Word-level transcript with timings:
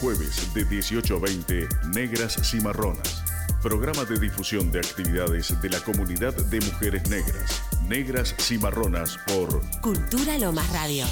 Jueves 0.00 0.54
de 0.54 0.64
18 0.64 1.16
a 1.16 1.18
20, 1.18 1.68
Negras 1.92 2.36
Cimarronas. 2.48 3.24
Programa 3.60 4.04
de 4.04 4.16
difusión 4.20 4.70
de 4.70 4.78
actividades 4.78 5.60
de 5.60 5.68
la 5.68 5.80
comunidad 5.80 6.34
de 6.34 6.60
mujeres 6.60 7.10
negras. 7.10 7.62
Negras 7.88 8.32
Cimarronas 8.38 9.18
por 9.26 9.60
Cultura 9.80 10.38
Lomas 10.38 10.72
Radio. 10.72 11.04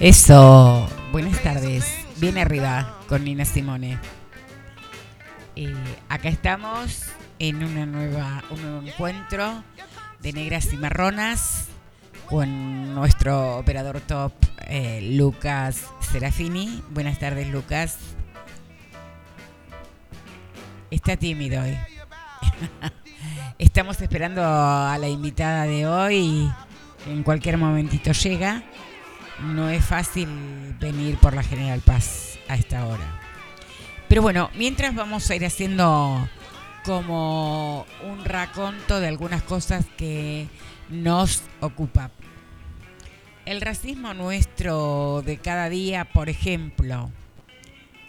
Eso, 0.00 0.88
buenas 1.12 1.40
tardes. 1.42 1.84
Bien 2.20 2.36
arriba 2.38 2.97
con 3.08 3.24
Nina 3.24 3.44
Simone. 3.44 3.98
Eh, 5.56 5.74
acá 6.08 6.28
estamos 6.28 7.06
en 7.38 7.64
una 7.64 7.86
nueva, 7.86 8.44
un 8.50 8.62
nuevo 8.62 8.86
encuentro 8.86 9.64
de 10.20 10.32
negras 10.32 10.72
y 10.72 10.76
marronas 10.76 11.68
con 12.28 12.94
nuestro 12.94 13.56
operador 13.56 14.00
top 14.00 14.32
eh, 14.66 15.00
Lucas 15.16 15.86
Serafini. 16.12 16.82
Buenas 16.90 17.18
tardes, 17.18 17.48
Lucas. 17.48 17.98
Está 20.90 21.16
tímido 21.16 21.62
hoy. 21.62 21.76
Estamos 23.58 24.00
esperando 24.02 24.42
a 24.44 24.96
la 25.00 25.08
invitada 25.08 25.64
de 25.64 25.86
hoy. 25.86 26.50
En 27.06 27.22
cualquier 27.22 27.56
momentito 27.56 28.12
llega. 28.12 28.62
No 29.42 29.68
es 29.68 29.84
fácil 29.84 30.28
venir 30.80 31.16
por 31.18 31.34
la 31.34 31.42
General 31.42 31.80
Paz 31.80 32.38
a 32.48 32.56
esta 32.56 32.84
hora. 32.86 33.20
Pero 34.08 34.22
bueno, 34.22 34.50
mientras 34.54 34.94
vamos 34.94 35.30
a 35.30 35.36
ir 35.36 35.44
haciendo 35.46 36.28
como 36.84 37.86
un 38.10 38.24
raconto 38.24 39.00
de 39.00 39.08
algunas 39.08 39.42
cosas 39.42 39.84
que 39.96 40.48
nos 40.88 41.42
ocupan. 41.60 42.10
El 43.44 43.60
racismo 43.60 44.14
nuestro 44.14 45.22
de 45.24 45.36
cada 45.38 45.68
día, 45.68 46.04
por 46.06 46.28
ejemplo, 46.28 47.10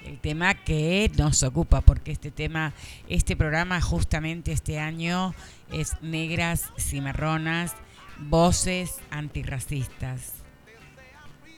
el 0.05 0.19
tema 0.19 0.53
que 0.53 1.11
nos 1.17 1.43
ocupa, 1.43 1.81
porque 1.81 2.11
este 2.11 2.31
tema, 2.31 2.73
este 3.07 3.35
programa 3.35 3.79
justamente 3.81 4.51
este 4.51 4.79
año 4.79 5.35
es 5.71 6.01
Negras 6.01 6.71
Cimarronas, 6.77 7.75
Voces 8.17 8.95
Antirracistas. 9.11 10.38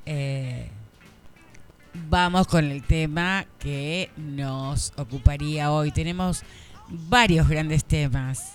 Eh, 0.06 0.70
vamos 2.10 2.48
con 2.48 2.66
el 2.66 2.84
tema 2.84 3.46
que 3.60 4.10
nos 4.18 4.94
ocuparía 4.98 5.72
hoy. 5.72 5.92
Tenemos 5.92 6.44
varios 6.90 7.48
grandes 7.48 7.86
temas. 7.86 8.54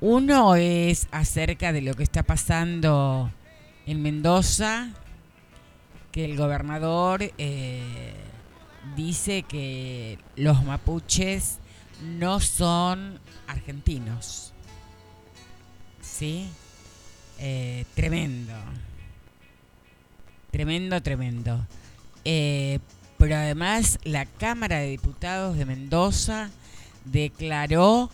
Uno 0.00 0.54
es 0.54 1.08
acerca 1.10 1.72
de 1.72 1.82
lo 1.82 1.94
que 1.94 2.02
está 2.02 2.22
pasando 2.22 3.32
en 3.86 4.02
Mendoza, 4.02 4.90
que 6.12 6.24
el 6.24 6.36
gobernador 6.36 7.32
eh, 7.38 8.14
dice 8.96 9.42
que 9.42 10.18
los 10.36 10.64
mapuches 10.64 11.58
no 12.02 12.40
son 12.40 13.18
argentinos. 13.46 14.52
¿Sí? 16.00 16.48
Eh, 17.38 17.84
tremendo. 17.94 18.54
Tremendo, 20.50 21.02
tremendo. 21.02 21.66
Eh, 22.24 22.78
pero 23.18 23.36
además 23.36 23.98
la 24.04 24.26
Cámara 24.26 24.78
de 24.78 24.88
Diputados 24.88 25.56
de 25.56 25.66
Mendoza 25.66 26.50
declaró 27.04 28.10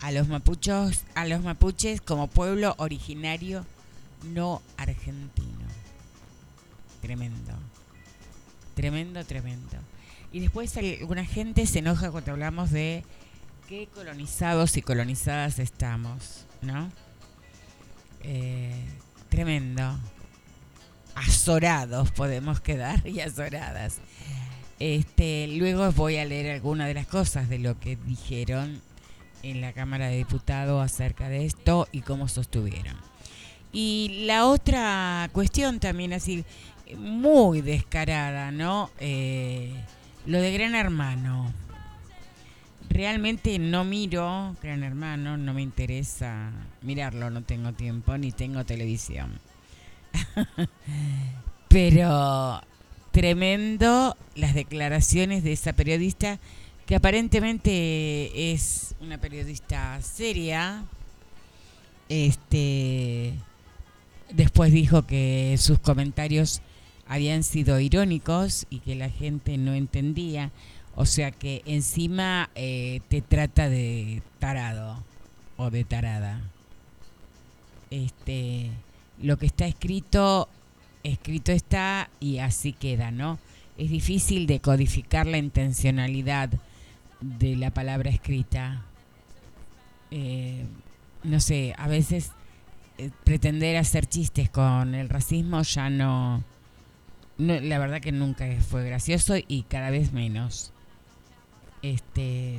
a 0.00 0.12
los 0.12 0.28
mapuchos, 0.28 1.04
a 1.14 1.26
los 1.26 1.42
mapuches 1.42 2.00
como 2.00 2.28
pueblo 2.28 2.74
originario 2.78 3.64
no 4.24 4.62
argentino. 4.76 5.66
Tremendo. 7.00 7.52
Tremendo, 8.74 9.24
tremendo. 9.24 9.76
Y 10.32 10.40
después 10.40 10.76
alguna 10.76 11.24
gente 11.24 11.66
se 11.66 11.80
enoja 11.80 12.10
cuando 12.10 12.32
hablamos 12.32 12.70
de 12.70 13.04
qué 13.68 13.88
colonizados 13.94 14.76
y 14.76 14.82
colonizadas 14.82 15.58
estamos, 15.58 16.46
¿no? 16.62 16.90
Eh, 18.22 18.84
tremendo 19.28 19.98
azorados 21.14 22.10
podemos 22.10 22.60
quedar 22.60 23.06
y 23.06 23.20
azoradas. 23.20 23.98
Este, 24.78 25.46
luego 25.48 25.92
voy 25.92 26.16
a 26.16 26.24
leer 26.24 26.50
algunas 26.50 26.88
de 26.88 26.94
las 26.94 27.06
cosas 27.06 27.48
de 27.48 27.58
lo 27.58 27.78
que 27.78 27.96
dijeron 27.96 28.80
en 29.42 29.60
la 29.60 29.72
Cámara 29.72 30.08
de 30.08 30.16
Diputados 30.16 30.84
acerca 30.84 31.28
de 31.28 31.46
esto 31.46 31.88
y 31.92 32.00
cómo 32.00 32.28
sostuvieron. 32.28 32.96
Y 33.72 34.24
la 34.26 34.46
otra 34.46 35.30
cuestión 35.32 35.80
también 35.80 36.12
así, 36.12 36.44
muy 36.96 37.60
descarada, 37.62 38.50
¿no? 38.50 38.90
Eh, 38.98 39.72
lo 40.26 40.40
de 40.40 40.52
Gran 40.52 40.74
Hermano. 40.74 41.52
Realmente 42.90 43.58
no 43.58 43.84
miro 43.84 44.54
Gran 44.62 44.82
Hermano, 44.82 45.36
no 45.38 45.54
me 45.54 45.62
interesa 45.62 46.50
mirarlo, 46.82 47.30
no 47.30 47.42
tengo 47.42 47.72
tiempo 47.72 48.18
ni 48.18 48.32
tengo 48.32 48.64
televisión. 48.64 49.40
Pero 51.68 52.60
tremendo 53.10 54.16
las 54.34 54.54
declaraciones 54.54 55.44
de 55.44 55.52
esa 55.52 55.72
periodista 55.72 56.38
que 56.86 56.96
aparentemente 56.96 58.52
es 58.52 58.94
una 59.00 59.18
periodista 59.18 60.00
seria. 60.02 60.84
Este 62.08 63.34
después 64.30 64.72
dijo 64.72 65.02
que 65.02 65.56
sus 65.58 65.78
comentarios 65.78 66.62
habían 67.06 67.42
sido 67.42 67.78
irónicos 67.80 68.66
y 68.70 68.80
que 68.80 68.94
la 68.94 69.10
gente 69.10 69.58
no 69.58 69.74
entendía. 69.74 70.50
O 70.94 71.06
sea 71.06 71.30
que 71.30 71.62
encima 71.64 72.50
eh, 72.54 73.00
te 73.08 73.22
trata 73.22 73.68
de 73.68 74.22
tarado 74.38 75.02
o 75.56 75.70
de 75.70 75.84
tarada. 75.84 76.40
Este 77.90 78.70
lo 79.22 79.38
que 79.38 79.46
está 79.46 79.66
escrito, 79.66 80.48
escrito 81.02 81.52
está 81.52 82.10
y 82.20 82.38
así 82.38 82.72
queda, 82.72 83.10
¿no? 83.10 83.38
Es 83.78 83.90
difícil 83.90 84.46
decodificar 84.46 85.26
la 85.26 85.38
intencionalidad 85.38 86.50
de 87.20 87.56
la 87.56 87.70
palabra 87.70 88.10
escrita. 88.10 88.84
Eh, 90.10 90.66
no 91.22 91.40
sé, 91.40 91.74
a 91.78 91.88
veces 91.88 92.32
eh, 92.98 93.10
pretender 93.24 93.76
hacer 93.76 94.06
chistes 94.06 94.50
con 94.50 94.94
el 94.94 95.08
racismo 95.08 95.62
ya 95.62 95.88
no, 95.88 96.44
no, 97.38 97.60
la 97.60 97.78
verdad 97.78 98.00
que 98.00 98.12
nunca 98.12 98.46
fue 98.68 98.84
gracioso 98.84 99.36
y 99.36 99.62
cada 99.62 99.90
vez 99.90 100.12
menos. 100.12 100.72
Este 101.80 102.58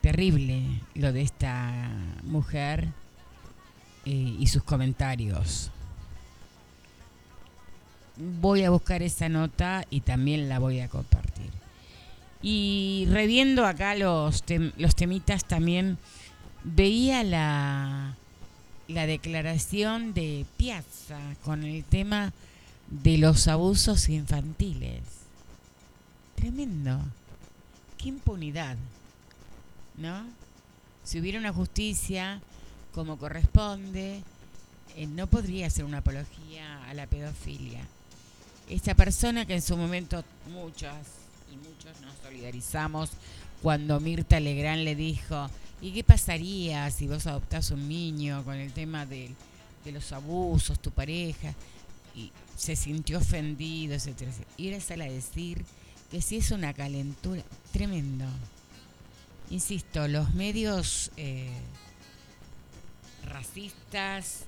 terrible 0.00 0.64
lo 0.94 1.12
de 1.12 1.22
esta 1.22 1.90
mujer 2.24 2.88
eh, 4.04 4.36
y 4.38 4.46
sus 4.48 4.62
comentarios. 4.62 5.70
Voy 8.40 8.62
a 8.62 8.70
buscar 8.70 9.02
esa 9.02 9.28
nota 9.28 9.84
y 9.90 10.00
también 10.00 10.48
la 10.48 10.58
voy 10.58 10.80
a 10.80 10.88
compartir. 10.88 11.50
Y 12.42 13.06
reviendo 13.10 13.64
acá 13.64 13.94
los, 13.94 14.44
los 14.76 14.96
temitas 14.96 15.44
también, 15.44 15.98
veía 16.64 17.22
la, 17.22 18.16
la 18.88 19.06
declaración 19.06 20.12
de 20.14 20.44
Piazza 20.56 21.20
con 21.44 21.64
el 21.64 21.84
tema 21.84 22.32
de 22.90 23.18
los 23.18 23.48
abusos 23.48 24.08
infantiles. 24.08 25.02
Tremendo. 26.34 27.00
Qué 27.96 28.08
impunidad. 28.08 28.76
¿No? 29.96 30.24
Si 31.04 31.20
hubiera 31.20 31.38
una 31.38 31.52
justicia 31.52 32.40
como 32.94 33.18
corresponde, 33.18 34.22
eh, 34.96 35.06
no 35.06 35.26
podría 35.26 35.70
ser 35.70 35.84
una 35.84 35.98
apología 35.98 36.84
a 36.88 36.94
la 36.94 37.06
pedofilia. 37.06 37.80
Esta 38.68 38.94
persona 38.94 39.46
que 39.46 39.54
en 39.54 39.62
su 39.62 39.76
momento 39.76 40.22
muchas 40.50 40.96
y 41.52 41.56
muchos 41.56 42.00
nos 42.02 42.14
solidarizamos 42.22 43.10
cuando 43.62 44.00
Mirta 44.00 44.40
Legrand 44.40 44.82
le 44.82 44.94
dijo, 44.94 45.48
¿y 45.80 45.92
qué 45.92 46.04
pasaría 46.04 46.90
si 46.90 47.06
vos 47.06 47.26
adoptás 47.26 47.70
un 47.70 47.88
niño 47.88 48.44
con 48.44 48.56
el 48.56 48.72
tema 48.72 49.06
de, 49.06 49.30
los 49.86 50.12
abusos, 50.12 50.80
tu 50.80 50.90
pareja? 50.90 51.54
Y 52.14 52.30
se 52.56 52.76
sintió 52.76 53.18
ofendido, 53.18 53.94
etcétera, 53.94 54.32
Y 54.56 54.68
era 54.68 54.78
a 54.78 55.08
decir 55.08 55.64
que 56.10 56.20
si 56.20 56.36
es 56.36 56.50
una 56.50 56.74
calentura, 56.74 57.42
tremendo. 57.72 58.26
Insisto, 59.50 60.06
los 60.08 60.34
medios... 60.34 61.10
Eh, 61.16 61.50
racistas, 63.26 64.44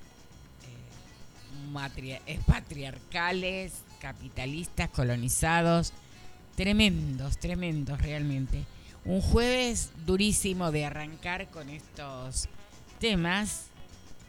eh, 2.25 2.39
patriarcales, 2.45 3.73
capitalistas, 3.99 4.89
colonizados, 4.89 5.93
tremendos, 6.55 7.37
tremendos 7.37 8.01
realmente. 8.01 8.63
Un 9.05 9.21
jueves 9.21 9.91
durísimo 10.05 10.71
de 10.71 10.85
arrancar 10.85 11.47
con 11.49 11.69
estos 11.69 12.49
temas. 12.99 13.67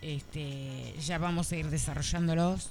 Este, 0.02 0.94
ya 1.00 1.19
vamos 1.19 1.50
a 1.52 1.56
ir 1.56 1.70
desarrollándolos 1.70 2.70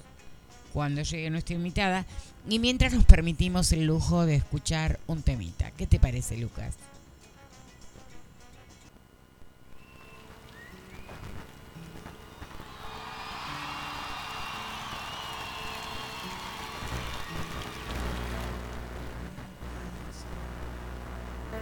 cuando 0.72 1.02
llegue 1.02 1.30
nuestra 1.30 1.56
invitada. 1.56 2.06
Y 2.48 2.58
mientras 2.58 2.92
nos 2.92 3.04
permitimos 3.04 3.72
el 3.72 3.86
lujo 3.86 4.24
de 4.24 4.36
escuchar 4.36 5.00
un 5.06 5.22
temita. 5.22 5.72
¿Qué 5.72 5.86
te 5.86 5.98
parece, 5.98 6.36
Lucas? 6.36 6.76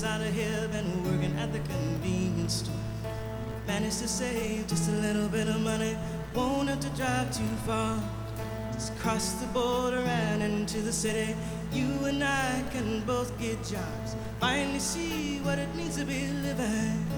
Out 0.00 0.22
of 0.22 0.32
here. 0.32 0.68
Been 0.72 1.04
working 1.04 1.36
at 1.38 1.52
the 1.52 1.58
convenience 1.58 2.64
store. 2.64 2.74
Managed 3.66 3.98
to 3.98 4.08
save 4.08 4.66
just 4.66 4.88
a 4.88 4.92
little 4.92 5.28
bit 5.28 5.48
of 5.48 5.60
money. 5.60 5.98
Won't 6.34 6.70
have 6.70 6.80
to 6.80 6.88
drive 6.96 7.30
too 7.36 7.54
far. 7.66 8.00
Just 8.72 8.98
cross 9.00 9.32
the 9.32 9.46
border 9.48 9.98
and 9.98 10.42
into 10.42 10.80
the 10.80 10.92
city. 10.92 11.36
You 11.72 12.06
and 12.06 12.24
I 12.24 12.64
can 12.72 13.00
both 13.04 13.38
get 13.38 13.58
jobs. 13.58 14.16
Finally 14.40 14.80
see 14.80 15.40
what 15.40 15.58
it 15.58 15.68
means 15.76 15.96
to 15.98 16.06
be 16.06 16.26
living. 16.42 17.11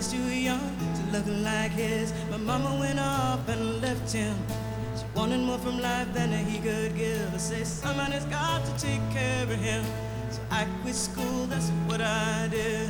See, 0.00 0.16
too 0.16 0.34
young 0.34 0.76
to 0.96 1.02
look 1.12 1.26
like 1.44 1.70
his. 1.72 2.12
My 2.30 2.38
mama 2.38 2.76
went 2.80 2.98
off 2.98 3.46
and 3.48 3.80
left 3.82 4.10
him. 4.10 4.34
She 4.96 5.04
wanted 5.14 5.40
more 5.40 5.58
from 5.58 5.80
life 5.80 6.12
than 6.14 6.32
he 6.32 6.58
could 6.58 6.96
give. 6.96 7.32
I 7.32 7.36
say, 7.36 7.62
somebody's 7.62 8.24
got 8.24 8.64
to 8.64 8.72
take 8.84 9.02
care 9.10 9.42
of 9.44 9.50
him. 9.50 9.84
So 10.30 10.40
I 10.50 10.66
quit 10.82 10.94
school, 10.94 11.46
that's 11.46 11.68
what 11.86 12.00
I 12.00 12.48
did. 12.50 12.88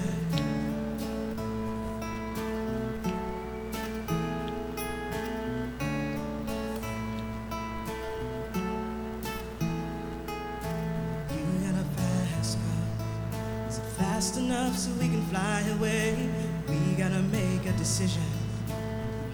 Is 13.69 13.81
fast 13.99 14.39
enough 14.39 14.79
so 14.79 14.91
we 15.01 15.09
can 15.09 15.23
fly 15.27 15.63
away? 15.77 16.02
Decision. 17.83 18.23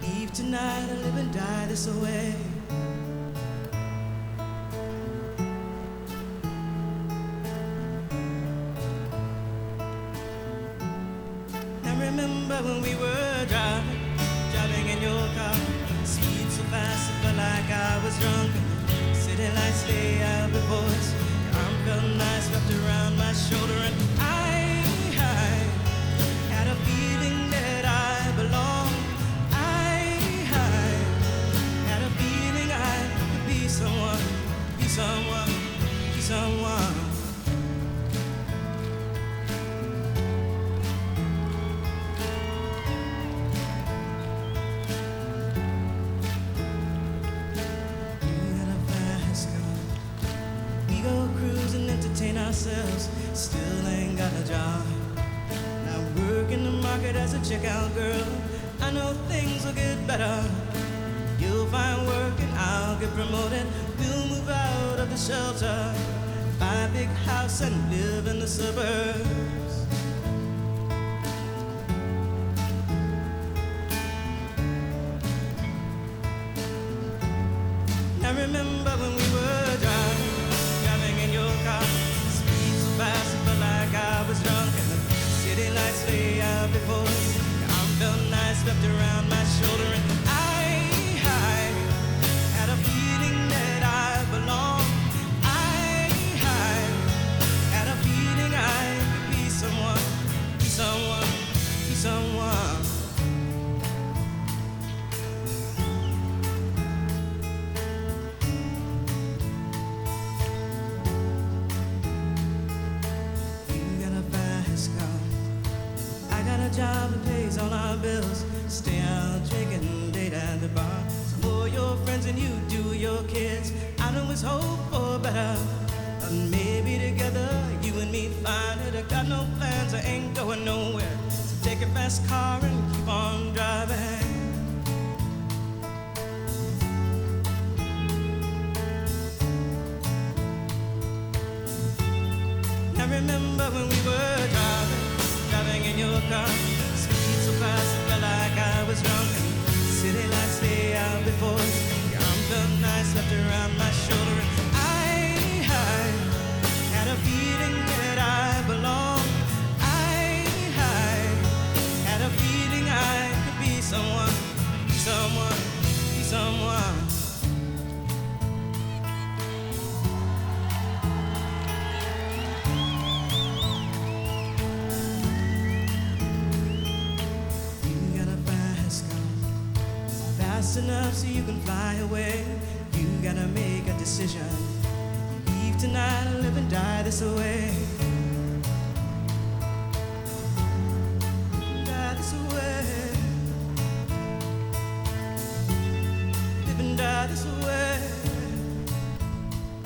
Leave 0.01 0.33
tonight 0.33 0.89
or 0.89 0.95
live 1.05 1.17
and 1.17 1.31
die 1.31 1.65
this 1.67 1.87
way. 2.01 2.33
Now 11.83 11.95
remember 12.07 12.57
when 12.67 12.81
we 12.81 12.95
were 12.95 13.45
driving, 13.45 14.01
driving 14.51 14.87
in 14.93 14.99
your 15.03 15.27
car. 15.37 15.53
Speed 16.03 16.49
so 16.49 16.63
fast, 16.73 17.11
it 17.11 17.17
felt 17.21 17.37
like 17.37 17.69
I 17.69 18.01
was 18.03 18.17
drunk. 18.17 18.51
City 19.13 19.47
lights 19.57 19.87
lay 19.87 20.23
out 20.23 20.51
before 20.51 20.89
us. 20.97 21.13
Your 21.13 21.61
arm 21.61 21.75
felt 21.85 22.17
nice 22.17 22.49
wrapped 22.49 22.73
around 22.81 23.15
my 23.15 23.31
shoulder, 23.31 23.79
and 23.87 23.95
I 24.19 24.38
and 51.79 51.89
entertain 51.89 52.37
ourselves. 52.37 53.09
Still 53.33 53.87
ain't 53.87 54.17
got 54.17 54.31
a 54.33 54.47
job. 54.47 54.85
Now 55.85 55.99
work 56.27 56.51
in 56.51 56.63
the 56.63 56.71
market 56.71 57.15
as 57.15 57.33
a 57.33 57.39
checkout 57.39 57.93
girl. 57.95 58.27
I 58.81 58.91
know 58.91 59.13
things 59.27 59.65
will 59.65 59.73
get 59.73 60.05
better. 60.05 60.43
You'll 61.39 61.67
find 61.67 62.05
work 62.07 62.39
and 62.39 62.53
I'll 62.57 62.99
get 62.99 63.09
promoted. 63.13 63.65
We'll 63.99 64.27
move 64.27 64.49
out 64.49 64.99
of 64.99 65.09
the 65.09 65.17
shelter, 65.17 65.93
a 66.69 66.87
big 66.93 67.09
house 67.25 67.61
and 67.61 67.75
live 67.89 68.27
in 68.27 68.39
the 68.39 68.47
suburbs. 68.47 69.48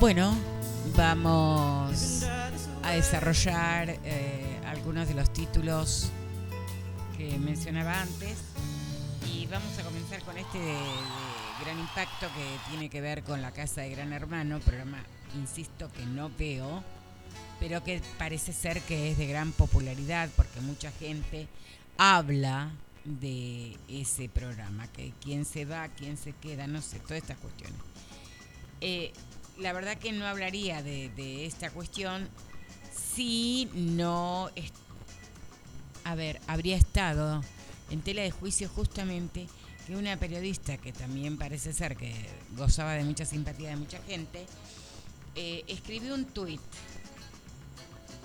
Bueno, 0.04 0.36
vamos 0.98 2.24
a 2.82 2.90
desarrollar 2.90 3.88
eh, 4.04 4.60
algunos 4.66 5.08
de 5.08 5.14
los 5.14 5.32
títulos 5.32 6.10
que 7.16 7.38
mencionaba 7.38 8.02
antes 8.02 8.36
y 9.32 9.46
vamos 9.46 9.78
a 9.78 9.82
comenzar 9.82 10.20
con 10.24 10.36
este 10.36 10.58
de, 10.58 10.66
de 10.66 11.64
gran 11.64 11.78
impacto 11.78 12.26
que 12.36 12.68
tiene 12.68 12.90
que 12.90 13.00
ver 13.00 13.22
con 13.22 13.40
la 13.40 13.52
Casa 13.52 13.80
de 13.80 13.92
Gran 13.92 14.12
Hermano, 14.12 14.60
programa, 14.60 15.02
insisto, 15.36 15.90
que 15.90 16.04
no 16.04 16.30
veo, 16.38 16.84
pero 17.58 17.82
que 17.82 18.02
parece 18.18 18.52
ser 18.52 18.82
que 18.82 19.10
es 19.10 19.16
de 19.16 19.26
gran 19.26 19.52
popularidad 19.52 20.28
porque 20.36 20.60
mucha 20.60 20.90
gente 20.92 21.48
habla 21.96 22.72
de 23.06 23.74
ese 23.88 24.28
programa, 24.28 24.86
que 24.88 25.14
quién 25.22 25.46
se 25.46 25.64
va, 25.64 25.88
quién 25.88 26.18
se 26.18 26.32
queda, 26.32 26.66
no 26.66 26.82
sé, 26.82 26.98
todas 26.98 27.22
estas 27.22 27.38
cuestiones. 27.38 27.80
Eh, 28.82 29.14
la 29.58 29.72
verdad 29.72 29.96
que 29.96 30.12
no 30.12 30.26
hablaría 30.26 30.82
de, 30.82 31.46
esta 31.46 31.70
cuestión 31.70 32.28
si 33.14 33.68
no, 33.74 34.50
a 36.04 36.14
ver, 36.14 36.40
habría 36.46 36.76
estado 36.76 37.42
en 37.90 38.00
tela 38.00 38.22
de 38.22 38.30
juicio 38.30 38.68
justamente 38.68 39.46
que 39.86 39.96
una 39.96 40.16
periodista 40.16 40.76
que 40.78 40.92
también 40.92 41.36
parece 41.36 41.72
ser 41.72 41.96
que 41.96 42.12
gozaba 42.56 42.94
de 42.94 43.04
mucha 43.04 43.24
simpatía 43.24 43.70
de 43.70 43.76
mucha 43.76 44.00
gente, 44.02 44.46
eh, 45.34 45.64
escribió 45.68 46.14
un 46.14 46.24
tuit 46.24 46.60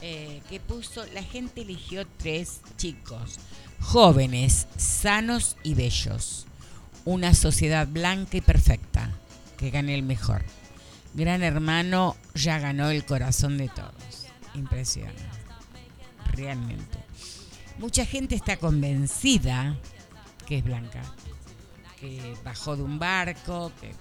eh, 0.01 0.41
que 0.49 0.61
puso, 0.61 1.05
la 1.13 1.23
gente 1.23 1.61
eligió 1.61 2.07
tres 2.17 2.61
chicos, 2.77 3.37
jóvenes, 3.81 4.67
sanos 4.77 5.57
y 5.61 5.73
bellos, 5.73 6.45
una 7.03 7.33
sociedad 7.33 7.85
blanca 7.85 8.37
y 8.37 8.41
perfecta, 8.41 9.11
que 9.57 9.71
gane 9.71 9.93
el 9.93 10.03
mejor. 10.03 10.41
Gran 11.13 11.43
Hermano 11.43 12.15
ya 12.35 12.59
ganó 12.59 12.89
el 12.89 13.05
corazón 13.05 13.57
de 13.57 13.69
todos. 13.69 14.27
Impresionante. 14.53 15.23
Realmente. 16.33 16.97
Mucha 17.77 18.05
gente 18.05 18.35
está 18.35 18.57
convencida 18.57 19.77
que 20.45 20.57
es 20.57 20.63
blanca. 20.63 21.01
Que 21.99 22.35
bajó 22.43 22.75
de 22.75 22.83
un 22.83 22.99
barco, 22.99 23.71
que 23.81 23.91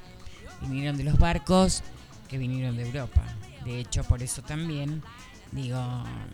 vinieron 0.61 0.97
de 0.97 1.05
los 1.05 1.19
barcos 1.19 1.83
que 2.29 2.39
vinieron 2.39 2.77
de 2.77 2.87
Europa. 2.87 3.23
De 3.65 3.81
hecho, 3.81 4.05
por 4.05 4.23
eso 4.23 4.43
también, 4.43 5.03
digo, 5.51 5.83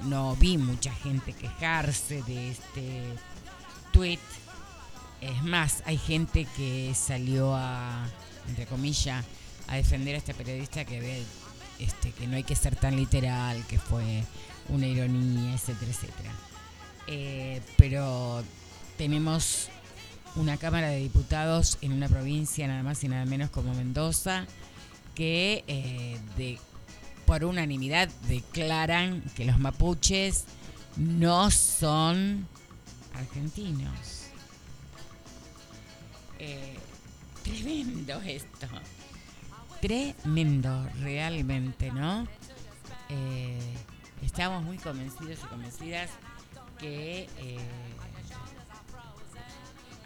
no 0.02 0.36
vi 0.36 0.58
mucha 0.58 0.92
gente 0.92 1.32
quejarse 1.32 2.22
de 2.24 2.50
este 2.50 3.02
tweet. 3.92 4.18
Es 5.20 5.42
más, 5.42 5.82
hay 5.86 5.96
gente 5.96 6.46
que 6.56 6.92
salió 6.94 7.54
a, 7.54 8.04
entre 8.48 8.66
comillas, 8.66 9.24
a 9.68 9.76
defender 9.76 10.14
a 10.14 10.18
este 10.18 10.34
periodista 10.34 10.84
que 10.84 11.00
ve 11.00 11.22
este, 11.78 12.12
que 12.12 12.26
no 12.26 12.36
hay 12.36 12.44
que 12.44 12.54
ser 12.54 12.76
tan 12.76 12.96
literal, 12.96 13.64
que 13.66 13.78
fue 13.78 14.24
una 14.68 14.86
ironía, 14.86 15.54
etcétera, 15.54 15.90
etcétera. 15.90 16.32
Eh, 17.06 17.60
pero 17.76 18.42
tenemos 18.96 19.68
una 20.36 20.56
Cámara 20.56 20.88
de 20.88 20.98
Diputados 20.98 21.78
en 21.80 21.92
una 21.92 22.08
provincia 22.08 22.66
nada 22.66 22.82
más 22.82 23.02
y 23.04 23.08
nada 23.08 23.24
menos 23.24 23.50
como 23.50 23.74
Mendoza 23.74 24.46
que 25.14 25.64
eh, 25.68 26.18
de, 26.36 26.58
por 27.26 27.44
unanimidad 27.44 28.08
declaran 28.28 29.22
que 29.36 29.44
los 29.44 29.58
mapuches 29.58 30.44
no 30.96 31.50
son 31.50 32.48
argentinos. 33.14 34.28
Eh, 36.38 36.74
tremendo 37.42 38.20
esto. 38.22 38.66
Tremendo, 39.84 40.88
realmente, 41.02 41.92
¿no? 41.92 42.26
Eh, 43.10 43.60
estamos 44.22 44.62
muy 44.62 44.78
convencidos 44.78 45.40
y 45.44 45.46
convencidas 45.46 46.08
que 46.78 47.28
eh, 47.36 47.58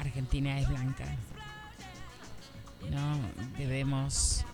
Argentina 0.00 0.58
es 0.58 0.68
blanca. 0.68 1.04
No 2.90 3.20
debemos 3.56 4.44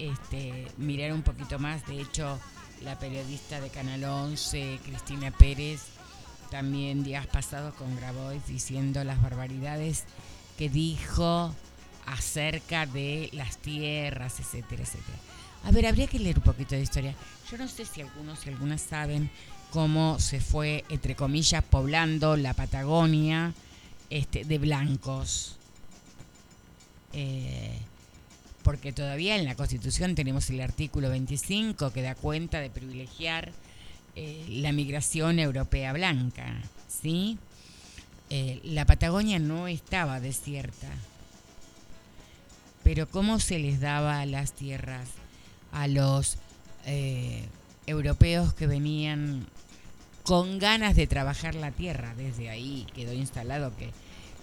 este, 0.00 0.66
mirar 0.78 1.12
un 1.12 1.22
poquito 1.22 1.60
más. 1.60 1.86
De 1.86 2.00
hecho, 2.00 2.36
la 2.82 2.98
periodista 2.98 3.60
de 3.60 3.70
Canal 3.70 4.02
11, 4.02 4.80
Cristina 4.84 5.30
Pérez, 5.30 5.82
también 6.50 7.04
días 7.04 7.28
pasados 7.28 7.72
con 7.74 7.94
Grabois 7.94 8.44
diciendo 8.48 9.04
las 9.04 9.22
barbaridades 9.22 10.06
que 10.58 10.68
dijo 10.68 11.54
acerca 12.06 12.86
de 12.86 13.30
las 13.32 13.58
tierras, 13.58 14.40
etcétera, 14.40 14.82
etcétera. 14.82 15.18
A 15.64 15.70
ver, 15.72 15.86
habría 15.86 16.06
que 16.06 16.18
leer 16.18 16.38
un 16.38 16.44
poquito 16.44 16.74
de 16.74 16.82
historia. 16.82 17.14
Yo 17.50 17.58
no 17.58 17.68
sé 17.68 17.84
si 17.84 18.00
algunos 18.00 18.46
y 18.46 18.50
algunas 18.50 18.80
saben 18.80 19.30
cómo 19.70 20.18
se 20.20 20.40
fue, 20.40 20.84
entre 20.88 21.16
comillas, 21.16 21.64
poblando 21.64 22.36
la 22.36 22.54
Patagonia 22.54 23.52
este, 24.10 24.44
de 24.44 24.58
blancos. 24.58 25.56
Eh, 27.12 27.78
porque 28.62 28.92
todavía 28.92 29.36
en 29.36 29.44
la 29.44 29.54
Constitución 29.54 30.14
tenemos 30.14 30.50
el 30.50 30.60
artículo 30.60 31.08
25 31.08 31.92
que 31.92 32.02
da 32.02 32.14
cuenta 32.14 32.60
de 32.60 32.68
privilegiar 32.68 33.52
eh, 34.16 34.44
la 34.48 34.72
migración 34.72 35.38
europea 35.38 35.92
blanca, 35.92 36.62
¿sí? 36.88 37.38
Eh, 38.28 38.60
la 38.64 38.84
Patagonia 38.84 39.38
no 39.38 39.68
estaba 39.68 40.20
desierta, 40.20 40.88
pero 42.86 43.08
¿cómo 43.08 43.40
se 43.40 43.58
les 43.58 43.80
daba 43.80 44.24
las 44.26 44.52
tierras 44.52 45.08
a 45.72 45.88
los 45.88 46.38
eh, 46.84 47.44
europeos 47.84 48.54
que 48.54 48.68
venían 48.68 49.48
con 50.22 50.60
ganas 50.60 50.94
de 50.94 51.08
trabajar 51.08 51.56
la 51.56 51.72
tierra? 51.72 52.14
Desde 52.14 52.48
ahí 52.48 52.86
quedó 52.94 53.12
instalado 53.12 53.76
que 53.76 53.90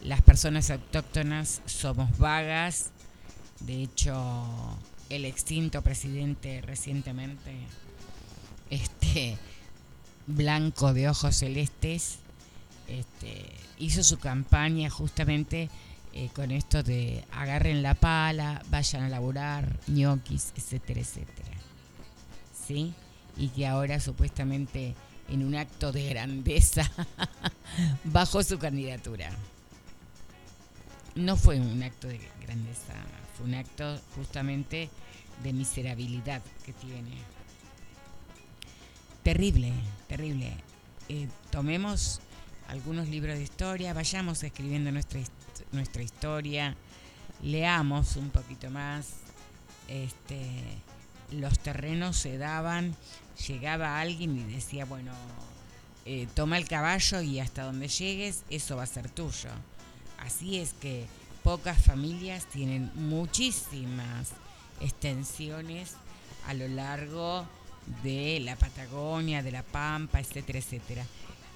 las 0.04 0.22
personas 0.22 0.70
autóctonas 0.72 1.62
somos 1.68 2.18
vagas. 2.18 2.92
De 3.62 3.82
hecho, 3.82 4.14
el 5.10 5.24
extinto 5.24 5.82
presidente 5.82 6.60
recientemente, 6.60 7.54
este 8.70 9.38
blanco 10.28 10.94
de 10.94 11.08
ojos 11.08 11.38
celestes, 11.38 12.18
este, 12.90 13.46
hizo 13.80 14.04
su 14.04 14.20
campaña 14.20 14.90
justamente 14.90 15.70
eh, 16.14 16.30
con 16.36 16.52
esto 16.52 16.84
de 16.84 17.24
agarren 17.32 17.82
la 17.84 17.94
pala, 17.96 18.62
vayan 18.70 19.04
a 19.04 19.10
laburar, 19.10 19.80
ñoquis, 19.88 20.54
etcétera, 20.56 21.02
etcétera. 21.02 21.58
¿Sí? 22.68 22.94
Y 23.38 23.50
que 23.50 23.66
ahora 23.68 24.00
supuestamente 24.00 24.96
en 25.30 25.44
un 25.44 25.56
acto 25.56 25.92
de 25.92 26.08
grandeza 26.10 26.90
bajó 28.04 28.44
su 28.44 28.60
candidatura. 28.60 29.30
No 31.16 31.36
fue 31.36 31.60
un 31.60 31.82
acto 31.84 32.08
de 32.08 32.20
grandeza, 32.42 32.94
fue 33.38 33.46
un 33.48 33.56
acto 33.56 34.00
justamente 34.16 34.90
de 35.44 35.54
miserabilidad 35.54 36.42
que 36.66 36.74
tiene. 36.74 37.12
Terrible, 39.24 39.72
terrible. 40.08 40.54
Eh, 41.10 41.28
tomemos 41.52 42.20
algunos 42.68 43.08
libros 43.08 43.38
de 43.38 43.44
historia, 43.44 43.94
vayamos 43.94 44.44
escribiendo 44.44 44.92
nuestra, 44.92 45.20
hist- 45.20 45.32
nuestra 45.74 46.04
historia, 46.04 46.76
leamos 47.42 48.16
un 48.16 48.30
poquito 48.30 48.70
más. 48.70 49.14
Este, 49.88 50.50
los 51.32 51.60
terrenos 51.60 52.18
se 52.18 52.38
daban, 52.38 52.96
llegaba 53.48 54.00
alguien 54.00 54.38
y 54.38 54.54
decía, 54.54 54.86
bueno, 54.86 55.12
eh, 56.06 56.28
toma 56.36 56.58
el 56.58 56.68
caballo 56.68 57.22
y 57.22 57.40
hasta 57.40 57.64
donde 57.64 57.88
llegues, 57.88 58.44
eso 58.50 58.76
va 58.78 58.84
a 58.84 58.88
ser 58.88 59.10
tuyo. 59.10 59.50
Así 60.20 60.60
es 60.60 60.74
que 60.74 61.06
pocas 61.44 61.82
familias 61.82 62.46
tienen 62.46 62.92
muchísimas 62.96 64.32
extensiones 64.80 65.96
a 66.48 66.54
lo 66.54 66.68
largo 66.68 67.46
de 68.04 68.40
la 68.42 68.56
Patagonia, 68.56 69.44
de 69.44 69.52
la 69.52 69.64
Pampa, 69.64 70.20
etcétera, 70.20 70.60
etcétera. 70.60 71.06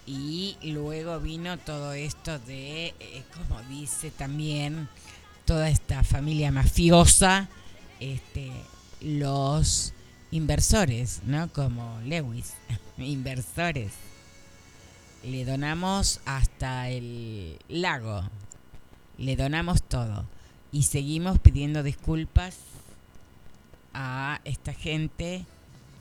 Y 0.07 0.55
luego 0.63 1.19
vino 1.19 1.57
todo 1.57 1.91
esto 1.91 2.39
de, 2.39 2.95
eh, 2.97 3.23
como 3.35 3.61
dice 3.63 4.09
también 4.09 4.87
toda 5.43 5.69
esta 5.69 6.01
familia 6.01 6.49
mafiosa, 6.49 7.49
este, 7.99 8.49
los 9.01 9.93
inversores, 10.31 11.21
¿no? 11.25 11.51
Como 11.51 11.99
Lewis, 12.05 12.53
inversores. 12.97 13.91
Le 15.25 15.43
donamos 15.43 16.21
hasta 16.25 16.89
el 16.89 17.59
lago, 17.67 18.23
le 19.17 19.35
donamos 19.35 19.83
todo 19.83 20.25
y 20.71 20.83
seguimos 20.83 21.37
pidiendo 21.39 21.83
disculpas 21.83 22.59
a 23.93 24.39
esta 24.45 24.73
gente 24.73 25.45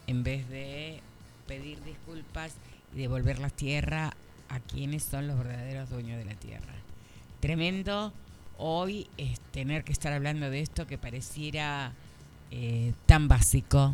en 0.06 0.22
vez 0.22 0.48
de 0.48 1.00
pedir 1.48 1.82
disculpas 1.82 2.52
devolver 2.96 3.38
la 3.38 3.50
tierra 3.50 4.16
a 4.48 4.60
quienes 4.60 5.02
son 5.04 5.28
los 5.28 5.38
verdaderos 5.38 5.90
dueños 5.90 6.18
de 6.18 6.24
la 6.24 6.34
tierra. 6.34 6.74
Tremendo 7.40 8.12
hoy 8.58 9.06
es 9.18 9.40
tener 9.52 9.84
que 9.84 9.92
estar 9.92 10.12
hablando 10.12 10.50
de 10.50 10.60
esto 10.60 10.86
que 10.86 10.98
pareciera 10.98 11.92
eh, 12.50 12.92
tan 13.06 13.28
básico, 13.28 13.92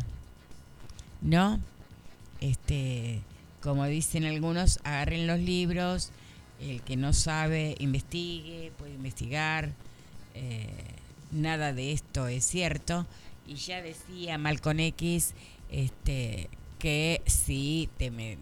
¿no? 1.21 1.59
Este, 2.39 3.21
como 3.61 3.85
dicen 3.85 4.25
algunos, 4.25 4.79
agarren 4.83 5.27
los 5.27 5.39
libros, 5.39 6.11
el 6.59 6.81
que 6.81 6.95
no 6.95 7.13
sabe, 7.13 7.75
investigue, 7.79 8.71
puede 8.77 8.93
investigar, 8.93 9.71
eh, 10.33 10.67
nada 11.31 11.73
de 11.73 11.91
esto 11.91 12.27
es 12.27 12.45
cierto. 12.45 13.05
Y 13.47 13.55
ya 13.55 13.81
decía 13.81 14.37
Malcolm 14.37 14.79
X 14.79 15.33
este, 15.69 16.49
que 16.79 17.21
si 17.25 17.89
te 17.97 18.11
me 18.11 18.37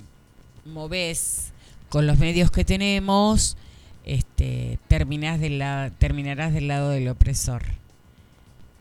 moves 0.65 1.51
con 1.89 2.07
los 2.07 2.17
medios 2.19 2.51
que 2.51 2.63
tenemos, 2.63 3.57
este, 4.05 4.79
terminás 4.87 5.39
de 5.39 5.49
la, 5.49 5.91
terminarás 5.97 6.53
del 6.53 6.67
lado 6.67 6.89
del 6.89 7.07
opresor. 7.07 7.63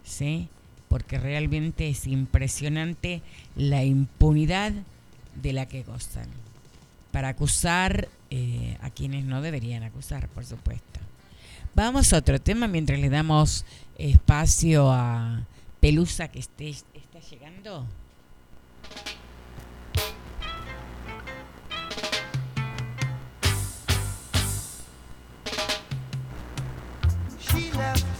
¿Sí? 0.04 0.48
Porque 0.88 1.18
realmente 1.18 1.88
es 1.88 2.06
impresionante 2.06 3.22
la 3.56 3.84
impunidad 3.84 4.72
de 5.40 5.52
la 5.52 5.66
que 5.66 5.82
gozan. 5.82 6.28
Para 7.12 7.28
acusar 7.28 8.08
eh, 8.30 8.76
a 8.80 8.90
quienes 8.90 9.24
no 9.24 9.42
deberían 9.42 9.82
acusar, 9.82 10.28
por 10.28 10.44
supuesto. 10.44 11.00
Vamos 11.74 12.12
a 12.12 12.18
otro 12.18 12.40
tema 12.40 12.66
mientras 12.66 12.98
le 12.98 13.08
damos 13.08 13.64
espacio 13.98 14.90
a 14.90 15.44
Pelusa 15.80 16.28
que 16.28 16.40
esté, 16.40 16.70
está 16.70 17.20
llegando. 17.30 17.86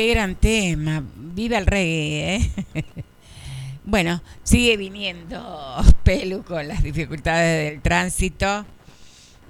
Qué 0.00 0.14
gran 0.14 0.34
tema. 0.34 1.04
Viva 1.14 1.58
el 1.58 1.66
reggae, 1.66 2.36
¿eh? 2.36 2.50
Bueno, 3.84 4.22
sigue 4.44 4.78
viniendo 4.78 5.76
Pelu 6.04 6.42
con 6.42 6.66
las 6.66 6.82
dificultades 6.82 7.70
del 7.70 7.82
tránsito. 7.82 8.64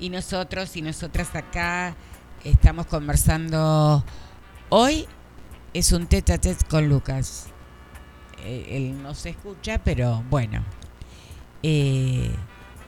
Y 0.00 0.08
nosotros 0.10 0.76
y 0.76 0.82
nosotras 0.82 1.36
acá 1.36 1.94
estamos 2.42 2.86
conversando. 2.86 4.04
Hoy 4.70 5.06
es 5.72 5.92
un 5.92 6.08
tete 6.08 6.32
a 6.32 6.38
tete 6.38 6.64
con 6.68 6.88
Lucas. 6.88 7.46
eh, 8.44 8.66
él 8.70 9.00
no 9.00 9.14
se 9.14 9.30
escucha, 9.30 9.78
pero 9.84 10.24
bueno. 10.30 10.64
Eh, 11.62 12.28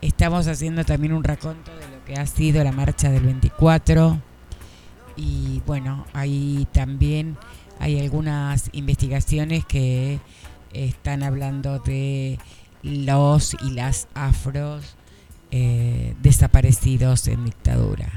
estamos 0.00 0.48
haciendo 0.48 0.84
también 0.84 1.12
un 1.12 1.22
raconto 1.22 1.70
de 1.76 1.88
lo 1.96 2.04
que 2.04 2.16
ha 2.16 2.26
sido 2.26 2.64
la 2.64 2.72
marcha 2.72 3.08
del 3.08 3.22
24. 3.22 4.31
Y 5.16 5.62
bueno, 5.66 6.06
ahí 6.12 6.66
también 6.72 7.36
hay 7.78 8.00
algunas 8.00 8.70
investigaciones 8.72 9.64
que 9.66 10.20
están 10.72 11.22
hablando 11.22 11.78
de 11.78 12.38
los 12.82 13.54
y 13.62 13.70
las 13.70 14.08
afros 14.14 14.96
eh, 15.50 16.14
desaparecidos 16.22 17.28
en 17.28 17.44
dictadura. 17.44 18.10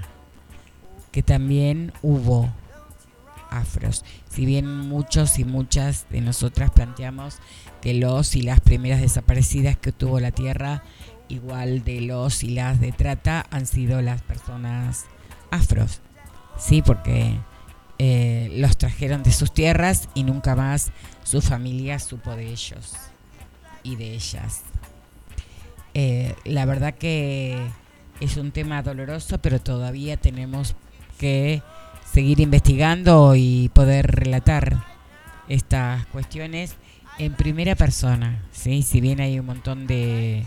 Que 1.12 1.24
también 1.24 1.94
hubo 2.02 2.50
afros. 3.50 4.04
Si 4.30 4.46
bien 4.46 4.68
muchos 4.68 5.40
y 5.40 5.46
muchas 5.46 6.08
de 6.10 6.22
nosotras 6.22 6.72
planteamos 6.72 7.38
que 7.82 7.94
los 7.94 8.36
y 8.36 8.42
las 8.42 8.60
primeras 8.60 9.02
desaparecidas 9.02 9.78
que 9.78 9.92
tuvo 9.92 10.20
la 10.20 10.32
Tierra, 10.32 10.84
igual 11.28 11.84
de 11.84 12.02
los 12.02 12.44
y 12.44 12.50
las 12.50 12.80
de 12.80 12.92
trata, 12.92 13.46
han 13.50 13.66
sido 13.66 14.02
las 14.02 14.22
personas 14.22 15.06
afros. 15.52 16.02
Sí, 16.58 16.82
porque 16.82 17.38
eh, 17.98 18.52
los 18.56 18.78
trajeron 18.78 19.24
de 19.24 19.32
sus 19.32 19.54
tierras 19.54 20.10
y 20.14 20.24
nunca 20.24 20.56
más 20.56 20.92
su 21.24 21.42
familia 21.42 22.00
supo 22.00 22.36
de 22.36 22.48
ellos 22.50 22.94
y 23.84 23.96
de 23.96 24.14
ellas. 24.14 24.62
Eh, 25.94 26.36
la 26.44 26.66
verdad 26.66 26.96
que 26.96 27.58
es 28.20 28.38
un 28.38 28.52
tema 28.52 28.82
doloroso, 28.82 29.38
pero 29.40 29.60
todavía 29.60 30.18
tenemos 30.18 30.76
que 31.18 31.62
seguir 32.12 32.40
investigando 32.40 33.36
y 33.36 33.70
poder 33.74 34.08
relatar 34.08 34.84
estas 35.48 36.06
cuestiones 36.08 36.76
en 37.18 37.34
primera 37.34 37.76
persona. 37.76 38.44
¿sí? 38.52 38.82
Si 38.82 39.02
bien 39.02 39.22
hay 39.22 39.40
un 39.40 39.46
montón 39.46 39.88
de 39.88 40.46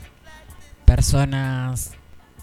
personas 0.85 1.93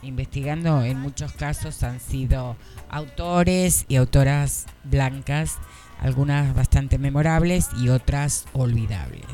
investigando, 0.05 0.83
en 0.83 0.99
muchos 0.99 1.33
casos 1.33 1.83
han 1.83 1.99
sido 1.99 2.55
autores 2.89 3.85
y 3.87 3.95
autoras 3.95 4.65
blancas, 4.83 5.57
algunas 5.99 6.53
bastante 6.55 6.97
memorables 6.97 7.69
y 7.81 7.89
otras 7.89 8.45
olvidables. 8.53 9.25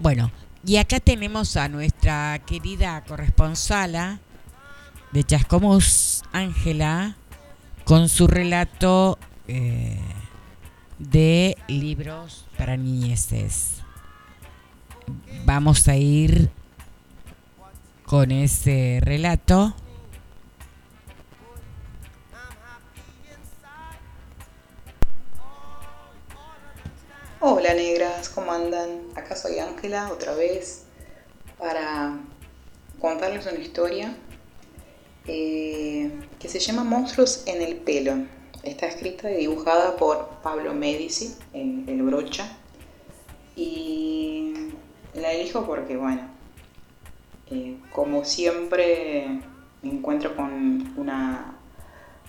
Bueno, 0.00 0.30
y 0.64 0.76
acá 0.76 1.00
tenemos 1.00 1.56
a 1.56 1.68
nuestra 1.68 2.38
querida 2.44 3.02
corresponsala 3.04 4.20
de 5.12 5.24
Chascomús, 5.24 6.22
Ángela, 6.32 7.16
con 7.84 8.08
su 8.08 8.26
relato 8.26 9.18
eh, 9.46 10.00
de 10.98 11.56
libros 11.68 12.46
para 12.58 12.76
niñeces. 12.76 13.82
Vamos 15.44 15.86
a 15.86 15.96
ir 15.96 16.50
con 18.06 18.30
ese 18.30 19.00
relato. 19.02 19.74
Hola 27.40 27.74
negras, 27.74 28.28
¿cómo 28.28 28.52
andan? 28.52 29.02
Acá 29.16 29.34
soy 29.36 29.58
Ángela 29.58 30.10
otra 30.12 30.34
vez 30.34 30.84
para 31.58 32.18
contarles 33.00 33.46
una 33.46 33.58
historia 33.58 34.16
eh, 35.26 36.10
que 36.38 36.48
se 36.48 36.60
llama 36.60 36.84
Monstruos 36.84 37.42
en 37.46 37.60
el 37.60 37.76
pelo. 37.76 38.14
Está 38.62 38.86
escrita 38.86 39.30
y 39.30 39.38
dibujada 39.38 39.96
por 39.96 40.28
Pablo 40.42 40.74
Medici, 40.74 41.34
el, 41.52 41.84
el 41.88 42.02
brocha. 42.02 42.56
Y 43.54 44.54
la 45.14 45.32
elijo 45.32 45.64
porque, 45.66 45.96
bueno, 45.96 46.35
eh, 47.50 47.78
como 47.92 48.24
siempre 48.24 49.40
me 49.82 49.90
encuentro 49.90 50.34
con 50.34 50.94
una, 50.96 51.56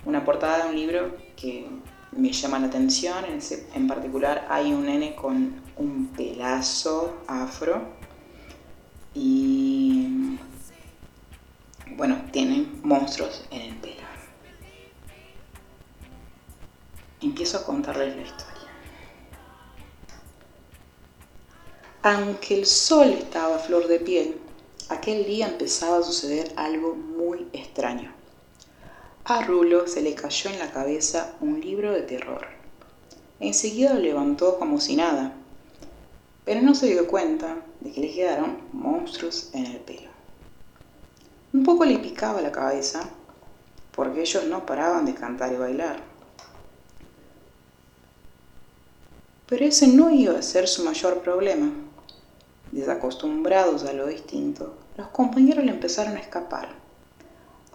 una 0.06 0.23
portada 0.23 0.63
de 0.63 0.69
un 0.69 0.75
libro 0.75 1.17
que 1.36 1.67
me 2.12 2.32
llama 2.32 2.60
la 2.60 2.67
atención. 2.67 3.25
En, 3.25 3.39
en 3.73 3.88
particular 3.88 4.47
hay 4.49 4.73
un 4.73 4.86
nene 4.86 5.15
con 5.15 5.62
un 5.75 6.08
pelazo 6.15 7.23
afro 7.27 7.82
y 9.13 10.38
bueno, 11.95 12.21
tienen 12.32 12.80
monstruos 12.84 13.45
en 13.49 13.62
el 13.62 13.75
pelo. 13.77 13.95
Empiezo 17.21 17.58
a 17.58 17.63
contarles 17.65 18.15
la 18.15 18.21
historia. 18.21 18.53
Aunque 22.03 22.60
el 22.60 22.65
sol 22.67 23.08
estaba 23.08 23.56
a 23.56 23.60
flor 23.60 23.88
de 23.88 23.99
piel, 23.99 24.38
aquel 24.89 25.26
día 25.26 25.47
empezaba 25.47 25.97
a 25.97 26.04
suceder 26.04 26.52
algo 26.56 26.95
muy 26.95 27.47
extraño. 27.54 28.12
A 29.26 29.43
Rulo 29.43 29.88
se 29.88 30.02
le 30.02 30.15
cayó 30.15 30.50
en 30.50 30.60
la 30.60 30.71
cabeza 30.71 31.36
un 31.41 31.60
libro 31.60 31.91
de 31.91 32.02
terror. 32.02 32.47
Enseguida 33.39 33.93
lo 33.93 34.00
levantó 34.00 34.58
como 34.58 34.80
si 34.80 34.95
nada, 34.95 35.34
pero 36.45 36.62
no 36.62 36.73
se 36.73 36.88
dio 36.88 37.08
cuenta 37.08 37.58
de 37.82 37.91
que 37.91 38.02
le 38.02 38.13
quedaron 38.13 38.58
monstruos 38.71 39.50
en 39.54 39.65
el 39.65 39.78
pelo. 39.78 40.10
Un 41.54 41.63
poco 41.63 41.86
le 41.86 42.00
picaba 42.00 42.41
la 42.41 42.52
cabeza, 42.52 43.10
porque 43.91 44.21
ellos 44.21 44.45
no 44.45 44.65
paraban 44.65 45.06
de 45.06 45.13
cantar 45.13 45.52
y 45.52 45.58
bailar. 45.58 46.00
Pero 49.47 49.65
ese 49.65 49.88
no 49.88 50.10
iba 50.10 50.38
a 50.38 50.41
ser 50.41 50.67
su 50.67 50.84
mayor 50.84 51.19
problema. 51.21 51.71
Desacostumbrados 52.71 53.86
a 53.86 53.93
lo 53.93 54.08
distinto, 54.08 54.75
los 54.97 55.08
compañeros 55.08 55.63
le 55.63 55.71
empezaron 55.71 56.17
a 56.17 56.19
escapar. 56.19 56.69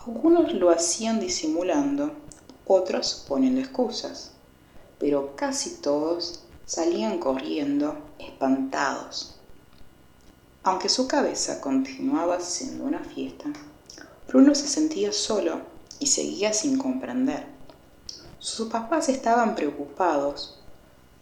Algunos 0.07 0.53
lo 0.53 0.71
hacían 0.71 1.21
disimulando, 1.21 2.13
otros 2.67 3.25
poniendo 3.29 3.61
excusas, 3.61 4.33
pero 4.99 5.35
casi 5.37 5.77
todos 5.81 6.45
salían 6.65 7.19
corriendo 7.19 7.97
espantados. 8.19 9.37
Aunque 10.65 10.89
su 10.89 11.09
cabeza 11.09 11.61
continuaba 11.61 12.41
siendo 12.41 12.85
una 12.85 13.01
fiesta, 13.01 13.53
Bruno 14.29 14.55
se 14.55 14.69
sentía 14.69 15.13
solo 15.13 15.61
y 15.99 16.07
seguía 16.07 16.53
sin 16.53 16.79
comprender. 16.79 17.47
Sus 18.39 18.69
papás 18.69 19.09
estaban 19.09 19.55
preocupados. 19.55 20.62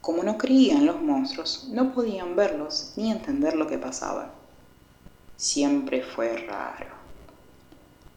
Como 0.01 0.23
no 0.23 0.39
creían 0.39 0.87
los 0.87 1.01
monstruos, 1.01 1.69
no 1.71 1.93
podían 1.93 2.35
verlos 2.35 2.93
ni 2.97 3.11
entender 3.11 3.55
lo 3.55 3.67
que 3.67 3.79
pasaba. 3.79 4.31
Siempre 5.37 6.03
fue 6.03 6.37
raro. 6.47 6.87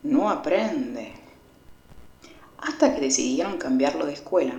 No 0.02 0.30
aprende. 0.30 1.14
Hasta 2.58 2.96
que 2.96 3.02
decidieron 3.02 3.58
cambiarlo 3.58 4.06
de 4.06 4.14
escuela. 4.14 4.56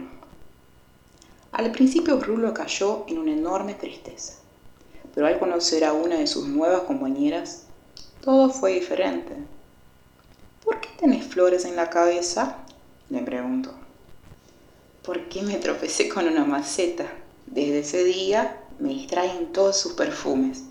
Al 1.52 1.70
principio 1.70 2.20
Rulo 2.20 2.52
cayó 2.52 3.04
en 3.06 3.18
una 3.18 3.32
enorme 3.32 3.74
tristeza, 3.74 4.34
pero 5.14 5.26
al 5.26 5.38
conocer 5.38 5.84
a 5.84 5.92
una 5.92 6.16
de 6.16 6.26
sus 6.26 6.48
nuevas 6.48 6.82
compañeras, 6.82 7.66
todo 8.22 8.50
fue 8.50 8.72
diferente. 8.72 9.34
¿Por 10.64 10.80
qué 10.80 10.88
tenés 10.98 11.26
flores 11.26 11.64
en 11.64 11.76
la 11.76 11.90
cabeza? 11.90 12.56
le 13.08 13.20
preguntó. 13.22 13.83
¿Por 15.04 15.28
qué 15.28 15.42
me 15.42 15.56
tropecé 15.56 16.08
con 16.08 16.26
una 16.26 16.46
maceta? 16.46 17.12
Desde 17.44 17.80
ese 17.80 18.04
día 18.04 18.64
me 18.78 18.88
distraen 18.88 19.52
todos 19.52 19.76
sus 19.76 19.92
perfumes. 19.92 20.62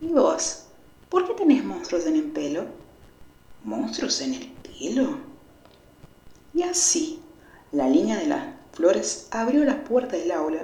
¿Y 0.00 0.06
vos? 0.06 0.62
¿Por 1.10 1.26
qué 1.26 1.34
tenés 1.34 1.62
monstruos 1.62 2.06
en 2.06 2.16
el 2.16 2.24
pelo? 2.24 2.64
¿Monstruos 3.64 4.22
en 4.22 4.32
el 4.32 4.46
pelo? 4.46 5.18
Y 6.54 6.62
así, 6.62 7.20
la 7.70 7.86
línea 7.86 8.16
de 8.16 8.28
las 8.28 8.46
flores 8.72 9.28
abrió 9.30 9.62
las 9.62 9.86
puertas 9.86 10.20
del 10.20 10.32
aula 10.32 10.62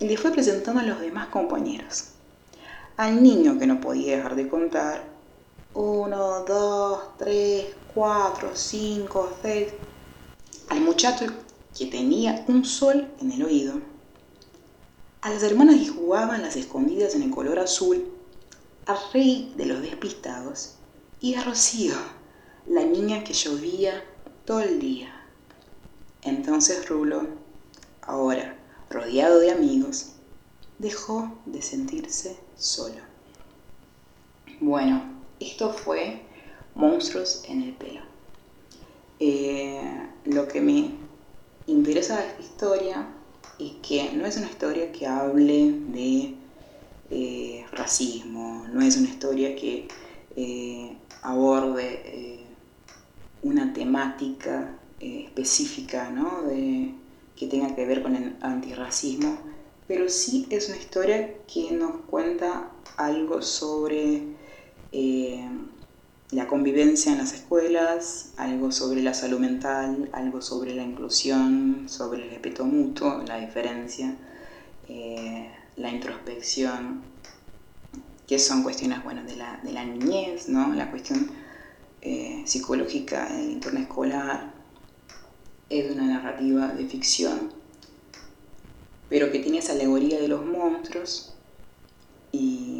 y 0.00 0.08
le 0.08 0.16
fue 0.16 0.30
presentando 0.30 0.80
a 0.80 0.84
los 0.84 1.00
demás 1.00 1.28
compañeros. 1.28 2.12
Al 2.96 3.22
niño 3.22 3.58
que 3.58 3.66
no 3.66 3.82
podía 3.82 4.16
dejar 4.16 4.34
de 4.34 4.48
contar. 4.48 5.04
Uno, 5.74 6.42
dos, 6.44 7.18
tres, 7.18 7.66
cuatro, 7.92 8.52
cinco, 8.54 9.30
seis. 9.42 9.68
Al 10.70 10.80
muchacho 10.80 11.26
que 11.76 11.86
tenía 11.86 12.44
un 12.48 12.64
sol 12.64 13.08
en 13.20 13.32
el 13.32 13.42
oído. 13.42 13.80
A 15.20 15.30
las 15.30 15.42
hermanas 15.42 15.76
que 15.76 15.88
jugaban 15.88 16.42
las 16.42 16.56
escondidas 16.56 17.14
en 17.14 17.22
el 17.22 17.30
color 17.30 17.58
azul. 17.58 18.04
Al 18.86 18.98
rey 19.12 19.52
de 19.56 19.66
los 19.66 19.82
despistados. 19.82 20.76
Y 21.20 21.34
a 21.34 21.44
Rocío, 21.44 21.94
la 22.66 22.84
niña 22.84 23.24
que 23.24 23.34
llovía 23.34 24.04
todo 24.44 24.60
el 24.60 24.78
día. 24.78 25.12
Entonces 26.22 26.88
Rulo, 26.88 27.26
ahora 28.02 28.56
rodeado 28.90 29.40
de 29.40 29.50
amigos, 29.50 30.12
dejó 30.78 31.38
de 31.46 31.62
sentirse 31.62 32.38
solo. 32.56 33.00
Bueno, 34.60 35.02
esto 35.40 35.72
fue 35.72 36.22
Monstruos 36.74 37.42
en 37.48 37.62
el 37.62 37.72
pelo. 37.74 38.00
Eh, 39.18 40.08
lo 40.26 40.46
que 40.46 40.60
me 40.60 41.05
interesa 41.66 42.24
esta 42.24 42.40
historia 42.40 43.06
es 43.58 43.72
que 43.82 44.12
no 44.12 44.26
es 44.26 44.36
una 44.36 44.46
historia 44.46 44.92
que 44.92 45.06
hable 45.06 45.72
de 45.88 46.34
eh, 47.10 47.64
racismo, 47.72 48.66
no 48.72 48.80
es 48.80 48.96
una 48.96 49.08
historia 49.08 49.56
que 49.56 49.88
eh, 50.36 50.96
aborde 51.22 52.02
eh, 52.04 52.44
una 53.42 53.72
temática 53.72 54.78
específica 55.00 56.10
¿no? 56.10 56.42
de, 56.42 56.94
que 57.36 57.46
tenga 57.46 57.74
que 57.74 57.84
ver 57.84 58.02
con 58.02 58.16
el 58.16 58.36
antirracismo, 58.40 59.38
pero 59.86 60.08
sí 60.08 60.46
es 60.50 60.68
una 60.68 60.78
historia 60.78 61.34
que 61.46 61.70
nos 61.72 61.96
cuenta 62.06 62.70
algo 62.96 63.42
sobre 63.42 64.22
la 66.32 66.48
convivencia 66.48 67.12
en 67.12 67.18
las 67.18 67.32
escuelas, 67.32 68.30
algo 68.36 68.72
sobre 68.72 69.02
la 69.02 69.14
salud 69.14 69.38
mental, 69.38 70.10
algo 70.12 70.42
sobre 70.42 70.74
la 70.74 70.82
inclusión, 70.82 71.84
sobre 71.88 72.24
el 72.24 72.30
respeto 72.30 72.64
mutuo, 72.64 73.22
la 73.26 73.38
diferencia, 73.38 74.16
eh, 74.88 75.48
la 75.76 75.90
introspección, 75.90 77.02
que 78.26 78.38
son 78.40 78.64
cuestiones 78.64 79.04
bueno, 79.04 79.22
de, 79.22 79.36
la, 79.36 79.60
de 79.62 79.72
la 79.72 79.84
niñez, 79.84 80.48
¿no? 80.48 80.74
la 80.74 80.90
cuestión 80.90 81.30
eh, 82.02 82.42
psicológica 82.44 83.28
del 83.28 83.52
entorno 83.52 83.80
escolar, 83.80 84.52
es 85.70 85.90
una 85.92 86.06
narrativa 86.06 86.68
de 86.68 86.86
ficción, 86.86 87.52
pero 89.08 89.30
que 89.30 89.38
tiene 89.38 89.58
esa 89.58 89.72
alegoría 89.72 90.20
de 90.20 90.28
los 90.28 90.44
monstruos 90.44 91.34
y 92.32 92.75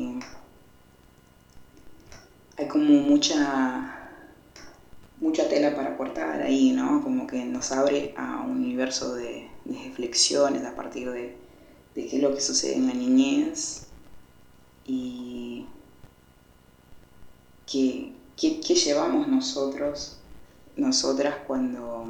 hay 2.56 2.68
como 2.68 2.84
mucha 3.02 3.92
mucha 5.20 5.48
tela 5.48 5.74
para 5.74 5.96
cortar 5.96 6.42
ahí, 6.42 6.72
¿no? 6.72 7.02
Como 7.02 7.26
que 7.26 7.44
nos 7.44 7.72
abre 7.72 8.14
a 8.16 8.42
un 8.42 8.52
universo 8.58 9.14
de, 9.14 9.50
reflexiones 9.64 10.64
a 10.64 10.74
partir 10.76 11.10
de, 11.10 11.36
de 11.94 12.06
qué 12.06 12.16
es 12.16 12.22
lo 12.22 12.34
que 12.34 12.40
sucede 12.40 12.76
en 12.76 12.86
la 12.86 12.94
niñez 12.94 13.88
y 14.84 15.66
qué, 17.66 18.12
qué- 18.36 18.60
qué 18.60 18.74
llevamos 18.74 19.28
nosotros, 19.28 20.18
nosotras 20.76 21.36
cuando 21.46 22.06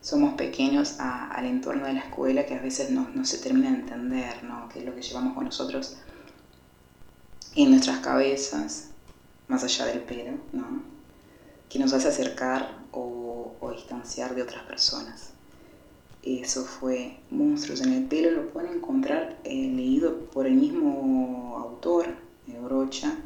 somos 0.00 0.34
pequeños 0.34 0.96
a- 1.00 1.30
al 1.30 1.46
entorno 1.46 1.86
de 1.86 1.94
la 1.94 2.00
escuela 2.00 2.44
que 2.46 2.54
a 2.54 2.60
veces 2.60 2.90
no, 2.90 3.08
no 3.14 3.24
se 3.24 3.38
termina 3.38 3.70
de 3.70 3.76
entender, 3.78 4.44
¿no? 4.44 4.68
Qué 4.68 4.80
es 4.80 4.84
lo 4.84 4.94
que 4.94 5.00
llevamos 5.02 5.34
con 5.34 5.44
nosotros 5.44 5.96
en 7.54 7.70
nuestras 7.70 7.98
cabezas, 7.98 8.88
más 9.48 9.64
allá 9.64 9.86
del 9.86 10.00
pelo, 10.00 10.38
¿no? 10.52 10.82
Que 11.68 11.78
nos 11.78 11.92
hace 11.92 12.08
acercar 12.08 12.82
o, 12.92 13.56
distanciar 13.74 14.34
de 14.34 14.42
otras 14.42 14.64
personas. 14.64 15.30
Eso 16.22 16.64
fue 16.64 17.18
Monstruos 17.30 17.80
en 17.80 17.92
el 17.94 18.04
pelo, 18.04 18.30
lo 18.30 18.50
pueden 18.50 18.74
encontrar 18.74 19.38
eh, 19.44 19.54
leído 19.54 20.26
por 20.26 20.46
el 20.46 20.54
mismo 20.54 21.56
autor, 21.58 22.06
eh, 22.48 22.58
Brocha, 22.62 23.16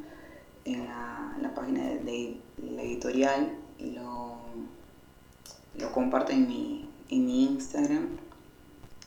en 0.65 0.85
la, 0.85 1.53
página 1.55 1.85
de, 1.85 2.01
de 2.57 2.71
la 2.71 2.83
editorial, 2.83 3.57
lo, 3.81 4.37
lo 5.79 5.93
comparto 5.93 6.33
en 6.33 6.47
mi, 6.47 6.89
en 7.11 7.27
mi 7.27 7.45
Instagram, 7.45 8.09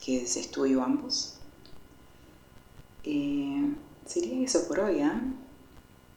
que 0.04 0.24
es 0.24 0.38
Estudio 0.38 0.84
Ambos. 0.84 1.38
Eh, 3.04 3.74
sería 4.10 4.44
eso 4.44 4.68
por 4.68 4.80
hoy, 4.80 5.02
¿ah? 5.02 5.22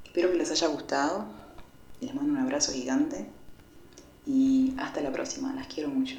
Espero 0.05 0.31
que 0.31 0.39
les 0.39 0.51
haya 0.51 0.67
gustado. 0.69 1.27
Les 2.01 2.15
mando 2.15 2.33
un 2.33 2.39
abrazo 2.39 2.73
gigante. 2.73 3.27
Y 4.27 4.75
hasta 4.79 5.03
la 5.03 5.13
próxima. 5.13 5.55
Las 5.55 5.67
quiero 5.67 5.91
mucho. 5.91 6.17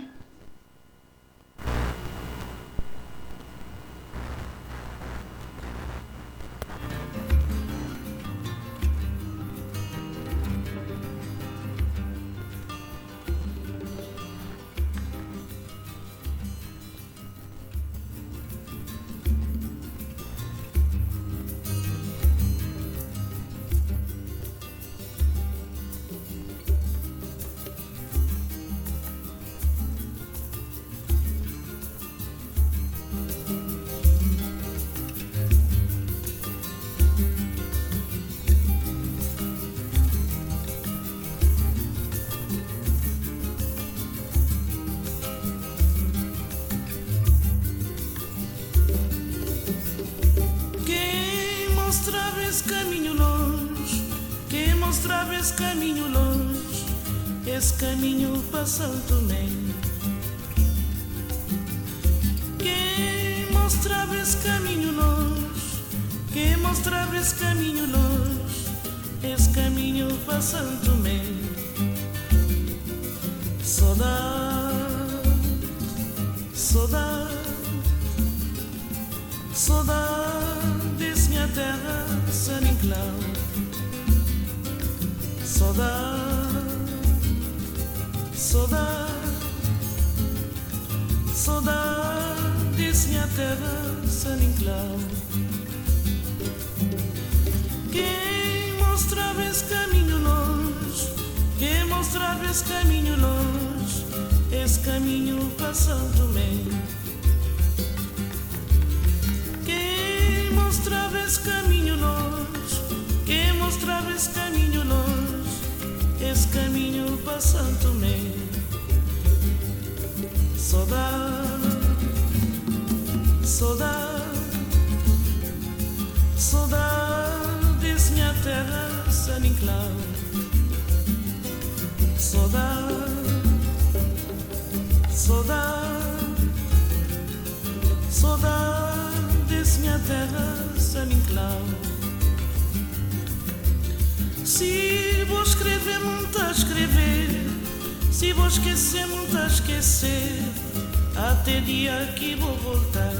Dia 151.63 152.13
que 152.15 152.35
vou 152.35 152.55
voltar. 152.57 153.13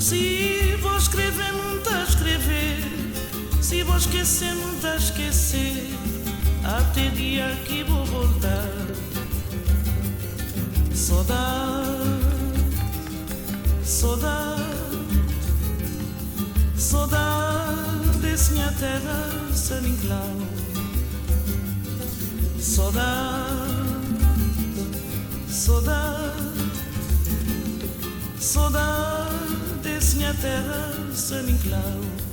Se 0.00 0.76
vou 0.80 0.96
escrever, 0.96 1.52
muito 1.52 1.88
a 1.90 2.02
escrever. 2.04 2.78
Se 3.60 3.82
vou 3.82 3.96
esquecer, 3.96 4.54
muito 4.54 4.86
a 4.86 4.96
esquecer. 4.96 5.90
Até 6.64 7.08
dia 7.10 7.54
que 7.66 7.84
vou 7.84 8.04
voltar. 8.06 8.70
Saudade, 10.94 11.98
saudade, 13.84 14.62
saudades 16.76 18.48
minha 18.50 18.72
terra, 18.72 19.30
San 19.52 19.80
Inclau. 19.80 20.36
Saudade, 22.58 23.91
Saudade, 25.62 26.72
saudade 28.40 29.78
desce 29.80 30.16
minha 30.16 30.34
terra, 30.34 30.92
sem 31.14 31.50
enclau 31.50 32.31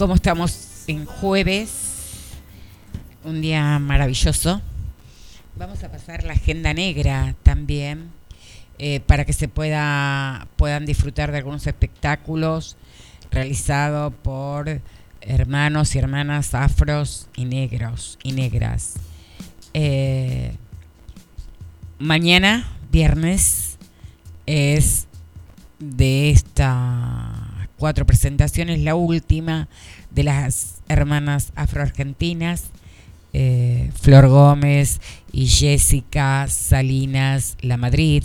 como 0.00 0.14
estamos 0.14 0.84
en 0.86 1.04
jueves, 1.04 2.30
un 3.22 3.42
día 3.42 3.78
maravilloso, 3.78 4.62
vamos 5.56 5.84
a 5.84 5.92
pasar 5.92 6.24
la 6.24 6.32
agenda 6.32 6.72
negra 6.72 7.34
también 7.42 8.08
eh, 8.78 9.00
para 9.00 9.26
que 9.26 9.34
se 9.34 9.46
pueda 9.46 10.48
puedan 10.56 10.86
disfrutar 10.86 11.32
de 11.32 11.36
algunos 11.36 11.66
espectáculos 11.66 12.78
realizados 13.30 14.14
por 14.22 14.80
hermanos 15.20 15.94
y 15.94 15.98
hermanas 15.98 16.54
afros 16.54 17.28
y 17.36 17.44
negros 17.44 18.18
y 18.22 18.32
negras. 18.32 18.94
Eh, 19.74 20.54
mañana, 21.98 22.72
viernes, 22.90 23.76
es 24.46 25.08
de 25.78 26.30
estas 26.30 27.29
cuatro 27.80 28.04
presentaciones, 28.04 28.78
la 28.80 28.94
última 28.94 29.66
de 30.10 30.24
las 30.24 30.82
hermanas 30.88 31.50
afroargentinas, 31.56 32.70
eh, 33.32 33.90
Flor 33.98 34.28
Gómez 34.28 35.00
y 35.32 35.46
Jessica 35.46 36.46
Salinas 36.48 37.56
La 37.62 37.78
Madrid, 37.78 38.22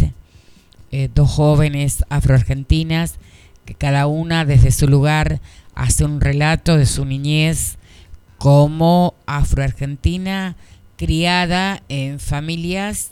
eh, 0.91 1.09
dos 1.15 1.31
jóvenes 1.31 2.03
afroargentinas 2.09 3.15
que 3.63 3.75
cada 3.75 4.07
una 4.07 4.43
desde 4.43 4.71
su 4.71 4.89
lugar 4.89 5.39
hace 5.73 6.03
un 6.03 6.19
relato 6.19 6.75
de 6.75 6.85
su 6.85 7.05
niñez 7.05 7.77
como 8.37 9.15
afroargentina 9.25 10.57
criada 10.97 11.81
en 11.87 12.19
familias 12.19 13.11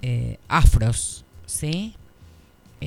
eh, 0.00 0.38
afros, 0.48 1.26
¿sí? 1.44 1.96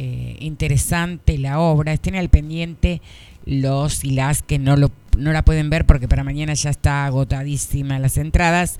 Eh, 0.01 0.37
interesante 0.39 1.37
la 1.37 1.59
obra. 1.59 1.91
Estén 1.91 2.15
al 2.15 2.29
pendiente 2.29 3.01
los 3.43 4.05
y 4.05 4.11
las 4.11 4.41
que 4.43 4.57
no, 4.57 4.77
lo, 4.77 4.91
no 5.17 5.33
la 5.33 5.43
pueden 5.43 5.69
ver 5.69 5.85
porque 5.85 6.07
para 6.07 6.23
mañana 6.23 6.53
ya 6.53 6.69
está 6.69 7.05
agotadísima 7.05 7.99
las 7.99 8.15
entradas, 8.15 8.79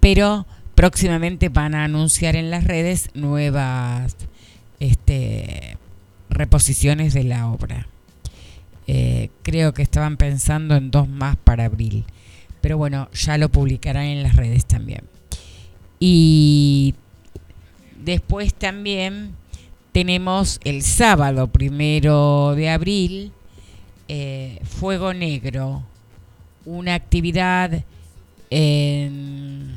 pero 0.00 0.46
próximamente 0.74 1.50
van 1.50 1.74
a 1.74 1.84
anunciar 1.84 2.34
en 2.34 2.50
las 2.50 2.64
redes 2.64 3.10
nuevas 3.12 4.16
este, 4.80 5.76
reposiciones 6.30 7.12
de 7.12 7.24
la 7.24 7.48
obra. 7.50 7.86
Eh, 8.86 9.28
creo 9.42 9.74
que 9.74 9.82
estaban 9.82 10.16
pensando 10.16 10.76
en 10.76 10.90
dos 10.90 11.10
más 11.10 11.36
para 11.36 11.66
abril, 11.66 12.06
pero 12.62 12.78
bueno, 12.78 13.10
ya 13.12 13.36
lo 13.36 13.50
publicarán 13.50 14.04
en 14.04 14.22
las 14.22 14.34
redes 14.36 14.64
también. 14.64 15.02
Y 16.00 16.94
después 18.02 18.54
también 18.54 19.32
tenemos 19.94 20.60
el 20.64 20.82
sábado 20.82 21.46
primero 21.46 22.56
de 22.56 22.68
abril, 22.68 23.30
eh, 24.08 24.58
Fuego 24.64 25.14
Negro, 25.14 25.84
una 26.64 26.96
actividad 26.96 27.84
en... 28.50 29.72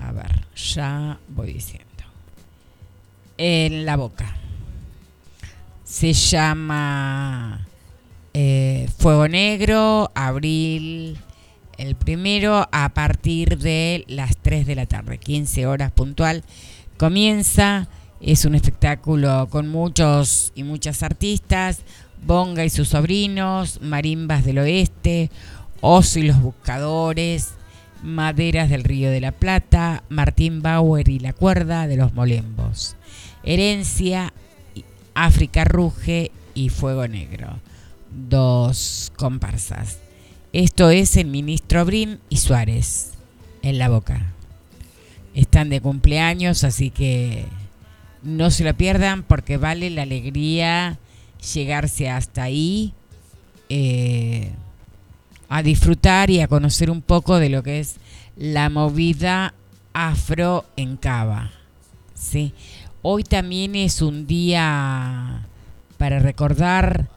A 0.00 0.12
ver, 0.12 0.46
ya 0.56 1.18
voy 1.28 1.52
diciendo. 1.52 1.84
En 3.36 3.84
la 3.84 3.96
boca. 3.96 4.34
Se 5.84 6.14
llama 6.14 7.66
eh, 8.32 8.88
Fuego 8.96 9.28
Negro, 9.28 10.10
abril 10.14 11.18
el 11.76 11.96
primero, 11.96 12.66
a 12.72 12.94
partir 12.94 13.58
de 13.58 14.06
las 14.08 14.38
3 14.38 14.66
de 14.66 14.74
la 14.74 14.86
tarde, 14.86 15.18
15 15.18 15.66
horas 15.66 15.92
puntual. 15.92 16.44
Comienza, 16.96 17.88
es 18.26 18.46
un 18.46 18.54
espectáculo 18.54 19.48
con 19.50 19.68
muchos 19.68 20.52
y 20.54 20.62
muchas 20.62 21.02
artistas, 21.02 21.82
Bonga 22.26 22.64
y 22.64 22.70
sus 22.70 22.88
sobrinos, 22.88 23.82
Marimbas 23.82 24.46
del 24.46 24.60
Oeste, 24.60 25.30
Oso 25.82 26.18
y 26.18 26.22
los 26.22 26.40
Buscadores, 26.40 27.50
Maderas 28.02 28.70
del 28.70 28.82
Río 28.82 29.10
de 29.10 29.20
la 29.20 29.32
Plata, 29.32 30.04
Martín 30.08 30.62
Bauer 30.62 31.06
y 31.10 31.18
la 31.18 31.34
Cuerda 31.34 31.86
de 31.86 31.96
los 31.96 32.14
Molembos, 32.14 32.96
Herencia, 33.42 34.32
África 35.14 35.64
Ruge 35.64 36.30
y 36.54 36.70
Fuego 36.70 37.06
Negro. 37.06 37.58
Dos 38.10 39.12
comparsas. 39.16 39.98
Esto 40.54 40.88
es 40.88 41.18
el 41.18 41.26
ministro 41.26 41.84
Brin 41.84 42.20
y 42.30 42.38
Suárez 42.38 43.12
en 43.60 43.76
la 43.76 43.90
boca. 43.90 44.32
Están 45.34 45.68
de 45.68 45.82
cumpleaños, 45.82 46.64
así 46.64 46.88
que 46.88 47.44
no 48.24 48.50
se 48.50 48.64
lo 48.64 48.74
pierdan 48.74 49.22
porque 49.22 49.56
vale 49.56 49.90
la 49.90 50.02
alegría 50.02 50.98
llegarse 51.54 52.08
hasta 52.08 52.44
ahí 52.44 52.94
eh, 53.68 54.50
a 55.48 55.62
disfrutar 55.62 56.30
y 56.30 56.40
a 56.40 56.48
conocer 56.48 56.90
un 56.90 57.02
poco 57.02 57.38
de 57.38 57.50
lo 57.50 57.62
que 57.62 57.80
es 57.80 57.96
la 58.36 58.70
movida 58.70 59.54
afro 59.92 60.64
en 60.76 60.96
Cava. 60.96 61.52
¿sí? 62.14 62.54
Hoy 63.02 63.22
también 63.24 63.76
es 63.76 64.00
un 64.00 64.26
día 64.26 65.46
para 65.98 66.18
recordar, 66.18 67.08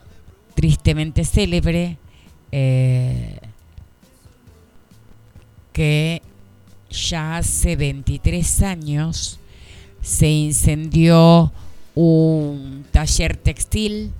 tristemente 0.55 1.23
célebre, 1.23 1.97
eh, 2.51 3.39
que 5.71 6.21
ya 6.89 7.37
hace 7.37 7.75
23 7.75 8.61
años 8.63 9.39
se 10.07 10.29
incendió 10.29 11.51
un 11.93 12.85
taller 12.91 13.35
textil 13.35 14.13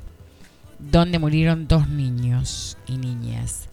donde 0.80 1.18
murieron 1.18 1.66
dos 1.70 1.88
niños 1.88 2.78
y 2.88 2.98
niñas 2.98 3.70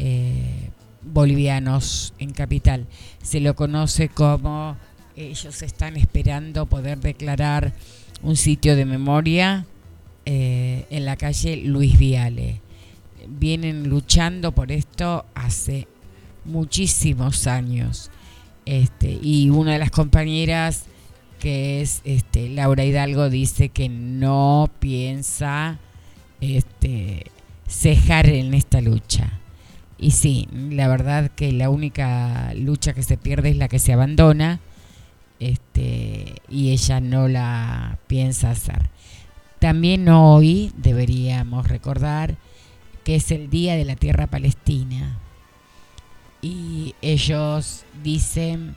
eh, 0.00 0.70
bolivianos 1.02 2.14
en 2.18 2.32
capital. 2.32 2.88
Se 3.22 3.38
lo 3.38 3.54
conoce 3.54 4.08
como 4.08 4.76
ellos 5.14 5.62
están 5.62 5.96
esperando 5.96 6.66
poder 6.66 6.98
declarar 6.98 7.72
un 8.24 8.34
sitio 8.34 8.74
de 8.74 8.84
memoria 8.84 9.64
eh, 10.26 10.84
en 10.90 11.04
la 11.04 11.14
calle 11.14 11.58
Luis 11.58 11.96
Viale. 11.96 12.60
Vienen 13.28 13.88
luchando 13.88 14.50
por 14.50 14.72
esto 14.72 15.26
hace 15.36 15.86
muchísimos 16.44 17.46
años. 17.46 18.10
Este, 18.66 19.16
y 19.22 19.48
una 19.50 19.74
de 19.74 19.78
las 19.78 19.92
compañeras 19.92 20.86
que 21.42 21.80
es 21.80 22.02
este, 22.04 22.48
Laura 22.48 22.84
Hidalgo 22.84 23.28
dice 23.28 23.68
que 23.68 23.88
no 23.88 24.70
piensa 24.78 25.80
este, 26.40 27.32
cejar 27.66 28.28
en 28.28 28.54
esta 28.54 28.80
lucha. 28.80 29.40
Y 29.98 30.12
sí, 30.12 30.46
la 30.52 30.86
verdad 30.86 31.32
que 31.34 31.50
la 31.50 31.68
única 31.68 32.54
lucha 32.54 32.92
que 32.92 33.02
se 33.02 33.16
pierde 33.16 33.50
es 33.50 33.56
la 33.56 33.66
que 33.66 33.80
se 33.80 33.92
abandona 33.92 34.60
este, 35.40 36.36
y 36.48 36.70
ella 36.70 37.00
no 37.00 37.26
la 37.26 37.98
piensa 38.06 38.52
hacer. 38.52 38.88
También 39.58 40.08
hoy 40.08 40.72
deberíamos 40.76 41.66
recordar 41.66 42.36
que 43.02 43.16
es 43.16 43.32
el 43.32 43.50
Día 43.50 43.74
de 43.74 43.84
la 43.84 43.96
Tierra 43.96 44.28
Palestina 44.28 45.18
y 46.40 46.94
ellos 47.02 47.84
dicen, 48.04 48.76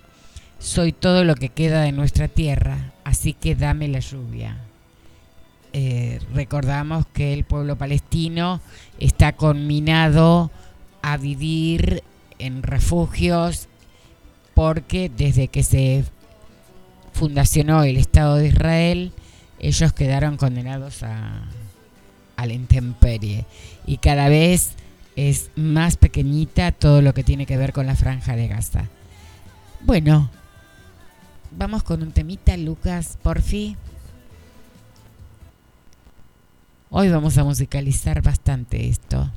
soy 0.66 0.94
todo 0.94 1.24
lo 1.24 1.36
que 1.36 1.50
queda 1.50 1.84
de 1.84 1.92
nuestra 1.92 2.28
tierra, 2.28 2.92
así 3.04 3.34
que 3.34 3.54
dame 3.54 3.88
la 3.88 4.00
lluvia. 4.00 4.58
Eh, 5.74 6.20
recordamos 6.34 7.06
que 7.06 7.34
el 7.34 7.44
pueblo 7.44 7.78
palestino 7.78 8.62
está 8.98 9.34
conminado 9.34 10.50
a 11.04 11.18
vivir 11.18 12.02
en 12.40 12.64
refugios 12.64 13.68
porque 14.56 15.12
desde 15.16 15.50
que 15.50 15.62
se 15.62 16.04
fundacionó 17.14 17.84
el 17.84 17.98
Estado 17.98 18.38
de 18.38 18.48
Israel, 18.48 19.12
ellos 19.60 19.94
quedaron 19.94 20.36
condenados 20.36 21.04
a, 21.04 21.44
a 22.38 22.46
la 22.48 22.54
intemperie. 22.54 23.46
Y 23.86 23.98
cada 23.98 24.30
vez 24.30 24.72
es 25.16 25.52
más 25.56 25.96
pequeñita 25.96 26.72
todo 26.72 27.04
lo 27.04 27.14
que 27.14 27.24
tiene 27.24 27.46
que 27.46 27.56
ver 27.56 27.72
con 27.72 27.86
la 27.86 27.96
franja 27.96 28.36
de 28.36 28.48
Gaza. 28.48 28.90
Bueno, 29.82 30.32
vamos 31.58 31.84
con 31.84 32.02
un 32.04 32.12
temita, 32.12 32.56
Lucas, 32.58 33.18
porfi. 33.22 33.76
Hoy 36.90 37.10
vamos 37.10 37.38
a 37.38 37.44
musicalizar 37.44 38.22
bastante 38.22 38.88
esto. 38.88 39.30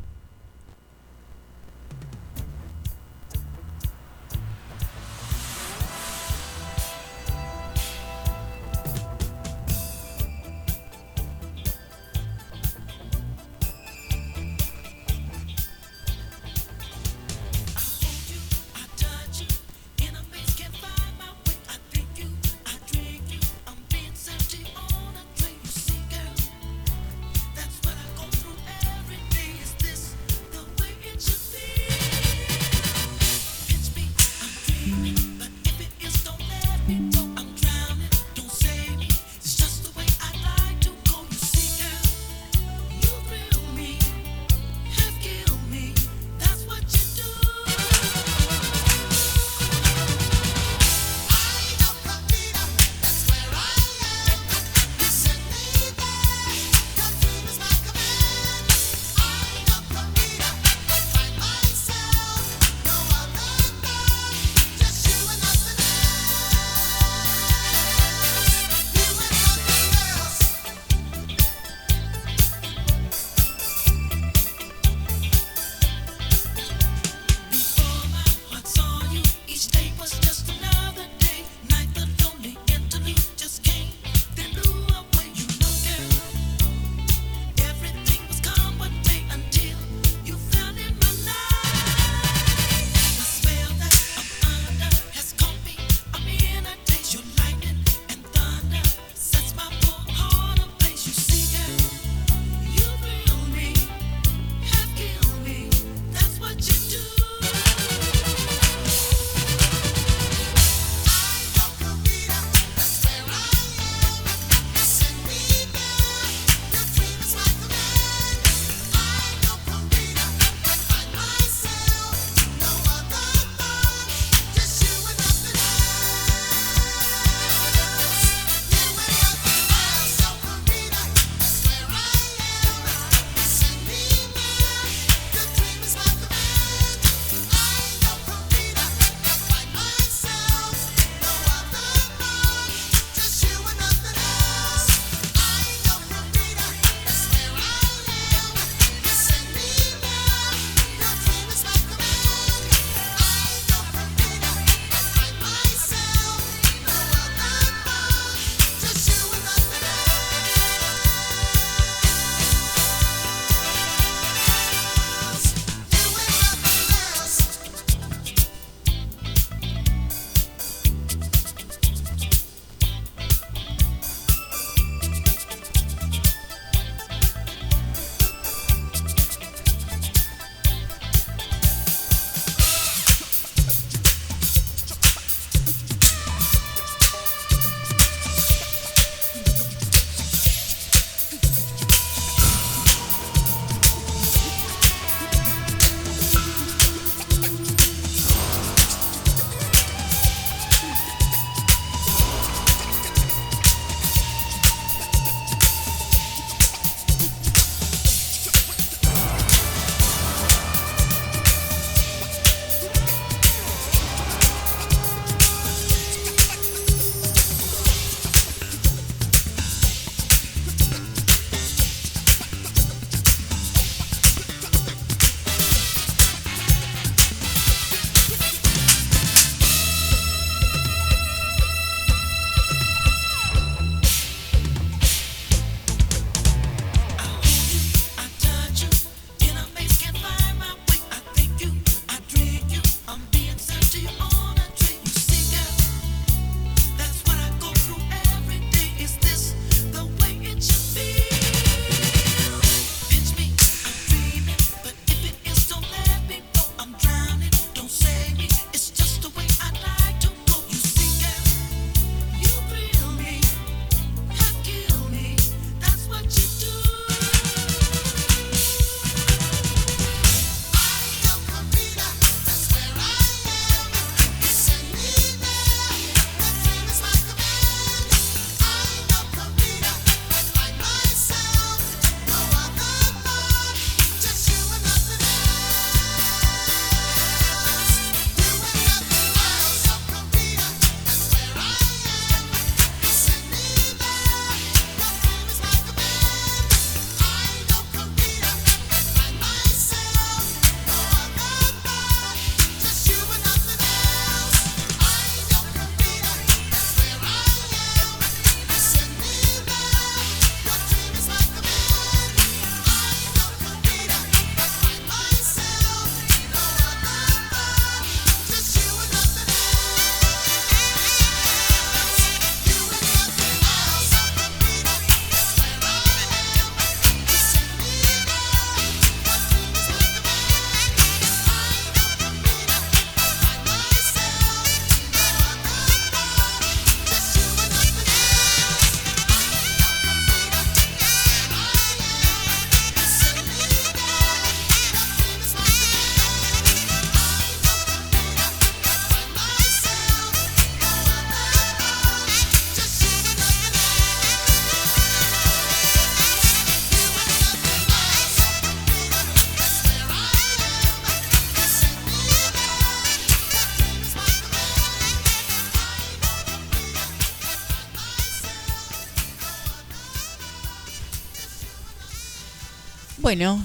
Bueno, 373.28 373.62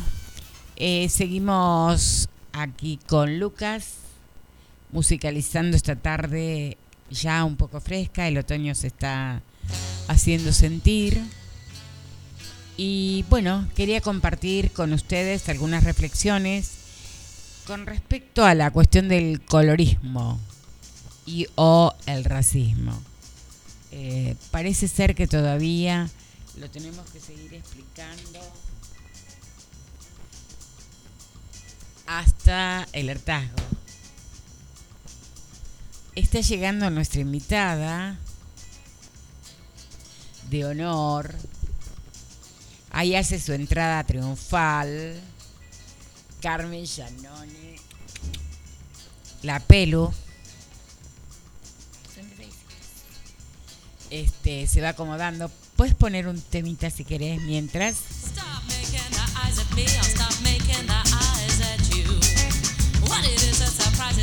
eh, 0.76 1.07
seguimos 1.07 2.28
aquí 2.51 2.99
con 3.07 3.39
Lucas, 3.39 3.93
musicalizando 4.91 5.78
esta 5.78 5.95
tarde 5.95 6.78
ya 7.09 7.45
un 7.45 7.55
poco 7.55 7.80
fresca, 7.80 8.28
el 8.28 8.38
otoño 8.38 8.76
se 8.76 8.88
está 8.88 9.41
haciendo 10.09 10.51
sentir. 10.51 11.24
Y 12.76 13.24
bueno, 13.30 13.66
quería 13.74 14.01
compartir 14.01 14.72
con 14.72 14.91
ustedes 14.91 15.47
algunas 15.47 15.86
reflexiones 15.86 16.72
con 17.66 17.86
respecto 17.86 18.43
a 18.43 18.55
la 18.55 18.70
cuestión 18.70 19.07
del 19.07 19.39
colorismo 19.45 20.41
y 21.26 21.47
o 21.55 21.93
el 22.05 22.26
racismo. 22.26 23.01
Eh, 23.93 24.36
parece 24.51 24.89
ser 24.89 25.16
que 25.16 25.26
todavía 25.26 26.09
lo 26.57 26.70
tenemos 26.70 27.09
que 27.11 27.22
seguir 27.22 27.53
explicando 27.53 28.41
hasta 32.06 32.88
el 32.93 33.10
hartazgo. 33.10 33.56
Está 36.16 36.41
llegando 36.41 36.89
nuestra 36.89 37.22
invitada 37.22 38.18
de 40.49 40.66
honor. 40.66 41.34
Ahí 42.91 43.16
hace 43.16 43.39
su 43.39 43.54
entrada 43.54 44.04
triunfal. 44.04 45.20
Carmen 46.41 46.86
Giannone. 46.86 47.78
La 49.41 49.60
pelo. 49.60 50.14
Este, 54.12 54.68
se 54.68 54.82
va 54.82 54.89
acomodando. 54.89 55.49
Puedes 55.76 55.95
poner 55.95 56.28
un 56.28 56.39
temita 56.39 56.91
si 56.91 57.04
querés 57.04 57.41
mientras. 57.41 57.95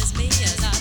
as 0.01 0.15
me 0.17 0.27
as 0.29 0.65
I. 0.65 0.80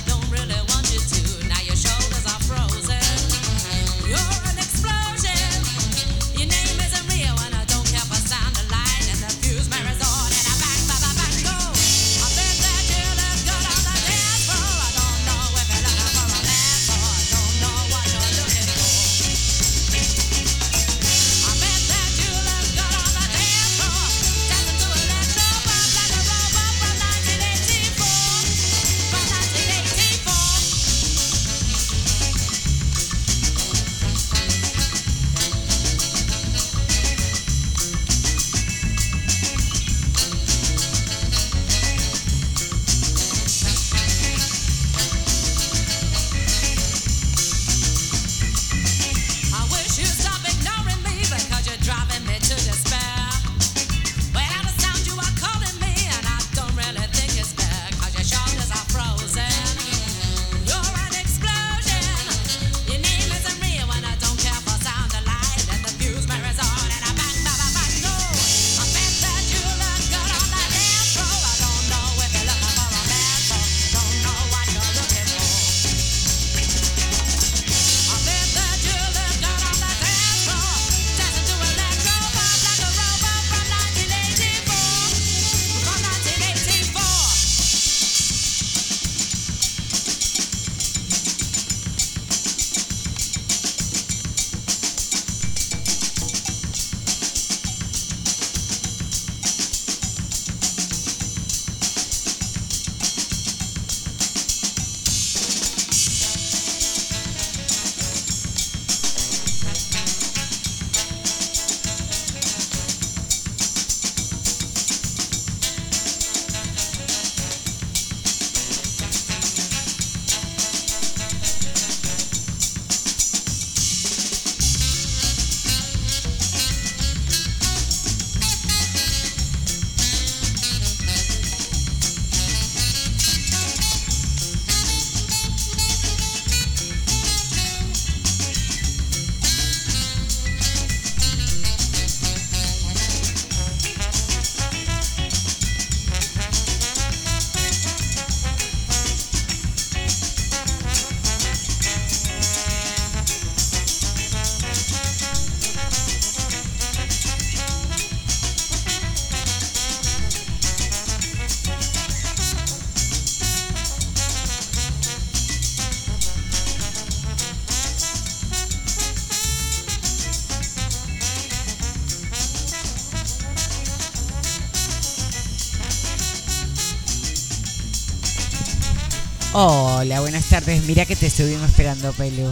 Hola, 179.61 180.21
buenas 180.21 180.45
tardes. 180.45 180.85
Mira 180.85 181.05
que 181.05 181.17
te 181.17 181.27
estuvimos 181.27 181.69
esperando, 181.69 182.13
Pelu. 182.13 182.49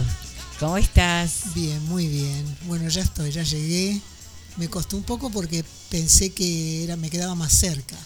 ¿Cómo 0.60 0.76
estás? 0.76 1.54
Bien, 1.54 1.82
muy 1.86 2.06
bien. 2.06 2.44
Bueno, 2.66 2.86
ya 2.90 3.00
estoy, 3.00 3.30
ya 3.30 3.42
llegué. 3.44 3.98
Me 4.58 4.68
costó 4.68 4.98
un 4.98 5.04
poco 5.04 5.30
porque 5.30 5.64
pensé 5.88 6.34
que 6.34 6.84
era, 6.84 6.96
me 6.96 7.08
quedaba 7.08 7.34
más 7.34 7.54
cerca. 7.54 7.96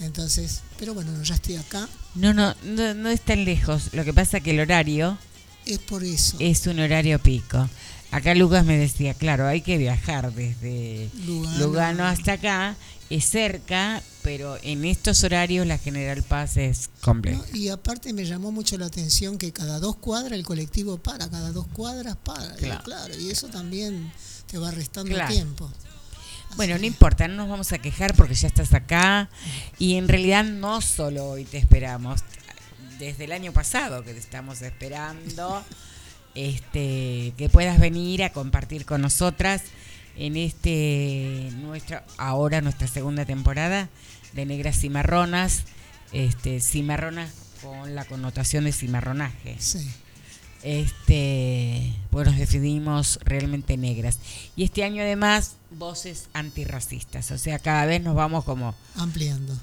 Entonces, 0.00 0.60
pero 0.78 0.92
bueno, 0.92 1.10
ya 1.22 1.36
estoy 1.36 1.56
acá. 1.56 1.88
No, 2.16 2.34
no, 2.34 2.54
no, 2.64 2.92
no 2.92 3.08
es 3.08 3.22
tan 3.22 3.46
lejos. 3.46 3.94
Lo 3.94 4.04
que 4.04 4.12
pasa 4.12 4.40
que 4.40 4.50
el 4.50 4.60
horario 4.60 5.16
Es 5.64 5.78
por 5.78 6.04
eso. 6.04 6.36
es 6.38 6.66
un 6.66 6.80
horario 6.80 7.18
pico. 7.20 7.66
Acá 8.10 8.34
Lucas 8.34 8.62
me 8.66 8.76
decía, 8.76 9.14
claro, 9.14 9.46
hay 9.46 9.62
que 9.62 9.78
viajar 9.78 10.34
desde 10.34 11.08
Lugano. 11.24 11.58
Lugano 11.60 12.04
hasta 12.04 12.32
acá. 12.34 12.76
Es 13.08 13.24
cerca, 13.24 14.02
pero 14.28 14.58
en 14.62 14.84
estos 14.84 15.24
horarios 15.24 15.66
la 15.66 15.78
General 15.78 16.22
Paz 16.22 16.58
es 16.58 16.90
compleja. 17.00 17.38
¿no? 17.50 17.56
Y 17.56 17.70
aparte 17.70 18.12
me 18.12 18.26
llamó 18.26 18.52
mucho 18.52 18.76
la 18.76 18.84
atención 18.84 19.38
que 19.38 19.54
cada 19.54 19.80
dos 19.80 19.96
cuadras 19.96 20.32
el 20.32 20.44
colectivo 20.44 20.98
para, 20.98 21.30
cada 21.30 21.50
dos 21.50 21.66
cuadras 21.68 22.14
para. 22.16 22.54
Y 22.56 22.64
Claro. 22.64 22.84
claro, 22.84 23.18
y 23.18 23.30
eso 23.30 23.48
también 23.48 24.12
te 24.46 24.58
va 24.58 24.70
restando 24.70 25.14
Claro. 25.14 25.32
tiempo. 25.32 25.72
Bueno, 26.56 26.76
no 26.76 26.84
importa, 26.84 27.26
no 27.26 27.36
nos 27.36 27.48
vamos 27.48 27.72
a 27.72 27.78
quejar 27.78 28.14
porque 28.16 28.34
ya 28.34 28.48
estás 28.48 28.74
acá 28.74 29.30
y 29.78 29.94
en 29.94 30.08
realidad 30.08 30.44
no 30.44 30.82
solo 30.82 31.30
hoy 31.30 31.46
te 31.46 31.56
esperamos, 31.56 32.20
desde 32.98 33.24
el 33.24 33.32
año 33.32 33.54
pasado 33.54 34.04
que 34.04 34.12
te 34.12 34.20
estamos 34.20 34.60
esperando, 34.60 35.64
este, 36.34 37.32
que 37.38 37.48
puedas 37.50 37.80
venir 37.80 38.22
a 38.22 38.30
compartir 38.34 38.84
con 38.84 39.00
nosotras 39.00 39.62
en 40.18 40.36
este 40.36 41.48
nuestra 41.54 42.04
ahora 42.18 42.60
nuestra 42.60 42.88
segunda 42.88 43.24
temporada 43.24 43.88
de 44.38 44.46
Negras 44.46 44.78
Cimarronas, 44.78 45.64
este 46.12 46.60
cimarronas 46.60 47.30
con 47.62 47.94
la 47.94 48.04
connotación 48.04 48.64
de 48.64 48.72
cimarronaje. 48.72 49.56
Sí. 49.58 49.86
Este, 50.62 51.92
pues 52.10 52.26
nos 52.26 52.36
definimos 52.36 53.18
realmente 53.22 53.76
negras. 53.76 54.18
Y 54.56 54.64
este 54.64 54.84
año 54.84 55.02
además 55.02 55.56
voces 55.70 56.28
antirracistas, 56.32 57.30
o 57.30 57.38
sea, 57.38 57.58
cada 57.58 57.86
vez 57.86 58.02
nos 58.02 58.14
vamos 58.14 58.44
como 58.44 58.74
Ampliando. 58.96 59.56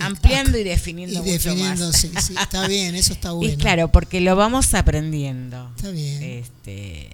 Ampliando 0.00 0.56
y 0.58 0.64
definiendo 0.64 1.16
y 1.16 1.18
mucho 1.18 1.50
definiendo, 1.50 1.86
más. 1.86 1.96
sí, 1.96 2.12
sí, 2.20 2.34
está 2.40 2.68
bien, 2.68 2.94
eso 2.94 3.12
está 3.12 3.32
bueno. 3.32 3.52
Y 3.52 3.56
claro, 3.56 3.90
porque 3.90 4.20
lo 4.20 4.36
vamos 4.36 4.72
aprendiendo. 4.74 5.70
Está 5.76 5.90
bien. 5.90 6.22
Este, 6.22 7.10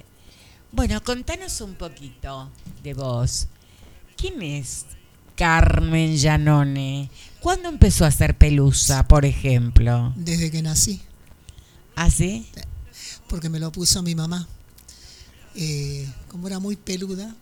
bueno, 0.71 1.03
contanos 1.03 1.61
un 1.61 1.75
poquito 1.75 2.51
de 2.83 2.95
vos. 2.95 3.47
¿Quién 4.17 4.43
es 4.43 4.87
Carmen 5.37 6.16
Llanone? 6.16 7.11
¿Cuándo 7.41 7.68
empezó 7.68 8.05
a 8.05 8.09
hacer 8.09 8.39
pelusa, 8.39 9.07
por 9.07 9.24
ejemplo? 9.24 10.12
Desde 10.16 10.51
que 10.51 10.62
nací, 10.62 11.01
¿Ah, 11.97 12.11
sí? 12.11 12.47
porque 13.28 13.49
me 13.49 13.59
lo 13.61 13.72
puso 13.72 14.03
mi 14.03 14.14
mamá. 14.14 14.47
Eh, 15.57 16.09
como 16.28 16.47
era 16.47 16.59
muy 16.59 16.76
peluda, 16.76 17.35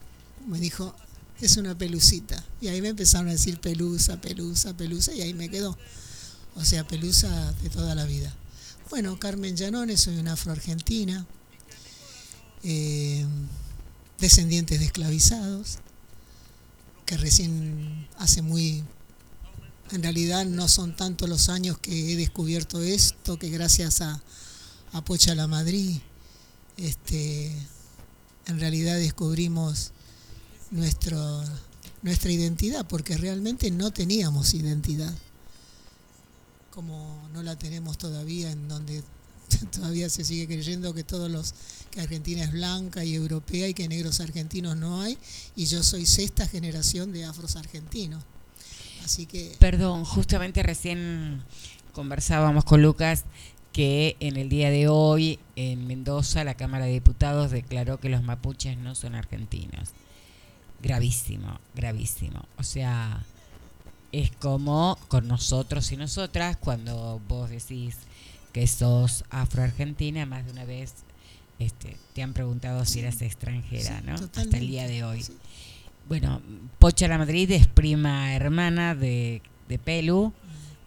me 0.46 0.58
dijo, 0.58 0.94
es 1.40 1.56
una 1.56 1.76
pelucita. 1.76 2.42
Y 2.60 2.68
ahí 2.68 2.80
me 2.82 2.88
empezaron 2.88 3.28
a 3.28 3.32
decir 3.32 3.60
pelusa, 3.60 4.20
pelusa, 4.20 4.76
pelusa, 4.76 5.14
y 5.14 5.22
ahí 5.22 5.34
me 5.34 5.48
quedó. 5.48 5.76
O 6.56 6.64
sea, 6.64 6.86
pelusa 6.86 7.52
de 7.62 7.70
toda 7.70 7.94
la 7.94 8.04
vida. 8.04 8.34
Bueno, 8.90 9.18
Carmen 9.18 9.56
Llanone, 9.56 9.96
soy 9.96 10.18
una 10.18 10.34
afroargentina, 10.34 11.26
eh, 12.62 13.24
descendientes 14.18 14.78
de 14.80 14.86
esclavizados, 14.86 15.78
que 17.12 17.18
recién 17.18 18.08
hace 18.16 18.40
muy... 18.40 18.82
En 19.90 20.02
realidad 20.02 20.46
no 20.46 20.66
son 20.66 20.96
tanto 20.96 21.26
los 21.26 21.50
años 21.50 21.76
que 21.76 22.10
he 22.10 22.16
descubierto 22.16 22.80
esto, 22.80 23.38
que 23.38 23.50
gracias 23.50 24.00
a, 24.00 24.22
a 24.92 25.04
Pocha 25.04 25.34
la 25.34 25.46
Madrid, 25.46 25.98
este, 26.78 27.54
en 28.46 28.58
realidad 28.58 28.96
descubrimos 28.96 29.92
nuestro, 30.70 31.44
nuestra 32.00 32.32
identidad, 32.32 32.86
porque 32.86 33.18
realmente 33.18 33.70
no 33.70 33.90
teníamos 33.90 34.54
identidad, 34.54 35.12
como 36.70 37.28
no 37.34 37.42
la 37.42 37.58
tenemos 37.58 37.98
todavía, 37.98 38.50
en 38.50 38.68
donde 38.68 39.04
todavía 39.72 40.08
se 40.08 40.24
sigue 40.24 40.46
creyendo 40.46 40.94
que 40.94 41.04
todos 41.04 41.30
los 41.30 41.54
que 41.90 42.00
Argentina 42.00 42.42
es 42.42 42.52
blanca 42.52 43.04
y 43.04 43.14
europea 43.14 43.68
y 43.68 43.74
que 43.74 43.88
negros 43.88 44.20
argentinos 44.20 44.76
no 44.76 45.00
hay, 45.00 45.18
y 45.56 45.66
yo 45.66 45.82
soy 45.82 46.06
sexta 46.06 46.46
generación 46.46 47.12
de 47.12 47.24
afros 47.24 47.56
argentinos. 47.56 48.22
Así 49.04 49.26
que 49.26 49.56
Perdón, 49.58 50.04
justamente 50.04 50.62
recién 50.62 51.42
conversábamos 51.92 52.64
con 52.64 52.82
Lucas 52.82 53.24
que 53.72 54.16
en 54.20 54.36
el 54.36 54.48
día 54.48 54.70
de 54.70 54.88
hoy 54.88 55.38
en 55.56 55.86
Mendoza 55.86 56.44
la 56.44 56.54
Cámara 56.54 56.84
de 56.84 56.92
Diputados 56.92 57.50
declaró 57.50 57.98
que 57.98 58.10
los 58.10 58.22
mapuches 58.22 58.76
no 58.76 58.94
son 58.94 59.14
argentinos. 59.14 59.90
Gravísimo, 60.82 61.58
gravísimo. 61.74 62.44
O 62.58 62.62
sea, 62.62 63.24
es 64.12 64.30
como 64.32 64.98
con 65.08 65.26
nosotros 65.26 65.90
y 65.90 65.96
nosotras 65.96 66.56
cuando 66.58 67.20
vos 67.28 67.50
decís 67.50 67.96
que 68.52 68.66
sos 68.66 69.24
afroargentina, 69.30 70.26
más 70.26 70.44
de 70.44 70.52
una 70.52 70.64
vez 70.64 70.94
este, 71.58 71.96
te 72.14 72.22
han 72.22 72.32
preguntado 72.32 72.84
si 72.84 73.00
eras 73.00 73.22
extranjera, 73.22 73.98
Sí, 74.00 74.04
¿no? 74.06 74.14
Hasta 74.14 74.42
el 74.42 74.66
día 74.66 74.86
de 74.86 75.04
hoy. 75.04 75.22
sí. 75.22 75.32
Bueno, 76.08 76.42
Pocha 76.78 77.06
la 77.08 77.16
Madrid 77.16 77.50
es 77.52 77.66
prima 77.68 78.34
hermana 78.34 78.94
de, 78.96 79.40
de 79.68 79.78
Pelu, 79.78 80.32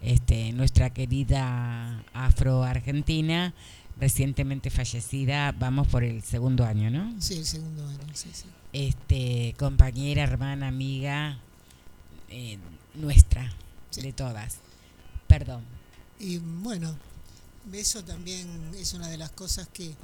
este, 0.02 0.52
nuestra 0.52 0.90
querida 0.92 2.04
afro-argentina, 2.14 3.54
recientemente 4.00 4.70
fallecida, 4.70 5.54
vamos 5.54 5.88
por 5.88 6.04
el 6.04 6.22
segundo 6.22 6.66
año, 6.66 6.90
¿no? 6.92 7.16
Sí, 7.22 7.38
el 7.38 7.46
segundo 7.46 7.88
año, 7.88 8.00
sí, 8.14 8.30
sí. 8.34 8.46
Este, 8.74 9.56
compañera, 9.58 10.24
hermana, 10.24 10.68
amiga 10.68 11.40
eh, 12.30 12.58
nuestra, 12.94 13.54
Sí. 13.90 14.02
de 14.02 14.12
todas. 14.12 14.58
Perdón. 15.28 15.64
Y 16.20 16.38
bueno, 16.40 16.94
eso 17.74 18.04
también 18.04 18.48
es 18.78 18.94
una 18.94 19.08
de 19.08 19.18
las 19.18 19.32
cosas 19.32 19.68
que 19.68 19.96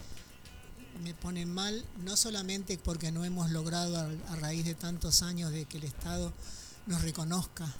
me 1.03 1.14
pone 1.14 1.45
mal, 1.45 1.84
no 2.03 2.18
solamente 2.18 2.78
porque 2.78 3.12
no 3.12 3.26
hemos 3.26 3.49
logrado 3.51 3.97
a, 3.97 4.36
raíz 4.36 4.66
de 4.66 4.76
tantos 4.76 5.22
años 5.22 5.51
de 5.51 5.66
que 5.66 5.78
el 5.78 5.86
Estado 5.86 6.34
nos 6.86 7.01
reconozca 7.01 7.72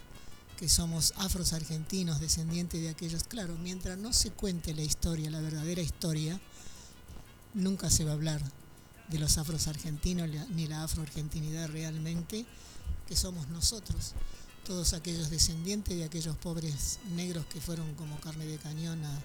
que 0.58 0.70
somos 0.70 1.14
afros 1.18 1.54
argentinos, 1.54 2.20
descendientes 2.20 2.82
de 2.82 2.90
aquellos, 2.90 3.24
claro, 3.24 3.58
mientras 3.58 3.98
no 3.98 4.14
se 4.14 4.32
cuente 4.32 4.74
la 4.74 4.84
historia, 4.84 5.30
la 5.32 5.42
verdadera 5.42 5.82
historia, 5.82 6.40
nunca 7.54 7.90
se 7.90 8.06
va 8.06 8.12
a 8.12 8.14
hablar 8.14 8.42
de 9.10 9.20
los 9.20 9.38
afros 9.38 9.68
argentinos 9.68 10.30
ni 10.52 10.68
la 10.68 10.84
afroargentinidad 10.84 11.68
realmente, 11.70 12.46
que 13.08 13.16
somos 13.16 13.48
nosotros 13.50 14.14
todos 14.66 14.94
aquellos 14.94 15.32
descendientes 15.32 15.98
de 15.98 16.06
aquellos 16.06 16.38
pobres 16.38 17.00
negros 17.16 17.46
que 17.48 17.60
fueron 17.60 17.94
como 17.96 18.20
carne 18.20 18.46
de 18.46 18.58
cañón 18.58 19.04
a, 19.04 19.22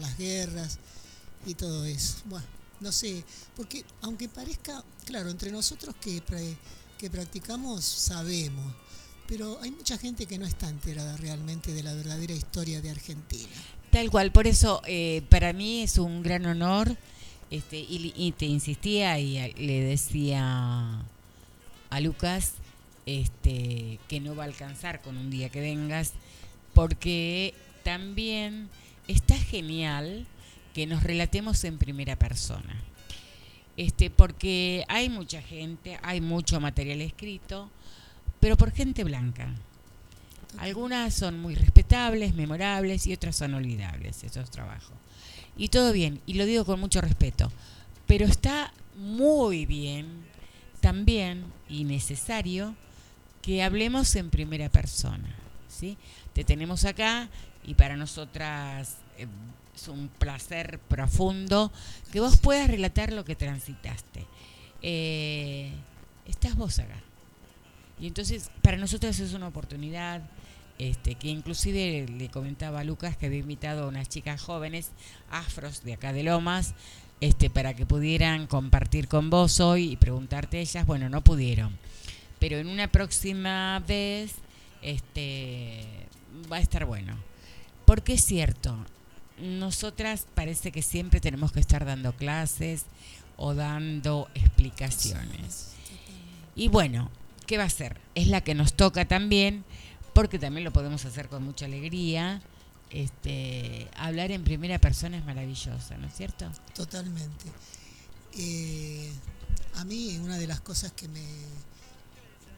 las 0.00 0.16
guerras 0.18 0.78
y 1.46 1.54
todo 1.54 1.84
eso. 1.84 2.16
Bueno, 2.26 2.46
no 2.80 2.92
sé, 2.92 3.24
porque 3.56 3.84
aunque 4.02 4.28
parezca, 4.28 4.84
claro, 5.04 5.30
entre 5.30 5.50
nosotros 5.50 5.94
que, 6.00 6.22
que 6.98 7.10
practicamos 7.10 7.84
sabemos, 7.84 8.74
pero 9.26 9.58
hay 9.60 9.70
mucha 9.70 9.98
gente 9.98 10.26
que 10.26 10.38
no 10.38 10.46
está 10.46 10.68
enterada 10.68 11.16
realmente 11.18 11.72
de 11.72 11.82
la 11.82 11.92
verdadera 11.92 12.32
historia 12.32 12.80
de 12.80 12.90
Argentina. 12.90 13.48
Tal 13.90 14.10
cual, 14.10 14.32
por 14.32 14.46
eso 14.46 14.82
eh, 14.86 15.22
para 15.28 15.52
mí 15.52 15.82
es 15.82 15.98
un 15.98 16.22
gran 16.22 16.46
honor, 16.46 16.96
este, 17.50 17.78
y, 17.78 18.32
te 18.36 18.44
insistía 18.44 19.18
y 19.18 19.52
le 19.54 19.80
decía 19.80 21.02
a 21.88 22.00
Lucas 22.00 22.52
este, 23.06 23.98
que 24.06 24.20
no 24.20 24.36
va 24.36 24.42
a 24.44 24.46
alcanzar 24.46 25.00
con 25.00 25.16
un 25.16 25.30
día 25.30 25.48
que 25.48 25.60
vengas, 25.60 26.12
porque 26.74 27.54
también 27.84 28.68
está 29.08 29.36
genial 29.36 30.26
que 30.74 30.86
nos 30.86 31.02
relatemos 31.02 31.64
en 31.64 31.78
primera 31.78 32.16
persona. 32.16 32.76
Este, 33.76 34.10
porque 34.10 34.84
hay 34.88 35.08
mucha 35.08 35.42
gente, 35.42 35.98
hay 36.02 36.20
mucho 36.20 36.60
material 36.60 37.00
escrito, 37.00 37.70
pero 38.40 38.56
por 38.56 38.72
gente 38.72 39.04
blanca. 39.04 39.52
Algunas 40.58 41.14
son 41.14 41.40
muy 41.40 41.54
respetables, 41.54 42.34
memorables 42.34 43.06
y 43.06 43.12
otras 43.12 43.36
son 43.36 43.54
olvidables, 43.54 44.24
esos 44.24 44.50
trabajos. 44.50 44.96
Y 45.56 45.68
todo 45.68 45.92
bien, 45.92 46.20
y 46.26 46.34
lo 46.34 46.46
digo 46.46 46.64
con 46.64 46.80
mucho 46.80 47.00
respeto, 47.00 47.50
pero 48.06 48.26
está 48.26 48.72
muy 48.96 49.66
bien 49.66 50.06
también 50.80 51.44
y 51.68 51.84
necesario 51.84 52.74
que 53.42 53.62
hablemos 53.62 54.14
en 54.16 54.30
primera 54.30 54.68
persona, 54.68 55.34
¿sí? 55.68 55.96
Te 56.32 56.44
tenemos 56.44 56.84
acá 56.84 57.28
y 57.68 57.74
para 57.74 57.96
nosotras 57.96 58.96
eh, 59.18 59.26
es 59.74 59.88
un 59.88 60.08
placer 60.08 60.80
profundo 60.88 61.70
que 62.10 62.18
vos 62.18 62.38
puedas 62.38 62.66
relatar 62.66 63.12
lo 63.12 63.26
que 63.26 63.36
transitaste. 63.36 64.24
Eh, 64.80 65.70
estás 66.26 66.56
vos 66.56 66.78
acá. 66.78 66.98
Y 68.00 68.06
entonces 68.06 68.50
para 68.62 68.78
nosotros 68.78 69.20
es 69.20 69.34
una 69.34 69.48
oportunidad 69.48 70.22
este, 70.78 71.16
que 71.16 71.28
inclusive 71.28 72.06
le 72.08 72.30
comentaba 72.30 72.80
a 72.80 72.84
Lucas 72.84 73.18
que 73.18 73.26
había 73.26 73.40
invitado 73.40 73.84
a 73.84 73.88
unas 73.88 74.08
chicas 74.08 74.40
jóvenes 74.40 74.92
afros 75.30 75.84
de 75.84 75.92
acá 75.92 76.14
de 76.14 76.22
Lomas 76.22 76.74
este, 77.20 77.50
para 77.50 77.74
que 77.74 77.84
pudieran 77.84 78.46
compartir 78.46 79.08
con 79.08 79.28
vos 79.28 79.60
hoy 79.60 79.92
y 79.92 79.96
preguntarte 79.96 80.58
ellas. 80.58 80.86
Bueno, 80.86 81.10
no 81.10 81.22
pudieron. 81.22 81.76
Pero 82.38 82.56
en 82.56 82.68
una 82.68 82.88
próxima 82.88 83.84
vez 83.86 84.36
este, 84.80 85.84
va 86.50 86.56
a 86.56 86.60
estar 86.60 86.86
bueno. 86.86 87.27
Porque 87.88 88.12
es 88.12 88.22
cierto, 88.22 88.76
nosotras 89.40 90.26
parece 90.34 90.70
que 90.72 90.82
siempre 90.82 91.22
tenemos 91.22 91.52
que 91.52 91.60
estar 91.60 91.86
dando 91.86 92.12
clases 92.12 92.84
o 93.38 93.54
dando 93.54 94.28
explicaciones. 94.34 95.68
Y 96.54 96.68
bueno, 96.68 97.10
¿qué 97.46 97.56
va 97.56 97.64
a 97.64 97.70
ser? 97.70 97.98
Es 98.14 98.26
la 98.26 98.42
que 98.42 98.54
nos 98.54 98.74
toca 98.74 99.08
también, 99.08 99.64
porque 100.12 100.38
también 100.38 100.64
lo 100.64 100.70
podemos 100.70 101.06
hacer 101.06 101.30
con 101.30 101.42
mucha 101.42 101.64
alegría. 101.64 102.42
Este, 102.90 103.88
hablar 103.96 104.32
en 104.32 104.44
primera 104.44 104.78
persona 104.78 105.16
es 105.16 105.24
maravilloso, 105.24 105.96
¿no 105.96 106.08
es 106.08 106.14
cierto? 106.14 106.52
Totalmente. 106.74 107.46
Eh, 108.36 109.10
a 109.76 109.84
mí 109.86 110.18
una 110.18 110.36
de 110.36 110.46
las 110.46 110.60
cosas 110.60 110.92
que 110.92 111.08
me, 111.08 111.24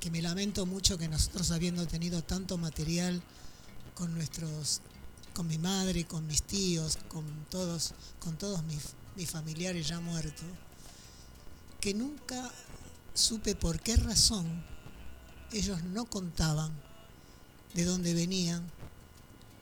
que 0.01 0.11
me 0.11 0.23
lamento 0.23 0.67
mucho 0.67 0.99
que 0.99 1.07
nosotros 1.07 1.53
habiendo 1.53 1.87
tenido 1.87 2.21
tanto 2.25 2.59
material 2.59 3.23
con 3.95 4.13
nuestros, 4.13 4.81
con 5.33 5.47
mi 5.47 5.59
madre, 5.59 6.07
con 6.07 6.27
mis 6.27 6.43
tíos, 6.43 6.99
con 7.09 7.25
todos, 7.51 7.95
con 8.19 8.37
todos 8.37 8.63
mis, 8.65 8.81
mis 9.17 9.31
familiares 9.31 9.89
ya 9.89 10.01
muertos, 10.01 10.47
que 11.81 11.95
nunca 11.95 12.51
supe 13.15 13.55
por 13.55 13.81
qué 13.81 13.97
razón 13.97 14.65
ellos 15.53 15.83
no 15.83 16.05
contaban 16.05 16.73
de 17.75 17.85
dónde 17.85 18.15
venían, 18.15 18.65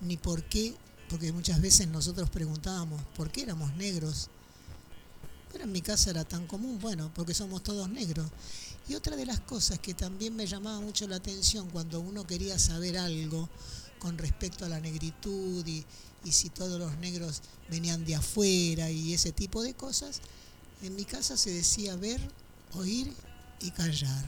ni 0.00 0.16
por 0.16 0.44
qué, 0.44 0.74
porque 1.08 1.32
muchas 1.32 1.60
veces 1.60 1.88
nosotros 1.88 2.30
preguntábamos 2.30 3.02
por 3.16 3.30
qué 3.30 3.42
éramos 3.42 3.74
negros. 3.74 4.28
Pero 5.52 5.64
en 5.64 5.72
mi 5.72 5.80
casa 5.80 6.10
era 6.10 6.24
tan 6.24 6.46
común, 6.46 6.78
bueno, 6.78 7.10
porque 7.14 7.34
somos 7.34 7.62
todos 7.62 7.88
negros. 7.88 8.28
Y 8.88 8.94
otra 8.94 9.16
de 9.16 9.26
las 9.26 9.40
cosas 9.40 9.78
que 9.78 9.94
también 9.94 10.36
me 10.36 10.46
llamaba 10.46 10.80
mucho 10.80 11.06
la 11.08 11.16
atención 11.16 11.68
cuando 11.70 12.00
uno 12.00 12.26
quería 12.26 12.58
saber 12.58 12.98
algo 12.98 13.48
con 13.98 14.18
respecto 14.18 14.64
a 14.64 14.68
la 14.68 14.80
negritud 14.80 15.66
y, 15.66 15.84
si 16.30 16.50
todos 16.50 16.78
los 16.78 16.96
negros 16.98 17.40
venían 17.70 18.04
de 18.04 18.14
afuera 18.14 18.90
y 18.90 19.14
ese 19.14 19.32
tipo 19.32 19.62
de 19.62 19.72
cosas, 19.72 20.20
en 20.82 20.94
mi 20.94 21.06
casa 21.06 21.38
se 21.38 21.50
decía 21.50 21.96
ver, 21.96 22.20
oír 22.74 23.12
y 23.60 23.70
callar. 23.70 24.26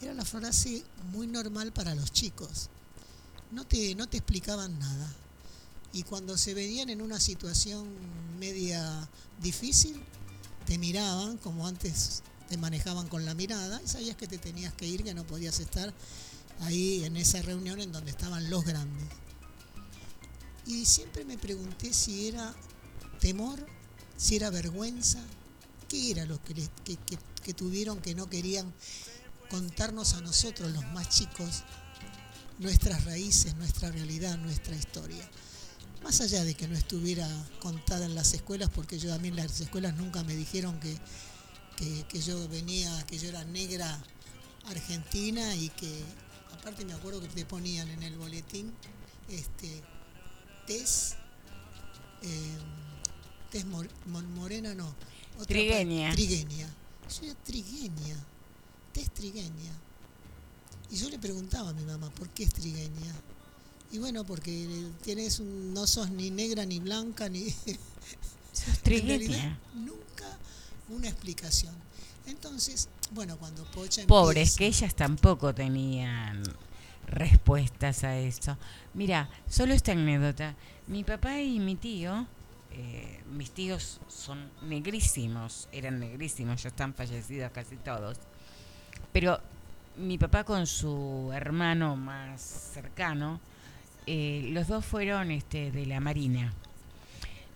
Era 0.00 0.14
la 0.14 0.24
frase 0.24 0.82
muy 1.12 1.28
normal 1.28 1.72
para 1.72 1.94
los 1.94 2.12
chicos. 2.12 2.70
No 3.52 3.64
te, 3.64 3.94
no 3.94 4.08
te 4.08 4.16
explicaban 4.16 4.78
nada. 4.80 5.14
Y 5.92 6.02
cuando 6.02 6.36
se 6.36 6.54
veían 6.54 6.90
en 6.90 7.00
una 7.00 7.20
situación 7.20 7.86
media 8.38 9.08
difícil, 9.40 10.02
te 10.66 10.76
miraban, 10.76 11.38
como 11.38 11.66
antes 11.66 12.22
te 12.48 12.56
manejaban 12.56 13.08
con 13.08 13.24
la 13.24 13.34
mirada, 13.34 13.80
y 13.84 13.88
sabías 13.88 14.16
que 14.16 14.26
te 14.26 14.38
tenías 14.38 14.74
que 14.74 14.86
ir, 14.86 15.04
que 15.04 15.14
no 15.14 15.24
podías 15.24 15.58
estar 15.60 15.94
ahí 16.60 17.04
en 17.04 17.16
esa 17.16 17.42
reunión 17.42 17.80
en 17.80 17.92
donde 17.92 18.10
estaban 18.10 18.48
los 18.50 18.64
grandes. 18.64 19.08
Y 20.66 20.84
siempre 20.84 21.24
me 21.24 21.38
pregunté 21.38 21.92
si 21.92 22.28
era 22.28 22.54
temor, 23.20 23.64
si 24.16 24.36
era 24.36 24.50
vergüenza, 24.50 25.22
qué 25.88 26.10
era 26.10 26.24
lo 26.24 26.42
que, 26.42 26.54
que- 26.84 27.54
tuvieron 27.54 28.00
que 28.00 28.16
no 28.16 28.28
querían 28.28 28.74
contarnos 29.48 30.14
a 30.14 30.20
nosotros, 30.20 30.72
los 30.72 30.84
más 30.86 31.08
chicos, 31.08 31.62
nuestras 32.58 33.04
raíces, 33.04 33.54
nuestra 33.54 33.92
realidad, 33.92 34.36
nuestra 34.38 34.74
historia. 34.74 35.30
Más 36.02 36.20
allá 36.20 36.42
de 36.42 36.54
que 36.54 36.66
no 36.66 36.74
estuviera 36.76 37.28
contada 37.60 38.06
en 38.06 38.16
las 38.16 38.34
escuelas, 38.34 38.68
porque 38.74 38.98
yo 38.98 39.14
a 39.14 39.18
mí 39.18 39.28
en 39.28 39.36
las 39.36 39.60
escuelas 39.60 39.94
nunca 39.94 40.24
me 40.24 40.34
dijeron 40.34 40.80
que, 40.80 40.98
que 42.08 42.20
yo 42.20 42.48
venía, 42.48 42.90
que 43.06 43.16
yo 43.18 43.28
era 43.28 43.44
negra 43.44 44.02
argentina 44.66 45.54
y 45.54 45.68
que 45.68 46.02
aparte 46.66 46.84
me 46.84 46.94
acuerdo 46.94 47.20
que 47.20 47.28
te 47.28 47.44
ponían 47.44 47.88
en 47.90 48.02
el 48.02 48.16
boletín 48.18 48.72
este 49.28 49.84
tez 50.66 51.14
eh, 52.22 52.58
mor- 53.66 53.88
mon- 54.06 54.34
morena 54.34 54.74
no 54.74 54.88
otra 55.36 55.46
Trigueña. 55.46 56.10
trigueña 56.12 56.68
yo 57.08 57.24
era 57.26 57.34
trigueña 57.44 58.16
tez 58.92 59.08
trigueña 59.12 59.72
y 60.90 60.96
yo 60.96 61.08
le 61.08 61.20
preguntaba 61.20 61.70
a 61.70 61.72
mi 61.72 61.84
mamá 61.84 62.10
por 62.10 62.28
qué 62.30 62.42
es 62.42 62.52
trigueña 62.52 63.14
y 63.92 63.98
bueno 63.98 64.24
porque 64.26 64.88
tienes 65.04 65.38
un- 65.38 65.72
no 65.72 65.86
sos 65.86 66.10
ni 66.10 66.30
negra 66.30 66.66
ni 66.66 66.80
blanca 66.80 67.28
ni 67.28 67.48
Sos 67.48 67.54
en 68.84 69.06
realidad, 69.06 69.18
trigueña. 69.18 69.60
nunca 69.74 70.36
una 70.88 71.06
explicación. 71.08 71.74
Entonces, 72.26 72.88
bueno, 73.12 73.36
cuando 73.38 73.64
Pocha 73.64 74.06
Pobres, 74.06 74.56
que 74.56 74.66
ellas 74.66 74.94
tampoco 74.94 75.54
tenían 75.54 76.42
respuestas 77.06 78.02
a 78.04 78.18
eso. 78.18 78.58
Mira, 78.94 79.28
solo 79.48 79.74
esta 79.74 79.92
anécdota. 79.92 80.54
Mi 80.88 81.04
papá 81.04 81.40
y 81.40 81.60
mi 81.60 81.76
tío, 81.76 82.26
eh, 82.72 83.22
mis 83.32 83.52
tíos 83.52 84.00
son 84.08 84.50
negrísimos, 84.62 85.68
eran 85.72 86.00
negrísimos, 86.00 86.62
ya 86.62 86.68
están 86.68 86.94
fallecidos 86.94 87.52
casi 87.52 87.76
todos. 87.76 88.18
Pero 89.12 89.40
mi 89.96 90.18
papá 90.18 90.44
con 90.44 90.66
su 90.66 91.30
hermano 91.32 91.96
más 91.96 92.40
cercano, 92.42 93.40
eh, 94.06 94.48
los 94.52 94.66
dos 94.68 94.84
fueron 94.84 95.30
este, 95.30 95.70
de 95.70 95.86
la 95.86 96.00
Marina. 96.00 96.52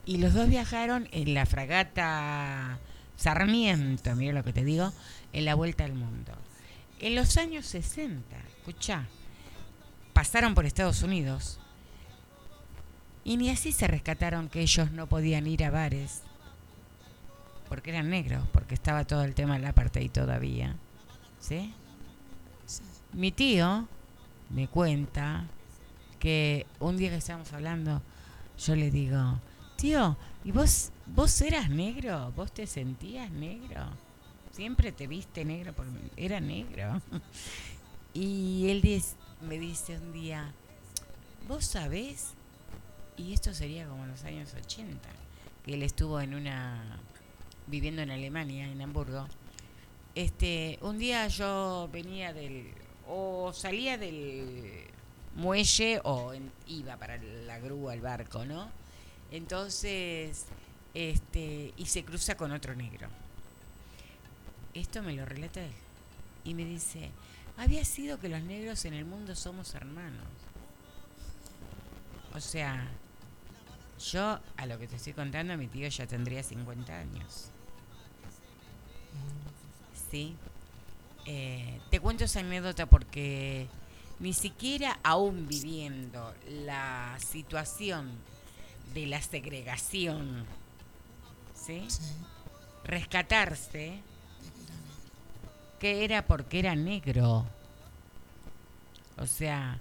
Y 0.07 0.19
los 0.19 0.33
dos 0.33 0.49
viajaron 0.49 1.09
en 1.13 1.35
la 1.35 1.45
fragata 1.45 2.79
Sarmiento, 3.21 4.17
mira 4.17 4.33
lo 4.33 4.43
que 4.43 4.55
te 4.55 4.65
digo, 4.65 4.95
en 5.35 5.45
la 5.45 5.55
vuelta 5.55 5.85
al 5.85 5.93
mundo. 5.93 6.33
En 7.01 7.15
los 7.15 7.37
años 7.37 7.67
60, 7.67 8.35
escuchá, 8.57 9.09
pasaron 10.15 10.55
por 10.55 10.65
Estados 10.65 11.03
Unidos 11.03 11.61
y 13.23 13.37
ni 13.37 13.51
así 13.51 13.73
se 13.73 13.87
rescataron 13.87 14.49
que 14.49 14.63
ellos 14.63 14.91
no 14.93 15.07
podían 15.07 15.47
ir 15.47 15.65
a 15.65 15.71
bares 15.71 16.23
porque 17.69 17.91
eran 17.91 18.09
negros, 18.09 18.43
porque 18.53 18.75
estaba 18.75 19.05
todo 19.05 19.23
el 19.23 19.35
tema 19.35 19.55
del 19.55 19.67
apartheid 19.67 20.11
todavía. 20.11 20.77
¿Sí? 21.39 21.75
Mi 23.13 23.33
tío 23.33 23.87
me 24.49 24.67
cuenta 24.67 25.45
que 26.19 26.67
un 26.79 26.97
día 26.97 27.11
que 27.11 27.17
estábamos 27.17 27.53
hablando, 27.53 28.01
yo 28.59 28.75
le 28.77 28.91
digo, 28.91 29.39
tío, 29.77 30.17
¿y 30.43 30.53
vos, 30.53 30.91
vos 31.15 31.41
eras 31.41 31.71
negro? 31.71 32.33
¿Vos 32.37 32.53
te 32.53 32.67
sentías 32.67 33.31
negro? 33.31 33.87
Siempre 34.53 34.93
te 34.93 35.07
viste 35.07 35.45
negro 35.45 35.73
porque 35.73 35.93
era 36.17 36.41
negro. 36.41 37.01
Y 38.13 38.69
él 38.69 38.83
me 39.41 39.57
dice 39.57 39.97
un 39.97 40.13
día, 40.13 40.53
¿vos 41.47 41.65
sabés? 41.65 42.35
Y 43.17 43.33
esto 43.33 43.55
sería 43.55 43.87
como 43.87 44.03
en 44.03 44.11
los 44.11 44.25
años 44.25 44.53
80, 44.53 45.09
que 45.65 45.75
él 45.75 45.83
estuvo 45.85 46.21
en 46.21 46.35
una, 46.35 46.99
viviendo 47.69 48.03
en 48.03 48.11
Alemania, 48.11 48.67
en 48.67 48.83
Hamburgo. 48.83 49.29
Este, 50.17 50.81
un 50.83 50.99
día 50.99 51.29
yo 51.29 51.89
venía 51.93 52.33
del, 52.33 52.73
o 53.07 53.53
salía 53.53 53.97
del 53.97 54.89
muelle 55.37 56.01
o 56.03 56.33
iba 56.67 56.97
para 56.97 57.17
la 57.19 57.61
grúa, 57.61 57.95
el 57.95 58.01
barco, 58.01 58.45
¿no? 58.45 58.69
Entonces, 59.31 60.47
este, 60.95 61.73
y 61.77 61.87
se 61.87 62.05
cruza 62.05 62.37
con 62.37 62.53
otro 62.53 62.75
negro. 62.75 63.09
Esto 64.75 65.03
me 65.03 65.13
lo 65.13 65.25
relata 65.25 65.65
él. 65.65 65.73
Y 66.45 66.55
me 66.55 66.65
dice, 66.65 67.11
había 67.57 67.85
sido 67.85 68.19
que 68.19 68.29
los 68.29 68.43
negros 68.43 68.85
en 68.85 68.95
el 68.95 69.05
mundo 69.05 69.35
somos 69.35 69.75
hermanos. 69.75 70.27
O 72.35 72.41
sea, 72.41 72.89
yo 74.11 74.39
a 74.57 74.67
lo 74.67 74.79
que 74.79 74.87
te 74.87 74.97
estoy 74.97 75.13
contando, 75.13 75.57
mi 75.57 75.67
tío 75.67 75.89
ya 75.89 76.07
tendría 76.07 76.43
50 76.43 76.99
años. 76.99 77.51
Sí. 80.11 80.37
Eh, 81.27 81.81
te 81.91 82.01
cuento 82.01 82.25
esa 82.25 82.41
anécdota 82.41 82.87
porque 82.87 83.69
ni 84.21 84.33
siquiera 84.33 84.99
aún 85.03 85.47
viviendo 85.47 86.35
la 86.49 87.17
situación 87.19 88.11
de 88.95 89.07
la 89.07 89.21
segregación, 89.21 90.47
¿sí? 91.67 91.85
Sí, 91.89 92.01
rescatarse 92.85 94.01
que 95.79 96.05
era 96.05 96.27
porque 96.27 96.59
era 96.59 96.75
negro. 96.75 97.47
O 99.17 99.27
sea, 99.27 99.79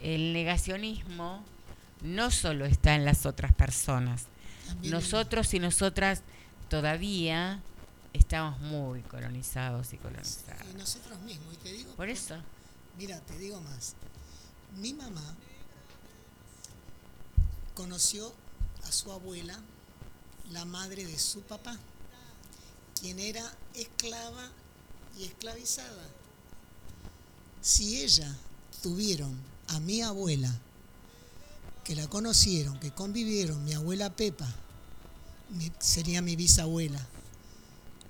el 0.00 0.32
negacionismo 0.32 1.44
no 2.02 2.30
solo 2.30 2.64
está 2.64 2.94
en 2.94 3.04
las 3.04 3.26
otras 3.26 3.52
personas. 3.52 4.26
también 4.66 4.92
Nosotros 4.94 5.52
y 5.54 5.58
nosotras 5.60 6.22
todavía 6.68 7.60
estamos 8.12 8.58
muy 8.60 9.02
colonizados 9.02 9.92
y 9.92 9.96
colonizadas. 9.98 10.64
y 10.72 10.76
nosotros 10.76 11.18
mismos. 11.20 11.54
Y 11.54 11.56
te 11.58 11.72
digo, 11.72 11.92
Por 11.94 12.08
eso, 12.08 12.36
Mira, 12.96 13.20
te 13.20 13.38
digo 13.38 13.60
más. 13.60 13.94
Mi 14.76 14.92
mamá 14.92 15.22
conoció 17.74 18.32
a 18.84 18.92
su 18.92 19.12
abuela, 19.12 19.56
la 20.52 20.64
madre 20.64 21.04
de 21.04 21.18
su 21.18 21.40
papá, 21.42 21.76
quien 23.00 23.18
era 23.18 23.44
esclava 23.74 24.50
y 25.18 25.24
esclavizada. 25.24 26.08
Si 27.60 28.02
ella 28.02 28.34
tuvieron 28.82 29.36
a 29.68 29.80
mi 29.80 30.02
abuela, 30.02 30.52
que 31.84 31.96
la 31.96 32.08
conocieron, 32.08 32.78
que 32.80 32.92
convivieron, 32.92 33.64
mi 33.64 33.72
abuela 33.72 34.14
Pepa, 34.14 34.46
sería 35.78 36.22
mi 36.22 36.36
bisabuela, 36.36 37.00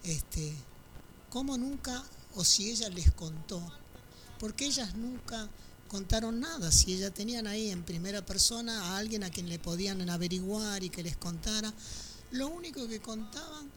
este, 0.03 0.55
¿cómo 1.31 1.57
nunca, 1.57 2.05
o 2.35 2.45
si 2.45 2.71
ella 2.71 2.89
les 2.89 3.13
contó, 3.13 3.63
porque 4.39 4.67
ellas 4.67 4.95
nunca 4.95 5.49
contaron 5.89 6.41
nada, 6.41 6.71
si 6.71 6.93
ellas 6.93 7.15
tenían 7.15 7.47
ahí 7.47 7.71
en 7.71 7.83
primera 7.83 8.25
persona 8.25 8.81
a 8.83 8.99
alguien 8.99 9.25
a 9.25 9.31
quien 9.31 9.49
le 9.49 9.59
podían 9.59 10.09
averiguar 10.11 10.83
y 10.83 10.91
que 10.91 11.03
les 11.03 11.17
contara, 11.17 11.73
lo 12.33 12.49
único 12.49 12.87
que 12.89 13.01
contaban 13.01 13.71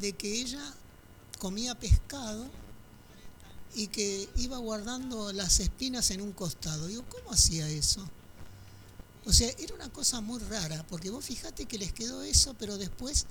de 0.00 0.12
que 0.12 0.32
ella 0.40 0.62
comía 1.38 1.74
pescado 1.74 2.46
y 3.74 3.88
que 3.88 4.28
iba 4.36 4.56
guardando 4.58 5.32
las 5.32 5.60
espinas 5.60 6.10
en 6.10 6.20
un 6.22 6.32
costado. 6.32 6.86
Digo, 6.86 7.04
¿cómo 7.08 7.32
hacía 7.32 7.68
eso? 7.68 8.04
O 9.26 9.32
sea, 9.32 9.50
era 9.58 9.74
una 9.74 9.90
cosa 9.90 10.20
muy 10.20 10.38
rara, 10.40 10.84
porque 10.88 11.10
vos 11.10 11.24
fijate 11.24 11.66
que 11.66 11.78
les 11.78 11.92
quedó 11.92 12.22
eso, 12.22 12.54
pero 12.58 12.78
después, 12.78 13.26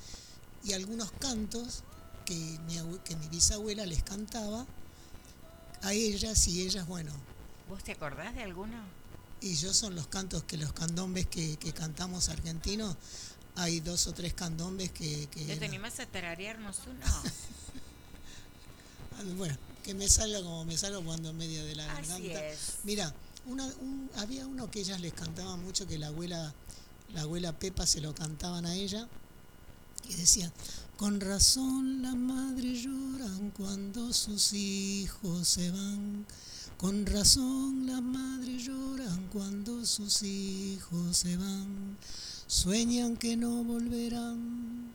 y 0.63 0.73
algunos 0.73 1.11
cantos, 1.13 1.83
que 2.25 2.35
mi, 2.67 2.75
abue- 2.77 3.01
que 3.03 3.15
mi 3.15 3.27
bisabuela 3.29 3.85
les 3.85 4.03
cantaba 4.03 4.65
a 5.81 5.93
ellas 5.93 6.47
y 6.47 6.61
ellas, 6.61 6.85
bueno, 6.87 7.11
¿Vos 7.69 7.83
te 7.83 7.93
acordás 7.93 8.33
de 8.35 8.43
alguno? 8.43 8.77
y 9.41 9.55
yo 9.55 9.73
son 9.73 9.95
los 9.95 10.07
cantos 10.07 10.43
que 10.43 10.57
los 10.57 10.73
candombes 10.73 11.27
que, 11.27 11.57
que 11.57 11.71
cantamos 11.73 12.29
argentinos, 12.29 12.95
hay 13.57 13.79
dos 13.81 14.07
o 14.07 14.13
tres 14.13 14.33
candombes 14.33 14.91
que... 14.91 15.27
que 15.31 15.41
¿No 15.41 15.47
te 15.47 15.53
eran- 15.53 15.63
animás 15.69 15.99
a 15.99 16.05
tararearnos 16.05 16.77
uno? 16.87 17.05
Ah, 19.19 19.23
Bueno, 19.35 19.57
que 19.83 19.93
me 19.93 20.07
salga 20.07 20.41
como 20.43 20.63
me 20.65 20.77
salga 20.77 20.99
cuando 21.01 21.29
en 21.29 21.37
medio 21.37 21.65
de 21.65 21.75
la 21.75 21.91
Así 21.91 22.07
garganta. 22.09 22.47
es. 22.47 22.59
Mira, 22.83 23.13
una, 23.47 23.65
un- 23.65 24.09
había 24.17 24.45
uno 24.45 24.69
que 24.69 24.81
ellas 24.81 24.99
les 25.01 25.13
cantaban 25.13 25.61
mucho, 25.63 25.87
que 25.87 25.97
la 25.97 26.07
abuela, 26.07 26.53
la 27.13 27.21
abuela 27.21 27.57
Pepa 27.57 27.85
se 27.87 27.99
lo 28.01 28.13
cantaban 28.13 28.65
a 28.65 28.75
ella, 28.75 29.07
y 30.07 30.13
decía, 30.13 30.51
con 30.97 31.19
razón 31.19 32.01
las 32.03 32.15
madres 32.15 32.83
lloran 32.83 33.49
cuando 33.51 34.13
sus 34.13 34.53
hijos 34.53 35.47
se 35.47 35.71
van. 35.71 36.25
Con 36.77 37.05
razón 37.07 37.87
las 37.87 38.01
madres 38.03 38.63
lloran 38.65 39.27
cuando 39.33 39.83
sus 39.85 40.21
hijos 40.21 41.17
se 41.17 41.35
van. 41.37 41.97
Sueñan 42.47 43.17
que 43.17 43.35
no 43.35 43.61
volverán, 43.65 44.93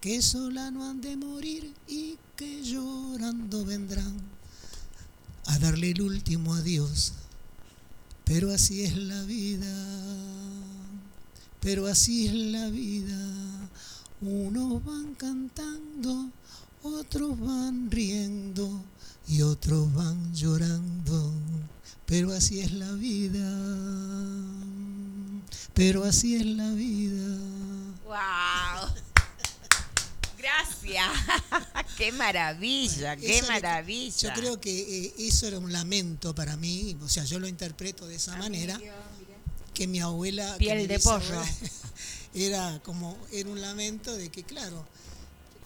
que 0.00 0.22
sola 0.22 0.70
no 0.70 0.88
han 0.88 1.00
de 1.00 1.16
morir 1.16 1.74
y 1.88 2.16
que 2.36 2.62
llorando 2.62 3.64
vendrán 3.64 4.14
a 5.46 5.58
darle 5.58 5.90
el 5.90 6.02
último 6.02 6.54
adiós. 6.54 7.14
Pero 8.24 8.52
así 8.52 8.82
es 8.82 8.96
la 8.96 9.24
vida, 9.24 9.74
pero 11.60 11.88
así 11.88 12.28
es 12.28 12.34
la 12.34 12.68
vida. 12.68 13.18
Unos 14.20 14.84
van 14.84 15.16
cantando, 15.16 16.30
otros 16.84 17.40
van 17.40 17.90
riendo 17.90 18.84
y 19.26 19.42
otros 19.42 19.92
van 19.94 20.32
llorando. 20.32 21.32
Pero 22.06 22.32
así 22.32 22.60
es 22.60 22.70
la 22.72 22.92
vida, 22.92 23.50
pero 25.74 26.04
así 26.04 26.36
es 26.36 26.46
la 26.46 26.70
vida. 26.70 27.36
¡Wow! 28.04 28.94
Gracias. 30.38 31.10
¡Qué 31.98 32.12
maravilla! 32.12 33.16
¡Qué 33.16 33.38
Eso 33.38 33.48
maravilla! 33.48 34.16
Yo 34.16 34.32
creo 34.40 34.60
que 34.60 35.06
eh, 35.06 35.14
eso 35.18 35.48
era 35.48 35.58
un 35.58 35.72
lamento 35.72 36.34
para 36.34 36.56
mí, 36.56 36.96
o 37.02 37.08
sea, 37.08 37.24
yo 37.24 37.38
lo 37.38 37.48
interpreto 37.48 38.06
de 38.06 38.16
esa 38.16 38.36
manera, 38.36 38.80
que 39.72 39.86
mi 39.86 40.00
abuela... 40.00 40.52
que 40.52 40.58
Piel 40.58 40.78
mi 40.78 40.86
de 40.86 40.98
pollo. 41.00 41.42
Era 42.36 42.80
como, 42.82 43.16
era 43.30 43.48
un 43.48 43.60
lamento 43.60 44.12
de 44.12 44.28
que, 44.28 44.42
claro, 44.42 44.84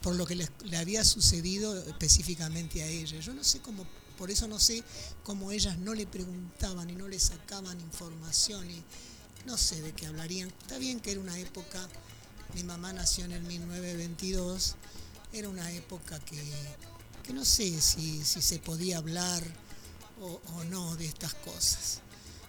por 0.02 0.14
lo 0.16 0.26
que 0.26 0.34
le, 0.34 0.46
le 0.64 0.76
había 0.76 1.02
sucedido 1.02 1.74
específicamente 1.86 2.82
a 2.82 2.86
ella. 2.86 3.18
Yo 3.20 3.32
no 3.32 3.42
sé 3.42 3.60
cómo, 3.60 3.86
por 4.18 4.30
eso 4.30 4.46
no 4.46 4.58
sé 4.58 4.84
cómo 5.22 5.50
ellas 5.50 5.78
no 5.78 5.94
le 5.94 6.06
preguntaban 6.06 6.90
y 6.90 6.94
no 6.94 7.08
le 7.08 7.18
sacaban 7.18 7.80
información 7.80 8.70
y 8.70 8.82
no 9.46 9.56
sé 9.56 9.80
de 9.82 9.92
qué 9.92 10.06
hablarían. 10.06 10.48
Está 10.48 10.78
bien 10.78 11.00
que 11.00 11.12
era 11.12 11.20
una 11.20 11.38
época, 11.38 11.88
mi 12.54 12.64
mamá 12.64 12.92
nació 12.92 13.24
en 13.24 13.32
el 13.32 13.42
1922, 13.42 14.76
era 15.32 15.48
una 15.48 15.70
época 15.72 16.18
que, 16.20 16.42
que 17.22 17.32
no 17.32 17.44
sé 17.44 17.80
si, 17.80 18.24
si 18.24 18.42
se 18.42 18.58
podía 18.58 18.98
hablar 18.98 19.42
o, 20.20 20.40
o 20.54 20.64
no 20.64 20.96
de 20.96 21.06
estas 21.06 21.34
cosas. 21.34 22.00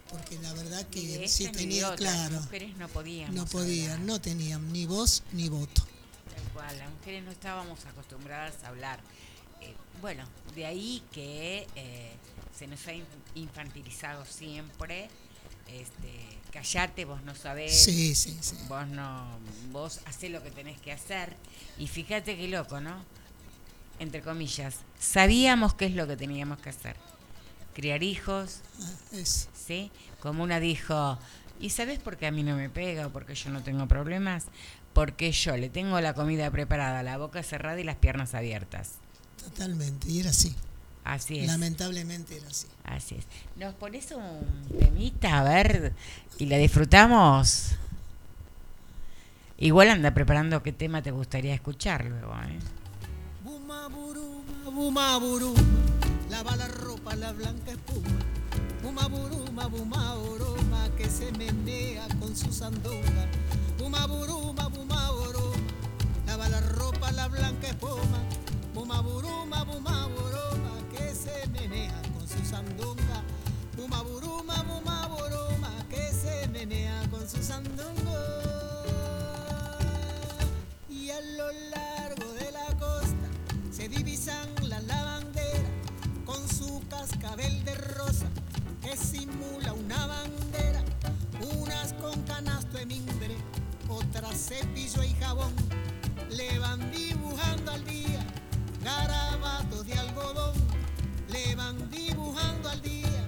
Porque 0.10 0.40
la 0.40 0.52
verdad 0.54 0.88
que 0.88 1.28
sí 1.28 1.46
de 1.46 1.52
tenía, 1.52 1.96
claro, 1.96 2.34
Las 2.36 2.44
mujeres 2.46 2.76
no 2.78 2.88
podíamos. 2.88 3.36
no 3.36 3.46
podían, 3.46 4.06
no 4.08 4.20
tenían 4.20 4.72
ni 4.74 4.86
voz 4.88 5.22
ni 5.34 5.50
voto. 5.50 5.84
Tal 6.36 6.44
cual, 6.54 6.78
las 6.80 6.90
mujeres 6.92 7.24
no 7.24 7.32
estábamos 7.32 7.86
acostumbradas 7.86 8.56
a 8.64 8.70
hablar. 8.70 9.00
Eh, 9.62 9.76
bueno, 10.02 10.28
de 10.56 10.66
ahí 10.66 11.04
que 11.12 11.68
eh, 11.76 12.14
se 12.58 12.66
nos 12.66 12.88
ha 12.88 12.94
in- 12.94 13.06
infantilizado 13.36 14.26
siempre. 14.26 15.10
Este, 15.74 16.10
callate, 16.52 17.06
vos 17.06 17.22
no 17.24 17.36
sabés. 17.36 17.84
Sí, 17.84 18.16
sí, 18.16 18.38
sí. 18.42 18.56
Vos 18.68 18.88
no, 18.88 19.26
vos 19.72 20.00
hacés 20.06 20.32
lo 20.32 20.42
que 20.44 20.52
tenés 20.52 20.80
que 20.80 20.92
hacer. 20.92 21.36
Y 21.78 21.88
fíjate 21.88 22.36
qué 22.38 22.48
loco, 22.48 22.80
¿no? 22.82 23.04
Entre 24.00 24.22
comillas, 24.22 24.78
sabíamos 25.00 25.74
qué 25.74 25.86
es 25.88 25.94
lo 25.94 26.08
que 26.08 26.16
teníamos 26.18 26.60
que 26.60 26.70
hacer. 26.70 26.96
Criar 27.74 28.02
hijos, 28.04 28.62
Ah, 28.82 28.92
es, 29.14 29.48
¿sí? 29.54 29.92
Como 30.22 30.44
una 30.44 30.60
dijo, 30.60 31.18
¿y 31.60 31.70
sabes 31.70 32.00
por 32.00 32.18
qué 32.18 32.28
a 32.28 32.32
mí 32.32 32.44
no 32.44 32.56
me 32.56 32.70
pega 32.70 33.08
o 33.08 33.10
por 33.12 33.26
qué 33.26 33.36
yo 33.36 33.50
no 33.50 33.62
tengo 33.62 33.88
problemas? 33.88 34.46
Porque 34.94 35.32
yo 35.32 35.56
le 35.56 35.70
tengo 35.70 36.00
la 36.02 36.14
comida 36.14 36.50
preparada, 36.50 37.04
la 37.04 37.18
boca 37.18 37.44
cerrada 37.44 37.80
y 37.80 37.84
las 37.84 37.98
piernas 37.98 38.34
abiertas. 38.34 38.94
totalmente, 39.42 40.10
y 40.10 40.20
era 40.22 40.32
así. 40.32 40.56
Así 41.04 41.40
es. 41.40 41.48
Lamentablemente 41.48 42.38
era 42.38 42.48
así. 42.48 42.68
Así 42.84 43.16
es. 43.16 43.26
¿Nos 43.56 43.74
pones 43.76 44.12
un 44.12 44.80
temita 44.80 45.40
a 45.40 45.44
ver 45.44 45.94
y 46.38 46.46
la 46.46 46.58
disfrutamos? 46.58 47.72
Igual 49.58 49.90
anda 49.90 50.14
preparando 50.14 50.64
qué 50.64 50.72
tema 50.72 51.02
te 51.02 51.12
gustaría 51.12 51.54
escuchar 51.54 52.06
luego, 52.06 52.34
¿eh? 52.34 52.60
Buma 53.44 53.90
buruma, 53.90 54.70
buma 54.72 55.18
buruma, 55.18 55.62
lava 56.30 56.56
la 56.56 56.68
ropa, 56.68 57.16
la 57.16 57.34
blanca 57.34 57.72
espuma. 57.72 58.20
Buma 58.82 59.08
buruma, 59.08 59.68
buma 59.68 60.16
buruma, 60.16 60.90
que 60.96 61.10
se 61.10 61.32
menea 61.34 62.08
con 62.20 62.38
su 62.38 62.54
sandunga. 62.54 63.28
Buma 63.78 64.08
buruma, 64.08 64.70
buma 64.70 65.12
buruma, 65.12 65.58
lava 66.26 66.48
la 66.48 66.62
ropa, 66.62 67.12
la 67.12 67.28
blanca 67.28 67.68
espuma. 67.68 68.24
Buma 68.74 69.02
buruma, 69.02 69.64
buma 69.66 70.08
buruma, 70.08 70.30
que 70.30 70.39
se 71.30 71.48
menea 71.50 72.02
con 72.14 72.28
su 72.28 72.46
sandunga. 72.46 73.24
Buma 73.76 74.02
buruma, 74.02 74.64
buma 74.64 75.86
que 75.90 76.12
se 76.12 76.48
menea 76.50 77.08
con 77.10 77.28
su 77.28 77.42
sandunga. 77.44 78.20
Y 80.90 81.12
a 81.12 81.22
lo 81.22 81.52
largo 81.52 82.34
de 82.34 82.52
la 82.52 82.68
costa 82.78 83.28
se 83.72 83.90
divisan 83.90 84.48
las 84.64 84.84
lavanderas 84.84 85.72
con 86.26 86.48
su 86.48 86.82
cascabel 86.90 87.64
de 87.64 87.76
rosa 87.76 88.28
que 88.82 88.96
simula 88.96 89.74
una 89.74 90.06
bandera, 90.06 90.84
unas 91.56 91.94
con 91.94 92.22
canasto 92.24 92.78
de 92.78 92.86
mimbre, 92.86 93.36
otras 93.88 94.48
cepillo 94.48 95.04
y 95.04 95.14
jabón, 95.16 95.54
le 96.30 96.60
van 96.60 96.92
dibujando 96.92 97.72
al 97.72 97.84
día 97.86 98.26
garabatos 98.84 99.86
de 99.86 99.94
algodón, 99.94 100.54
le 101.32 101.56
van 101.56 101.90
dibujando 101.90 102.70
al 102.70 102.82
día 102.82 103.26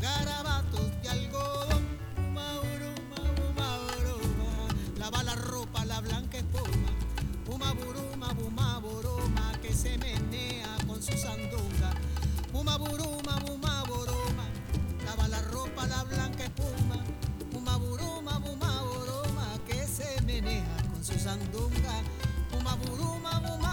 garabatos 0.00 0.90
de 1.02 1.08
algodón. 1.08 1.84
Uma, 2.16 2.60
uruma, 2.60 3.20
uma, 3.48 3.68
uruma, 3.98 4.68
lava 4.98 5.22
la 5.22 5.34
ropa, 5.34 5.84
la 5.84 6.00
blanca 6.00 6.38
espuma. 6.38 6.90
Uma 7.48 7.72
buruma, 7.74 8.32
buma 8.34 9.58
que 9.62 9.72
se 9.72 9.96
menea 9.98 10.76
con 10.86 11.02
su 11.02 11.16
sandunga. 11.16 11.90
Uma 12.52 12.76
buruma, 12.76 13.38
buma 13.46 13.84
buruma, 13.86 14.44
lava 15.04 15.28
la 15.28 15.40
ropa, 15.42 15.86
la 15.86 16.04
blanca 16.04 16.44
espuma. 16.44 16.96
Uma 17.54 17.78
buruma, 17.78 18.38
buma 18.38 18.82
buruma, 18.82 19.46
que 19.66 19.86
se 19.86 20.20
menea 20.22 20.76
con 20.90 21.04
su 21.04 21.18
sandunga. 21.18 22.02
Uma 22.58 22.76
buruma, 22.76 23.40
buma 23.40 23.68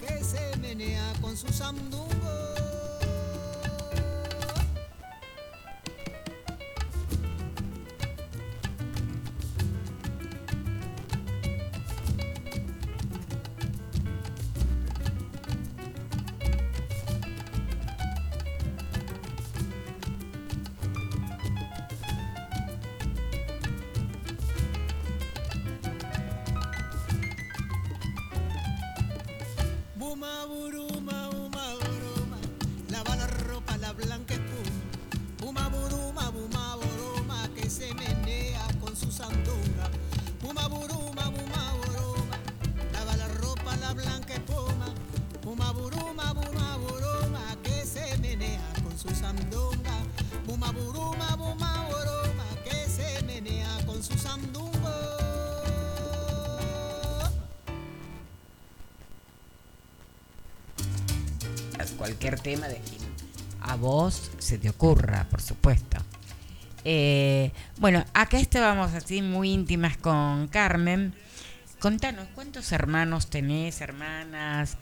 que 0.00 0.24
se 0.24 0.56
menea 0.58 1.12
con 1.20 1.36
su 1.36 1.48
sandunga. 1.52 2.61
Buma 50.74 50.92
buruma, 50.92 51.36
buma 51.36 51.88
buruma, 51.88 52.46
que 52.64 52.88
se 52.88 53.22
menea 53.24 53.78
con 53.86 54.02
su 54.02 54.16
sandunga. 54.18 54.72
cualquier 61.98 62.40
tema 62.40 62.68
de 62.68 62.80
a 63.60 63.76
vos 63.76 64.30
se 64.38 64.58
te 64.58 64.68
ocurra, 64.68 65.26
por 65.30 65.40
supuesto. 65.40 65.98
Eh, 66.84 67.52
bueno, 67.78 68.04
acá 68.12 68.40
estábamos 68.40 68.92
así 68.92 69.22
muy 69.22 69.50
íntimas 69.52 69.96
con 69.96 70.48
Carmen. 70.48 71.14
Contanos, 71.78 72.26
¿cuántos 72.34 72.72
hermanos 72.72 73.28
tenés, 73.28 73.80
hermanas? 73.80 74.76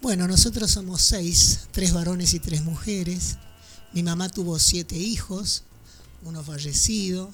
Bueno, 0.00 0.26
nosotros 0.26 0.70
somos 0.70 1.02
seis, 1.02 1.68
tres 1.70 1.92
varones 1.92 2.32
y 2.32 2.40
tres 2.40 2.62
mujeres. 2.62 3.36
Mi 3.92 4.02
mamá 4.02 4.28
tuvo 4.28 4.58
siete 4.58 4.96
hijos, 4.96 5.64
uno 6.22 6.42
fallecido. 6.42 7.30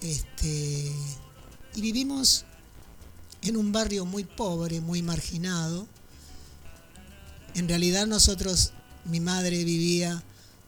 Este, 0.00 0.92
y 1.74 1.80
vivimos 1.80 2.44
en 3.42 3.56
un 3.56 3.72
barrio 3.72 4.04
muy 4.04 4.24
pobre, 4.24 4.80
muy 4.80 5.02
marginado. 5.02 5.86
En 7.54 7.68
realidad 7.68 8.06
nosotros, 8.06 8.72
mi 9.04 9.20
madre 9.20 9.64
vivía 9.64 10.22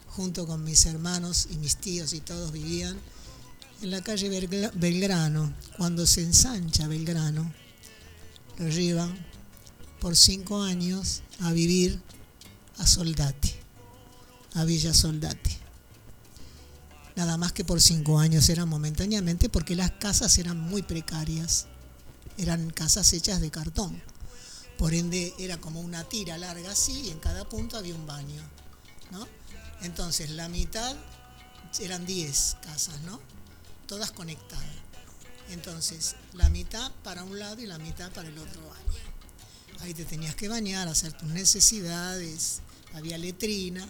junto 0.08 0.46
con 0.46 0.64
mis 0.64 0.86
hermanos 0.86 1.48
y 1.50 1.56
mis 1.58 1.76
tíos 1.76 2.12
y 2.12 2.20
todos 2.20 2.50
vivían 2.50 2.98
en 3.82 3.90
la 3.90 4.02
calle 4.02 4.30
Belgra- 4.30 4.72
Belgrano. 4.74 5.54
Cuando 5.76 6.06
se 6.06 6.22
ensancha 6.22 6.88
Belgrano, 6.88 7.52
lo 8.58 8.68
llevan 8.68 9.16
por 10.00 10.16
cinco 10.16 10.62
años 10.62 11.22
a 11.40 11.52
vivir 11.52 12.00
a 12.78 12.86
Soldati, 12.86 13.52
a 14.54 14.64
Villa 14.64 14.94
Soldati. 14.94 15.56
Nada 17.16 17.36
más 17.36 17.52
que 17.52 17.64
por 17.64 17.80
cinco 17.80 18.18
años 18.18 18.48
eran 18.48 18.68
momentáneamente 18.68 19.48
porque 19.48 19.74
las 19.74 19.90
casas 19.92 20.38
eran 20.38 20.60
muy 20.60 20.82
precarias, 20.82 21.66
eran 22.36 22.70
casas 22.70 23.12
hechas 23.12 23.40
de 23.40 23.50
cartón. 23.50 24.00
Por 24.78 24.94
ende 24.94 25.34
era 25.38 25.56
como 25.58 25.80
una 25.80 26.04
tira 26.04 26.38
larga 26.38 26.70
así 26.70 27.06
y 27.06 27.10
en 27.10 27.18
cada 27.18 27.48
punto 27.48 27.76
había 27.76 27.94
un 27.94 28.06
baño. 28.06 28.40
¿no? 29.10 29.26
Entonces 29.82 30.30
la 30.30 30.48
mitad 30.48 30.96
eran 31.80 32.06
10 32.06 32.56
casas, 32.62 33.00
¿no? 33.02 33.20
Todas 33.86 34.12
conectadas. 34.12 34.64
Entonces 35.50 36.16
la 36.34 36.48
mitad 36.50 36.92
para 37.02 37.24
un 37.24 37.38
lado 37.38 37.60
y 37.60 37.66
la 37.66 37.78
mitad 37.78 38.10
para 38.12 38.28
el 38.28 38.38
otro 38.38 38.60
baño. 38.60 38.78
Ahí 39.80 39.94
te 39.94 40.04
tenías 40.04 40.34
que 40.34 40.48
bañar, 40.48 40.88
hacer 40.88 41.12
tus 41.12 41.28
necesidades, 41.28 42.60
había 42.94 43.18
letrina. 43.18 43.86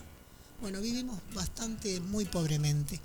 Bueno, 0.61 0.81
vivimos 0.81 1.19
bastante, 1.35 2.01
muy 2.01 2.25
pobremente. 2.25 3.01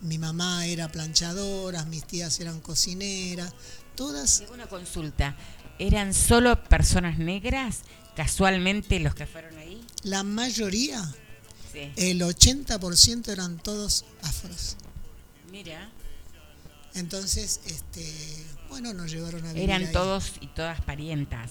Mi 0.00 0.18
mamá 0.18 0.66
era 0.66 0.90
planchadora, 0.90 1.84
mis 1.84 2.04
tías 2.04 2.38
eran 2.40 2.60
cocineras, 2.60 3.52
todas 3.94 4.40
Tengo 4.40 4.54
una 4.54 4.66
consulta. 4.68 5.36
¿Eran 5.78 6.12
solo 6.14 6.62
personas 6.64 7.18
negras 7.18 7.80
casualmente 8.16 8.98
los 9.00 9.14
que 9.14 9.26
fueron 9.26 9.56
ahí? 9.58 9.84
La 10.02 10.22
mayoría, 10.22 11.14
Sí. 11.72 11.92
el 11.96 12.22
80% 12.22 13.30
eran 13.30 13.58
todos 13.58 14.04
afros. 14.22 14.76
Mira, 15.50 15.90
Entonces, 16.94 17.60
este, 17.66 18.10
bueno, 18.70 18.94
nos 18.94 19.10
llevaron 19.12 19.44
a 19.44 19.52
vivir 19.52 19.68
eran 19.68 19.84
ahí. 19.84 19.92
todos 19.92 20.32
y 20.40 20.46
todas 20.46 20.80
parientas. 20.80 21.50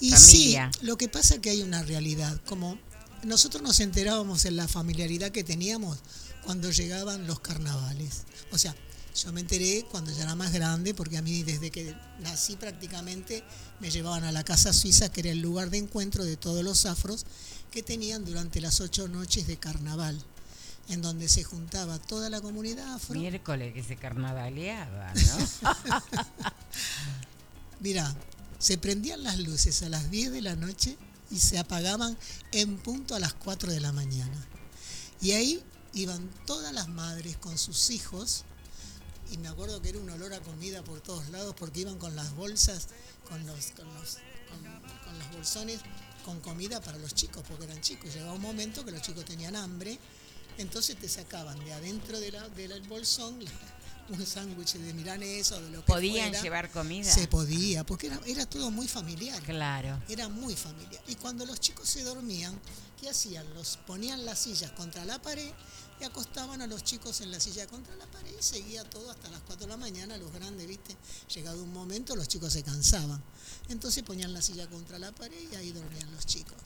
Y 0.00 0.10
familia. 0.10 0.70
sí, 0.72 0.84
lo 0.84 0.96
que 0.96 1.08
pasa 1.08 1.34
es 1.34 1.40
que 1.40 1.50
hay 1.50 1.62
una 1.62 1.84
realidad. 1.84 2.40
Como 2.46 2.76
nosotros 3.24 3.62
nos 3.62 3.80
enterábamos 3.80 4.44
en 4.44 4.56
la 4.56 4.68
familiaridad 4.68 5.30
que 5.30 5.44
teníamos 5.44 5.98
cuando 6.44 6.70
llegaban 6.70 7.26
los 7.26 7.40
carnavales. 7.40 8.22
O 8.50 8.58
sea, 8.58 8.74
yo 9.14 9.32
me 9.32 9.40
enteré 9.40 9.84
cuando 9.90 10.10
ya 10.10 10.22
era 10.22 10.34
más 10.34 10.52
grande, 10.52 10.94
porque 10.94 11.18
a 11.18 11.22
mí 11.22 11.42
desde 11.42 11.70
que 11.70 11.94
nací 12.20 12.56
prácticamente 12.56 13.44
me 13.80 13.90
llevaban 13.90 14.24
a 14.24 14.32
la 14.32 14.42
Casa 14.42 14.72
Suiza, 14.72 15.10
que 15.10 15.20
era 15.20 15.30
el 15.30 15.40
lugar 15.40 15.70
de 15.70 15.78
encuentro 15.78 16.24
de 16.24 16.36
todos 16.36 16.64
los 16.64 16.86
afros 16.86 17.26
que 17.70 17.82
tenían 17.82 18.24
durante 18.24 18.60
las 18.60 18.80
ocho 18.80 19.08
noches 19.08 19.46
de 19.46 19.58
carnaval, 19.58 20.18
en 20.88 21.02
donde 21.02 21.28
se 21.28 21.44
juntaba 21.44 21.98
toda 21.98 22.30
la 22.30 22.40
comunidad 22.40 22.94
afro. 22.94 23.18
Miércoles 23.18 23.74
que 23.74 23.82
se 23.82 23.96
carnavaleaba, 23.96 25.12
¿no? 25.14 25.72
Mira, 27.80 28.14
se 28.58 28.78
prendían 28.78 29.22
las 29.22 29.38
luces 29.38 29.82
a 29.82 29.88
las 29.88 30.10
10 30.10 30.32
de 30.32 30.40
la 30.40 30.56
noche 30.56 30.96
y 31.32 31.38
se 31.40 31.58
apagaban 31.58 32.16
en 32.52 32.76
punto 32.78 33.14
a 33.14 33.18
las 33.20 33.34
4 33.34 33.72
de 33.72 33.80
la 33.80 33.92
mañana. 33.92 34.46
Y 35.20 35.32
ahí 35.32 35.62
iban 35.94 36.28
todas 36.46 36.72
las 36.72 36.88
madres 36.88 37.36
con 37.38 37.56
sus 37.58 37.90
hijos 37.90 38.44
y 39.30 39.38
me 39.38 39.48
acuerdo 39.48 39.80
que 39.80 39.88
era 39.90 39.98
un 39.98 40.10
olor 40.10 40.32
a 40.34 40.40
comida 40.40 40.82
por 40.84 41.00
todos 41.00 41.28
lados 41.30 41.54
porque 41.58 41.80
iban 41.80 41.98
con 41.98 42.14
las 42.16 42.34
bolsas, 42.36 42.88
con 43.28 43.44
los, 43.46 43.66
con 43.72 43.92
los, 43.94 44.18
con- 44.50 45.18
los 45.18 45.30
bolsones 45.32 45.80
con 46.24 46.38
comida 46.40 46.80
para 46.80 46.98
los 46.98 47.14
chicos, 47.14 47.42
porque 47.48 47.64
eran 47.64 47.80
chicos. 47.80 48.12
Llegaba 48.14 48.32
un 48.34 48.40
momento 48.42 48.84
que 48.84 48.92
los 48.92 49.02
chicos 49.02 49.24
tenían 49.24 49.56
hambre, 49.56 49.98
entonces 50.58 50.96
te 50.96 51.08
sacaban 51.08 51.58
de 51.64 51.72
adentro 51.72 52.20
de 52.20 52.30
la- 52.30 52.48
del 52.50 52.80
bolsón 52.82 53.38
un 54.12 54.26
sándwich 54.26 54.74
de 54.74 54.94
milanesa 54.94 55.56
o 55.56 55.60
de 55.60 55.70
lo 55.70 55.80
que 55.80 55.86
¿Podían 55.92 56.28
fuera. 56.28 56.42
llevar 56.42 56.70
comida? 56.70 57.10
Se 57.10 57.26
podía, 57.28 57.84
porque 57.84 58.08
era, 58.08 58.20
era 58.26 58.46
todo 58.46 58.70
muy 58.70 58.88
familiar. 58.88 59.42
Claro. 59.42 60.00
Era 60.08 60.28
muy 60.28 60.54
familiar. 60.54 61.02
Y 61.08 61.14
cuando 61.16 61.44
los 61.46 61.60
chicos 61.60 61.88
se 61.88 62.02
dormían, 62.04 62.58
¿qué 63.00 63.08
hacían? 63.10 63.52
Los 63.54 63.78
ponían 63.86 64.24
las 64.24 64.38
sillas 64.40 64.70
contra 64.72 65.04
la 65.04 65.20
pared 65.20 65.50
y 66.00 66.04
acostaban 66.04 66.60
a 66.62 66.66
los 66.66 66.82
chicos 66.82 67.20
en 67.20 67.30
la 67.30 67.38
silla 67.38 67.66
contra 67.66 67.94
la 67.96 68.06
pared 68.06 68.32
y 68.38 68.42
seguía 68.42 68.82
todo 68.84 69.10
hasta 69.10 69.28
las 69.30 69.40
4 69.42 69.66
de 69.66 69.70
la 69.70 69.76
mañana. 69.76 70.16
Los 70.16 70.32
grandes, 70.32 70.66
¿viste? 70.66 70.96
Llegado 71.34 71.62
un 71.62 71.72
momento, 71.72 72.16
los 72.16 72.28
chicos 72.28 72.52
se 72.52 72.62
cansaban. 72.62 73.22
Entonces 73.68 74.02
ponían 74.02 74.32
la 74.32 74.42
silla 74.42 74.68
contra 74.68 74.98
la 74.98 75.12
pared 75.12 75.38
y 75.52 75.54
ahí 75.56 75.72
dormían 75.72 76.10
los 76.12 76.26
chicos. 76.26 76.56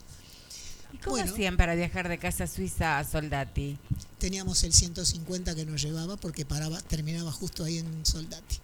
¿Y 0.92 0.98
cómo 0.98 1.16
Bueno. 1.16 1.32
hacían 1.32 1.56
para 1.56 1.74
viajar 1.74 2.08
de 2.08 2.18
casa 2.18 2.46
suiza 2.46 2.98
a 2.98 3.04
Soldati? 3.04 3.78
Teníamos 4.18 4.62
el 4.64 4.72
150 4.72 5.54
que 5.54 5.66
nos 5.66 5.82
llevaba 5.82 6.16
porque 6.16 6.44
paraba, 6.46 6.80
terminaba 6.80 7.30
justo 7.32 7.64
ahí 7.64 7.78
en 7.78 8.06
Soldati. 8.06 8.56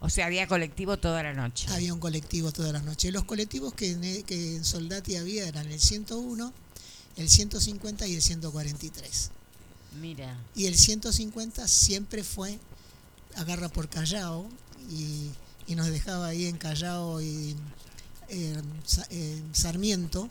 O 0.00 0.10
sea, 0.10 0.26
había 0.26 0.46
colectivo 0.48 0.96
toda 0.98 1.22
la 1.22 1.32
noche. 1.32 1.66
Había 1.70 1.94
un 1.94 2.00
colectivo 2.00 2.52
todas 2.52 2.72
las 2.72 2.82
noches. 2.82 3.12
Los 3.12 3.24
colectivos 3.24 3.72
que 3.74 3.90
en, 3.92 4.22
que 4.24 4.56
en 4.56 4.64
Soldati 4.64 5.16
había 5.16 5.46
eran 5.46 5.70
el 5.70 5.80
101, 5.80 6.52
el 7.16 7.28
150 7.28 8.06
y 8.08 8.14
el 8.16 8.22
143. 8.22 9.30
Mira. 10.00 10.36
Y 10.56 10.66
el 10.66 10.76
150 10.76 11.68
siempre 11.68 12.24
fue 12.24 12.58
agarra 13.36 13.68
por 13.68 13.88
Callao 13.88 14.48
y, 14.90 15.30
y 15.66 15.74
nos 15.74 15.86
dejaba 15.88 16.26
ahí 16.28 16.46
en 16.46 16.56
Callao 16.58 17.20
y 17.22 17.54
eh, 18.28 18.60
Sa- 18.84 19.06
eh, 19.10 19.42
Sarmiento 19.52 20.28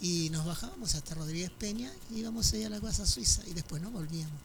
y 0.00 0.30
nos 0.30 0.44
bajábamos 0.46 0.94
hasta 0.94 1.14
Rodríguez 1.14 1.50
Peña 1.50 1.92
y 2.10 2.18
íbamos 2.20 2.52
ahí 2.52 2.64
a 2.64 2.68
la 2.70 2.80
casa 2.80 3.06
suiza 3.06 3.42
y 3.46 3.52
después 3.54 3.82
no 3.82 3.90
volvíamos. 3.90 4.38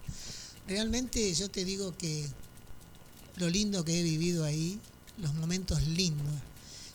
Realmente 0.67 1.33
yo 1.33 1.49
te 1.49 1.65
digo 1.65 1.95
que 1.97 2.27
lo 3.35 3.49
lindo 3.49 3.83
que 3.83 3.99
he 3.99 4.03
vivido 4.03 4.45
ahí, 4.45 4.79
los 5.17 5.33
momentos 5.35 5.81
lindos, 5.83 6.33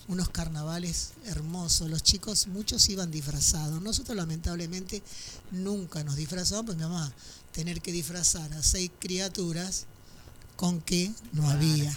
unos 0.09 0.31
carnavales 0.31 1.13
hermosos, 1.27 1.91
los 1.91 2.03
chicos 2.03 2.47
muchos 2.47 2.89
iban 2.89 3.11
disfrazados, 3.11 3.83
nosotros 3.83 4.17
lamentablemente 4.17 5.03
nunca 5.51 6.03
nos 6.03 6.17
disfrazamos, 6.17 6.65
pues 6.67 6.79
mi 6.79 6.85
mamá 6.85 7.13
tener 7.53 7.81
que 7.83 7.93
disfrazar 7.93 8.53
a 8.55 8.63
seis 8.63 8.91
criaturas 8.99 9.87
con 10.57 10.81
que 10.81 11.13
no 11.33 11.43
Claro. 11.43 11.59
había. 11.59 11.97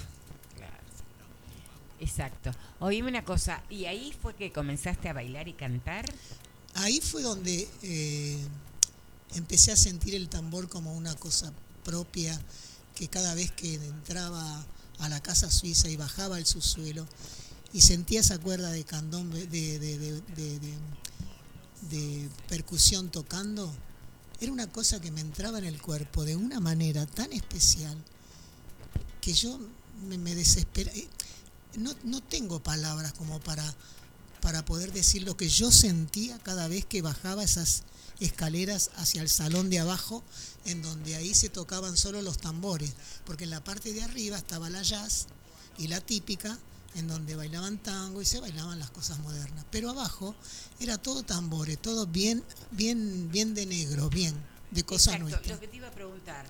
Exacto. 1.99 2.51
Oíme 2.79 3.09
una 3.09 3.23
cosa, 3.23 3.61
¿y 3.69 3.85
ahí 3.85 4.13
fue 4.21 4.35
que 4.35 4.51
comenzaste 4.51 5.07
a 5.07 5.13
bailar 5.13 5.47
y 5.47 5.53
cantar? 5.53 6.05
Ahí 6.75 7.01
fue 7.01 7.21
donde 7.21 7.67
eh, 7.83 8.37
empecé 9.35 9.71
a 9.71 9.77
sentir 9.77 10.15
el 10.15 10.29
tambor 10.29 10.69
como 10.69 10.93
una 10.95 11.13
cosa 11.15 11.51
propia, 11.83 12.39
que 12.95 13.07
cada 13.07 13.33
vez 13.35 13.51
que 13.51 13.75
entraba 13.75 14.65
a 14.99 15.09
la 15.09 15.21
casa 15.21 15.49
suiza 15.49 15.89
y 15.89 15.95
bajaba 15.95 16.35
al 16.37 16.45
subsuelo 16.45 17.07
y 17.73 17.81
sentía 17.81 18.19
esa 18.19 18.37
cuerda 18.37 18.69
de 18.71 18.83
candombe, 18.83 19.47
de, 19.47 19.79
de- 19.79 19.97
de- 19.97 20.21
de- 21.89 22.29
percusión 22.47 23.09
tocando, 23.09 23.73
era 24.39 24.51
una 24.51 24.67
cosa 24.71 24.99
que 25.01 25.11
me 25.11 25.21
entraba 25.21 25.57
en 25.57 25.65
el 25.65 25.81
cuerpo 25.81 26.23
de 26.25 26.35
una 26.35 26.59
manera 26.59 27.05
tan 27.05 27.31
especial 27.33 27.97
que 29.21 29.33
yo 29.33 29.59
me, 30.07 30.17
me 30.17 30.35
desespera. 30.35 30.91
eh, 30.93 31.07
No, 31.77 31.93
no 32.03 32.21
tengo 32.21 32.59
palabras 32.61 33.13
como 33.13 33.39
para, 33.39 33.63
para 34.41 34.65
poder 34.65 34.91
decir 34.91 35.23
lo 35.23 35.37
que 35.37 35.47
yo 35.47 35.71
sentía 35.71 36.37
cada 36.39 36.67
vez 36.67 36.85
que 36.85 37.01
bajaba 37.01 37.43
esas 37.43 37.83
escaleras 38.19 38.91
hacia 38.97 39.21
el 39.21 39.29
salón 39.29 39.69
de 39.69 39.79
abajo, 39.79 40.23
en 40.65 40.81
donde 40.81 41.15
ahí 41.15 41.33
se 41.33 41.49
tocaban 41.49 41.97
solo 41.97 42.21
los 42.21 42.37
tambores, 42.37 42.93
porque 43.25 43.45
en 43.45 43.49
la 43.51 43.63
parte 43.63 43.93
de 43.93 44.03
arriba 44.03 44.37
estaba 44.37 44.69
la 44.69 44.83
jazz 44.83 45.27
y 45.77 45.87
la 45.87 46.01
típica, 46.01 46.57
en 46.95 47.07
donde 47.07 47.35
bailaban 47.35 47.77
tango 47.77 48.21
y 48.21 48.25
se 48.25 48.39
bailaban 48.39 48.77
las 48.79 48.91
cosas 48.91 49.19
modernas. 49.19 49.65
Pero 49.71 49.89
abajo 49.89 50.35
era 50.79 50.97
todo 50.97 51.23
tambores, 51.23 51.81
todo 51.81 52.05
bien, 52.05 52.43
bien, 52.71 53.31
bien 53.31 53.53
de 53.53 53.65
negro, 53.65 54.09
bien, 54.09 54.35
de 54.71 54.83
cosa 54.83 55.11
Exacto, 55.11 55.29
nuestra. 55.29 55.55
Lo 55.55 55.61
que 55.61 55.67
te 55.67 55.77
iba 55.77 55.87
a 55.87 55.91
preguntar, 55.91 56.45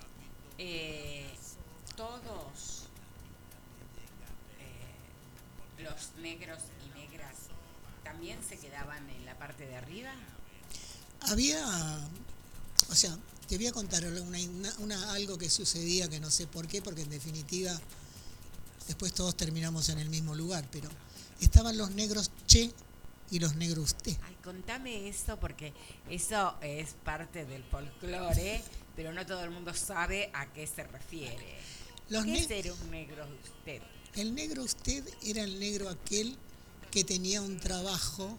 eh, 0.58 1.30
todos 1.96 2.88
eh, 4.60 5.84
los 5.84 6.22
negros 6.22 6.60
también 8.22 8.40
se 8.48 8.56
quedaban 8.60 9.10
en 9.10 9.26
la 9.26 9.36
parte 9.36 9.66
de 9.66 9.76
arriba. 9.78 10.12
Había, 11.22 11.60
o 12.92 12.94
sea, 12.94 13.18
te 13.48 13.58
voy 13.58 13.66
a 13.66 13.72
contar 13.72 14.06
una- 14.06 14.22
una- 14.22 14.76
una- 14.78 15.14
algo 15.14 15.40
que 15.40 15.50
sucedía 15.50 16.08
que 16.08 16.20
no 16.20 16.30
sé 16.30 16.46
por 16.46 16.68
qué, 16.68 16.84
porque 16.84 17.02
en 17.02 17.10
definitiva 17.10 17.72
después 18.86 19.12
todos 19.14 19.36
terminamos 19.36 19.90
en 19.90 19.98
el 19.98 20.08
mismo 20.12 20.36
lugar, 20.36 20.68
pero 20.72 20.88
estaban 21.40 21.76
los 21.80 21.90
negros 21.92 22.30
che 22.46 22.72
y 23.32 23.40
los 23.40 23.56
negros 23.56 23.86
usted. 23.86 24.16
Ay, 24.22 24.38
contame 24.44 25.10
eso 25.10 25.40
porque 25.40 25.74
eso 26.08 26.54
es 26.62 26.90
parte 27.04 27.46
del 27.46 27.64
folclore, 27.64 28.62
pero 28.96 29.14
no 29.14 29.26
todo 29.26 29.44
el 29.44 29.50
mundo 29.50 29.74
sabe 29.74 30.30
a 30.36 30.46
qué 30.54 30.68
se 30.68 30.84
refiere. 30.84 31.58
Los 32.10 32.24
¿Qué 32.26 32.38
es 32.38 32.46
ser 32.48 32.72
un 32.72 32.92
negro 32.92 33.26
usted? 33.44 33.82
El 34.16 34.36
negro 34.36 34.62
usted 34.62 35.04
era 35.24 35.42
el 35.42 35.60
negro 35.60 35.90
aquel 35.90 36.38
que 36.92 37.04
tenía 37.04 37.42
un 37.42 37.60
trabajo 37.60 38.38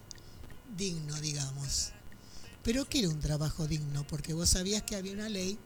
digno, 0.77 1.19
digamos. 1.19 1.91
Pero 2.63 2.87
¿qué 2.87 2.99
era 2.99 3.09
un 3.09 3.19
trabajo 3.19 3.67
digno? 3.67 4.05
Porque 4.07 4.33
vos 4.33 4.49
sabías 4.49 4.83
que 4.83 4.95
había 4.95 5.11
una 5.13 5.27
ley 5.29 5.57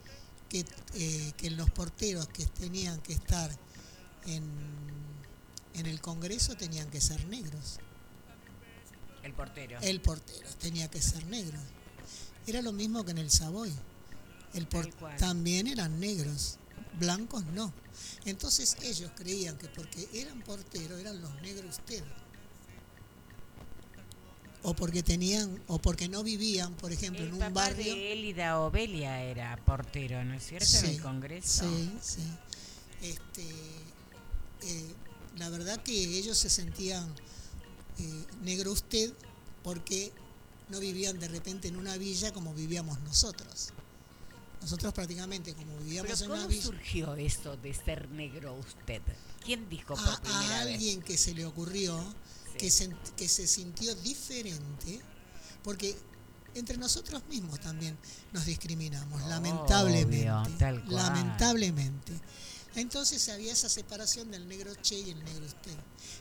que, 0.50 0.66
eh, 0.96 1.34
que 1.38 1.50
los 1.52 1.70
porteros 1.70 2.28
que 2.30 2.46
tenían 2.46 3.00
que 3.02 3.14
estar 3.14 3.52
en, 4.26 4.44
en 5.74 5.86
el 5.86 6.02
Congreso 6.02 6.56
tenían 6.56 6.90
que 6.90 7.02
ser 7.02 7.24
negros. 7.28 7.80
El 9.24 9.34
portero. 9.34 9.78
El 9.82 10.02
portero 10.02 10.48
tenía 10.60 10.90
que 10.90 11.02
ser 11.02 11.26
negro. 11.28 11.60
Era 12.48 12.62
lo 12.62 12.72
mismo 12.72 13.04
que 13.04 13.12
en 13.12 13.18
el 13.18 13.30
Savoy. 13.30 13.72
El 14.54 14.66
por- 14.68 14.90
también 15.18 15.68
eran 15.68 16.00
negros, 16.00 16.58
blancos 16.98 17.44
no. 17.48 17.74
Entonces 18.26 18.78
ellos 18.82 19.12
creían 19.16 19.58
que 19.58 19.68
porque 19.68 20.08
eran 20.14 20.42
porteros 20.42 21.00
eran 21.00 21.22
los 21.22 21.34
negros 21.42 21.78
ustedes. 21.78 22.04
O 24.64 24.74
porque 24.74 25.04
tenían, 25.04 25.62
o 25.68 25.80
porque 25.80 26.10
no 26.10 26.24
vivían, 26.24 26.74
por 26.74 26.92
ejemplo, 26.92 27.22
el 27.22 27.28
en 27.30 27.34
un 27.36 27.40
papá 27.40 27.70
barrio. 27.70 27.94
de 27.96 28.14
Élida 28.14 28.60
Obelia 28.60 29.22
era 29.24 29.56
portero, 29.66 30.24
¿no 30.26 30.34
es 30.34 30.46
cierto? 30.48 30.78
en 30.80 30.86
el 30.86 31.02
Congreso. 31.02 31.64
Sí, 31.64 31.92
sí. 32.02 32.22
Este, 33.02 33.44
eh, 34.64 34.94
la 35.38 35.50
verdad 35.50 35.82
que 35.84 35.94
ellos 35.94 36.38
se 36.38 36.50
sentían 36.50 37.08
eh, 38.00 38.26
negro 38.42 38.72
usted 38.72 39.14
porque 39.64 40.12
no 40.70 40.80
vivían 40.80 41.20
de 41.20 41.28
repente 41.28 41.68
en 41.68 41.78
una 41.78 41.96
villa 41.98 42.34
como 42.34 42.54
vivíamos 42.54 43.00
nosotros. 43.02 43.70
Nosotros 44.62 44.92
prácticamente 44.92 45.54
como 45.54 45.78
vivíamos 45.78 46.12
Pero 46.12 46.26
en 46.26 46.32
una 46.32 46.40
¿cómo 46.42 46.50
villa, 46.50 46.64
surgió 46.64 47.16
eso 47.16 47.56
de 47.58 47.74
ser 47.74 48.10
negro 48.10 48.56
usted? 48.56 49.02
¿Quién 49.46 49.70
dijo 49.70 49.94
por 49.96 50.04
a, 50.10 50.14
a 50.14 50.22
primera 50.22 50.66
vez? 50.66 50.74
alguien 50.74 51.02
que 51.04 51.16
se 51.18 51.34
le 51.36 51.46
ocurrió, 51.46 52.00
Sí. 52.02 52.06
Que, 52.58 52.70
se, 52.70 52.90
que 53.16 53.28
se 53.28 53.48
sintió 53.48 53.94
diferente, 53.96 55.02
porque 55.64 55.96
entre 56.56 56.78
nosotros 56.78 57.24
mismos 57.30 57.60
también 57.60 57.98
nos 58.34 58.46
discriminamos, 58.46 59.22
lamentablemente. 59.28 60.26
Lamentablemente. 60.88 62.14
Entonces 62.76 63.28
había 63.30 63.54
esa 63.54 63.70
separación 63.70 64.30
del 64.30 64.48
negro 64.48 64.74
che 64.76 65.00
y 65.00 65.10
el 65.10 65.24
negro 65.24 65.46
usted. 65.46 65.76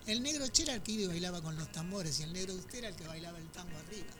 El 0.07 0.23
negro 0.23 0.47
che 0.49 0.63
era 0.63 0.75
el 0.75 0.83
que 0.83 0.93
iba 0.93 1.03
y 1.03 1.07
bailaba 1.07 1.43
con 1.43 1.57
los 1.57 1.71
tambores 1.71 2.19
y 2.21 2.23
el 2.23 2.33
negro 2.33 2.55
usted 2.55 2.79
era 2.79 2.89
el 2.89 2.97
que 2.97 3.07
bailaba 3.07 3.39
el 3.39 3.47
tango 3.49 3.77
arriba. 3.77 4.13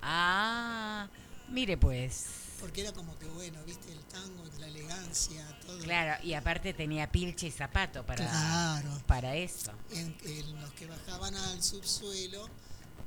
Ah, 0.00 1.08
mire 1.50 1.76
pues. 1.76 2.45
Porque 2.60 2.80
era 2.82 2.92
como 2.92 3.18
que 3.18 3.26
bueno, 3.26 3.62
viste, 3.64 3.92
el 3.92 3.98
tango, 4.06 4.42
la 4.58 4.66
elegancia, 4.66 5.46
todo. 5.66 5.78
Claro, 5.80 6.22
y 6.24 6.32
aparte 6.34 6.72
tenía 6.74 7.10
pilche 7.10 7.48
y 7.48 7.50
zapato 7.50 8.04
para, 8.04 8.26
Claro. 8.28 9.02
para 9.06 9.36
eso. 9.36 9.72
en, 9.92 10.16
en 10.24 10.60
los 10.60 10.72
que 10.72 10.86
bajaban 10.86 11.34
al 11.34 11.62
subsuelo, 11.62 12.48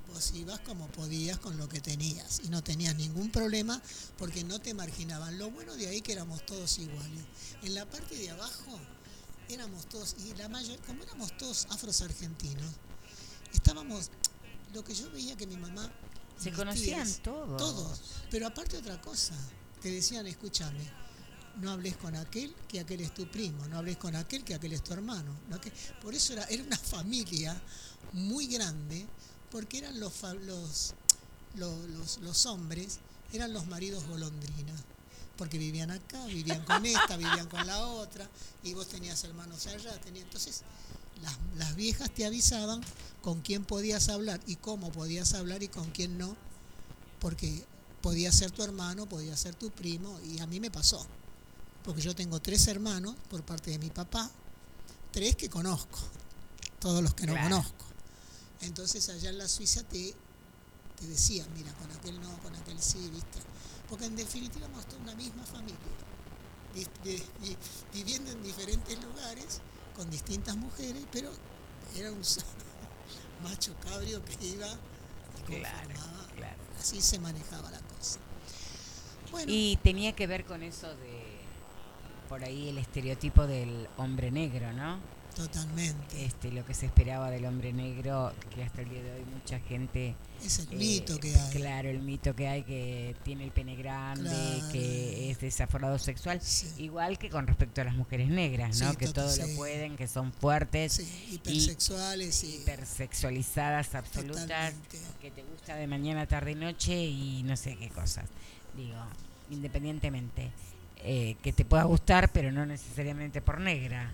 vos 0.08 0.32
ibas 0.36 0.60
como 0.62 0.88
podías 0.88 1.38
con 1.40 1.58
lo 1.58 1.68
que 1.70 1.82
tenías 1.82 2.42
y 2.44 2.50
no 2.50 2.64
tenías 2.64 2.96
ningún 2.96 3.32
problema 3.32 3.82
porque 4.18 4.44
no 4.44 4.60
te 4.60 4.74
marginaban. 4.74 5.38
Lo 5.40 5.50
bueno 5.52 5.76
de 5.76 5.88
ahí 5.88 6.02
que 6.02 6.14
éramos 6.14 6.46
todos 6.46 6.78
iguales. 6.80 7.24
En 7.64 7.74
la 7.76 7.86
parte 7.86 8.16
de 8.16 8.30
abajo 8.30 8.80
éramos 9.50 9.88
todos, 9.90 10.16
y 10.20 10.36
la 10.36 10.48
mayor, 10.48 10.80
como 10.86 11.02
éramos 11.04 11.36
todos 11.38 11.66
afros 11.72 12.02
argentinos, 12.02 12.72
estábamos, 13.52 14.12
lo 14.74 14.84
que 14.84 14.94
yo 14.94 15.10
veía 15.12 15.36
que 15.36 15.48
mi 15.48 15.58
mamá... 15.58 15.92
Se 16.40 16.52
conocían 16.52 17.04
tías, 17.06 17.20
todos. 17.24 17.58
Todos. 17.58 18.02
Pero 18.32 18.48
aparte 18.48 18.78
otra 18.78 19.00
cosa, 19.02 19.34
te 19.82 19.92
decían, 19.92 20.26
escúchame, 20.28 20.84
no 21.58 21.72
hables 21.72 21.98
con 21.98 22.16
aquel 22.16 22.54
que 22.68 22.80
aquel 22.80 23.02
es 23.02 23.14
tu 23.14 23.30
primo, 23.30 23.68
no 23.68 23.78
hables 23.78 23.98
con 23.98 24.16
aquel 24.16 24.44
que 24.44 24.54
aquel 24.56 24.74
es 24.74 24.84
tu 24.84 24.94
hermano. 24.94 25.36
no 25.50 25.60
que- 25.60 25.72
por 26.02 26.14
eso 26.14 26.34
era, 26.34 26.46
era 26.46 26.64
una 26.64 26.78
familia 26.78 27.60
muy 28.14 28.48
grande, 28.48 29.06
porque 29.52 29.80
eran 29.80 30.00
los, 30.00 30.14
los, 30.46 30.94
los, 31.56 31.90
los, 31.90 32.18
los 32.20 32.46
hombres, 32.46 33.00
eran 33.34 33.52
los 33.54 33.68
maridos 33.68 34.06
golondrina, 34.08 34.74
porque 35.40 35.58
vivían 35.58 35.90
acá, 35.90 36.24
vivían 36.26 36.64
con 36.66 36.86
esta, 36.86 37.18
vivían 37.18 37.48
con 37.48 37.66
la 37.66 37.80
otra, 37.80 38.30
y 38.62 38.74
vos 38.74 38.88
tenías 38.88 39.24
hermanos 39.24 39.66
allá, 39.68 40.00
tenías, 40.02 40.26
entonces 40.26 40.62
las, 41.24 41.36
las 41.58 41.76
viejas 41.76 42.12
te 42.12 42.26
avisaban 42.26 42.82
con 43.22 43.42
quién 43.42 43.64
podías 43.64 44.10
hablar 44.10 44.42
y 44.46 44.58
cómo 44.58 44.92
podías 44.92 45.34
hablar 45.34 45.64
y 45.64 45.70
con 45.70 45.90
quién 45.92 46.18
no, 46.18 46.36
porque 47.22 47.66
podía 48.02 48.32
ser 48.34 48.52
tu 48.52 48.64
hermano, 48.64 49.08
podía 49.08 49.36
ser 49.38 49.56
tu 49.56 49.72
primo, 49.72 50.20
y 50.26 50.40
a 50.40 50.46
mí 50.46 50.60
me 50.60 50.70
pasó 50.70 51.08
porque 51.86 52.02
yo 52.02 52.14
tengo 52.14 52.42
tres 52.42 52.68
hermanos 52.68 53.16
por 53.30 53.42
parte 53.44 53.72
de 53.72 53.80
mi 53.80 53.90
papá, 53.90 54.30
tres 55.12 55.38
que 55.38 55.50
conozco, 55.50 56.00
todos 56.80 57.02
los 57.02 57.14
que 57.14 57.26
no 57.26 57.34
Claro. 57.34 57.50
conozco. 57.50 57.86
Entonces 58.62 59.08
allá 59.08 59.30
en 59.30 59.38
la 59.38 59.48
Suiza 59.48 59.84
te, 59.84 60.14
te 61.00 61.08
decía, 61.08 61.48
mira, 61.56 61.74
con 61.76 61.90
aquel 61.94 62.20
no, 62.22 62.38
con 62.40 62.54
aquel 62.56 62.80
sí, 62.82 63.10
¿viste? 63.10 63.40
Porque 63.90 64.06
en 64.06 64.16
definitiva 64.16 64.68
somos 64.68 64.86
toda 64.86 65.02
una 65.02 65.16
misma 65.16 65.44
familia, 65.44 65.78
vi- 66.76 66.88
vi- 67.04 67.24
vi- 67.42 67.58
viviendo 67.94 68.32
en 68.32 68.44
diferentes 68.44 69.04
lugares, 69.04 69.62
con 69.96 70.10
distintas 70.12 70.56
mujeres, 70.56 71.04
pero 71.12 71.30
era 71.96 72.12
un 72.12 72.24
solo 72.24 72.46
macho 73.44 73.74
cabrio 73.82 74.24
que 74.24 74.46
iba 74.46 74.68
y 75.48 75.56
claro. 75.60 75.90
Así 76.80 77.02
se 77.02 77.20
manejaba 77.20 77.70
la 77.72 77.80
cosa. 77.82 78.20
Bueno, 79.32 79.52
Y 79.54 79.78
tenía 79.84 80.14
que 80.16 80.28
ver 80.28 80.46
con 80.46 80.64
eso 80.64 80.88
de, 80.96 81.40
por 82.30 82.44
ahí, 82.44 82.70
el 82.70 82.78
estereotipo 82.78 83.46
del 83.48 83.88
hombre 83.98 84.32
negro, 84.32 84.72
¿no? 84.74 85.00
Totalmente. 85.36 86.26
Este, 86.26 86.52
lo 86.52 86.66
que 86.66 86.74
se 86.74 86.86
esperaba 86.86 87.30
del 87.32 87.46
hombre 87.46 87.72
negro, 87.74 88.34
que 88.54 88.64
hasta 88.64 88.82
el 88.82 88.90
día 88.90 89.02
de 89.04 89.12
hoy 89.14 89.26
mucha 89.34 89.60
gente... 89.60 90.16
Es 90.44 90.60
el 90.60 90.74
eh, 90.74 90.76
mito 90.76 91.20
que 91.20 91.36
hay. 91.36 91.50
Claro, 91.52 91.90
el 91.90 92.02
mito 92.02 92.36
que 92.36 92.48
hay, 92.48 92.64
que 92.64 93.16
tiene 93.24 93.44
el 93.46 93.52
pene 93.52 93.76
grande, 93.76 94.30
Claro. 94.30 94.72
que 94.72 95.32
es 95.32 95.40
desaforado 95.40 95.98
sexual. 96.00 96.40
Sí. 96.42 96.68
Igual 96.78 97.18
que 97.18 97.30
con 97.30 97.48
respecto 97.48 97.82
a 97.82 97.86
las 97.86 97.96
mujeres 97.96 98.30
negras, 98.30 98.80
¿no? 98.80 98.92
Sí, 98.92 98.98
que 98.98 99.08
todo 99.08 99.30
sí. 99.30 99.42
lo 99.42 99.56
pueden, 99.56 99.96
que 99.98 100.08
son 100.08 100.32
fuertes, 100.34 100.94
Sí, 100.94 101.30
hipersexuales 101.34 102.44
y 102.44 102.56
hipersexualizadas 102.56 103.96
absolutas, 103.96 104.42
Totalmente. 104.42 104.98
que 105.22 105.32
te 105.32 105.44
gusta 105.44 105.76
de 105.76 105.88
mañana, 105.88 106.26
tarde 106.28 106.52
y 106.52 106.56
noche 106.56 106.96
y 107.06 107.44
no 107.44 107.56
sé 107.58 107.76
qué 107.78 107.90
cosas. 107.90 108.26
Digo, 108.76 108.98
independientemente, 109.50 110.52
eh, 111.04 111.36
que 111.42 111.54
te 111.54 111.66
pueda 111.66 111.84
gustar, 111.84 112.32
pero 112.32 112.52
no 112.52 112.66
necesariamente 112.66 113.42
por 113.42 113.60
negra. 113.60 114.12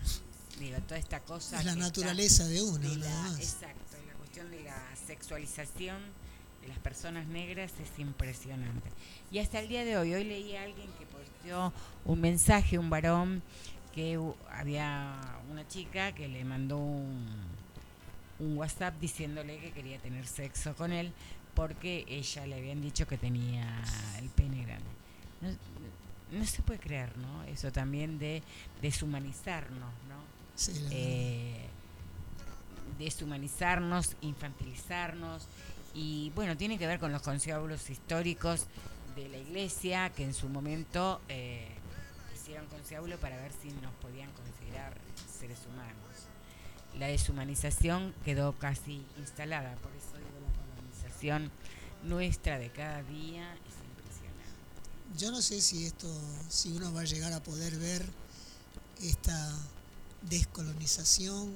Digo, 0.60 0.78
toda 0.88 0.98
esta 0.98 1.20
cosa. 1.20 1.60
es 1.60 1.66
la 1.66 1.72
está 1.74 1.84
naturaleza 1.84 2.46
de 2.48 2.62
uno, 2.62 2.78
de 2.80 2.98
nada 2.98 3.14
la- 3.24 3.30
más. 3.30 3.40
exacto, 3.40 3.98
la 4.08 4.14
cuestión 4.14 4.50
de 4.52 4.64
la 4.64 4.78
sexualización 5.08 5.98
de 6.62 6.68
las 6.70 6.80
personas 6.80 7.28
negras 7.28 7.72
es 7.82 8.00
impresionante. 8.00 8.90
Y 9.32 9.40
hasta 9.40 9.60
el 9.60 9.68
día 9.68 9.84
de 9.86 9.98
hoy, 9.98 10.14
hoy 10.14 10.24
leí 10.24 10.56
a 10.56 10.64
alguien 10.64 10.90
que 10.98 11.06
posteó 11.06 11.74
un 12.06 12.22
mensaje, 12.22 12.80
un 12.80 12.90
varón, 12.90 13.44
que 13.94 14.20
había 14.52 15.40
una 15.52 15.68
chica 15.68 16.14
que 16.14 16.28
le 16.28 16.44
mandó 16.44 16.78
un, 16.78 17.28
un 18.40 18.58
WhatsApp 18.58 18.96
diciéndole 19.00 19.60
que 19.60 19.72
quería 19.72 20.00
tener 20.00 20.26
sexo 20.28 20.76
con 20.76 20.92
él 20.92 21.14
porque 21.54 22.04
ella 22.10 22.46
le 22.46 22.56
habían 22.56 22.82
dicho 22.82 23.08
que 23.08 23.18
tenía 23.18 23.82
el 24.20 24.28
pene 24.30 24.64
grande. 24.66 24.90
No, 25.42 26.40
no 26.40 26.46
se 26.46 26.62
puede 26.62 26.80
creer, 26.80 27.16
¿no? 27.18 27.44
Eso 27.44 27.72
también 27.72 28.20
de 28.20 28.44
deshumanizarnos, 28.82 29.94
¿no? 30.10 30.15
Sí, 30.56 30.72
eh, 30.92 31.68
deshumanizarnos, 32.98 34.16
infantilizarnos 34.22 35.48
y 35.94 36.32
bueno, 36.36 36.58
tiene 36.58 36.78
que 36.78 36.88
ver 36.88 37.00
con 37.00 37.12
los 37.12 37.22
conciliábulos 37.22 37.90
históricos 37.90 38.66
de 39.16 39.30
la 39.30 39.38
iglesia 39.38 40.10
que 40.12 40.24
en 40.24 40.34
su 40.34 40.50
momento 40.50 41.22
eh, 41.30 41.68
hicieron 42.34 42.68
conciliábulo 42.68 43.18
para 43.18 43.38
ver 43.38 43.52
si 43.62 43.70
nos 43.82 43.94
podían 43.96 44.30
considerar 44.32 44.94
seres 45.40 45.60
humanos. 45.72 45.96
La 47.00 47.08
deshumanización 47.08 48.14
quedó 48.24 48.54
casi 48.54 49.06
instalada, 49.18 49.76
por 49.76 49.92
eso 49.94 50.18
digo 50.18 50.40
la 50.40 50.76
colonización 50.76 51.52
nuestra 52.04 52.60
de 52.60 52.70
cada 52.70 53.04
día 53.04 53.54
es 53.54 53.76
impresionante. 53.90 55.18
Yo 55.18 55.32
no 55.32 55.42
sé 55.42 55.60
si 55.60 55.86
esto, 55.86 56.08
si 56.50 56.72
uno 56.72 56.94
va 56.94 57.02
a 57.02 57.06
llegar 57.06 57.34
a 57.34 57.42
poder 57.44 57.76
ver 57.78 58.06
esta 59.02 59.54
descolonización, 60.30 61.52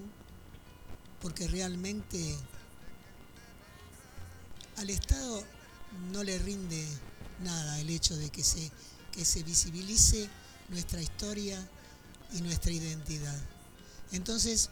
porque 1.21 1.47
realmente 1.47 2.37
al 4.77 4.89
Estado 4.89 5.43
no 6.11 6.23
le 6.23 6.37
rinde 6.39 6.87
nada 7.43 7.79
el 7.79 7.89
hecho 7.89 8.15
de 8.15 8.29
que 8.29 8.43
se, 8.43 8.71
que 9.11 9.25
se 9.25 9.43
visibilice 9.43 10.29
nuestra 10.69 11.01
historia 11.01 11.59
y 12.33 12.41
nuestra 12.41 12.71
identidad. 12.71 13.39
Entonces, 14.11 14.69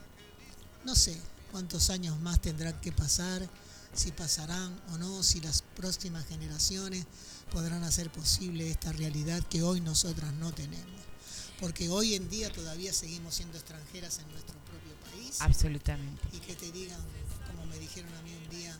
no 0.86 0.95
sé 0.95 1.19
cuántos 1.52 1.90
años 1.90 2.19
más 2.19 2.41
tendrán 2.41 2.80
que 2.82 2.91
pasar, 2.91 3.48
si 3.94 4.11
pasarán 4.11 4.80
o 4.91 4.98
no, 4.98 5.24
si 5.24 5.41
las 5.41 5.64
próximas 5.76 6.26
generaciones 6.28 7.06
podrán 7.52 7.84
hacer 7.84 8.11
posible 8.11 8.69
esta 8.69 8.91
realidad 8.91 9.41
que 9.49 9.64
hoy 9.64 9.82
nosotras 9.82 10.34
no 10.34 10.53
tenemos. 10.53 10.97
Porque 11.60 11.90
hoy 11.90 12.14
en 12.14 12.30
día 12.30 12.52
todavía 12.52 12.94
seguimos 12.94 13.36
siendo 13.36 13.58
extranjeras 13.58 14.20
en 14.20 14.32
nuestro 14.32 14.56
propio 14.60 14.94
país 15.10 15.42
Absolutamente. 15.42 16.22
y 16.32 16.40
que 16.40 16.56
te 16.56 16.72
digan, 16.72 17.00
como 17.48 17.66
me 17.66 17.80
dijeron 17.80 18.14
a 18.14 18.22
mí 18.22 18.32
un 18.36 18.50
día, 18.50 18.78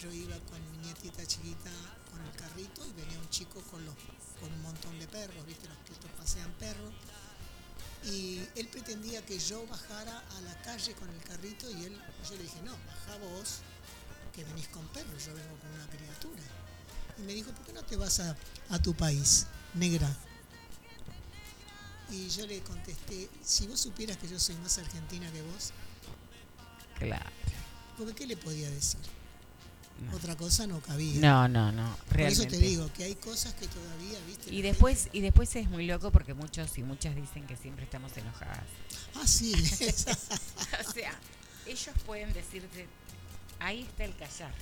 yo 0.00 0.10
iba 0.12 0.36
con 0.50 0.60
mi 0.72 0.78
nietita 0.78 1.26
chiquita 1.26 1.70
con 2.10 2.20
el 2.24 2.32
carrito 2.32 2.86
y 2.86 2.92
venía 3.00 3.18
un 3.18 3.28
chico 3.28 3.60
con, 3.70 3.84
los, 3.84 3.94
con 4.40 4.50
un 4.50 4.62
montón 4.62 4.98
de 4.98 5.06
perros, 5.08 5.44
¿viste? 5.46 5.68
Los 5.68 5.76
que 5.78 5.92
estos 5.92 6.10
pasean 6.12 6.50
perros. 6.52 6.92
Y 8.04 8.40
él 8.54 8.68
pretendía 8.68 9.24
que 9.24 9.38
yo 9.38 9.66
bajara 9.66 10.18
a 10.36 10.40
la 10.42 10.62
calle 10.62 10.94
con 10.94 11.10
el 11.10 11.20
carrito 11.22 11.70
y 11.70 11.84
él, 11.84 12.00
yo 12.28 12.36
le 12.36 12.42
dije, 12.44 12.60
no, 12.64 12.72
baja 12.72 13.18
vos, 13.18 13.60
que 14.34 14.44
venís 14.44 14.68
con 14.68 14.86
perros, 14.88 15.24
yo 15.24 15.34
vengo 15.34 15.56
con 15.58 15.70
una 15.72 15.86
criatura. 15.88 16.42
Y 17.18 17.22
me 17.22 17.34
dijo, 17.34 17.50
¿por 17.50 17.66
qué 17.66 17.72
no 17.72 17.82
te 17.82 17.96
vas 17.96 18.20
a, 18.20 18.36
a 18.70 18.78
tu 18.80 18.94
país, 18.94 19.46
negra? 19.74 20.14
Y 22.10 22.28
yo 22.28 22.46
le 22.46 22.60
contesté, 22.60 23.28
si 23.42 23.66
vos 23.66 23.80
supieras 23.80 24.16
que 24.16 24.28
yo 24.28 24.38
soy 24.38 24.54
más 24.56 24.78
argentina 24.78 25.30
que 25.32 25.42
vos, 25.42 25.72
Claro. 26.98 27.30
porque 27.98 28.14
¿qué 28.14 28.26
le 28.26 28.36
podía 28.36 28.70
decir? 28.70 29.00
No. 30.10 30.14
Otra 30.16 30.36
cosa 30.36 30.66
no 30.66 30.78
cabía. 30.80 31.20
No, 31.20 31.48
no, 31.48 31.72
no. 31.72 31.96
Por 32.08 32.20
eso 32.20 32.42
Realmente. 32.42 32.58
te 32.58 32.58
digo 32.58 32.92
que 32.92 33.04
hay 33.04 33.14
cosas 33.14 33.54
que 33.54 33.66
todavía, 33.66 34.18
viste. 34.26 34.54
Y 34.54 34.60
después, 34.62 35.04
gente- 35.04 35.18
y 35.18 35.20
después 35.22 35.56
es 35.56 35.68
muy 35.70 35.86
loco 35.86 36.12
porque 36.12 36.34
muchos 36.34 36.76
y 36.78 36.82
muchas 36.82 37.16
dicen 37.16 37.46
que 37.46 37.56
siempre 37.56 37.84
estamos 37.84 38.14
enojadas. 38.16 38.64
Ah, 39.14 39.26
sí. 39.26 39.52
o 40.88 40.92
sea, 40.92 41.18
ellos 41.66 41.94
pueden 42.04 42.32
decirte, 42.34 42.86
ahí 43.58 43.82
está 43.82 44.04
el 44.04 44.14
callar. 44.16 44.52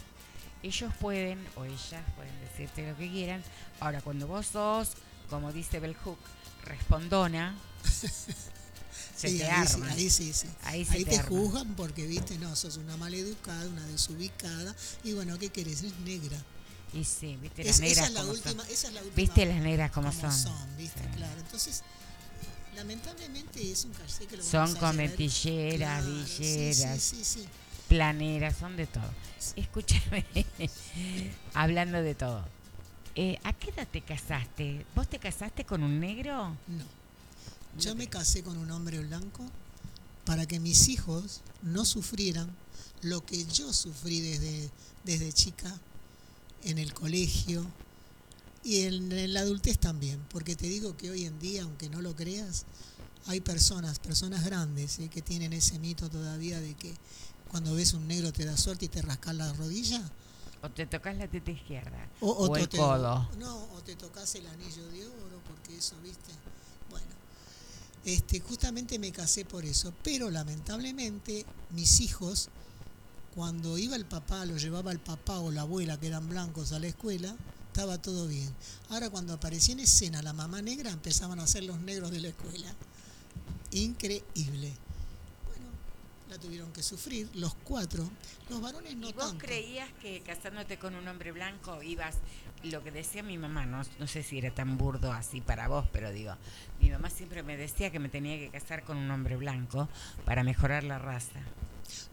Ellos 0.63 0.93
pueden, 1.01 1.45
o 1.57 1.65
ellas 1.65 2.05
pueden 2.17 2.41
decirte 2.41 2.89
lo 2.89 2.97
que 2.97 3.11
quieran. 3.11 3.43
Ahora, 3.81 4.01
cuando 4.03 4.27
vos 4.29 4.47
sos, 4.47 4.91
como 5.31 5.53
dice 5.53 5.81
Bell 5.81 5.95
Hook, 6.05 6.19
respondona, 6.65 7.55
se 9.17 9.29
Sí, 9.31 9.39
te 9.39 9.49
ahí, 9.51 9.67
sí, 9.67 9.81
ahí 9.83 10.11
sí, 10.11 10.33
sí. 10.33 10.49
Ahí 10.65 10.85
se 10.85 10.95
Ahí 10.95 11.05
te 11.05 11.23
juzgan 11.23 11.75
porque, 11.77 12.07
viste, 12.07 12.37
no, 12.39 12.55
sos 12.57 12.77
una 12.77 12.97
maleducada, 12.97 13.67
una 13.69 13.87
desubicada. 13.87 14.75
Y 15.05 15.13
bueno, 15.13 15.39
¿qué 15.39 15.51
querés? 15.51 15.83
Es 15.83 15.97
negra. 16.01 16.37
Y 16.93 17.05
sí, 17.05 17.37
viste 17.41 17.63
Es- 17.63 17.69
las 17.69 17.81
negras 17.81 17.99
esa, 17.99 18.07
es 18.07 18.13
la 18.13 18.25
última, 18.25 18.63
son. 18.65 18.73
esa 18.73 18.89
es 18.89 18.95
la 18.95 19.01
última. 19.01 19.17
Viste 19.17 19.47
las 19.47 19.59
negras 19.63 19.91
como, 19.93 20.13
como 20.13 20.33
son. 20.33 20.77
viste, 20.77 21.01
Sí. 21.01 21.09
claro. 21.17 21.41
Entonces, 21.41 21.83
lamentablemente 22.77 23.73
es 23.73 23.85
un 23.85 23.93
caché 23.93 24.27
que 24.27 24.37
lo 24.37 24.43
Son 24.43 24.75
cometilleras, 24.77 26.03
Claro, 26.05 26.07
villeras, 26.25 27.03
sí. 27.03 27.45
planeras, 27.89 28.57
son 28.59 28.77
de 28.77 28.87
todo. 28.87 29.11
Escúchame, 29.57 30.25
hablando 31.55 32.03
de 32.03 32.15
todo. 32.15 32.45
Eh, 33.15 33.39
¿A 33.45 33.53
qué 33.53 33.71
edad 33.71 33.89
te 33.91 34.01
casaste? 34.01 34.85
¿Vos 34.95 35.09
te 35.09 35.19
casaste 35.19 35.65
con 35.65 35.83
un 35.83 36.01
negro? 36.01 36.57
No. 36.67 36.85
Yo 37.79 37.95
me 37.95 38.09
casé 38.09 38.43
con 38.43 38.57
un 38.57 38.71
hombre 38.71 39.01
blanco 39.01 39.45
para 40.25 40.47
que 40.47 40.61
mis 40.61 40.89
hijos 40.89 41.43
no 41.63 41.85
sufrieran 41.85 42.51
lo 43.03 43.25
que 43.25 43.45
yo 43.45 43.73
sufrí 43.73 44.21
desde, 44.21 44.71
desde 45.05 45.33
chica 45.33 45.73
en 46.63 46.79
el 46.79 46.95
colegio 46.95 47.67
y 48.63 48.83
en, 48.83 49.13
en 49.13 49.35
la 49.35 49.41
adultez 49.41 49.79
también. 49.79 50.21
Porque 50.31 50.57
te 50.57 50.67
digo 50.67 50.97
que 50.97 51.11
hoy 51.11 51.25
en 51.25 51.39
día, 51.39 51.65
aunque 51.65 51.89
no 51.89 52.01
lo 52.01 52.15
creas, 52.17 52.65
hay 53.27 53.41
personas, 53.41 53.99
personas 53.99 54.45
grandes, 54.45 54.99
¿eh? 54.99 55.09
que 55.09 55.23
tienen 55.23 55.53
ese 55.53 55.79
mito 55.79 56.09
todavía 56.11 56.61
de 56.61 56.75
que 56.75 56.95
cuando 57.49 57.75
ves 57.75 57.93
un 57.93 58.07
negro 58.07 58.33
te 58.33 58.45
da 58.45 58.57
suerte 58.57 58.87
y 58.87 58.89
te 58.89 59.03
rascas 59.03 59.35
la 59.35 59.53
rodilla. 59.53 60.03
¿O 60.65 60.71
te 60.71 60.87
tocas 60.87 61.15
la 61.17 61.29
teta 61.29 61.51
izquierda? 61.51 62.09
O, 62.21 62.31
¿O 62.31 62.49
o 62.49 62.57
el 62.57 62.69
te- 62.69 62.79
codo? 62.79 63.29
No, 63.39 63.65
o 63.75 63.83
te 63.83 63.97
tocas 63.97 64.35
el 64.37 64.47
anillo 64.47 64.87
de 64.89 65.07
oro, 65.07 65.41
porque 65.47 65.77
eso, 65.77 65.95
viste. 66.03 66.33
Bueno, 66.91 67.07
este, 68.07 68.41
justamente 68.41 68.99
me 68.99 69.13
casé 69.13 69.45
por 69.45 69.65
eso. 69.67 69.93
Pero 70.03 70.31
lamentablemente, 70.31 71.45
mis 71.71 72.01
hijos, 72.01 72.49
cuando 73.35 73.77
iba 73.77 73.95
el 73.97 74.07
papá, 74.07 74.47
lo 74.47 74.57
llevaba 74.57 74.91
el 74.91 75.01
papá 75.01 75.39
o 75.41 75.51
la 75.51 75.63
abuela, 75.63 76.01
que 76.01 76.07
eran 76.07 76.29
blancos, 76.29 76.73
a 76.73 76.79
la 76.79 76.87
escuela, 76.87 77.35
estaba 77.67 78.01
todo 78.01 78.27
bien. 78.27 78.51
Ahora, 78.89 79.11
cuando 79.11 79.35
aparecía 79.35 79.75
en 79.75 79.81
escena 79.81 80.23
la 80.23 80.33
mamá 80.33 80.63
negra, 80.63 80.91
empezaban 80.91 81.41
a 81.41 81.47
ser 81.47 81.65
los 81.65 81.79
negros 81.81 82.11
de 82.11 82.21
la 82.21 82.29
escuela. 82.29 82.73
Increíble. 83.73 84.73
La 86.35 86.41
tuvieron 86.41 86.73
que 86.73 86.83
sufrir, 86.83 87.29
los 87.35 87.55
cuatro. 87.55 88.11
Los 88.51 88.61
varones 88.61 88.97
no 88.97 89.09
¿Y 89.09 89.13
vos 89.13 89.29
tanto. 89.29 89.47
creías 89.47 89.89
que 90.03 90.21
casándote 90.23 90.79
con 90.79 90.97
un 90.97 91.07
hombre 91.07 91.31
blanco 91.31 91.81
ibas, 91.81 92.17
lo 92.65 92.83
que 92.83 92.91
decía 92.91 93.23
mi 93.23 93.39
mamá, 93.39 93.67
no, 93.67 93.83
no 94.01 94.07
sé 94.09 94.25
si 94.25 94.39
era 94.39 94.51
tan 94.53 94.77
burdo 94.77 95.13
así 95.13 95.41
para 95.41 95.69
vos, 95.69 95.87
pero 95.93 96.11
digo, 96.11 96.35
mi 96.81 96.91
mamá 96.91 97.09
siempre 97.09 97.45
me 97.45 97.57
decía 97.57 97.91
que 97.93 98.01
me 98.01 98.09
tenía 98.09 98.37
que 98.37 98.51
casar 98.51 98.83
con 98.83 98.97
un 98.97 99.09
hombre 99.13 99.37
blanco 99.37 99.89
para 100.25 100.43
mejorar 100.43 100.83
la 100.83 100.99
raza. 100.99 101.39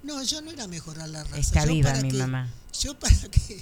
No, 0.03 0.22
yo 0.23 0.41
no 0.41 0.52
era 0.52 0.68
mejorar 0.68 1.10
la 1.10 1.23
raza. 1.23 1.38
Está 1.38 1.65
yo 1.65 1.73
viva 1.73 1.89
para 1.91 2.02
mi 2.02 2.11
que- 2.11 2.18
mamá. 2.18 2.49
Yo 2.80 2.98
para 2.98 3.15
que 3.30 3.61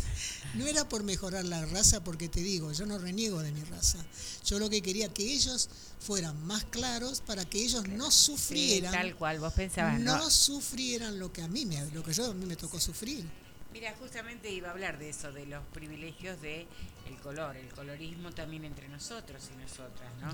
no 0.54 0.68
era 0.68 0.88
por 0.88 1.04
mejorar 1.04 1.44
la 1.44 1.66
raza, 1.66 2.04
porque 2.04 2.30
te 2.30 2.42
digo, 2.42 2.72
yo 2.74 2.86
no 2.86 3.00
reniego 3.00 3.42
de 3.42 3.52
mi 3.52 3.64
raza. 3.64 3.98
Yo 4.46 4.60
lo 4.60 4.70
que 4.70 4.82
quería 4.84 5.12
que 5.12 5.24
ellos 5.34 5.68
fueran 6.00 6.42
más 6.46 6.64
claros 6.66 7.22
para 7.22 7.44
que 7.44 7.60
ellos 7.64 7.88
no 7.88 8.12
Sí, 8.12 8.26
sufrieran, 8.28 8.92
tal 8.94 9.16
cual, 9.16 9.40
vos 9.40 9.52
pensabas, 9.54 10.00
no, 10.00 10.18
no. 10.18 10.30
sufrieran 10.30 11.18
lo 11.20 11.34
que 11.34 11.42
a 11.42 11.48
mí 11.48 11.66
me, 11.66 11.84
lo 11.92 12.04
que 12.04 12.14
yo 12.14 12.30
a 12.30 12.34
mí 12.36 12.46
me 12.46 12.56
tocó 12.56 12.80
sufrir. 12.80 13.26
Mira, 13.74 13.94
justamente 14.00 14.52
iba 14.52 14.70
a 14.70 14.72
hablar 14.72 14.98
de 15.00 15.10
eso, 15.10 15.32
de 15.32 15.46
los 15.48 15.64
privilegios 15.74 16.40
de 16.42 16.68
el 17.08 17.18
color, 17.18 17.56
el 17.58 17.70
colorismo 17.70 18.32
también 18.32 18.64
entre 18.66 18.88
nosotros 18.90 19.44
y 19.54 19.60
nosotras, 19.62 20.12
¿no? 20.22 20.32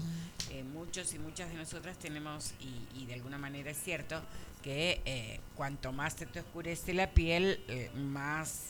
Eh, 0.52 0.64
muchos 0.64 1.14
y 1.14 1.20
muchas 1.20 1.50
de 1.50 1.56
nosotras 1.56 1.98
tenemos, 1.98 2.52
y, 2.60 3.00
y 3.02 3.06
de 3.06 3.14
alguna 3.14 3.38
manera 3.38 3.72
es 3.72 3.78
cierto, 3.84 4.22
que 4.66 5.00
eh, 5.06 5.40
cuanto 5.56 5.92
más 5.94 6.14
se 6.14 6.26
te 6.26 6.40
oscurece 6.40 6.92
la 6.96 7.12
piel, 7.12 7.64
eh, 7.68 7.92
más 7.96 8.62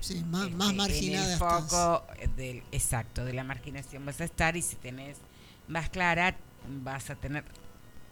Sí, 0.00 0.22
más, 0.24 0.44
este, 0.44 0.54
más 0.56 0.70
en 0.70 0.76
marginada 0.76 1.26
el 1.26 1.32
estás. 1.32 1.62
foco 1.64 2.06
del 2.36 2.62
exacto 2.70 3.24
de 3.24 3.32
la 3.32 3.42
marginación 3.42 4.06
vas 4.06 4.20
a 4.20 4.24
estar 4.24 4.56
y 4.56 4.62
si 4.62 4.76
tenés 4.76 5.16
más 5.66 5.90
clara 5.90 6.36
vas 6.82 7.10
a 7.10 7.16
tener 7.16 7.42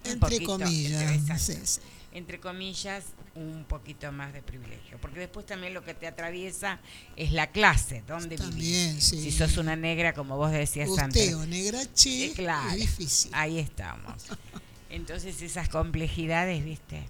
un 0.05 0.11
Entre 0.11 0.19
poquito- 0.21 0.59
comillas, 0.59 1.01
entre- 1.01 1.39
sí, 1.39 1.55
sí. 1.65 1.81
entre 2.13 2.41
comillas 2.41 3.05
un 3.37 3.65
poquito 3.69 4.11
más 4.11 4.33
de 4.33 4.43
privilegio 4.43 4.99
porque 5.01 5.21
después 5.21 5.47
también 5.47 5.73
lo 5.75 5.85
que 5.85 5.95
te 5.95 6.09
atraviesa 6.09 6.81
es 7.15 7.31
la 7.31 7.47
clase 7.53 8.03
donde 8.07 8.37
vivís 8.37 8.51
También, 8.51 9.01
sí. 9.01 9.23
si 9.23 9.31
sos 9.31 9.57
una 9.59 9.77
negra 9.77 10.13
como 10.13 10.37
vos 10.37 10.51
decías 10.51 10.89
Usted 10.89 11.03
antes 11.05 11.35
o 11.35 11.47
negrache 11.47 12.27
eh, 12.27 12.33
claro, 12.35 12.71
es 12.71 12.77
difícil. 12.81 13.31
ahí 13.33 13.59
estamos 13.61 14.27
entonces 14.91 15.41
esas 15.41 15.69
complejidades 15.69 16.65
viste 16.65 17.07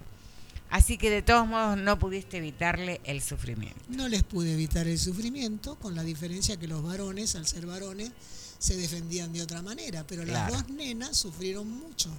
así 0.70 0.98
que 0.98 1.10
de 1.10 1.22
todos 1.22 1.46
modos 1.46 1.76
no 1.78 1.98
pudiste 1.98 2.38
evitarle 2.38 3.00
el 3.04 3.22
sufrimiento 3.22 3.80
No 3.88 4.08
les 4.08 4.22
pude 4.22 4.52
evitar 4.54 4.86
el 4.88 4.98
sufrimiento, 4.98 5.76
con 5.76 5.94
la 5.94 6.02
diferencia 6.02 6.56
que 6.56 6.66
los 6.68 6.82
varones, 6.82 7.34
al 7.34 7.46
ser 7.46 7.66
varones, 7.66 8.10
se 8.58 8.76
defendían 8.76 9.32
de 9.32 9.42
otra 9.42 9.62
manera. 9.62 10.06
Pero 10.06 10.24
Claro. 10.24 10.52
las 10.54 10.62
dos 10.66 10.70
nenas 10.74 11.16
sufrieron 11.16 11.70
mucho, 11.70 12.10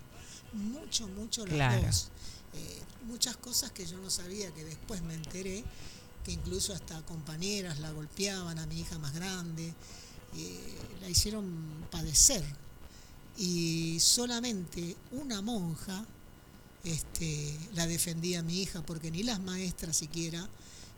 mucho, 0.53 1.07
mucho 1.09 1.45
las 1.45 1.55
Claro. 1.55 1.81
dos. 1.85 2.09
Eh, 2.53 2.79
muchas 3.07 3.37
cosas 3.37 3.71
que 3.71 3.85
yo 3.85 3.97
no 3.97 4.09
sabía, 4.09 4.49
que 4.53 4.63
después 4.63 5.01
me 5.03 5.13
enteré, 5.13 5.63
que 6.23 6.31
incluso 6.31 6.73
hasta 6.73 7.01
compañeras 7.03 7.79
la 7.79 7.91
golpeaban 7.91 8.57
a 8.59 8.65
mi 8.67 8.79
hija 8.81 8.97
más 8.99 9.13
grande, 9.13 9.73
eh, 10.35 10.59
la 11.01 11.09
hicieron 11.09 11.45
padecer. 11.91 12.43
Y 13.37 13.99
solamente 13.99 14.95
una 15.11 15.41
monja 15.41 16.05
este, 16.83 17.57
la 17.73 17.87
defendía 17.87 18.41
mi 18.43 18.61
hija, 18.61 18.81
porque 18.85 19.11
ni 19.11 19.23
las 19.23 19.39
maestras 19.39 19.97
siquiera 19.97 20.47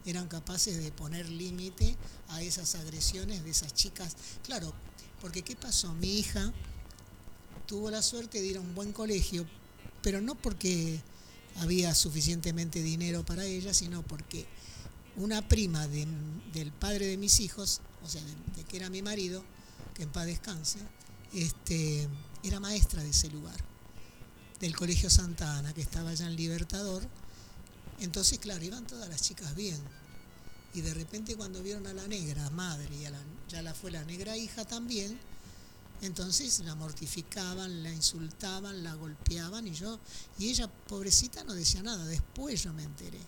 eran 0.04 0.28
capaces 0.28 0.82
de 0.82 0.90
poner 0.92 1.28
límite 1.28 1.96
a 2.28 2.42
esas 2.42 2.74
agresiones 2.74 3.44
de 3.44 3.50
esas 3.50 3.74
chicas. 3.74 4.16
Claro, 4.44 4.72
porque 5.20 5.42
¿qué 5.42 5.54
pasó? 5.56 5.92
Mi 5.94 6.18
hija 6.18 6.52
tuvo 7.66 7.90
la 7.90 8.02
suerte 8.02 8.40
de 8.40 8.46
ir 8.46 8.56
a 8.56 8.60
un 8.60 8.74
buen 8.74 8.92
colegio, 8.92 9.46
pero 10.02 10.20
no 10.20 10.34
porque 10.34 11.00
había 11.56 11.94
suficientemente 11.94 12.82
dinero 12.82 13.24
para 13.24 13.44
ella, 13.44 13.74
sino 13.74 14.02
porque 14.02 14.46
una 15.16 15.46
prima 15.46 15.86
de- 15.86 16.06
del 16.52 16.72
padre 16.72 17.06
de 17.06 17.16
mis 17.16 17.40
hijos, 17.40 17.80
o 18.04 18.08
sea, 18.08 18.22
de, 18.22 18.34
de 18.56 18.64
que 18.64 18.76
era 18.78 18.88
mi 18.90 19.02
marido, 19.02 19.44
que 19.94 20.02
en 20.04 20.10
paz 20.10 20.26
descanse, 20.26 20.78
este, 21.34 22.08
era 22.42 22.58
maestra 22.60 23.02
de 23.02 23.10
ese 23.10 23.28
lugar, 23.30 23.54
del 24.62 24.74
Colegio 24.76 25.10
Santa 25.10 25.58
Ana, 25.58 25.74
que 25.74 25.82
estaba 25.82 26.10
allá 26.10 26.26
en 26.26 26.36
Libertador. 26.36 27.02
Entonces, 28.00 28.38
claro, 28.38 28.64
iban 28.64 28.86
todas 28.86 29.08
las 29.08 29.20
chicas 29.20 29.54
bien. 29.54 29.78
Y 30.72 30.80
de 30.80 30.94
repente 30.94 31.34
cuando 31.36 31.62
vieron 31.62 31.86
a 31.86 31.92
la 31.92 32.06
negra 32.06 32.48
madre 32.50 32.88
y 32.96 33.04
a 33.04 33.10
la, 33.10 33.18
ya 33.48 33.60
la 33.60 33.74
fue 33.74 33.90
la 33.90 34.04
negra 34.04 34.36
hija 34.36 34.64
también, 34.64 35.18
entonces 36.00 36.60
la 36.60 36.74
mortificaban, 36.76 37.82
la 37.82 37.92
insultaban, 37.92 38.82
la 38.82 38.94
golpeaban 38.94 39.66
y 39.66 39.72
yo, 39.74 40.00
y 40.38 40.48
ella 40.48 40.68
pobrecita 40.88 41.44
no 41.44 41.52
decía 41.54 41.82
nada, 41.82 42.04
después 42.06 42.62
yo 42.62 42.72
me 42.72 42.84
enteré. 42.84 43.18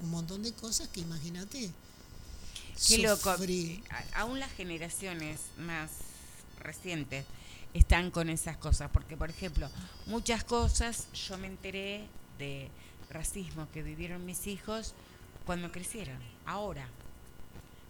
Un 0.00 0.10
montón 0.10 0.42
de 0.42 0.52
cosas 0.52 0.88
que 0.88 1.00
imagínate. 1.00 1.72
Qué 2.86 2.98
loco. 2.98 3.32
sufrí. 3.34 3.82
A- 3.90 4.20
Aún 4.20 4.38
las 4.38 4.52
generaciones 4.52 5.40
más 5.58 5.90
recientes 6.60 7.24
están 7.74 8.10
con 8.10 8.28
esas 8.30 8.56
cosas. 8.56 8.90
Porque, 8.90 9.16
por 9.16 9.30
ejemplo, 9.30 9.68
muchas 10.06 10.44
cosas 10.44 11.08
yo 11.12 11.38
me 11.38 11.46
enteré 11.46 12.06
de 12.38 12.68
racismo 13.10 13.68
que 13.72 13.82
vivieron 13.82 14.24
mis 14.24 14.46
hijos 14.46 14.94
cuando 15.44 15.70
crecieron. 15.72 16.18
Ahora. 16.44 16.86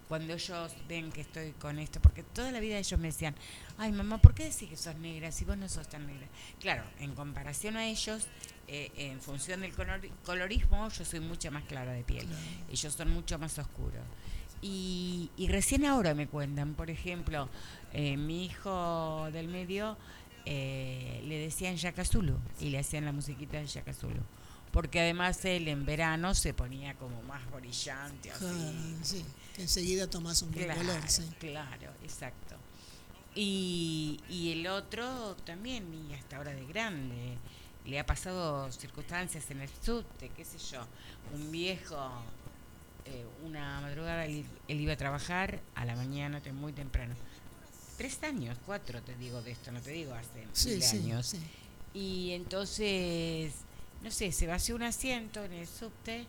Cuando 0.09 0.35
ellos 0.35 0.73
ven 0.89 1.11
que 1.11 1.23
estoy 1.23 1.51
con 1.53 1.81
esto. 1.81 2.01
Porque 2.01 2.23
toda 2.23 2.53
la 2.53 2.61
vida 2.61 2.79
ellos 2.79 3.01
me 3.01 3.09
decían, 3.09 3.35
ay 3.77 3.91
mamá, 3.91 4.19
¿por 4.19 4.35
qué 4.35 4.45
decís 4.45 4.69
que 4.69 4.77
sos 4.77 4.95
negra 4.99 5.33
si 5.33 5.45
vos 5.45 5.57
no 5.57 5.69
sos 5.69 5.89
tan 5.89 6.07
negra? 6.07 6.29
Claro, 6.61 6.85
en 7.01 7.13
comparación 7.17 7.77
a 7.77 7.87
ellos, 7.89 8.29
eh, 8.69 8.93
en 8.97 9.21
función 9.21 9.63
del 9.63 9.75
color- 9.75 10.09
colorismo, 10.25 10.89
yo 10.91 11.05
soy 11.05 11.19
mucho 11.19 11.51
más 11.51 11.65
clara 11.65 11.91
de 11.91 12.05
piel. 12.05 12.29
Ellos 12.71 12.95
son 12.95 13.11
mucho 13.11 13.37
más 13.41 13.59
oscuros. 13.59 14.05
Y, 14.63 15.31
y 15.37 15.49
recién 15.49 15.85
ahora 15.85 16.15
me 16.15 16.27
cuentan, 16.27 16.75
por 16.75 16.91
ejemplo, 16.91 17.49
eh, 17.93 18.17
mi 18.17 18.47
hijo 18.47 19.29
del 19.33 19.49
medio 19.49 19.97
eh, 20.45 21.23
le 21.27 21.39
decían 21.39 21.77
Yakazulu 21.77 22.39
y 22.61 22.71
le 22.71 22.79
hacían 22.79 23.05
la 23.05 23.13
musiquita 23.13 23.59
de 23.59 23.67
Yakazulu. 23.67 24.21
Porque 24.73 25.01
además 25.01 25.45
él 25.45 25.69
en 25.69 25.85
verano 25.87 26.35
se 26.35 26.53
ponía 26.53 26.95
como 26.95 27.23
más 27.23 27.41
brillante, 27.51 28.31
así. 28.31 28.45
Claro, 28.45 28.99
sí, 29.03 29.25
que 29.55 29.63
enseguida 29.63 30.09
tomás 30.09 30.43
un 30.43 30.51
buen 30.53 30.65
Claro, 30.65 30.81
color, 30.81 31.01
sí. 31.09 31.23
claro, 31.39 31.93
exacto. 32.03 32.57
Y, 33.35 34.21
y 34.29 34.53
el 34.53 34.67
otro 34.67 35.37
también, 35.45 35.85
y 35.95 36.15
hasta 36.15 36.39
ahora 36.39 36.53
de 36.55 36.65
grande, 36.67 37.37
le 37.85 37.99
ha 37.99 38.07
pasado 38.07 38.71
circunstancias 38.73 39.51
en 39.51 39.61
el 39.61 39.69
subte, 39.83 40.31
qué 40.37 40.45
sé 40.45 40.59
yo, 40.59 40.85
un 41.35 41.51
viejo, 41.53 41.97
eh, 43.07 43.25
una 43.45 43.81
madrugada 43.81 44.25
él, 44.27 44.45
él 44.69 44.81
iba 44.81 44.93
a 44.93 44.97
trabajar 44.97 45.61
a 45.75 45.85
la 45.85 45.97
mañana, 45.97 46.41
muy 46.53 46.73
temprano. 46.73 47.15
Tres 47.97 48.23
años, 48.25 48.59
cuatro 48.67 49.01
te 49.03 49.15
digo 49.17 49.41
de 49.43 49.53
esto, 49.53 49.73
no 49.73 49.81
te 49.81 49.91
digo 49.91 50.13
hace 50.15 50.47
Sí, 50.53 50.71
mil 50.71 50.83
sí, 50.83 50.97
años. 50.99 51.27
sí. 51.27 51.41
Y 51.95 52.33
entonces, 52.33 53.55
no 54.03 54.11
sé, 54.11 54.33
se 54.33 54.47
vació 54.47 54.75
un 54.77 54.83
asiento 54.83 55.43
en 55.45 55.53
el 55.55 55.67
subte 55.67 56.27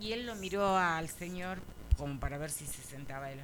y 0.00 0.12
él 0.12 0.26
lo 0.26 0.36
miró 0.36 0.76
al 0.76 1.08
señor 1.08 1.58
como 1.96 2.20
para 2.20 2.38
ver 2.38 2.50
si 2.50 2.66
se 2.66 2.82
sentaba 2.82 3.32
él. 3.32 3.40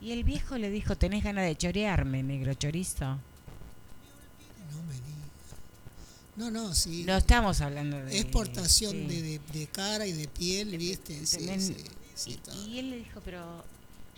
Y 0.00 0.12
el 0.12 0.24
viejo 0.24 0.58
le 0.58 0.68
dijo, 0.70 0.96
¿tenés 0.96 1.24
ganas 1.24 1.44
de 1.46 1.56
chorearme, 1.56 2.22
negro 2.22 2.52
chorizo? 2.54 3.04
No 3.06 4.82
me 4.88 4.94
digas. 4.94 5.15
No, 6.36 6.50
no, 6.50 6.74
sí. 6.74 7.04
No 7.04 7.16
estamos 7.16 7.60
hablando 7.60 7.96
de... 8.04 8.18
Exportación 8.18 8.92
sí. 8.92 9.06
de, 9.06 9.22
de, 9.22 9.40
de 9.52 9.66
cara 9.68 10.06
y 10.06 10.12
de 10.12 10.28
piel, 10.28 10.76
¿viste? 10.76 11.26
Sí, 11.26 11.48
sí, 11.58 11.76
sí, 12.14 12.40
y, 12.66 12.78
él 12.78 12.90
le 12.90 12.96
dijo, 12.98 13.20
pero 13.24 13.64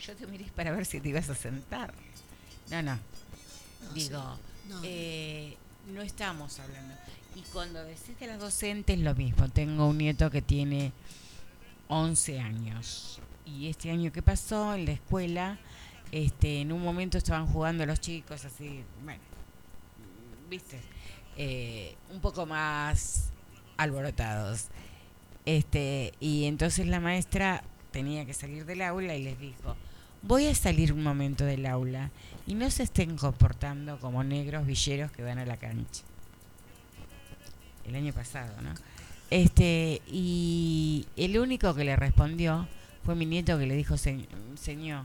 yo 0.04 0.14
te 0.16 0.26
miré 0.26 0.46
para 0.54 0.72
ver 0.72 0.84
si 0.84 1.00
te 1.00 1.08
ibas 1.08 1.28
a 1.30 1.34
sentar. 1.34 1.94
No, 2.70 2.82
no, 2.82 2.94
No, 2.94 3.92
digo. 3.94 4.38
No, 4.68 4.80
eh, 4.84 5.56
no 5.92 6.02
estamos 6.02 6.58
hablando. 6.58 6.94
Y 7.34 7.42
cuando 7.52 7.82
decís 7.84 8.18
de 8.18 8.26
las 8.26 8.40
docentes, 8.40 8.98
lo 8.98 9.14
mismo. 9.14 9.48
Tengo 9.48 9.86
un 9.86 9.98
nieto 9.98 10.30
que 10.30 10.42
tiene 10.42 10.92
11 11.88 12.40
años. 12.40 13.20
Y 13.46 13.68
este 13.68 13.90
año 13.90 14.12
que 14.12 14.22
pasó 14.22 14.74
en 14.74 14.84
la 14.84 14.92
escuela, 14.92 15.58
este, 16.12 16.60
en 16.60 16.72
un 16.72 16.82
momento 16.82 17.16
estaban 17.16 17.46
jugando 17.46 17.86
los 17.86 18.00
chicos 18.00 18.44
así, 18.44 18.82
bueno, 19.02 19.20
viste, 20.50 20.80
Eh, 21.40 21.94
un 22.12 22.20
poco 22.20 22.46
más 22.46 23.30
alborotados. 23.76 24.66
Este, 25.46 26.12
y 26.20 26.44
entonces 26.44 26.86
la 26.88 27.00
maestra 27.00 27.62
tenía 27.92 28.26
que 28.26 28.34
salir 28.34 28.66
del 28.66 28.82
aula 28.82 29.14
y 29.14 29.22
les 29.22 29.38
dijo, 29.38 29.76
voy 30.22 30.46
a 30.46 30.54
salir 30.54 30.92
un 30.92 31.02
momento 31.02 31.44
del 31.44 31.64
aula 31.64 32.10
y 32.46 32.54
no 32.54 32.68
se 32.70 32.82
estén 32.82 33.16
comportando 33.16 33.98
como 34.00 34.22
negros 34.24 34.66
villeros 34.66 35.10
que 35.12 35.22
van 35.22 35.38
a 35.38 35.46
la 35.46 35.56
cancha. 35.56 36.02
El 37.86 37.94
año 37.94 38.12
pasado, 38.12 38.60
¿no? 38.60 38.74
Este, 39.30 40.02
y 40.08 41.06
el 41.16 41.38
único 41.38 41.74
que 41.74 41.84
le 41.84 41.96
respondió 41.96 42.66
fue 43.04 43.14
mi 43.14 43.24
nieto 43.26 43.58
que 43.58 43.66
le 43.66 43.74
dijo, 43.76 43.96
"Se- 43.96 44.26
señor, 44.56 45.04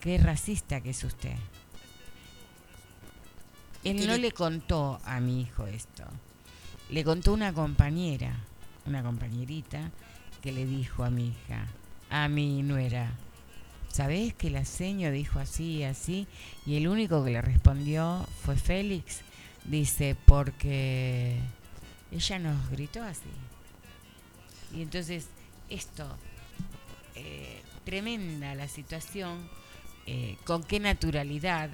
qué 0.00 0.18
racista 0.18 0.80
que 0.80 0.90
es 0.90 1.02
usted. 1.04 1.34
Él 3.84 3.96
¿Qué 3.96 4.06
no 4.06 4.16
le- 4.16 4.32
contó 4.32 5.00
a 5.04 5.20
mi 5.20 5.40
hijo 5.42 5.66
esto. 5.66 6.04
Le 6.90 7.04
contó 7.04 7.32
una 7.32 7.52
compañera, 7.52 8.34
una 8.86 9.02
compañerita, 9.02 9.90
que 10.42 10.52
le 10.52 10.66
dijo 10.66 11.04
a 11.04 11.10
mi 11.10 11.28
hija, 11.28 11.66
a 12.10 12.28
mi 12.28 12.62
nuera, 12.62 13.12
¿sabés 13.92 14.34
que 14.34 14.50
la 14.50 14.64
seño 14.64 15.10
dijo 15.12 15.38
así 15.38 15.78
y 15.78 15.82
así? 15.84 16.26
Y 16.66 16.76
el 16.76 16.88
único 16.88 17.24
que 17.24 17.30
le 17.30 17.42
respondió 17.42 18.26
fue 18.44 18.56
Félix. 18.56 19.20
Dice, 19.64 20.16
porque 20.26 21.38
ella 22.10 22.38
nos 22.38 22.70
gritó 22.70 23.02
así. 23.02 23.28
Y 24.74 24.82
entonces, 24.82 25.26
esto, 25.68 26.06
eh, 27.14 27.60
tremenda 27.84 28.54
la 28.54 28.68
situación, 28.68 29.48
eh, 30.06 30.36
con 30.44 30.62
qué 30.64 30.80
naturalidad. 30.80 31.70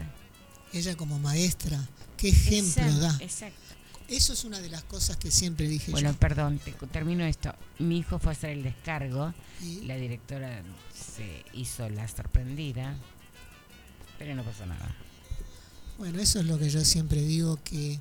Ella 0.73 0.97
como 0.97 1.19
maestra, 1.19 1.79
qué 2.17 2.29
ejemplo 2.29 2.83
Exacto, 2.85 3.01
da. 3.01 3.19
Exacto. 3.21 3.61
Eso 4.09 4.33
es 4.35 4.45
una 4.45 4.61
de 4.61 4.69
las 4.69 4.85
cosas 4.85 5.17
que 5.17 5.31
siempre 5.33 5.67
dije 5.69 5.91
Bueno, 5.91 6.13
yo. 6.13 6.19
perdón, 6.19 6.59
te, 6.61 6.73
termino 6.73 7.25
esto. 7.25 7.53
Mi 7.81 7.99
hijo 7.99 8.19
fue 8.21 8.31
a 8.31 8.33
hacer 8.33 8.51
el 8.51 8.63
descargo, 8.63 9.35
Y- 9.61 9.81
la 9.83 9.97
directora 9.97 10.63
se 10.95 11.45
hizo 11.55 11.89
la 11.89 12.07
sorprendida, 12.07 12.97
pero 14.19 14.35
no 14.37 14.45
pasó 14.45 14.65
nada. 14.67 14.95
Bueno, 15.99 16.21
eso 16.21 16.39
es 16.41 16.47
lo 16.47 16.59
que 16.59 16.71
yo 16.71 16.85
siempre 16.85 17.21
digo, 17.23 17.59
que 17.65 17.99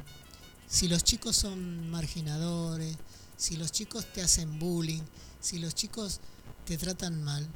si 0.68 0.88
los 0.88 1.04
chicos 1.04 1.36
son 1.38 1.90
marginadores, 1.90 2.96
si 3.38 3.58
los 3.58 3.72
chicos 3.72 4.06
te 4.14 4.22
hacen 4.22 4.60
bullying, 4.60 5.02
si 5.40 5.58
los 5.60 5.74
chicos 5.74 6.20
te 6.66 6.78
tratan 6.78 7.24
mal, 7.24 7.48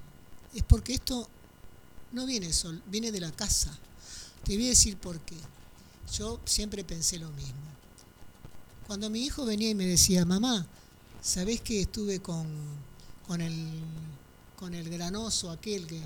es 0.56 0.64
porque 0.64 0.94
esto 0.94 1.30
no 2.14 2.26
viene 2.26 2.52
sol, 2.54 2.82
viene 2.88 3.12
de 3.12 3.20
la 3.20 3.32
casa. 3.32 3.78
Te 4.44 4.56
voy 4.56 4.66
a 4.66 4.70
decir 4.70 4.98
por 4.98 5.20
qué. 5.22 5.38
Yo 6.14 6.40
siempre 6.46 6.84
pensé 6.84 7.20
lo 7.20 7.30
mismo. 7.32 7.70
Cuando 8.88 9.10
mi 9.10 9.24
hijo 9.24 9.46
venía 9.46 9.70
y 9.70 9.76
me 9.76 9.86
decía, 9.86 10.26
mamá, 10.26 10.66
¿sabés 11.22 11.62
que 11.62 11.82
estuve 11.82 12.20
con, 12.22 12.48
con, 13.28 13.42
el, 13.42 13.82
con 14.56 14.74
el 14.74 14.90
granoso 14.90 15.52
aquel 15.52 15.86
que... 15.86 16.02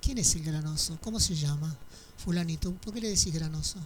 ¿Quién 0.00 0.18
es 0.18 0.34
el 0.36 0.44
granoso? 0.44 0.96
¿Cómo 1.02 1.18
se 1.18 1.34
llama? 1.34 1.76
Fulanito. 2.16 2.72
¿Por 2.72 2.94
qué 2.94 3.00
le 3.00 3.08
decís 3.08 3.34
granoso? 3.34 3.78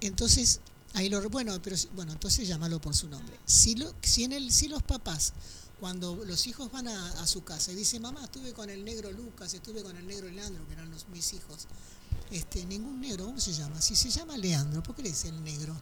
Entonces, 0.00 0.60
ahí 0.94 1.08
lo... 1.08 1.28
Bueno, 1.28 1.60
pero 1.60 1.76
bueno, 1.96 2.12
entonces 2.12 2.46
llámalo 2.46 2.80
por 2.80 2.94
su 2.94 3.08
nombre. 3.08 3.36
Si, 3.44 3.76
si, 4.02 4.24
en 4.24 4.32
el, 4.32 4.52
si 4.52 4.68
los 4.68 4.84
papás, 4.84 5.32
cuando 5.80 6.14
los 6.24 6.46
hijos 6.46 6.70
van 6.70 6.86
a, 6.86 7.10
a 7.20 7.26
su 7.26 7.42
casa 7.42 7.72
y 7.72 7.74
dicen, 7.74 8.02
mamá, 8.02 8.24
estuve 8.24 8.52
con 8.52 8.70
el 8.70 8.84
negro 8.84 9.10
Lucas, 9.10 9.52
estuve 9.54 9.82
con 9.82 9.96
el 9.96 10.06
negro 10.06 10.28
Leandro, 10.28 10.66
que 10.68 10.74
eran 10.74 10.90
los, 10.90 11.08
mis 11.08 11.32
hijos, 11.32 11.66
este, 12.30 12.64
ningún 12.66 13.00
negro, 13.00 13.26
¿cómo 13.26 13.40
se 13.40 13.52
llama? 13.52 13.80
Si 13.80 13.96
se 13.96 14.10
llama 14.10 14.36
Leandro, 14.36 14.82
¿por 14.82 14.94
qué 14.94 15.02
le 15.02 15.10
dice 15.10 15.28
el 15.28 15.42
negro? 15.42 15.74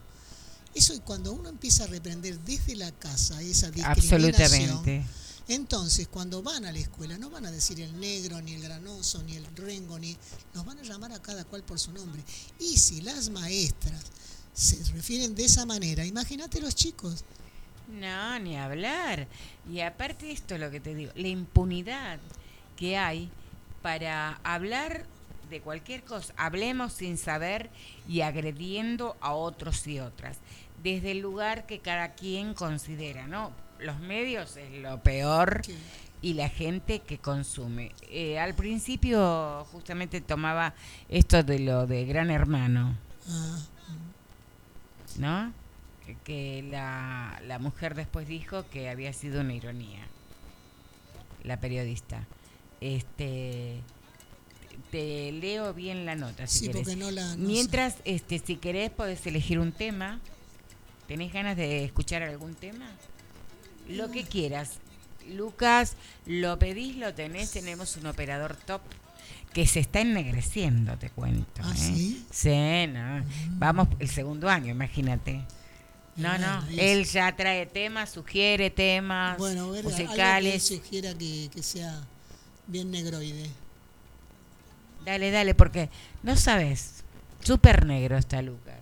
Eso 0.74 0.94
y 0.94 1.00
cuando 1.00 1.32
uno 1.32 1.48
empieza 1.48 1.84
a 1.84 1.86
reprender 1.86 2.38
desde 2.40 2.76
la 2.76 2.92
casa 2.92 3.40
esa 3.40 3.70
discriminación, 3.70 4.22
Absolutamente. 4.22 5.06
entonces 5.48 6.06
cuando 6.08 6.42
van 6.42 6.66
a 6.66 6.72
la 6.72 6.78
escuela 6.78 7.16
no 7.16 7.30
van 7.30 7.46
a 7.46 7.50
decir 7.50 7.80
el 7.80 7.98
negro, 7.98 8.42
ni 8.42 8.52
el 8.52 8.62
granoso, 8.62 9.22
ni 9.22 9.36
el 9.36 9.46
rengo, 9.56 9.98
ni 9.98 10.16
los 10.52 10.66
van 10.66 10.78
a 10.78 10.82
llamar 10.82 11.12
a 11.12 11.22
cada 11.22 11.44
cual 11.44 11.62
por 11.62 11.78
su 11.80 11.92
nombre. 11.92 12.22
Y 12.60 12.76
si 12.76 13.00
las 13.00 13.30
maestras 13.30 14.02
se 14.52 14.82
refieren 14.92 15.34
de 15.34 15.46
esa 15.46 15.64
manera, 15.64 16.04
imagínate 16.04 16.60
los 16.60 16.74
chicos. 16.74 17.24
No, 17.88 18.38
ni 18.38 18.56
hablar. 18.56 19.28
Y 19.70 19.80
aparte 19.80 20.30
esto 20.30 20.56
es 20.56 20.60
lo 20.60 20.70
que 20.70 20.80
te 20.80 20.94
digo, 20.94 21.12
la 21.14 21.28
impunidad 21.28 22.18
que 22.76 22.98
hay 22.98 23.30
para 23.82 24.40
hablar 24.44 25.06
de 25.50 25.60
cualquier 25.60 26.02
cosa. 26.02 26.34
Hablemos 26.36 26.92
sin 26.92 27.18
saber 27.18 27.70
y 28.08 28.20
agrediendo 28.22 29.16
a 29.20 29.32
otros 29.32 29.86
y 29.86 30.00
otras. 30.00 30.38
Desde 30.82 31.12
el 31.12 31.20
lugar 31.20 31.66
que 31.66 31.80
cada 31.80 32.14
quien 32.14 32.54
considera, 32.54 33.26
¿no? 33.26 33.52
Los 33.78 33.98
medios 34.00 34.56
es 34.56 34.70
lo 34.80 35.02
peor 35.02 35.62
y 36.22 36.34
la 36.34 36.48
gente 36.48 37.00
que 37.00 37.18
consume. 37.18 37.92
Eh, 38.08 38.38
al 38.38 38.54
principio 38.54 39.66
justamente 39.72 40.20
tomaba 40.20 40.74
esto 41.08 41.42
de 41.42 41.58
lo 41.58 41.86
de 41.86 42.04
Gran 42.06 42.30
Hermano. 42.30 42.96
ah, 43.28 43.58
¿no? 45.18 45.52
Que 46.24 46.64
la, 46.70 47.40
la 47.46 47.58
mujer 47.58 47.94
después 47.94 48.28
dijo 48.28 48.68
que 48.70 48.88
había 48.88 49.12
sido 49.12 49.40
una 49.40 49.54
ironía, 49.54 50.06
la 51.42 51.58
periodista. 51.58 52.24
Este 52.80 53.82
te 54.90 55.32
leo 55.32 55.72
bien 55.74 56.04
la 56.06 56.14
nota 56.14 56.46
si 56.46 56.58
Sí, 56.60 56.66
querés. 56.66 56.82
porque 56.82 56.96
no 56.96 57.10
la- 57.10 57.36
no 57.36 57.46
Mientras, 57.48 57.96
este, 58.04 58.38
si 58.38 58.56
querés, 58.56 58.90
podés 58.90 59.26
elegir 59.26 59.58
un 59.58 59.72
tema. 59.72 60.20
¿Tenés 61.08 61.32
ganas 61.32 61.56
de 61.56 61.84
escuchar 61.84 62.22
algún 62.22 62.54
tema? 62.54 62.88
Lo 63.88 64.10
que 64.10 64.24
quieras. 64.24 64.78
Lucas, 65.32 65.94
lo 66.26 66.58
pedís, 66.58 66.96
lo 66.96 67.14
tenés, 67.14 67.50
tenemos 67.50 67.96
un 67.96 68.06
operador 68.06 68.56
top 68.56 68.80
que 69.52 69.66
se 69.66 69.80
está 69.80 70.00
ennegreciendo, 70.00 70.96
te 70.98 71.10
cuento. 71.10 71.62
¿Ah, 71.64 71.72
¿eh? 71.74 71.78
sí? 71.78 72.26
Sí, 72.30 72.86
no. 72.92 73.24
Vamos 73.58 73.88
el 73.98 74.08
segundo 74.08 74.48
año, 74.48 74.70
imagínate. 74.72 75.40
No, 76.16 76.38
no, 76.38 76.64
él 76.78 77.04
ya 77.04 77.34
trae 77.36 77.66
temas, 77.66 78.10
sugiere 78.10 78.70
temas 78.70 79.36
Bueno, 79.38 79.70
ver, 79.70 79.84
algo 79.84 79.96
que 79.96 80.02
él 80.02 80.08
musicales. 80.08 80.62
sugiera 80.62 81.14
que, 81.14 81.50
que 81.52 81.62
sea 81.62 82.06
bien 82.66 82.90
negroide. 82.90 83.50
Dale, 85.06 85.30
dale, 85.30 85.54
porque 85.54 85.88
no 86.24 86.34
sabes. 86.34 87.04
Súper 87.40 87.86
negro 87.86 88.18
está 88.18 88.42
Lucas. 88.42 88.74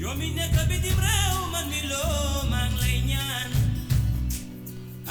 Yow 0.00 0.14
mi 0.18 0.28
nekk 0.38 0.54
bitim 0.70 0.98
réew 1.04 1.36
man 1.52 1.66
mi 1.72 1.80
loo 1.90 2.46
maa 2.50 2.66
ngi 2.70 2.78
lay 2.82 2.98
ñaan 3.10 3.50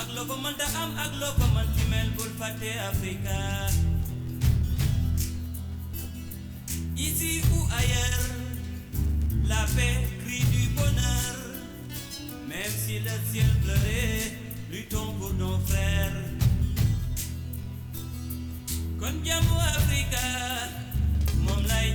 ak 0.01 0.07
loo 0.15 0.25
ko 0.29 1.45
Afrika 2.91 3.37
ici 7.07 7.31
ou 7.53 7.61
ailleurs 7.79 8.27
la 9.49 9.61
paix 9.75 9.97
crie 10.23 10.43
du 10.51 10.63
bonheur. 10.75 11.35
Même 12.47 12.73
si 12.85 12.99
le 12.99 13.15
ciel 13.31 13.49
pleurait 13.63 14.31
luttons 14.71 15.13
pour 15.19 15.33
nos 15.33 15.57
frères 15.67 16.15
kon 18.99 19.13
jàmmu 19.25 19.55
Afrika 19.75 20.25
moom 21.45 21.61
lay 21.69 21.87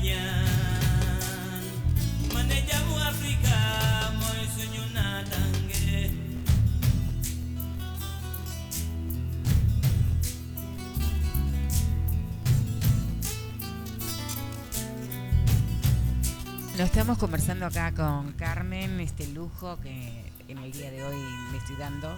Lo 16.82 16.86
estamos 16.86 17.16
conversando 17.16 17.64
acá 17.66 17.92
con 17.92 18.32
Carmen, 18.32 18.98
este 18.98 19.28
lujo 19.28 19.78
que 19.80 20.32
en 20.48 20.58
el 20.58 20.72
día 20.72 20.90
de 20.90 21.04
hoy 21.04 21.16
me 21.52 21.58
estoy 21.58 21.76
dando, 21.76 22.12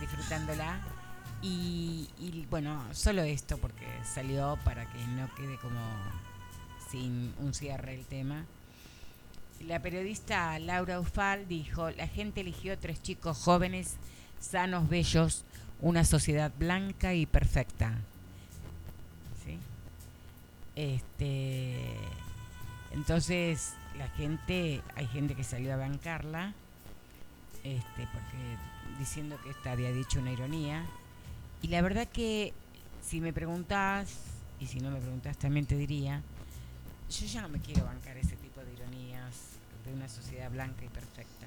disfrutándola. 0.00 0.80
Y, 1.42 2.08
y, 2.18 2.46
bueno, 2.48 2.82
solo 2.92 3.20
esto 3.20 3.58
porque 3.58 3.86
salió 4.02 4.58
para 4.64 4.90
que 4.90 5.04
no 5.08 5.28
quede 5.34 5.58
como 5.58 5.80
sin 6.90 7.34
un 7.38 7.52
cierre 7.52 7.96
el 7.96 8.06
tema. 8.06 8.46
La 9.66 9.80
periodista 9.80 10.58
Laura 10.58 11.00
Ufal 11.00 11.46
dijo, 11.46 11.90
la 11.90 12.08
gente 12.08 12.40
eligió 12.40 12.78
tres 12.78 13.02
chicos 13.02 13.38
jóvenes, 13.38 13.96
sanos, 14.40 14.88
bellos, 14.88 15.44
una 15.80 16.04
sociedad 16.04 16.50
blanca 16.58 17.14
y 17.14 17.26
perfecta. 17.26 17.94
¿Sí? 19.44 19.58
Este, 20.76 21.78
entonces 22.92 23.74
la 23.98 24.08
gente, 24.08 24.80
hay 24.96 25.06
gente 25.06 25.34
que 25.34 25.44
salió 25.44 25.74
a 25.74 25.76
bancarla, 25.76 26.54
este, 27.62 28.08
porque 28.12 28.56
diciendo 28.98 29.38
que 29.42 29.50
esta 29.50 29.72
había 29.72 29.92
dicho 29.92 30.20
una 30.20 30.32
ironía. 30.32 30.86
Y 31.62 31.68
la 31.68 31.82
verdad 31.82 32.08
que 32.08 32.54
si 33.02 33.20
me 33.20 33.32
preguntás, 33.34 34.08
y 34.58 34.66
si 34.66 34.80
no 34.80 34.90
me 34.90 35.00
preguntás 35.00 35.36
también 35.36 35.66
te 35.66 35.76
diría, 35.76 36.22
yo 37.10 37.26
ya 37.26 37.42
no 37.42 37.50
me 37.50 37.60
quiero 37.60 37.84
bancar 37.84 38.16
ese 38.16 38.36
de 39.90 39.96
una 39.96 40.08
sociedad 40.08 40.50
blanca 40.50 40.84
y 40.84 40.88
perfecta, 40.88 41.46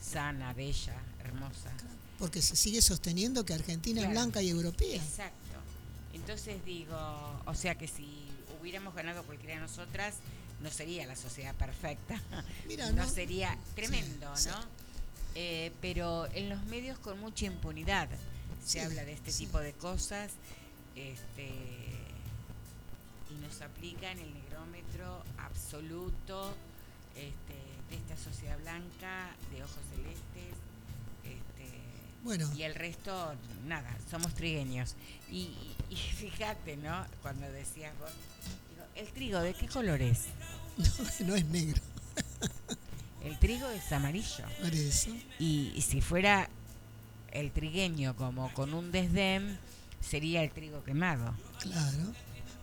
sana, 0.00 0.52
bella, 0.52 0.94
hermosa. 1.24 1.70
Porque 2.18 2.42
se 2.42 2.56
sigue 2.56 2.82
sosteniendo 2.82 3.44
que 3.44 3.54
Argentina 3.54 4.00
Claro. 4.00 4.12
es 4.12 4.18
blanca 4.20 4.42
y 4.42 4.48
europea. 4.50 4.96
Exacto. 5.02 5.34
Entonces 6.12 6.64
digo, 6.64 6.96
o 7.46 7.54
sea 7.54 7.74
que 7.76 7.88
si 7.88 8.28
hubiéramos 8.60 8.94
ganado 8.94 9.22
cualquiera 9.24 9.54
de 9.54 9.60
nosotras, 9.60 10.14
no 10.60 10.70
sería 10.70 11.06
la 11.06 11.16
sociedad 11.16 11.54
perfecta. 11.54 12.20
Mira, 12.68 12.90
no, 12.92 13.04
no- 13.04 13.08
sería 13.10 13.56
tremendo, 13.74 14.36
sí. 14.36 14.48
¿no? 14.48 14.56
Eh, 15.36 15.72
pero 15.80 16.26
en 16.32 16.48
los 16.48 16.62
medios 16.66 16.98
con 17.00 17.18
mucha 17.18 17.46
impunidad 17.46 18.08
se 18.64 18.78
Sí, 18.78 18.78
habla 18.78 19.04
de 19.04 19.12
este 19.14 19.32
tipo 19.32 19.58
de 19.58 19.72
cosas 19.72 20.30
este, 20.94 21.48
y 23.30 23.34
nos 23.42 23.60
aplican 23.60 24.16
el 24.20 24.32
negrómetro 24.32 25.24
absoluto 25.38 26.54
este, 27.16 27.43
esta 27.94 28.16
sociedad 28.16 28.58
blanca, 28.58 29.30
de 29.52 29.62
ojos 29.62 29.78
celestes. 29.94 30.54
Este, 31.24 31.80
Bueno, 32.22 32.50
y 32.56 32.62
el 32.62 32.74
resto, 32.74 33.34
nada, 33.66 33.96
somos 34.10 34.34
trigueños. 34.34 34.94
Y, 35.30 35.54
fíjate, 36.16 36.76
¿no? 36.76 37.06
Cuando 37.22 37.50
decías 37.50 37.92
vos, 37.98 38.10
digo, 38.70 38.84
¿el 38.96 39.08
trigo 39.12 39.40
de 39.40 39.54
qué 39.54 39.68
color 39.68 40.02
es? 40.02 40.26
no, 40.76 40.86
no 41.26 41.34
es 41.36 41.44
negro. 41.46 41.80
El 43.22 43.38
trigo 43.38 43.68
es 43.70 43.90
amarillo. 43.90 44.44
Por 44.60 44.74
eso. 44.74 45.10
Y, 45.38 45.72
y 45.74 45.80
si 45.80 46.02
fuera 46.02 46.48
el 47.32 47.50
trigueño 47.52 48.14
como 48.16 48.52
con 48.52 48.74
un 48.74 48.92
desdén, 48.92 49.58
sería 50.00 50.42
el 50.42 50.50
trigo 50.50 50.84
quemado. 50.84 51.34
Claro. 51.60 52.12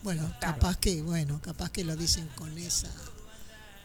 Bueno, 0.04 0.34
capaz 0.40 0.78
que, 0.78 1.02
bueno, 1.02 1.40
capaz 1.42 1.72
que 1.72 1.84
lo 1.84 1.96
dicen 1.96 2.28
con 2.36 2.58
esa. 2.58 2.90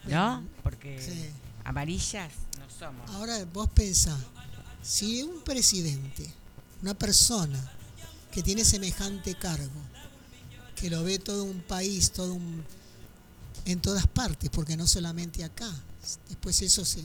¿No? 0.07 0.43
Porque 0.63 1.01
sí. 1.01 1.29
amarillas 1.63 2.31
no 2.59 2.69
somos. 2.69 3.09
Ahora 3.11 3.43
vos 3.45 3.69
pensá, 3.69 4.17
si 4.81 5.23
un 5.23 5.41
presidente 5.43 6.33
una 6.81 6.93
persona 6.93 7.59
que 8.31 8.43
tiene 8.43 8.63
semejante 8.63 9.35
cargo, 9.35 9.81
que 10.75 10.89
lo 10.89 11.03
ve 11.03 11.17
todo 11.17 11.43
un 11.43 11.61
país, 11.61 12.11
todo 12.11 12.33
un, 12.33 12.63
en 13.65 13.81
todas 13.81 14.05
partes, 14.07 14.49
porque 14.49 14.77
no 14.77 14.85
solamente 14.85 15.43
acá, 15.43 15.71
después 16.29 16.61
eso 16.61 16.85
se, 16.85 17.03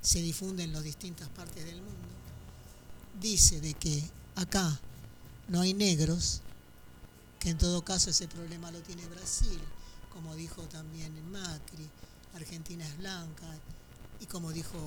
se 0.00 0.20
difunde 0.20 0.64
en 0.64 0.72
las 0.72 0.82
distintas 0.82 1.28
partes 1.28 1.64
del 1.64 1.76
mundo, 1.76 2.08
dice 3.20 3.60
de 3.60 3.74
que 3.74 4.02
acá 4.34 4.80
no 5.48 5.60
hay 5.60 5.74
negros, 5.74 6.40
que 7.38 7.50
en 7.50 7.58
todo 7.58 7.84
caso 7.84 8.10
ese 8.10 8.26
problema 8.26 8.70
lo 8.72 8.80
tiene 8.80 9.06
Brasil, 9.06 9.60
como 10.12 10.34
dijo 10.34 10.62
también 10.62 11.12
Macri, 11.30 11.88
Argentina 12.34 12.84
es 12.86 12.96
blanca, 12.98 13.46
y 14.20 14.26
como 14.26 14.52
dijo 14.52 14.78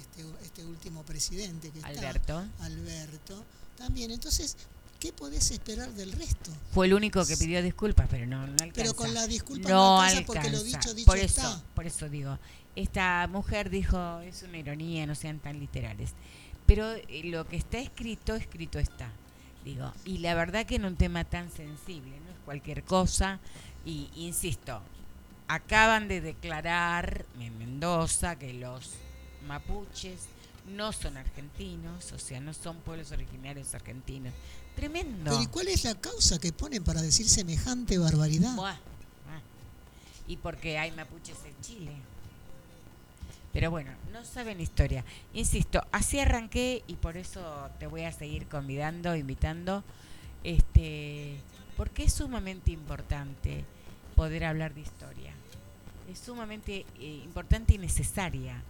este, 0.00 0.24
este 0.44 0.64
último 0.64 1.02
presidente 1.02 1.70
que 1.70 1.78
está, 1.78 1.90
Alberto. 1.90 2.44
Alberto, 2.60 3.44
también. 3.76 4.10
Entonces, 4.10 4.56
¿qué 4.98 5.12
podés 5.12 5.50
esperar 5.50 5.90
del 5.94 6.12
resto? 6.12 6.50
Fue 6.72 6.86
el 6.86 6.94
único 6.94 7.24
que 7.24 7.36
pidió 7.36 7.62
disculpas, 7.62 8.06
pero 8.10 8.26
no, 8.26 8.46
no 8.46 8.52
alcanza. 8.52 8.72
Pero 8.74 8.94
con 8.94 9.14
la 9.14 9.26
disculpa 9.26 9.68
no 9.68 9.74
no 9.74 10.00
alcanza 10.02 10.26
porque 10.26 10.50
lo 10.50 10.62
dicho, 10.62 10.94
dicho 10.94 11.06
por 11.06 11.18
eso, 11.18 11.40
está. 11.40 11.64
Por 11.74 11.86
eso 11.86 12.08
digo, 12.08 12.38
esta 12.76 13.26
mujer 13.28 13.70
dijo, 13.70 14.20
es 14.20 14.42
una 14.42 14.58
ironía, 14.58 15.06
no 15.06 15.14
sean 15.14 15.38
tan 15.38 15.58
literales. 15.58 16.12
Pero 16.66 16.92
eh, 16.92 17.22
lo 17.24 17.48
que 17.48 17.56
está 17.56 17.78
escrito, 17.78 18.34
escrito 18.36 18.78
está. 18.78 19.10
Digo, 19.64 19.92
y 20.04 20.18
la 20.18 20.34
verdad 20.34 20.66
que 20.66 20.76
en 20.76 20.84
un 20.84 20.96
tema 20.96 21.24
tan 21.24 21.50
sensible, 21.50 22.18
no 22.20 22.30
es 22.30 22.38
cualquier 22.44 22.84
cosa, 22.84 23.40
y 23.84 24.10
insisto, 24.14 24.82
acaban 25.50 26.06
de 26.06 26.20
declarar 26.20 27.26
en 27.40 27.58
Mendoza 27.58 28.38
que 28.38 28.52
los 28.52 28.92
mapuches 29.48 30.26
no 30.76 30.92
son 30.92 31.16
argentinos, 31.16 32.12
o 32.12 32.18
sea, 32.20 32.40
no 32.40 32.54
son 32.54 32.76
pueblos 32.76 33.10
originarios 33.10 33.74
argentinos. 33.74 34.32
Tremendo. 34.76 35.32
Pero 35.32 35.42
¿y 35.42 35.46
cuál 35.48 35.66
es 35.66 35.82
la 35.82 35.96
causa 35.96 36.38
que 36.38 36.52
ponen 36.52 36.84
para 36.84 37.02
decir 37.02 37.28
semejante 37.28 37.98
barbaridad? 37.98 38.54
Buah, 38.54 38.74
ah. 38.74 39.40
Y 40.28 40.36
porque 40.36 40.78
hay 40.78 40.92
mapuches 40.92 41.38
en 41.44 41.60
Chile. 41.60 41.92
Pero 43.52 43.72
bueno, 43.72 43.90
no 44.12 44.24
saben 44.24 44.60
historia. 44.60 45.04
Insisto, 45.34 45.82
así 45.90 46.20
arranqué 46.20 46.84
y 46.86 46.94
por 46.94 47.16
eso 47.16 47.68
te 47.80 47.88
voy 47.88 48.04
a 48.04 48.12
seguir 48.12 48.46
convidando, 48.46 49.16
invitando, 49.16 49.82
este, 50.44 51.40
porque 51.76 52.04
es 52.04 52.12
sumamente 52.12 52.70
importante 52.70 53.64
poder 54.14 54.44
hablar 54.44 54.74
de 54.74 54.82
historia. 54.82 55.39
Es 56.10 56.18
sumamente 56.18 56.84
eh, 56.98 57.20
importante 57.24 57.74
y 57.74 57.78
necesaria. 57.78 58.62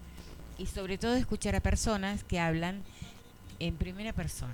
Y 0.59 0.67
sobre 0.67 0.99
todo 0.99 1.15
escuchar 1.15 1.55
a 1.57 1.61
personas 1.61 2.23
que 2.25 2.39
hablan 2.39 2.83
en 3.59 3.77
primera 3.77 4.13
persona. 4.13 4.53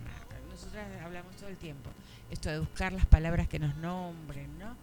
Nosotras 0.51 0.87
hablamos 1.05 1.35
todo 1.37 1.49
el 1.49 1.57
tiempo. 1.57 1.91
Esto 2.31 2.49
de 2.51 2.61
buscar 2.61 2.93
las 2.93 3.07
palabras 3.07 3.49
que 3.49 3.59
nos 3.59 3.75
nombren, 3.77 4.59
¿no? 4.59 4.77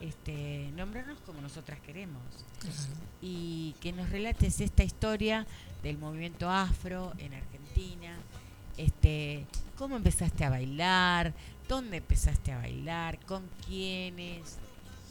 Este, 0.00 0.70
nombrarnos 0.76 1.18
como 1.26 1.40
nosotras 1.40 1.80
queremos 1.80 2.22
Claro. 2.60 2.76
y 3.20 3.74
que 3.80 3.92
nos 3.92 4.08
relates 4.10 4.60
esta 4.60 4.84
historia 4.84 5.44
del 5.82 5.98
movimiento 5.98 6.48
afro 6.48 7.12
en 7.18 7.34
Argentina, 7.34 8.16
este, 8.76 9.44
cómo 9.76 9.96
empezaste 9.96 10.44
a 10.44 10.50
bailar, 10.50 11.34
dónde 11.68 11.96
empezaste 11.96 12.52
a 12.52 12.58
bailar, 12.58 13.18
con 13.26 13.42
quiénes, 13.66 14.58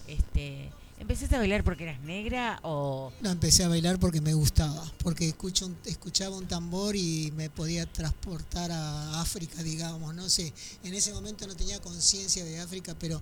este, 0.07 0.69
¿empezaste 0.99 1.35
a 1.35 1.39
bailar 1.39 1.63
porque 1.63 1.83
eras 1.83 1.99
negra 2.01 2.59
o 2.63 3.11
No, 3.21 3.29
empecé 3.31 3.63
a 3.63 3.67
bailar 3.69 3.99
porque 3.99 4.21
me 4.21 4.33
gustaba, 4.33 4.91
porque 5.03 5.27
escucho 5.29 5.65
un- 5.67 5.77
escuchaba 5.85 6.35
un 6.37 6.47
tambor 6.47 6.95
y 6.95 7.31
me 7.35 7.49
podía 7.49 7.85
transportar 7.91 8.71
a 8.71 9.21
África, 9.21 9.61
digamos, 9.63 10.13
no 10.15 10.29
sé, 10.29 10.53
en 10.83 10.93
ese 10.93 11.13
momento 11.13 11.45
no 11.47 11.55
tenía 11.55 11.79
conciencia 11.81 12.43
de 12.43 12.59
África, 12.59 12.95
pero 12.99 13.21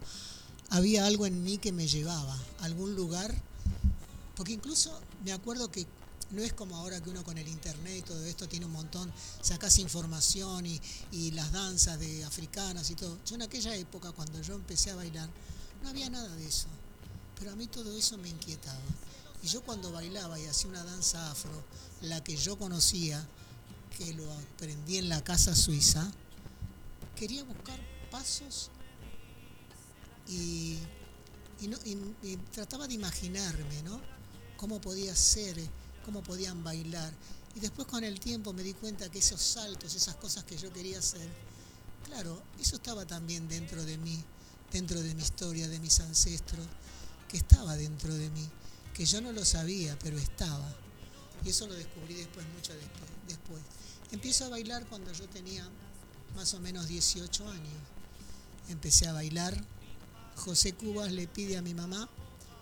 había 0.70 1.06
algo 1.06 1.26
en 1.26 1.44
mí 1.44 1.58
que 1.58 1.72
me 1.72 1.88
llevaba 1.88 2.34
a 2.60 2.66
algún 2.66 2.96
lugar, 2.96 3.34
porque 4.36 4.54
incluso 4.54 4.98
me 5.24 5.32
acuerdo 5.34 5.70
que 5.72 5.86
no 6.32 6.42
es 6.42 6.54
como 6.54 6.76
ahora 6.76 7.00
que 7.02 7.10
uno 7.12 7.24
con 7.24 7.38
el 7.38 7.48
internet 7.48 7.98
y 8.00 8.02
todo 8.02 8.26
esto 8.26 8.48
tiene 8.50 8.66
un 8.66 8.72
montón, 8.72 9.12
sacas 9.42 9.78
información 9.78 10.66
y, 10.66 10.82
y 11.12 11.32
las 11.32 11.52
danzas 11.52 12.00
de 12.00 12.24
africanas 12.26 12.90
y 12.90 12.96
todo. 12.96 13.18
Yo 13.28 13.36
en 13.36 13.44
aquella 13.44 13.76
época, 13.76 14.12
cuando 14.12 14.42
yo 14.42 14.56
empecé 14.56 14.90
a 14.90 14.96
bailar, 14.96 15.30
no 15.84 15.90
había 15.90 16.10
nada 16.10 16.34
de 16.36 16.48
eso. 16.48 16.68
Pero 17.40 17.52
a 17.52 17.56
mí 17.56 17.68
todo 17.68 17.96
eso 17.98 18.18
me 18.18 18.30
inquietaba. 18.30 18.80
Y 19.44 19.48
yo 19.48 19.62
cuando 19.62 19.92
bailaba 19.92 20.40
y 20.40 20.46
hacía 20.46 20.70
una 20.70 20.84
danza 20.84 21.32
afro, 21.32 21.52
la 22.02 22.24
que 22.24 22.36
yo 22.36 22.58
conocía, 22.58 23.26
que 23.98 24.14
lo 24.14 24.32
aprendí 24.32 24.98
en 24.98 25.10
la 25.10 25.24
casa 25.24 25.56
suiza, 25.56 26.10
quería 27.16 27.44
buscar 27.44 27.80
pasos 28.12 28.70
y, 30.28 30.78
y 31.62 31.68
no- 31.68 31.78
y- 32.24 32.38
trataba 32.52 32.88
de 32.88 32.94
imaginarme, 32.96 33.84
¿no? 33.84 34.02
Cómo 34.58 34.82
podía 34.82 35.16
ser, 35.16 35.58
cómo 36.04 36.24
podían 36.24 36.64
bailar. 36.64 37.14
Y 37.56 37.60
después 37.60 37.88
con 37.88 38.04
el 38.04 38.20
tiempo 38.20 38.52
me 38.54 38.64
di 38.64 38.74
cuenta 38.74 39.10
que 39.10 39.20
esos 39.20 39.42
saltos, 39.42 39.96
esas 39.96 40.16
cosas 40.16 40.44
que 40.44 40.58
yo 40.58 40.72
quería 40.74 41.00
hacer, 41.00 41.28
claro, 42.06 42.42
eso 42.60 42.78
estaba 42.78 43.06
también 43.06 43.48
dentro 43.48 43.84
de 43.86 43.98
mí, 43.98 44.22
dentro 44.72 45.02
de 45.02 45.14
mi 45.16 45.22
historia, 45.22 45.68
de 45.68 45.80
mis 45.80 46.00
ancestros, 46.02 46.66
que 47.36 47.40
estaba 47.40 47.76
dentro 47.76 48.14
de 48.16 48.30
mí, 48.30 48.48
que 48.94 49.06
yo 49.06 49.20
no 49.20 49.34
lo 49.34 49.44
sabía, 49.44 50.00
pero 50.02 50.18
estaba. 50.18 50.74
Y 51.44 51.50
eso 51.50 51.68
lo 51.68 51.74
descubrí 51.74 52.14
después, 52.14 52.46
mucho 52.56 52.74
después. 52.74 53.12
después. 53.28 53.62
Empiezo 54.14 54.46
a 54.46 54.50
bailar 54.50 54.86
cuando 54.86 55.12
yo 55.12 55.28
tenía 55.28 55.68
más 56.34 56.54
o 56.54 56.62
menos 56.62 56.88
18 56.88 57.50
años. 57.50 57.74
Empecé 58.70 59.10
a 59.10 59.12
bailar. 59.12 59.54
José 60.38 60.76
Cubas 60.76 61.12
le 61.12 61.28
pide 61.28 61.58
a 61.58 61.62
mi 61.62 61.74
mamá, 61.74 62.08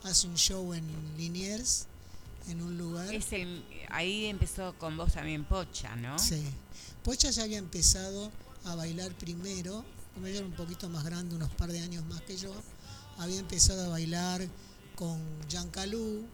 hace 0.02 0.26
un 0.28 0.38
show 0.38 0.74
en 0.74 0.84
Liniers, 1.18 1.86
en 2.48 2.64
un 2.64 2.76
lugar. 2.76 3.14
es 3.14 3.32
el, 3.32 3.64
ahí 3.90 4.26
empezó 4.26 4.76
con 4.80 4.98
vos 4.98 5.14
también 5.14 5.44
Pocha, 5.45 5.95
¿no? 5.95 6.18
Sí. 6.18 6.44
Pocha 7.04 7.30
ya 7.30 7.44
había 7.44 7.60
empezado 7.60 8.32
a 8.66 8.74
bailar 8.74 9.12
primero, 9.20 9.86
como 10.16 10.26
ella 10.26 10.38
era 10.38 10.48
un 10.48 10.54
poquito 10.54 10.90
más 10.90 11.04
grande, 11.04 11.36
unos 11.36 11.52
par 11.52 11.72
de 11.72 11.80
años 11.80 12.04
más 12.06 12.22
que 12.22 12.38
yo, 12.38 12.52
había 13.18 13.40
empezado 13.40 13.85
a 13.85 13.90
bailar 13.90 14.48
con 14.95 15.19
Jean 15.48 15.69
Calú 15.69 16.26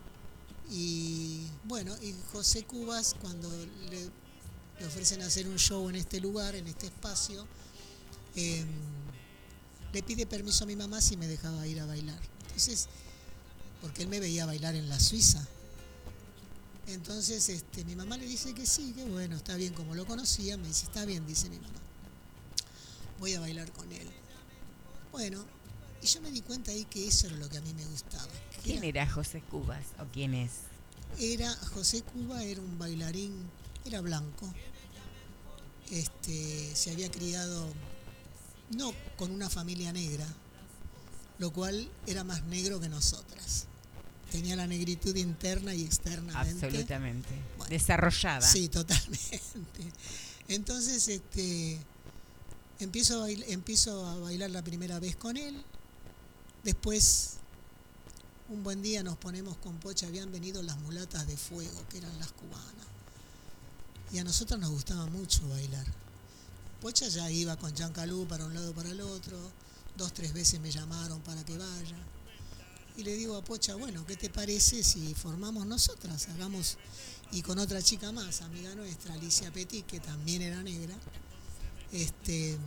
y 0.70 1.48
bueno, 1.66 1.96
y 2.02 2.14
José 2.32 2.64
Cubas 2.64 3.16
cuando 3.20 3.50
le, 3.90 4.10
le 4.80 4.86
ofrecen 4.86 5.22
hacer 5.22 5.48
un 5.48 5.58
show 5.58 5.90
en 5.90 5.96
este 5.96 6.20
lugar, 6.20 6.56
en 6.56 6.68
este 6.68 6.88
espacio, 6.88 7.46
em, 8.36 8.68
le 9.92 10.04
pide 10.04 10.26
permiso 10.26 10.64
a 10.64 10.68
mi 10.68 10.76
mamá 10.76 11.02
si 11.02 11.18
me 11.18 11.28
dejaba 11.28 11.66
ir 11.68 11.80
a 11.80 11.86
bailar. 11.86 12.20
Entonces, 12.44 12.88
porque 13.82 14.04
él 14.04 14.08
me 14.08 14.20
veía 14.20 14.46
bailar 14.46 14.76
en 14.76 14.88
la 14.90 15.00
Suiza. 15.00 15.46
Entonces 16.88 17.50
este, 17.50 17.86
mi 17.86 17.96
mamá 17.96 18.18
le 18.18 18.26
dice 18.26 18.54
que 18.54 18.66
sí, 18.66 18.94
que 18.94 19.04
bueno, 19.06 19.36
está 19.36 19.56
bien, 19.56 19.74
como 19.74 19.96
lo 19.96 20.06
conocía, 20.06 20.58
me 20.58 20.68
dice, 20.68 20.86
está 20.86 21.06
bien, 21.06 21.26
dice 21.28 21.50
mi 21.50 21.60
mamá. 21.60 21.80
Voy 23.20 23.34
a 23.34 23.40
bailar 23.40 23.72
con 23.72 23.92
él. 23.92 24.08
Bueno, 25.12 25.44
y 26.02 26.08
yo 26.08 26.22
me 26.22 26.32
di 26.32 26.42
cuenta 26.42 26.72
ahí 26.72 26.86
que 26.86 27.08
eso 27.08 27.28
era 27.28 27.36
lo 27.38 27.50
que 27.50 27.58
a 27.58 27.62
mí 27.62 27.74
me 27.74 27.86
gustaba. 27.86 28.28
¿Quién 28.64 28.84
era 28.84 29.10
José 29.10 29.42
Cubas 29.42 29.86
o 30.00 30.06
quién 30.12 30.34
es? 30.34 30.52
era 31.18 31.52
José 31.74 32.02
Cuba 32.04 32.44
era 32.44 32.62
un 32.62 32.78
bailarín, 32.78 33.34
era 33.86 34.02
blanco. 34.02 34.54
Este, 35.92 36.76
se 36.76 36.92
había 36.92 37.10
criado 37.10 37.68
no 38.78 38.94
con 39.18 39.32
una 39.32 39.50
familia 39.50 39.92
negra, 39.92 40.26
lo 41.40 41.52
cual 41.52 41.90
era 42.06 42.24
más 42.24 42.44
negro 42.44 42.80
que 42.80 42.90
nosotras. 42.90 43.66
Tenía 44.32 44.56
la 44.56 44.68
negritud 44.68 45.16
interna 45.16 45.74
y 45.74 45.84
externamente. 45.84 46.66
Absolutamente. 46.66 47.30
Bueno. 47.58 47.70
Desarrollada. 47.70 48.48
Sí, 48.48 48.70
totalmente. 48.70 49.42
Entonces, 50.48 51.08
este, 51.08 51.80
empiezo, 52.78 53.24
a 53.24 53.32
empiezo 53.32 54.06
a 54.06 54.20
bailar 54.20 54.52
la 54.52 54.64
primera 54.64 55.00
vez 55.00 55.16
con 55.16 55.36
él. 55.36 55.64
Después, 56.64 57.38
un 58.50 58.64
buen 58.64 58.82
día 58.82 59.02
nos 59.04 59.18
ponemos 59.18 59.58
con 59.58 59.78
Pocha, 59.80 60.08
habían 60.08 60.32
venido 60.32 60.62
las 60.62 60.78
mulatas 60.80 61.26
de 61.28 61.38
fuego, 61.38 61.88
que 61.90 62.00
eran 62.00 62.18
las 62.20 62.32
cubanas. 62.32 62.88
Y 64.12 64.18
a 64.18 64.24
nosotros 64.24 64.60
nos 64.60 64.72
gustaba 64.72 65.06
mucho 65.06 65.48
bailar. 65.48 65.86
Pocha 66.82 67.08
ya 67.08 67.30
iba 67.30 67.56
con 67.58 67.74
Jean 67.76 67.94
Calú 67.94 68.28
para 68.28 68.46
un 68.46 68.54
lado 68.54 68.74
para 68.74 68.90
el 68.90 69.02
otro. 69.02 69.38
Dos, 69.98 70.14
tres 70.14 70.34
veces 70.34 70.60
me 70.60 70.72
llamaron 70.72 71.22
para 71.22 71.44
que 71.46 71.58
vaya. 71.58 71.98
Y 72.98 73.04
le 73.04 73.14
digo 73.14 73.38
a 73.38 73.44
Pocha, 73.44 73.76
bueno, 73.76 74.06
¿qué 74.06 74.18
te 74.18 74.30
parece 74.30 74.84
si 74.84 75.14
formamos 75.14 75.66
nosotras? 75.66 76.28
Hagamos, 76.30 76.78
y 77.32 77.42
con 77.42 77.60
otra 77.60 77.82
chica 77.82 78.12
más, 78.12 78.42
amiga 78.42 78.76
nuestra, 78.76 79.14
Alicia 79.14 79.52
Petit, 79.52 79.86
que 79.86 80.00
también 80.00 80.42
era 80.42 80.62
negra. 80.64 80.96
Este, 81.92 82.58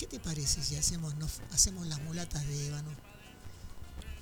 ¿Qué 0.00 0.06
te 0.06 0.18
parece 0.18 0.64
si 0.64 0.76
hacemos, 0.76 1.14
nos, 1.16 1.40
hacemos 1.50 1.86
las 1.86 2.00
mulatas 2.00 2.46
de 2.46 2.68
ébano? 2.68 2.88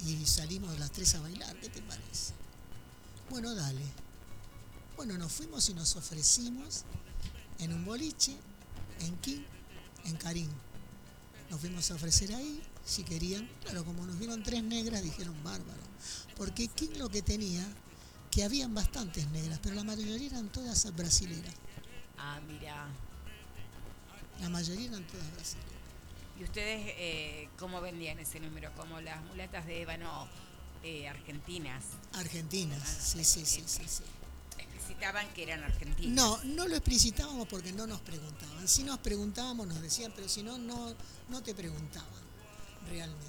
Y 0.04 0.26
salimos 0.26 0.76
las 0.80 0.90
tres 0.90 1.14
a 1.14 1.20
bailar, 1.20 1.54
¿qué 1.60 1.68
te 1.68 1.80
parece? 1.82 2.32
Bueno, 3.30 3.54
dale. 3.54 3.84
Bueno, 4.96 5.16
nos 5.18 5.30
fuimos 5.30 5.68
y 5.68 5.74
nos 5.74 5.94
ofrecimos 5.94 6.82
en 7.60 7.72
un 7.72 7.84
boliche 7.84 8.36
en 9.02 9.16
King, 9.18 9.44
en 10.06 10.16
Karim. 10.16 10.50
Nos 11.48 11.60
fuimos 11.60 11.88
a 11.92 11.94
ofrecer 11.94 12.34
ahí, 12.34 12.60
si 12.84 13.04
querían. 13.04 13.48
Claro, 13.62 13.84
como 13.84 14.04
nos 14.04 14.18
vieron 14.18 14.42
tres 14.42 14.64
negras, 14.64 15.00
dijeron 15.00 15.40
bárbaro. 15.44 15.82
Porque 16.36 16.66
King 16.66 16.96
lo 16.96 17.08
que 17.08 17.22
tenía, 17.22 17.64
que 18.32 18.42
habían 18.42 18.74
bastantes 18.74 19.28
negras, 19.28 19.60
pero 19.62 19.76
la 19.76 19.84
mayoría 19.84 20.26
eran 20.26 20.50
todas 20.50 20.92
brasileras. 20.96 21.54
Ah, 22.16 22.40
mira. 22.48 22.88
La 24.40 24.48
mayoría 24.48 24.88
eran 24.88 25.06
todas 25.06 25.32
brasileras. 25.34 25.67
¿Y 26.38 26.44
ustedes 26.44 26.80
eh, 26.98 27.48
cómo 27.58 27.80
vendían 27.80 28.18
ese 28.18 28.38
número? 28.40 28.70
Como 28.76 29.00
las 29.00 29.22
mulatas 29.24 29.66
de 29.66 29.82
ébano 29.82 30.28
eh, 30.84 31.08
argentinas. 31.08 31.84
Argentinas, 32.12 32.80
Ah, 32.82 33.00
sí, 33.02 33.24
sí, 33.24 33.44
sí, 33.44 33.64
sí, 33.66 33.82
sí. 33.88 34.02
Explicitaban 34.58 35.26
que 35.34 35.42
eran 35.42 35.62
argentinas. 35.64 36.14
No, 36.14 36.38
no 36.44 36.68
lo 36.68 36.76
explicitábamos 36.76 37.48
porque 37.48 37.72
no 37.72 37.86
nos 37.86 38.00
preguntaban. 38.00 38.68
Si 38.68 38.84
nos 38.84 38.98
preguntábamos 38.98 39.66
nos 39.66 39.80
decían, 39.82 40.12
pero 40.14 40.28
si 40.28 40.42
no, 40.42 40.58
no, 40.58 40.94
no 41.28 41.42
te 41.42 41.54
preguntaban 41.54 42.08
realmente. 42.88 43.26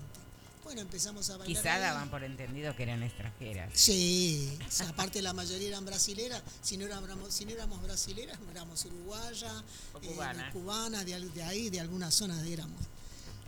Bueno, 0.64 0.82
empezamos 0.82 1.28
a 1.32 1.38
bailar. 1.38 1.58
Quizá 1.64 1.80
daban 1.80 2.10
por 2.12 2.24
entendido 2.24 2.76
que 2.76 2.84
eran 2.84 3.02
extranjeras. 3.02 3.72
Sí, 3.74 4.56
o 4.68 4.70
sea, 4.72 4.90
aparte 4.90 5.20
la 5.24 5.34
mayoría 5.34 5.70
eran 5.70 5.84
brasileras, 5.84 6.44
si 6.62 6.78
no 6.78 6.86
éramos, 6.86 7.34
si 7.34 7.46
no 7.46 7.52
éramos 7.52 7.82
brasileras, 7.82 8.38
éramos 8.52 8.86
uruguayas, 8.86 9.64
eh, 10.00 10.08
cubanas. 10.08 10.54
cubanas, 10.54 11.06
de, 11.08 11.20
de 11.30 11.44
ahí, 11.44 11.72
de 11.72 11.80
alguna 11.80 12.12
zona 12.12 12.40
de 12.44 12.54
éramos. 12.54 12.80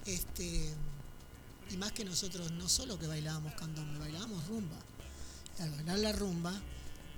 Este, 0.05 0.73
y 1.69 1.77
más 1.77 1.91
que 1.91 2.03
nosotros, 2.03 2.51
no 2.51 2.67
solo 2.67 2.97
que 2.97 3.07
bailábamos 3.07 3.53
candombe, 3.53 3.99
bailábamos 3.99 4.45
rumba. 4.47 4.77
Y 5.57 5.61
al 5.61 5.71
bailar 5.71 5.99
la 5.99 6.11
rumba, 6.11 6.53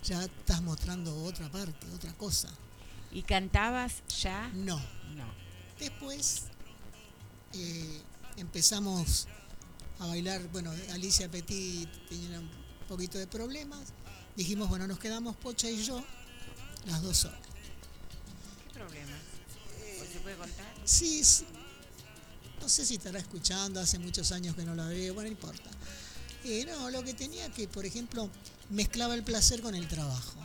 ya 0.03 0.23
estás 0.23 0.61
mostrando 0.61 1.23
otra 1.23 1.49
parte, 1.49 1.87
otra 1.95 2.13
cosa. 2.13 2.49
¿Y 3.11 3.21
cantabas 3.23 4.03
ya? 4.21 4.49
No. 4.53 4.77
No. 5.15 5.25
Después 5.79 6.43
eh, 7.53 8.01
empezamos 8.37 9.27
a 9.99 10.07
bailar, 10.07 10.41
bueno, 10.51 10.71
Alicia 10.91 11.29
Petit 11.29 11.89
tenía 12.09 12.39
un 12.39 12.49
poquito 12.87 13.17
de 13.17 13.27
problemas. 13.27 13.93
Dijimos, 14.35 14.67
bueno, 14.69 14.87
nos 14.87 14.99
quedamos 14.99 15.35
Pocha 15.35 15.69
y 15.69 15.83
yo 15.83 16.03
las 16.87 17.01
dos 17.01 17.25
horas. 17.25 17.39
¿Qué 18.67 18.79
problema? 18.79 19.17
¿Se 20.11 20.19
puede 20.19 20.35
contar? 20.35 20.73
Sí, 20.83 21.23
sí. 21.23 21.45
No 22.63 22.69
sé 22.69 22.85
si 22.85 22.95
estará 22.95 23.19
escuchando, 23.19 23.81
hace 23.81 23.99
muchos 23.99 24.31
años 24.31 24.55
que 24.55 24.63
no 24.63 24.73
la 24.73 24.85
veo, 24.87 25.13
bueno, 25.13 25.27
no 25.27 25.33
importa. 25.33 25.69
Eh, 26.45 26.65
no, 26.65 26.89
lo 26.91 27.03
que 27.03 27.13
tenía 27.13 27.49
que, 27.51 27.67
por 27.67 27.85
ejemplo, 27.85 28.29
mezclaba 28.69 29.15
el 29.15 29.23
placer 29.23 29.61
con 29.61 29.75
el 29.75 29.85
trabajo. 29.89 30.39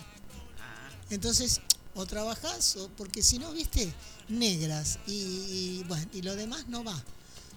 Entonces, 1.11 1.61
o 1.95 2.07
trabajás, 2.07 2.75
o, 2.75 2.89
porque 2.97 3.23
si 3.23 3.39
no, 3.39 3.53
viste, 3.53 3.93
negras 4.29 4.99
y, 5.07 5.13
y, 5.13 5.85
bueno, 5.87 6.11
y 6.13 6.23
lo 6.23 6.35
demás 6.35 6.67
no 6.67 6.83
va. 6.83 7.01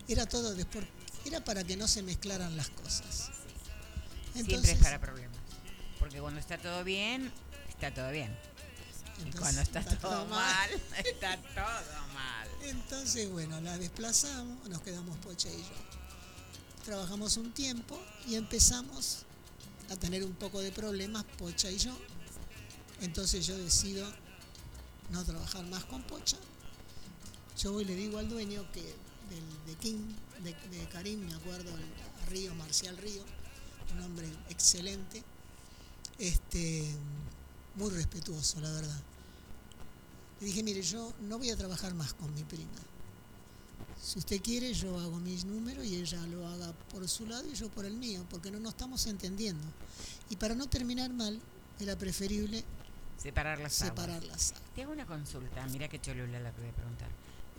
Era 0.07 0.27
todo 0.27 0.53
después, 0.53 0.85
era 1.25 1.43
para 1.43 1.63
que 1.63 1.75
no 1.75 1.87
se 1.87 2.03
mezclaran 2.03 2.55
las 2.55 2.69
cosas. 2.69 3.31
Siempre 4.33 4.73
es 4.73 4.77
para 4.77 5.01
problemas. 5.01 5.37
Porque 5.97 6.19
cuando 6.19 6.39
está 6.39 6.59
todo 6.59 6.83
bien, 6.83 7.31
está 7.67 7.91
todo 7.91 8.11
bien. 8.11 8.31
Y 9.25 9.31
cuando 9.31 9.61
está, 9.61 9.83
todo, 9.99 10.25
mal, 10.27 10.69
está 11.05 11.37
todo 11.37 12.07
mal. 12.13 12.47
Entonces, 12.63 13.29
bueno, 13.29 13.59
la 13.61 13.77
desplazamos, 13.77 14.67
nos 14.69 14.81
quedamos 14.81 15.17
Pocha 15.17 15.49
y 15.49 15.57
yo. 15.57 16.85
Trabajamos 16.85 17.37
un 17.37 17.51
tiempo 17.51 17.99
y 18.27 18.35
empezamos 18.35 19.25
a 19.89 19.95
tener 19.95 20.23
un 20.23 20.33
poco 20.33 20.61
de 20.61 20.71
problemas, 20.71 21.23
Pocha 21.37 21.69
y 21.69 21.77
yo. 21.77 21.97
Entonces 23.01 23.45
yo 23.45 23.57
decido 23.57 24.07
no 25.09 25.23
trabajar 25.23 25.65
más 25.65 25.83
con 25.85 26.01
Pocha. 26.03 26.37
Yo 27.57 27.73
voy 27.73 27.83
y 27.83 27.87
le 27.87 27.95
digo 27.95 28.17
al 28.17 28.29
dueño 28.29 28.65
que 28.71 28.81
del, 28.81 29.65
de 29.65 29.75
King, 29.79 30.13
de, 30.43 30.53
de 30.77 30.87
Karim, 30.89 31.19
me 31.19 31.33
acuerdo, 31.33 31.69
el 31.71 32.27
Río, 32.29 32.53
Marcial 32.55 32.97
Río, 32.97 33.23
un 33.93 34.01
hombre 34.03 34.27
excelente, 34.49 35.23
este, 36.17 36.85
muy 37.75 37.89
respetuoso, 37.89 38.59
la 38.61 38.71
verdad. 38.71 39.01
Le 40.41 40.47
dije, 40.47 40.63
mire, 40.63 40.81
yo 40.81 41.13
no 41.21 41.37
voy 41.37 41.51
a 41.51 41.55
trabajar 41.55 41.93
más 41.93 42.13
con 42.15 42.33
mi 42.33 42.43
prima. 42.43 42.69
Si 44.01 44.17
usted 44.17 44.41
quiere, 44.41 44.73
yo 44.73 44.99
hago 44.99 45.17
mis 45.19 45.45
números 45.45 45.85
y 45.85 45.97
ella 45.97 46.25
lo 46.27 46.47
haga 46.47 46.73
por 46.91 47.07
su 47.07 47.27
lado 47.27 47.47
y 47.47 47.53
yo 47.53 47.69
por 47.69 47.85
el 47.85 47.95
mío, 47.95 48.25
porque 48.29 48.49
no 48.49 48.59
nos 48.59 48.73
estamos 48.73 49.05
entendiendo. 49.05 49.63
Y 50.31 50.37
para 50.37 50.55
no 50.55 50.67
terminar 50.67 51.13
mal, 51.13 51.39
era 51.79 51.95
preferible 51.95 52.63
Separar 53.17 53.59
las 53.59 53.79
aguas. 53.83 53.89
separar 53.89 54.23
las 54.23 54.51
aguas. 54.53 54.63
Te 54.73 54.81
hago 54.81 54.91
una 54.91 55.05
consulta, 55.05 55.63
mira 55.67 55.87
qué 55.87 56.01
cholula 56.01 56.39
la 56.39 56.51
que 56.51 56.61
voy 56.61 56.69
a 56.71 56.73
preguntar. 56.73 57.09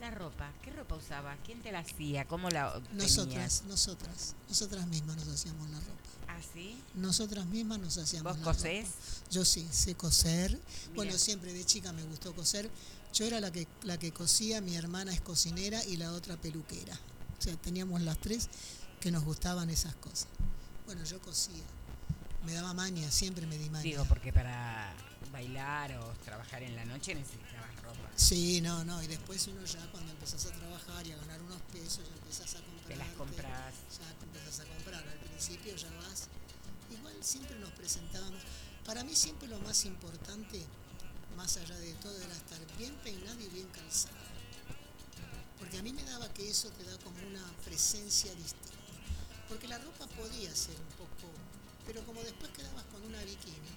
La 0.01 0.11
ropa, 0.11 0.51
¿qué 0.61 0.71
ropa 0.71 0.95
usaba? 0.95 1.37
¿Quién 1.45 1.61
te 1.61 1.71
la 1.71 1.79
hacía? 1.79 2.25
¿Cómo 2.27 2.49
la 2.49 2.75
obtenías? 2.75 3.01
Nosotras, 3.01 3.63
nosotras, 3.69 4.35
nosotras 4.49 4.87
mismas 4.87 5.15
nos 5.15 5.29
hacíamos 5.29 5.69
la 5.69 5.79
ropa. 5.79 6.02
¿Ah, 6.27 6.39
sí? 6.53 6.77
Nosotras 6.95 7.45
mismas 7.45 7.79
nos 7.79 7.97
hacíamos 7.97 8.37
¿Vos 8.37 8.43
cosés? 8.57 8.85
ropa. 8.85 9.29
Yo 9.31 9.45
sí, 9.45 9.67
sé 9.71 9.95
coser. 9.95 10.51
Mira. 10.51 10.93
Bueno, 10.95 11.17
siempre 11.17 11.53
de 11.53 11.65
chica 11.65 11.91
me 11.93 12.03
gustó 12.03 12.33
coser. 12.33 12.69
Yo 13.13 13.25
era 13.25 13.39
la 13.39 13.51
que, 13.51 13.67
la 13.83 13.97
que 13.97 14.11
cosía, 14.11 14.61
mi 14.61 14.75
hermana 14.75 15.13
es 15.13 15.21
cocinera 15.21 15.83
y 15.85 15.97
la 15.97 16.13
otra 16.13 16.35
peluquera. 16.37 16.97
O 17.37 17.41
sea, 17.41 17.55
teníamos 17.57 18.01
las 18.01 18.17
tres 18.17 18.49
que 18.99 19.11
nos 19.11 19.23
gustaban 19.23 19.69
esas 19.69 19.95
cosas. 19.95 20.27
Bueno, 20.85 21.03
yo 21.03 21.19
cosía. 21.21 21.63
Me 22.45 22.53
daba 22.53 22.73
maña, 22.73 23.09
siempre 23.11 23.45
me 23.47 23.57
di 23.57 23.69
maña. 23.69 23.83
Digo, 23.83 24.05
porque 24.05 24.33
para 24.33 24.93
bailar 25.31 25.97
o 25.97 26.13
trabajar 26.25 26.63
en 26.63 26.75
la 26.75 26.85
noche 26.85 27.15
necesitabas 27.15 27.75
ropa. 27.81 28.09
Sí, 28.15 28.61
no, 28.61 28.83
no. 28.83 29.01
Y 29.01 29.07
después 29.07 29.47
uno 29.47 29.63
ya 29.65 29.79
cuando 29.91 30.11
empezás 30.11 30.45
a 30.45 30.51
trabajar 30.51 31.05
y 31.07 31.11
a 31.11 31.17
ganar 31.17 31.41
unos 31.41 31.61
pesos, 31.71 32.01
ya 32.07 32.15
empezás 32.15 32.55
a 32.55 32.59
comprar. 32.59 32.87
Te 32.87 32.95
las 32.95 33.07
compras. 33.09 33.73
Principio 35.43 35.75
ya 35.75 35.89
vas. 35.97 36.27
Igual 36.91 37.15
siempre 37.21 37.57
nos 37.59 37.71
presentábamos. 37.71 38.41
Para 38.85 39.03
mí 39.03 39.13
siempre 39.13 39.47
lo 39.47 39.59
más 39.59 39.83
importante, 39.85 40.63
más 41.35 41.57
allá 41.57 41.77
de 41.79 41.93
todo, 41.95 42.15
era 42.17 42.33
estar 42.33 42.59
bien 42.77 42.93
peinado 43.03 43.39
y 43.41 43.47
bien 43.47 43.67
calzado. 43.69 44.15
Porque 45.59 45.77
a 45.79 45.83
mí 45.83 45.91
me 45.91 46.03
daba 46.03 46.31
que 46.33 46.49
eso 46.49 46.69
te 46.69 46.83
da 46.85 46.97
como 46.99 47.17
una 47.27 47.43
presencia 47.65 48.33
distinta. 48.35 48.71
Porque 49.49 49.67
la 49.67 49.77
ropa 49.79 50.07
podía 50.07 50.55
ser 50.55 50.75
un 50.75 50.97
poco, 50.97 51.29
pero 51.85 52.05
como 52.05 52.21
después 52.23 52.49
quedabas 52.51 52.85
con 52.85 53.03
una 53.03 53.21
bikini, 53.23 53.73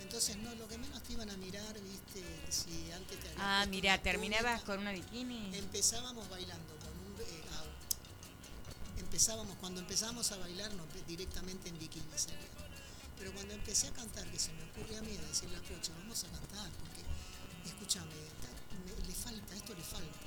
entonces 0.00 0.36
no, 0.38 0.54
lo 0.54 0.66
que 0.66 0.78
menos 0.78 1.02
te 1.02 1.12
iban 1.12 1.28
a 1.30 1.36
mirar, 1.36 1.74
viste, 1.80 2.22
si 2.50 2.90
antes 2.92 3.20
te 3.20 3.28
Ah, 3.38 3.66
mira, 3.68 4.00
terminabas 4.02 4.62
con 4.62 4.78
una 4.78 4.92
bikini. 4.92 5.56
Empezábamos 5.56 6.28
bailando 6.28 6.74
empezábamos 9.14 9.56
cuando 9.60 9.80
empezábamos 9.80 10.32
a 10.32 10.38
bailar 10.38 10.74
no 10.74 10.82
directamente 11.06 11.68
en 11.68 11.78
bikini 11.78 12.04
salía. 12.18 12.50
Pero 13.16 13.32
cuando 13.32 13.54
empecé 13.54 13.86
a 13.86 13.92
cantar, 13.92 14.26
que 14.26 14.40
se 14.40 14.52
me 14.54 14.64
ocurre 14.64 14.98
a 14.98 15.02
mí 15.02 15.16
a 15.16 15.22
decirle 15.28 15.56
a 15.56 15.60
Pocha, 15.60 15.92
vamos 16.00 16.24
a 16.24 16.28
cantar, 16.34 16.68
porque 16.82 17.00
escúchame, 17.64 18.10
le 19.06 19.14
falta, 19.14 19.54
esto 19.54 19.72
le 19.72 19.84
falta. 19.84 20.18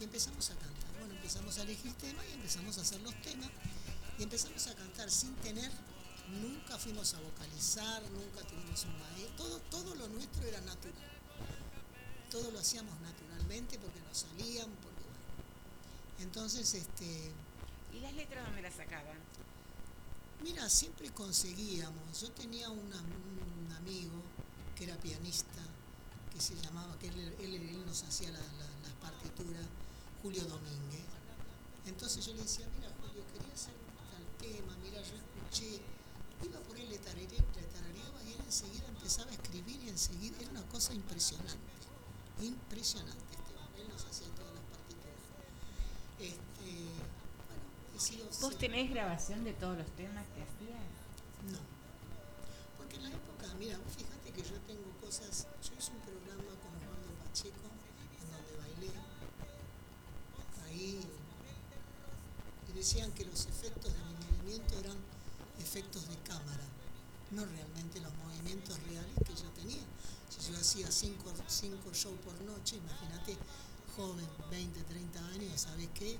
Y 0.00 0.02
empezamos 0.02 0.50
a 0.50 0.56
cantar. 0.56 0.90
Bueno, 0.98 1.14
empezamos 1.14 1.56
a 1.58 1.62
elegir 1.62 1.92
temas 2.02 2.24
y 2.28 2.32
empezamos 2.32 2.78
a 2.78 2.80
hacer 2.80 3.00
los 3.00 3.14
temas 3.22 3.48
y 4.18 4.24
empezamos 4.24 4.66
a 4.66 4.74
cantar 4.74 5.08
sin 5.08 5.32
tener, 5.36 5.70
nunca 6.42 6.78
fuimos 6.78 7.14
a 7.14 7.20
vocalizar, 7.20 8.02
nunca 8.10 8.42
tuvimos 8.42 8.86
un 8.86 8.98
maestro, 8.98 9.36
todo, 9.36 9.58
todo 9.70 9.94
lo 9.94 10.08
nuestro 10.08 10.42
era 10.48 10.60
natural 10.62 11.10
todo 12.30 12.48
lo 12.52 12.60
hacíamos 12.60 12.94
naturalmente 13.00 13.76
porque 13.80 13.98
nos 14.06 14.18
salían, 14.18 14.70
porque 14.82 15.02
bueno. 15.02 16.30
Entonces, 16.30 16.74
este, 16.74 17.32
¿Y 17.94 18.00
las 18.00 18.12
letras 18.14 18.44
dónde 18.46 18.62
las 18.62 18.74
sacaban? 18.74 19.18
mira, 20.42 20.68
siempre 20.70 21.10
conseguíamos. 21.10 22.18
Yo 22.20 22.30
tenía 22.32 22.70
un 22.70 22.90
amigo 23.76 24.22
que 24.74 24.84
era 24.84 24.96
pianista, 24.96 25.60
que 26.32 26.40
se 26.40 26.54
llamaba, 26.56 26.98
que 26.98 27.08
él, 27.08 27.84
nos 27.86 28.02
hacía 28.04 28.30
la- 28.30 28.38
la- 28.38 28.80
las 28.82 28.92
partituras, 29.02 29.66
Julio 30.22 30.42
Domínguez. 30.44 31.04
Entonces 31.86 32.24
yo 32.24 32.32
le 32.34 32.42
decía, 32.42 32.66
mira 32.74 32.88
Julio, 33.00 33.22
quería 33.34 33.52
hacer 33.52 33.74
tal 33.74 34.24
tema, 34.38 34.74
mira, 34.82 35.02
yo 35.02 35.14
escuché, 35.16 35.80
iba 36.42 36.58
por 36.60 36.78
él, 36.78 36.88
le 36.88 36.98
tarareaba 36.98 38.22
y 38.24 38.32
él 38.32 38.40
enseguida 38.46 38.86
empezaba 38.88 39.30
a 39.30 39.34
escribir 39.34 39.82
y 39.84 39.88
enseguida 39.90 40.38
era 40.40 40.50
una 40.50 40.62
cosa 40.68 40.94
impresionante, 40.94 41.58
impresionante 42.40 43.34
este 43.34 43.54
hombre, 43.58 43.82
él 43.82 43.88
nos 43.88 44.04
hacía 44.06 44.28
todas 44.36 44.54
las 44.54 44.64
partituras. 44.64 45.20
Este, 46.18 46.70
he 48.00 48.02
sido 48.02 48.26
¿Vos 48.40 48.56
tenés 48.56 48.90
grabación 48.90 49.44
de 49.44 49.52
todos 49.52 49.76
los 49.76 49.86
temas 49.96 50.24
que 50.34 50.42
hacías? 50.42 50.80
no. 51.52 51.58
Porque 52.78 52.96
en 52.96 53.02
la 53.04 53.10
época, 53.10 53.46
mira, 53.58 53.76
vos 53.78 53.92
fíjate 53.94 54.32
que 54.32 54.42
yo 54.42 54.56
tengo 54.66 54.88
cosas. 55.00 55.46
Yo 55.62 55.74
hice 55.78 55.92
un 55.92 56.00
programa 56.00 56.48
con 56.64 56.72
Osvaldo 56.80 57.12
Pacheco 57.24 57.68
en 58.20 58.26
donde 58.32 58.56
bailé. 58.56 58.92
Ahí. 60.64 61.00
Y 62.68 62.72
decían 62.72 63.12
que 63.12 63.24
los 63.26 63.46
efectos 63.46 63.92
de 63.92 63.98
mi 64.00 64.14
movimiento 64.24 64.78
eran 64.78 64.96
efectos 65.58 66.08
de 66.08 66.16
cámara. 66.24 66.64
no 67.32 67.44
realmente 67.44 68.00
los 68.00 68.12
movimientos 68.14 68.76
reales 68.84 69.14
que 69.24 69.34
yo 69.34 69.48
tenía. 69.50 69.84
Si 70.30 70.50
yo 70.50 70.58
hacía 70.58 70.90
cinco, 70.90 71.32
cinco 71.46 71.92
shows 71.92 72.18
por 72.20 72.34
noche, 72.42 72.76
imagínate, 72.76 73.36
joven, 73.94 74.26
20, 74.50 74.82
30 74.84 75.26
años, 75.28 75.60
¿sabes 75.60 75.88
qué? 75.94 76.18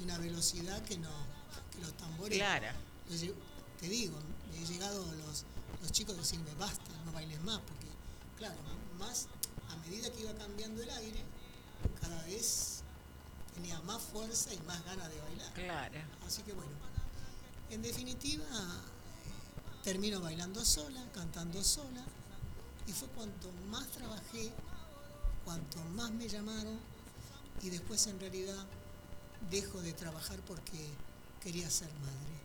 Y 0.00 0.04
una 0.04 0.18
velocidad 0.18 0.82
que 0.82 0.96
no, 0.98 1.10
que 1.72 1.80
los 1.80 1.92
tambores. 1.96 2.38
Yo 3.08 3.16
lle- 3.16 3.34
te 3.80 3.88
digo, 3.88 4.16
he 4.54 4.64
llegado 4.66 5.04
los, 5.16 5.44
los 5.82 5.92
chicos 5.92 6.14
a 6.16 6.18
decirme 6.18 6.52
basta, 6.58 6.90
no 7.04 7.12
bailes 7.12 7.40
más, 7.42 7.58
porque 7.60 7.86
claro, 8.36 8.56
más 8.98 9.26
a 9.70 9.76
medida 9.76 10.10
que 10.12 10.20
iba 10.20 10.32
cambiando 10.34 10.82
el 10.82 10.90
aire, 10.90 11.22
cada 12.00 12.22
vez 12.24 12.82
tenía 13.54 13.80
más 13.82 14.00
fuerza 14.02 14.52
y 14.52 14.58
más 14.60 14.84
ganas 14.84 15.08
de 15.10 15.20
bailar. 15.20 15.52
Claro. 15.54 15.98
Así 16.26 16.42
que 16.42 16.52
bueno, 16.52 16.70
en 17.70 17.82
definitiva, 17.82 18.44
termino 19.82 20.20
bailando 20.20 20.64
sola, 20.64 21.02
cantando 21.14 21.62
sola, 21.64 22.04
y 22.86 22.92
fue 22.92 23.08
cuanto 23.08 23.50
más 23.68 23.86
trabajé, 23.88 24.52
cuanto 25.44 25.78
más 25.96 26.10
me 26.10 26.28
llamaron, 26.28 26.78
y 27.62 27.70
después 27.70 28.06
en 28.06 28.18
realidad 28.20 28.64
dejo 29.50 29.80
de 29.82 29.92
trabajar 29.92 30.38
porque 30.46 30.78
quería 31.40 31.70
ser 31.70 31.88
madre. 32.00 32.38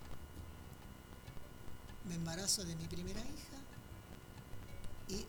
Me 2.08 2.16
embarazo 2.16 2.64
de 2.64 2.76
mi 2.76 2.86
primera 2.86 3.20
hija 3.22 3.58
y 5.08 5.26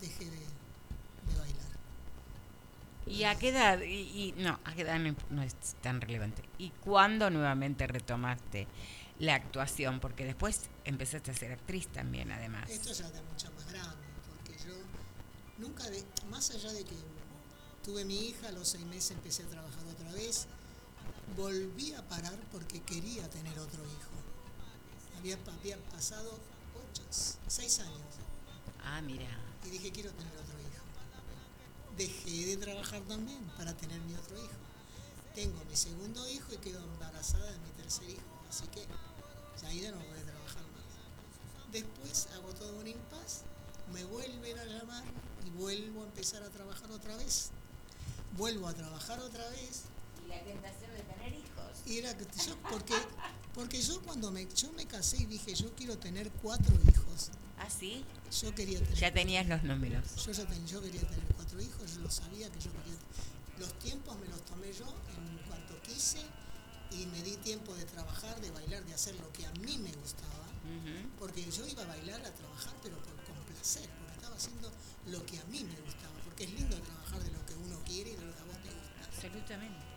dejé 0.00 0.24
de, 0.24 0.38
de 0.38 1.38
bailar. 1.38 1.68
¿Y 3.06 3.24
a 3.24 3.34
qué 3.38 3.48
edad? 3.50 3.80
Y, 3.80 3.86
y- 3.86 4.34
no, 4.38 4.58
a 4.64 4.74
qué 4.74 4.82
edad 4.82 4.98
no, 4.98 5.14
no 5.30 5.42
es 5.42 5.54
tan 5.82 6.00
relevante. 6.00 6.42
¿Y 6.58 6.70
cuándo 6.70 7.30
nuevamente 7.30 7.86
retomaste 7.86 8.66
la 9.18 9.34
actuación? 9.34 10.00
Porque 10.00 10.24
después 10.24 10.68
empezaste 10.84 11.30
a 11.30 11.34
ser 11.34 11.52
actriz 11.52 11.88
también, 11.88 12.30
además. 12.32 12.68
Esto 12.70 12.92
ya 12.92 13.10
de 13.10 13.22
mucha 13.22 13.50
más 13.50 13.66
grande, 13.70 13.96
porque 14.28 14.58
yo 14.66 14.74
nunca, 15.58 15.88
de, 15.90 16.04
más 16.30 16.50
allá 16.50 16.72
de 16.72 16.84
que 16.84 16.96
tuve 17.82 18.04
mi 18.04 18.28
hija, 18.28 18.48
a 18.48 18.52
los 18.52 18.68
seis 18.68 18.84
meses 18.86 19.12
empecé 19.12 19.42
a 19.42 19.46
trabajar 19.46 19.84
otra 19.86 20.12
vez, 20.12 20.46
volví 21.36 21.92
a 21.94 22.02
parar 22.08 22.38
porque 22.52 22.80
quería 22.82 23.28
tener 23.30 23.58
otro 23.58 23.84
hijo. 23.84 24.10
Había, 25.18 25.38
había 25.58 25.76
pasado 25.90 26.30
ocho, 26.74 27.02
seis 27.48 27.80
años 27.80 28.02
Ah, 28.84 29.00
mira. 29.00 29.26
y 29.64 29.70
dije 29.70 29.90
quiero 29.90 30.10
tener 30.12 30.32
otro 30.32 30.58
hijo. 30.60 30.84
Dejé 31.96 32.46
de 32.46 32.56
trabajar 32.56 33.02
también 33.02 33.42
para 33.56 33.76
tener 33.76 34.00
mi 34.02 34.14
otro 34.14 34.36
hijo. 34.36 34.54
Tengo 35.34 35.64
mi 35.64 35.76
segundo 35.76 36.28
hijo 36.30 36.52
y 36.52 36.56
quedo 36.58 36.82
embarazada 36.82 37.50
de 37.50 37.58
mi 37.58 37.70
tercer 37.70 38.08
hijo, 38.10 38.22
así 38.48 38.66
que 38.68 38.86
ya 39.60 39.68
ahí 39.68 39.80
ya 39.80 39.90
no 39.90 39.98
voy 39.98 40.18
a 40.18 40.24
trabajar 40.24 40.62
más. 40.62 41.72
Después 41.72 42.28
hago 42.34 42.52
todo 42.54 42.76
un 42.78 42.86
impas, 42.86 43.42
me 43.92 44.04
vuelven 44.04 44.58
a 44.58 44.64
llamar 44.64 45.04
y 45.46 45.50
vuelvo 45.50 46.02
a 46.02 46.06
empezar 46.06 46.42
a 46.42 46.48
trabajar 46.50 46.90
otra 46.90 47.16
vez. 47.16 47.50
Vuelvo 48.36 48.68
a 48.68 48.74
trabajar 48.74 49.18
otra 49.20 49.48
vez 49.50 49.84
¿Y 49.97 49.97
la 50.28 50.42
tentación 50.44 50.90
de 50.92 51.02
tener 51.02 51.32
hijos? 51.34 51.82
y 51.86 51.98
era 51.98 52.16
que 52.16 52.24
yo, 52.46 52.56
porque, 52.70 52.94
porque 53.54 53.80
yo 53.82 54.00
cuando 54.02 54.30
me, 54.30 54.46
yo 54.54 54.70
me 54.72 54.86
casé 54.86 55.18
y 55.22 55.26
dije 55.26 55.54
yo 55.54 55.74
quiero 55.74 55.96
tener 55.98 56.30
cuatro 56.42 56.74
hijos. 56.88 57.30
¿Ah, 57.58 57.68
sí? 57.70 58.04
Yo 58.40 58.54
quería 58.54 58.78
tener 58.78 58.94
Ya 58.94 59.12
tenías 59.12 59.46
los 59.48 59.62
números. 59.64 60.04
Yo 60.24 60.30
ya 60.32 60.46
ten- 60.46 60.66
yo 60.66 60.80
quería 60.80 61.00
tener 61.00 61.24
cuatro 61.34 61.60
hijos, 61.60 61.94
yo 61.94 62.00
lo 62.02 62.10
sabía 62.10 62.48
que 62.50 62.60
yo 62.60 62.70
quería. 62.72 62.98
Los 63.58 63.72
tiempos 63.80 64.16
me 64.20 64.28
los 64.28 64.44
tomé 64.44 64.72
yo 64.72 64.86
en 64.86 65.38
cuanto 65.48 65.80
quise 65.82 66.20
y 66.92 67.06
me 67.06 67.20
di 67.22 67.36
tiempo 67.38 67.74
de 67.74 67.84
trabajar, 67.84 68.40
de 68.40 68.50
bailar, 68.52 68.84
de 68.84 68.94
hacer 68.94 69.14
lo 69.16 69.32
que 69.32 69.44
a 69.46 69.52
mí 69.54 69.76
me 69.78 69.90
gustaba, 69.92 70.46
porque 71.18 71.42
yo 71.50 71.66
iba 71.66 71.82
a 71.82 71.86
bailar, 71.86 72.20
a 72.24 72.30
trabajar, 72.32 72.74
pero 72.82 72.96
por, 72.98 73.14
con 73.24 73.34
placer, 73.54 73.88
porque 73.98 74.14
estaba 74.14 74.36
haciendo 74.36 74.70
lo 75.06 75.24
que 75.26 75.38
a 75.40 75.44
mí 75.46 75.64
me 75.64 75.80
gustaba, 75.80 76.14
porque 76.24 76.44
es 76.44 76.52
lindo 76.52 76.76
trabajar 76.80 77.22
de 77.24 77.30
lo 77.32 77.44
que 77.46 77.54
uno 77.54 77.80
quiere 77.84 78.10
y 78.12 78.16
de 78.16 78.24
lo 78.26 78.32
que 78.36 78.40
a 78.40 78.44
vos 78.44 78.56
te 78.62 78.70
gusta. 78.70 79.04
Absolutamente. 79.10 79.87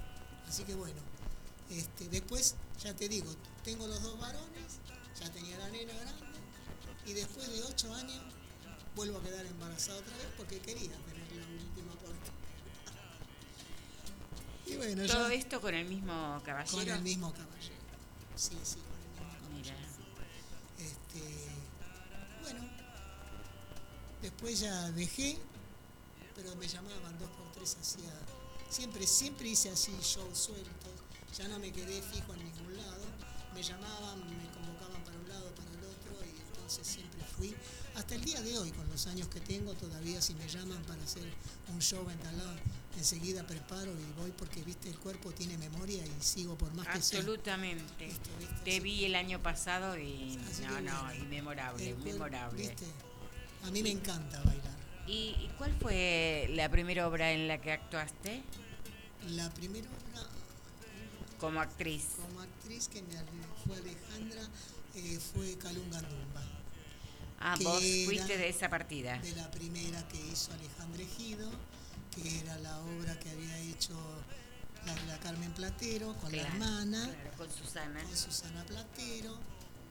Así 0.52 0.66
que 0.66 0.76
bueno, 0.76 1.00
este, 1.70 2.10
después, 2.10 2.56
ya 2.84 2.94
te 2.94 3.08
digo, 3.08 3.34
tengo 3.64 3.88
los 3.88 4.04
dos 4.04 4.20
varones, 4.20 4.80
ya 5.18 5.32
tenía 5.32 5.58
la 5.58 5.70
nena 5.70 5.94
grande, 5.94 6.26
y 7.06 7.14
después 7.14 7.50
de 7.50 7.64
ocho 7.64 7.96
años 7.96 8.20
vuelvo 8.94 9.20
a 9.20 9.24
quedar 9.24 9.46
embarazada 9.46 10.00
otra 10.00 10.18
vez 10.18 10.28
porque 10.36 10.60
quería 10.60 10.92
tener 10.92 11.38
la 11.38 11.64
última 11.64 11.94
parte. 11.94 12.32
Y 14.68 14.76
bueno, 14.76 15.08
Todo 15.08 15.30
ya 15.30 15.34
esto 15.36 15.62
con 15.62 15.74
el 15.74 15.88
mismo 15.88 16.42
caballero. 16.44 16.78
con 16.78 16.90
el 16.90 17.02
mismo 17.02 17.32
caballero. 17.32 17.76
Sí, 18.36 18.58
sí, 18.62 18.76
con 18.76 19.00
el 19.00 19.54
mismo 19.56 19.56
Mira. 19.56 19.76
este, 20.80 21.48
bueno, 22.42 22.70
después 24.22 24.60
ya 24.60 24.92
dejé, 24.92 25.38
pero 26.36 26.54
me 26.58 26.68
llamaban 26.68 27.18
dos 27.20 27.30
por 27.30 27.50
tres, 27.54 27.78
hacía, 27.80 28.12
siempre, 28.72 29.06
siempre 29.06 29.50
hice 29.50 29.70
así 29.70 29.92
shows 30.02 30.38
sueltos, 30.38 30.92
ya 31.38 31.48
no 31.48 31.60
me 31.60 31.72
quedé 31.72 32.02
fijo 32.02 32.34
en 32.34 32.44
ningún 32.44 32.78
lado, 32.78 33.04
me 33.54 33.62
llamaban, 33.62 34.20
me 34.20 34.50
convocaban 34.52 35.04
para 35.04 35.18
un 35.18 35.28
lado, 35.28 35.54
para 35.56 35.70
el 35.70 35.86
otro, 35.86 36.26
y 36.26 36.42
entonces 36.42 36.88
siempre 36.88 37.22
fui, 37.38 37.54
hasta 37.96 38.16
el 38.16 38.24
día 38.24 38.42
de 38.42 38.58
hoy, 38.58 38.72
con 38.72 38.88
los 38.90 39.06
años 39.08 39.28
que 39.28 39.42
tengo, 39.42 39.74
todavía 39.74 40.22
si 40.22 40.34
me 40.36 40.48
llaman 40.48 40.82
para 40.84 41.04
hacer 41.04 41.24
un 41.74 41.82
show 41.82 42.10
en 42.10 42.38
lado, 42.38 42.56
enseguida 42.98 43.46
preparo 43.46 43.92
y 43.92 44.20
voy 44.20 44.32
porque, 44.32 44.64
viste, 44.64 44.90
el 44.90 44.98
cuerpo 44.98 45.32
tiene 45.32 45.58
memoria 45.58 46.06
y 46.06 46.24
sigo 46.24 46.58
por 46.58 46.74
más 46.74 46.88
que 46.88 47.02
sea. 47.02 47.20
Absolutamente. 47.20 48.06
Viste, 48.06 48.30
Te 48.64 48.80
vi 48.80 49.06
el 49.06 49.16
año 49.16 49.42
pasado 49.42 49.98
y 49.98 50.40
Así 50.50 50.64
no, 50.64 50.82
no, 50.82 51.14
inmemorable, 51.16 51.90
inmemorable. 51.90 52.68
¿viste? 52.68 52.86
A 53.64 53.72
mí 53.72 53.84
me 53.84 53.92
encanta 53.92 54.42
bailar. 54.44 54.71
¿Y, 55.12 55.36
y 55.44 55.52
cuál 55.58 55.74
fue 55.82 56.48
la 56.52 56.70
primera 56.70 57.08
obra 57.08 57.32
en 57.32 57.48
la 57.48 57.60
que 57.60 57.72
actuaste 57.74 58.42
La 59.32 59.50
primera 59.54 59.88
obra 59.90 60.28
como 61.40 61.60
actriz? 61.60 62.06
como 62.22 62.40
actriz 62.42 62.88
que 62.88 63.02
me 63.02 63.16
fue 63.66 63.76
Alejandra 63.78 64.42
eh, 64.96 65.20
fue 65.34 65.58
Calungandumba, 65.58 66.44
Ah, 67.40 67.58
vos 67.62 67.82
fuiste 68.06 68.38
de 68.38 68.50
esa 68.50 68.70
partida. 68.70 69.18
de 69.20 69.36
la 69.36 69.50
primera 69.50 70.08
que 70.10 70.18
hizo 70.32 70.54
Alejandra 70.54 71.02
Ejido, 71.02 71.50
que 72.16 72.40
era 72.40 72.58
la 72.60 72.78
obra 72.82 73.18
que 73.20 73.30
había 73.32 73.58
hecho 73.60 73.94
la, 74.86 74.94
la 75.08 75.20
Carmen 75.20 75.52
Platero 75.54 76.14
con 76.18 76.32
la 76.32 76.38
Claro, 76.44 76.54
hermana, 76.54 77.04
claro, 77.22 77.38
con 77.38 77.52
Susana. 77.52 78.04
con 78.04 78.16
Susana 78.16 78.64
Platero, 78.66 79.40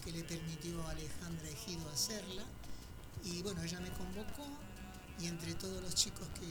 que 0.05 0.13
le 0.13 0.23
permitió 0.25 0.81
a 0.87 0.91
Alejandra 0.93 1.49
Ejido 1.49 1.89
hacerla. 1.91 2.45
Y 3.25 3.43
bueno, 3.43 3.63
ella 3.65 3.81
me 3.81 3.91
convocó 3.91 4.47
y 5.23 5.27
entre 5.27 5.55
todos 5.55 5.83
los 5.83 5.95
chicos 5.95 6.27
que, 6.39 6.47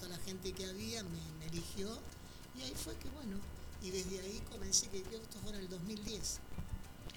toda 0.00 0.08
la 0.16 0.18
gente 0.24 0.52
que 0.52 0.66
había, 0.66 1.02
me, 1.02 1.20
me 1.38 1.46
eligió. 1.46 1.98
Y 2.58 2.62
ahí 2.62 2.72
fue 2.74 2.96
que 2.96 3.08
bueno, 3.10 3.38
y 3.82 3.90
desde 3.90 4.20
ahí 4.20 4.42
comencé, 4.50 4.88
que 4.88 5.02
creo 5.02 5.20
que 5.20 5.24
esto 5.24 5.38
fue 5.42 5.50
en 5.52 5.60
el 5.60 5.68
2010. 5.68 6.38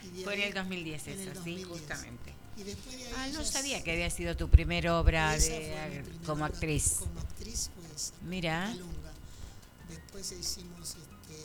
Y 0.01 0.23
Fue 0.23 0.33
en 0.35 0.41
el 0.41 0.53
2010 0.53 1.07
en 1.07 1.13
el 1.13 1.19
eso, 1.19 1.29
sí, 1.31 1.35
2010. 1.35 1.67
justamente. 1.67 2.33
Y 2.57 2.63
después 2.63 2.97
de 2.97 3.05
ahí 3.07 3.13
Ah, 3.15 3.27
no 3.33 3.43
sabía 3.43 3.83
que 3.83 3.91
había 3.91 4.09
sido 4.09 4.35
tu 4.35 4.49
primera 4.49 4.99
obra 4.99 5.31
de, 5.37 5.47
primera 5.47 6.03
como 6.25 6.43
obra 6.45 6.53
actriz. 6.53 6.95
Como 6.99 7.19
actriz, 7.19 7.69
pues. 7.75 8.13
Mira. 8.21 8.67
Calunga. 8.67 9.11
Después 9.89 10.31
hicimos 10.31 10.89
este, 10.89 11.39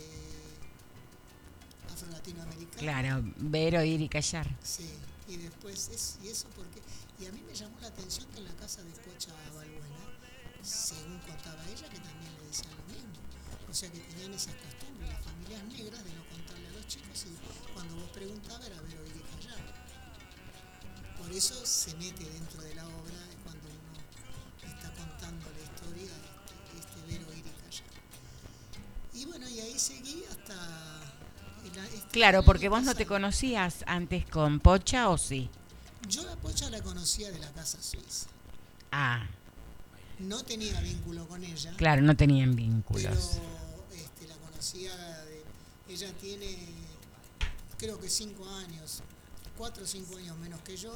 Afro-Latinoamericano. 1.93 2.77
Claro, 2.77 3.23
ver, 3.37 3.77
oír 3.77 4.01
y 4.01 4.09
callar. 4.09 4.47
Sí, 4.63 4.89
y 5.27 5.37
después, 5.37 5.89
es, 5.89 6.17
y 6.23 6.27
eso 6.29 6.47
porque, 6.55 6.81
y 7.19 7.25
a 7.25 7.31
mí 7.31 7.41
me 7.47 7.53
llamó 7.55 7.79
la 7.79 7.87
atención 7.87 8.27
que 8.31 8.39
en 8.39 8.45
la 8.45 8.55
casa 8.55 8.83
de 8.83 8.91
Pocha 8.91 9.31
Balbuena, 9.53 10.03
según 10.61 11.17
contaba 11.19 11.63
ella, 11.67 11.87
que 11.89 11.99
también 11.99 12.31
le 12.39 12.47
decían 12.47 12.71
lo 12.75 12.93
mismo. 12.93 13.15
O 13.69 13.73
sea 13.73 13.89
que 13.91 13.99
tenían 13.99 14.33
esas 14.33 14.55
costumbres, 14.55 15.09
las 15.09 15.23
familias 15.23 15.63
negras, 15.63 16.03
de 16.03 16.13
no 16.13 16.23
contarle 16.27 16.67
a 16.67 16.71
los 16.71 16.87
chicos 16.87 17.25
y 17.25 17.73
cuando 17.73 17.95
vos 17.95 18.09
preguntabas 18.11 18.67
era 18.67 18.81
ver, 18.81 18.99
oír 18.99 19.15
y 19.15 19.23
callar. 19.35 19.59
Por 21.17 21.31
eso 21.31 21.65
se 21.65 21.95
mete 21.95 22.23
dentro 22.23 22.61
de 22.61 22.75
la 22.75 22.85
obra 22.85 23.15
cuando 23.43 23.67
uno 23.69 24.73
está 24.73 24.91
contando 24.93 25.45
la 25.51 25.61
historia, 25.63 26.11
este, 26.11 26.79
este 26.79 27.11
ver, 27.11 27.27
oír 27.29 27.45
y 27.45 27.51
callar. 27.63 27.89
Y 29.13 29.25
bueno, 29.25 29.49
y 29.49 29.59
ahí 29.61 29.79
seguí 29.79 30.23
hasta... 30.29 30.55
este 31.63 32.07
Claro, 32.11 32.43
porque 32.43 32.67
vos 32.67 32.83
no 32.83 32.93
te 32.93 33.05
conocías 33.05 33.83
antes 33.87 34.25
con 34.25 34.59
Pocha 34.59 35.09
o 35.09 35.17
sí. 35.17 35.49
Yo 36.09 36.23
la 36.23 36.35
Pocha 36.35 36.69
la 36.69 36.81
conocía 36.81 37.31
de 37.31 37.39
la 37.39 37.51
casa 37.51 37.81
suiza. 37.81 38.27
Ah, 38.91 39.25
No 40.19 40.43
tenía 40.43 40.79
vínculo 40.81 41.27
con 41.27 41.43
ella, 41.43 41.73
claro, 41.77 42.01
no 42.01 42.15
tenían 42.15 42.51
pero 42.55 42.65
vínculos. 42.67 43.39
este, 43.93 44.27
la 44.27 44.35
conocía 44.37 44.95
de... 45.25 45.43
Ella 45.89 46.11
tiene, 46.19 46.47
creo 47.77 47.99
que 47.99 48.09
cinco 48.09 48.47
años, 48.49 49.01
cuatro 49.57 49.83
o 49.83 49.87
cinco 49.87 50.17
años 50.17 50.37
menos 50.37 50.61
que 50.61 50.77
yo. 50.77 50.93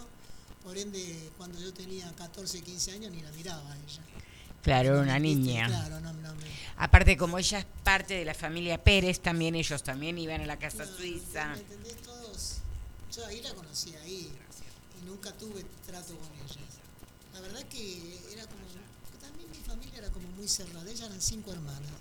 Por 0.64 0.78
ende, 0.78 1.32
cuando 1.38 1.58
yo 1.60 1.74
tenía 1.74 2.12
14, 2.16 2.62
15 2.62 2.92
años, 2.92 3.12
ni 3.12 3.22
la 3.22 3.32
miraba 3.32 3.72
a 3.72 3.78
ella. 3.78 4.02
Claro, 4.62 4.90
era 4.96 5.02
una 5.04 5.18
¿Viste? 5.20 5.36
niña. 5.38 5.68
Claro, 5.68 6.02
no, 6.02 6.12
no 6.12 6.36
me... 6.36 6.44
Aparte, 6.78 7.16
como 7.16 7.38
ella 7.40 7.60
es 7.60 7.66
parte 7.84 8.14
de 8.16 8.26
la 8.26 8.34
familia 8.34 8.84
Pérez, 8.84 9.22
también 9.22 9.56
ellos 9.56 9.82
también 9.84 10.18
iban 10.18 10.42
a 10.42 10.46
la 10.46 10.60
casa 10.60 10.86
suiza. 10.86 11.48
¿Me 11.54 11.60
entendés? 11.60 11.96
Todos. 12.02 12.58
Yo 13.16 13.26
ahí 13.26 13.42
la 13.42 13.54
conocí 13.54 13.96
ahí. 13.96 14.32
Y 15.02 15.06
nunca 15.06 15.32
tuve 15.34 15.66
trato 15.86 16.16
con 16.18 16.32
ellas. 16.34 16.58
La 17.34 17.42
verdad 17.42 17.64
que 17.70 18.20
era 18.34 18.46
como, 18.48 18.64
también 19.22 19.50
mi 19.52 19.58
familia 19.58 20.00
era 20.00 20.10
como 20.10 20.28
muy 20.32 20.48
cerrada, 20.48 20.90
ellas 20.90 21.02
eran 21.08 21.22
cinco 21.22 21.52
hermanas, 21.52 21.92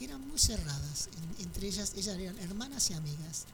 eran 0.00 0.26
muy 0.26 0.38
cerradas, 0.38 1.08
en- 1.38 1.44
entre 1.44 1.68
ellas, 1.68 1.92
ellas 1.96 2.16
eran 2.18 2.38
hermanas 2.38 2.90
y 2.90 2.94
amigas, 2.94 3.44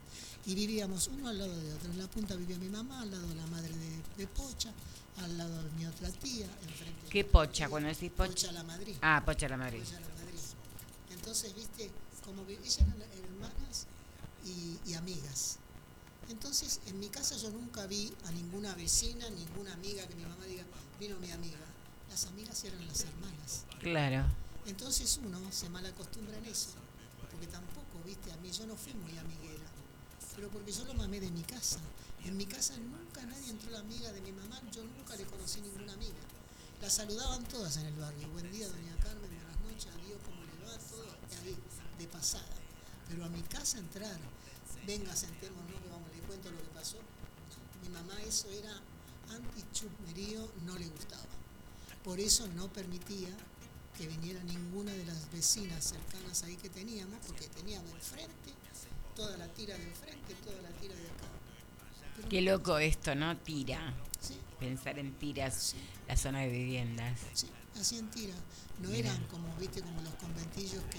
y 0.47 0.55
vivíamos 0.55 1.09
uno 1.09 1.29
al 1.29 1.39
lado 1.39 1.57
de 1.61 1.73
otro, 1.75 1.91
en 1.91 1.99
la 1.99 2.07
punta 2.09 2.35
vivía 2.37 2.59
mi 2.59 2.69
mamá, 2.69 3.03
al 3.03 3.11
lado 3.11 3.27
de 3.29 3.35
la 3.35 3.47
madre 3.47 3.69
de, 3.77 4.03
de 4.17 4.27
Pocha, 4.27 4.71
al 5.19 5.37
lado 5.39 5.63
de 5.63 5.71
mi 5.73 5.87
otra 5.87 6.11
tía, 6.11 6.47
enfrente. 6.63 7.09
¿Qué 7.11 7.25
pocha? 7.25 7.53
tía. 7.53 7.69
Cuando 7.69 7.89
decís 7.91 8.11
pocha. 8.11 8.31
Pocha 8.33 8.53
la 8.53 8.63
Madrid. 8.63 8.97
Ah, 9.03 9.23
Pocha 9.25 9.49
la 9.49 9.57
Madrid. 9.57 9.81
Pocha 9.85 10.01
la 10.01 10.09
Madrid. 10.09 10.41
Entonces, 11.11 11.55
viste, 11.55 11.91
como 12.25 12.47
que 12.47 12.55
ellas 12.55 12.79
eran 12.79 12.97
hermanas 13.03 13.87
y, 14.45 14.79
y 14.87 14.95
amigas. 14.95 15.59
Entonces, 16.29 16.81
en 16.87 16.99
mi 16.99 17.09
casa 17.09 17.37
yo 17.37 17.51
nunca 17.51 17.87
vi 17.87 18.13
a 18.27 18.33
ninguna 18.33 18.75
vecina, 18.75 19.29
ninguna 19.31 19.73
amiga 19.75 20.07
que 20.07 20.15
mi 20.15 20.25
mamá 20.25 20.45
diga, 20.47 20.65
vino 20.99 21.19
mi 21.19 21.31
amiga. 21.31 21.59
Las 22.09 22.27
amigas 22.27 22.63
eran 22.65 22.87
las 22.87 23.01
hermanas. 23.03 23.65
Claro. 23.81 24.25
Entonces 24.67 25.19
uno 25.23 25.41
se 25.51 25.69
mal 25.71 25.85
acostumbra 25.85 26.37
en 26.39 26.45
eso, 26.45 26.71
porque 27.21 27.47
tampoco, 27.49 28.01
viste, 28.07 28.31
a 28.31 28.37
mí 28.37 28.53
yo 28.53 28.65
no 28.67 28.77
fui 28.77 28.95
muy 28.95 29.19
amiguera, 29.19 29.65
pero 30.37 30.49
porque 30.51 30.71
yo 30.71 30.85
lo 30.85 30.95
mamé 30.95 31.19
de 31.21 31.31
mi 31.31 31.43
casa. 31.43 31.81
En 32.25 32.37
mi 32.37 32.47
casa 32.47 32.77
nunca 32.77 33.27
nadie 33.27 33.51
entró 33.51 33.71
la 33.73 33.81
amiga 33.81 34.13
de 34.13 34.21
mi 34.21 34.31
mamá, 34.31 34.61
yo 34.71 34.85
nunca 34.85 35.17
le 35.17 35.25
conocí 35.25 35.61
ninguna 35.61 35.95
amiga. 35.95 36.23
La 36.81 36.89
saludaban 36.89 37.45
todas 37.45 37.77
en 37.79 37.87
el 37.87 37.95
barrio. 37.95 38.29
Buen 38.29 38.51
día, 38.53 38.69
doña 38.69 38.97
Carmen, 39.03 39.31
buenas 39.31 39.61
noches, 39.61 39.89
adiós, 39.95 40.21
¿cómo 40.25 40.43
le 40.45 40.67
va? 40.67 40.79
Todo 40.79 41.05
ahí, 41.43 41.57
de 41.99 42.07
pasada. 42.07 42.45
Pero 43.09 43.25
a 43.25 43.29
mi 43.29 43.43
casa 43.43 43.79
entrar, 43.79 44.19
venga, 44.87 45.15
sentémonos, 45.17 45.81
que 45.83 45.89
vamos, 45.89 46.09
le 46.15 46.21
cuento 46.23 46.51
lo 46.51 46.59
que 46.59 46.69
pasó. 46.75 46.97
Mi 47.83 47.89
mamá 47.89 48.21
eso 48.23 48.49
era 48.51 48.73
anti-chusmerío, 49.31 50.51
no 50.67 50.79
le 50.79 50.87
gustaba. 50.89 51.23
Por 52.05 52.19
eso 52.21 52.47
no 52.49 52.73
permitía 52.73 53.29
que 53.97 54.07
viniera 54.07 54.43
ninguna 54.45 54.93
de 54.93 55.05
las 55.05 55.31
vecinas 55.31 55.85
cercanas 55.85 56.43
ahí 56.43 56.57
que 56.57 56.69
teníamos, 56.69 57.19
porque 57.27 57.47
teníamos 57.49 57.91
enfrente, 57.93 58.53
toda 59.15 59.37
la 59.37 59.47
tira 59.49 59.77
de 59.77 59.85
enfrente, 59.85 60.35
toda 60.45 60.61
la 60.63 60.71
tira 60.81 60.95
de 60.95 61.07
acá. 61.07 61.27
Pero 62.17 62.29
Qué 62.29 62.41
loco 62.41 62.79
esto, 62.79 63.15
¿no? 63.15 63.37
Tira. 63.39 63.95
Sí, 64.21 64.39
Pensar 64.59 64.99
en 64.99 65.13
tiras, 65.19 65.55
Sí. 65.73 65.77
la 66.07 66.17
zona 66.17 66.41
de 66.41 66.49
viviendas. 66.49 67.21
sí, 67.35 67.49
hacían 67.79 68.11
tira. 68.11 68.35
No 68.81 68.89
Mira. 68.89 69.11
eran 69.11 69.25
como, 69.27 69.55
viste, 69.57 69.83
como 69.83 70.01
los 70.03 70.15
conventillos 70.15 70.83
que 70.85 70.99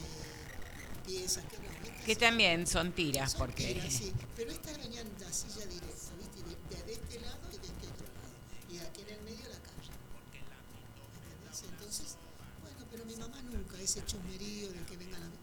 piezas, 1.06 1.44
que 1.46 1.58
no, 1.58 1.70
¿viste? 1.84 2.04
Que 2.06 2.16
también 2.16 2.66
son 2.68 2.92
tiras, 2.94 3.32
son 3.32 3.40
porque... 3.40 3.74
tiras, 3.74 3.94
sí. 3.94 4.14
Pero 4.36 4.52
estas 4.52 4.78
venían 4.78 5.08
de 5.18 5.26
la 5.26 5.34
silla 5.34 5.66
directa, 5.66 6.12
viste, 6.20 6.40
de, 6.44 6.78
de- 6.78 6.84
de 6.84 6.94
este 6.94 7.20
lado 7.22 7.40
y 7.52 7.58
de 7.58 7.68
este 7.68 7.88
otro 7.88 8.08
lado. 8.14 8.34
Y 8.72 8.78
aquí 8.80 9.02
en 9.02 9.10
el 9.16 9.22
medio 9.24 9.48
la 9.50 9.60
calle. 9.60 9.92
¿Entendés? 10.34 11.64
Entonces, 11.72 12.16
bueno, 12.62 12.86
pero 12.92 13.06
mi 13.06 13.16
mamá 13.16 13.42
nunca, 13.44 13.80
ese 13.80 14.06
chusmerío 14.06 14.72
de 14.72 14.80
que 14.86 14.98
vengan 14.98 15.22
a... 15.24 15.28
no. 15.28 15.34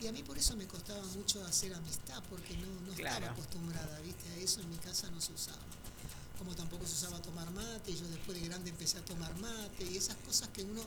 Y 0.00 0.06
a 0.06 0.12
mí 0.12 0.22
por 0.22 0.38
eso 0.38 0.54
me 0.56 0.66
costaba 0.66 1.02
mucho 1.16 1.44
hacer 1.44 1.74
amistad, 1.74 2.22
porque 2.30 2.56
no, 2.56 2.68
no 2.86 2.94
Claro. 2.94 3.16
estaba 3.16 3.32
acostumbrada, 3.32 3.98
¿viste? 4.00 4.28
A 4.30 4.36
eso 4.36 4.60
en 4.60 4.70
mi 4.70 4.76
casa 4.76 5.10
no 5.10 5.20
se 5.20 5.32
usaba. 5.32 5.58
Como 6.38 6.54
tampoco 6.54 6.86
se 6.86 6.92
usaba 6.94 7.20
tomar 7.20 7.50
mate, 7.50 7.90
y 7.90 7.96
yo 7.96 8.06
después 8.06 8.40
de 8.40 8.46
grande 8.46 8.70
empecé 8.70 8.98
a 8.98 9.04
tomar 9.04 9.34
mate, 9.40 9.82
y 9.90 9.96
esas 9.96 10.16
cosas 10.18 10.48
que 10.50 10.62
uno 10.62 10.82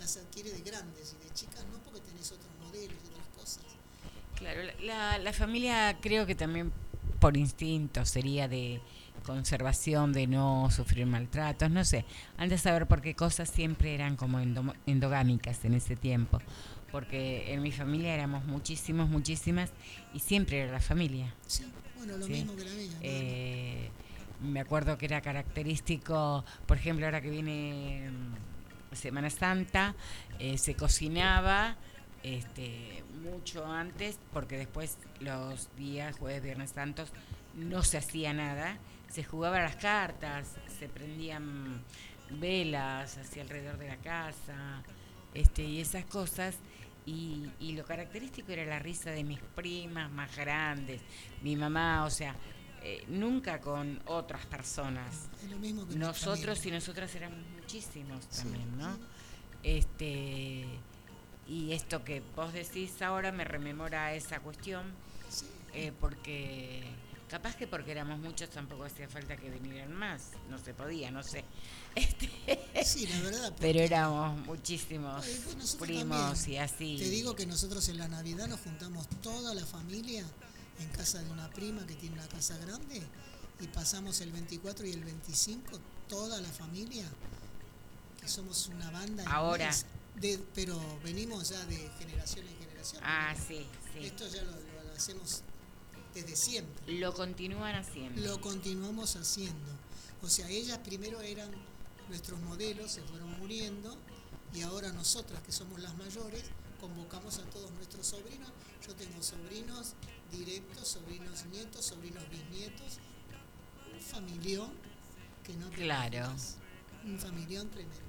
las 0.00 0.16
adquiere 0.16 0.50
de 0.50 0.60
grandes 0.62 1.14
y 1.14 1.24
de 1.24 1.32
chicas 1.32 1.62
no 1.72 1.78
porque 1.84 2.00
tenés 2.00 2.26
otros 2.32 2.50
modelos 2.76 2.96
otras 3.10 3.26
cosas. 3.36 3.64
Claro, 4.36 4.60
la- 4.82 5.18
la, 5.18 5.32
familia 5.32 5.96
creo 6.00 6.26
que 6.26 6.34
también 6.34 6.72
por 7.20 7.36
instinto 7.36 8.04
sería 8.04 8.48
de 8.48 8.80
conservación, 9.24 10.12
de 10.12 10.26
no 10.26 10.68
sufrir 10.70 11.06
maltratos, 11.06 11.70
no 11.70 11.84
sé. 11.84 12.04
Antes 12.36 12.62
de 12.62 12.70
saber 12.70 12.86
por 12.86 13.00
qué 13.02 13.14
cosas 13.14 13.48
siempre 13.50 13.94
eran 13.94 14.16
como 14.16 14.38
endo- 14.38 14.74
endogámicas 14.86 15.64
en 15.64 15.74
ese 15.74 15.96
tiempo. 15.96 16.40
Porque 16.92 17.52
en 17.52 17.62
mi 17.62 17.72
familia 17.72 18.14
éramos 18.14 18.44
muchísimos, 18.44 19.08
muchísimas, 19.08 19.70
y 20.14 20.20
siempre 20.20 20.60
era 20.60 20.72
la 20.72 20.80
familia. 20.80 21.34
Sí, 21.46 21.64
bueno, 21.96 22.16
lo 22.16 22.26
Sí. 22.26 22.32
mismo 22.32 22.54
que 22.56 22.64
la 22.64 22.70
mía. 22.70 22.90
Eh, 23.02 23.90
me 24.40 24.60
acuerdo 24.60 24.96
que 24.96 25.06
era 25.06 25.20
característico, 25.20 26.44
por 26.66 26.76
ejemplo, 26.76 27.06
ahora 27.06 27.20
que 27.20 27.30
viene 27.30 28.10
mm, 28.10 28.94
Semana 28.94 29.30
Santa, 29.30 29.94
eh, 30.38 30.56
se 30.58 30.74
cocinaba 30.74 31.76
este, 32.26 33.04
mucho 33.22 33.64
antes, 33.64 34.18
porque 34.32 34.58
después 34.58 34.98
los 35.20 35.68
días, 35.76 36.16
jueves, 36.18 36.42
viernes 36.42 36.70
santos, 36.70 37.10
no 37.54 37.84
se 37.84 37.98
hacía 37.98 38.32
nada, 38.32 38.78
se 39.08 39.22
jugaban 39.22 39.62
las 39.62 39.76
cartas, 39.76 40.56
se 40.78 40.88
prendían 40.88 41.84
velas 42.30 43.16
hacia 43.16 43.42
alrededor 43.42 43.78
de 43.78 43.86
la 43.86 43.96
casa, 43.98 44.82
este, 45.34 45.62
y 45.62 45.80
esas 45.80 46.04
cosas. 46.06 46.56
Y, 47.06 47.48
y 47.60 47.74
lo 47.74 47.84
característico 47.84 48.50
era 48.50 48.64
la 48.64 48.80
risa 48.80 49.12
de 49.12 49.22
mis 49.22 49.38
primas 49.54 50.10
más 50.10 50.34
grandes, 50.36 51.02
mi 51.42 51.54
mamá, 51.54 52.04
o 52.04 52.10
sea, 52.10 52.34
eh, 52.82 53.04
nunca 53.06 53.60
con 53.60 54.02
otras 54.06 54.44
personas. 54.46 55.28
Es 55.44 55.48
lo 55.48 55.58
mismo 55.58 55.86
que 55.86 55.94
Nosotros 55.94 56.66
y 56.66 56.72
nosotras 56.72 57.14
éramos 57.14 57.38
muchísimos 57.54 58.26
Sí, 58.28 58.42
también, 58.42 58.76
¿no? 58.76 58.96
sí. 58.96 59.00
Este 59.62 60.66
y 61.48 61.72
esto 61.72 62.04
que 62.04 62.22
vos 62.34 62.52
decís 62.52 63.00
ahora 63.02 63.32
me 63.32 63.44
rememora 63.44 64.14
esa 64.14 64.40
cuestión, 64.40 64.84
Sí, 65.28 65.46
eh, 65.74 65.92
porque 66.00 66.84
capaz 67.28 67.56
que 67.56 67.66
porque 67.66 67.90
éramos 67.90 68.18
muchos 68.18 68.48
tampoco 68.50 68.84
hacía 68.84 69.08
falta 69.08 69.36
que 69.36 69.50
vinieran 69.50 69.92
más, 69.92 70.30
no 70.48 70.58
se 70.58 70.74
podía, 70.74 71.10
no 71.10 71.22
sé. 71.22 71.44
Este, 71.96 72.30
sí, 72.84 73.06
la 73.06 73.20
verdad. 73.20 73.52
pero 73.58 73.80
éramos 73.80 74.38
muchísimos 74.46 75.24
pues 75.54 75.76
primos 75.76 76.40
también. 76.40 76.52
y 76.52 76.58
así. 76.58 76.96
Te 76.98 77.08
digo 77.08 77.34
que 77.34 77.46
nosotros 77.46 77.88
en 77.88 77.96
la 77.96 78.06
Navidad 78.06 78.48
nos 78.48 78.60
juntamos 78.60 79.08
toda 79.22 79.54
la 79.54 79.64
familia 79.64 80.22
en 80.78 80.88
casa 80.90 81.22
de 81.22 81.30
una 81.30 81.48
prima 81.48 81.86
que 81.86 81.94
tiene 81.94 82.16
una 82.16 82.28
casa 82.28 82.58
grande 82.58 83.00
y 83.60 83.66
pasamos 83.68 84.20
el 84.20 84.30
24 84.30 84.86
y 84.86 84.92
el 84.92 85.04
25 85.04 85.80
toda 86.06 86.38
la 86.40 86.50
familia, 86.50 87.06
que 88.20 88.28
somos 88.28 88.68
una 88.68 88.90
banda. 88.90 89.24
Ahora. 89.26 89.70
De- 90.20 90.38
pero 90.54 90.78
venimos 91.04 91.48
ya 91.50 91.64
de 91.66 91.76
generación 91.98 92.46
en 92.46 92.58
generación. 92.58 93.02
Ah, 93.04 93.34
sí, 93.36 93.66
sí. 93.92 94.06
Esto 94.06 94.26
ya 94.28 94.42
lo, 94.42 94.52
lo 94.52 94.92
hacemos 94.96 95.42
desde 96.14 96.36
siempre. 96.36 96.92
Lo 96.98 97.12
continúan 97.14 97.74
haciendo. 97.74 98.20
Lo 98.22 98.40
continuamos 98.40 99.16
haciendo. 99.16 99.72
O 100.22 100.28
sea, 100.28 100.48
ellas 100.48 100.78
primero 100.78 101.20
eran 101.20 101.50
nuestros 102.08 102.40
modelos, 102.40 102.90
se 102.92 103.02
fueron 103.02 103.38
muriendo 103.38 103.96
y 104.54 104.62
ahora 104.62 104.92
nosotras 104.92 105.42
que 105.42 105.52
somos 105.52 105.80
las 105.80 105.94
mayores 105.96 106.42
convocamos 106.80 107.38
a 107.38 107.42
todos 107.50 107.70
nuestros 107.72 108.06
sobrinos. 108.06 108.50
Yo 108.86 108.94
tengo 108.94 109.22
sobrinos 109.22 109.94
directos, 110.30 110.88
sobrinos 110.88 111.44
nietos, 111.46 111.84
sobrinos 111.84 112.28
bisnietos. 112.30 112.98
Un 113.92 114.00
familión 114.00 114.70
que 115.44 115.54
no 115.54 115.68
Claro. 115.70 116.32
Un 117.04 117.18
familión 117.18 117.68
tremendo. 117.70 118.05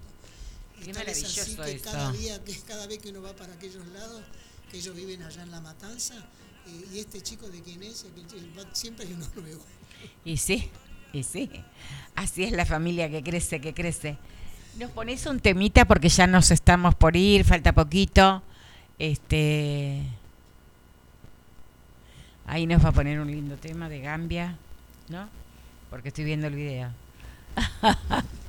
Qué 0.84 0.94
tal 0.94 1.08
es 1.08 1.24
así 1.24 1.56
que 1.56 1.80
cada 1.80 2.12
día, 2.12 2.44
que 2.44 2.58
cada 2.62 2.88
vez 2.88 3.00
que 3.00 3.10
uno 3.10 3.22
va 3.22 3.36
para 3.36 3.54
aquellos 3.54 3.86
lados, 3.88 4.22
que 4.72 4.78
ellos 4.78 4.96
viven 4.96 5.22
allá 5.24 5.44
en 5.44 5.52
La 5.52 5.62
Matanza, 5.62 6.16
eh, 6.68 6.86
y 6.94 7.00
este 7.00 7.22
chico 7.22 7.48
de 7.50 7.62
quién 7.62 7.84
es, 7.84 8.06
siempre 8.74 9.06
hay 9.06 9.14
uno 9.14 9.28
nuevo. 9.36 9.64
Y 10.24 10.38
sí, 10.38 10.70
y 11.14 11.24
sí. 11.24 11.50
Así 12.16 12.44
es 12.44 12.52
la 12.52 12.66
familia 12.66 13.10
que 13.10 13.24
crece, 13.24 13.60
que 13.60 13.74
crece. 13.74 14.18
Nos 14.78 14.92
ponéis 14.92 15.26
un 15.26 15.40
temita 15.40 15.86
porque 15.86 16.10
ya 16.10 16.28
nos 16.28 16.52
estamos 16.52 16.94
por 16.96 17.16
ir, 17.16 17.44
falta 17.44 17.74
poquito. 17.74 18.44
Este. 19.00 20.04
Ahí 22.46 22.66
nos 22.66 22.84
va 22.84 22.90
a 22.90 22.92
poner 22.94 23.20
un 23.20 23.30
lindo 23.30 23.58
tema 23.58 23.90
de 23.90 24.00
Gambia, 24.00 24.58
¿no? 25.10 25.28
Porque 25.90 26.10
estoy 26.10 26.26
viendo 26.26 26.48
el 26.48 26.56
video. 26.56 26.92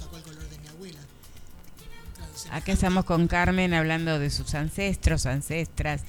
sacó 0.00 0.16
el 0.16 0.22
color 0.22 0.48
de 0.48 0.58
mi 0.58 0.68
abuela. 0.68 0.98
Acá 2.50 2.72
estamos 2.72 3.04
con 3.04 3.28
Carmen 3.28 3.74
hablando 3.74 4.18
de 4.18 4.30
sus 4.30 4.54
ancestros, 4.54 5.26
ancestras. 5.26 6.02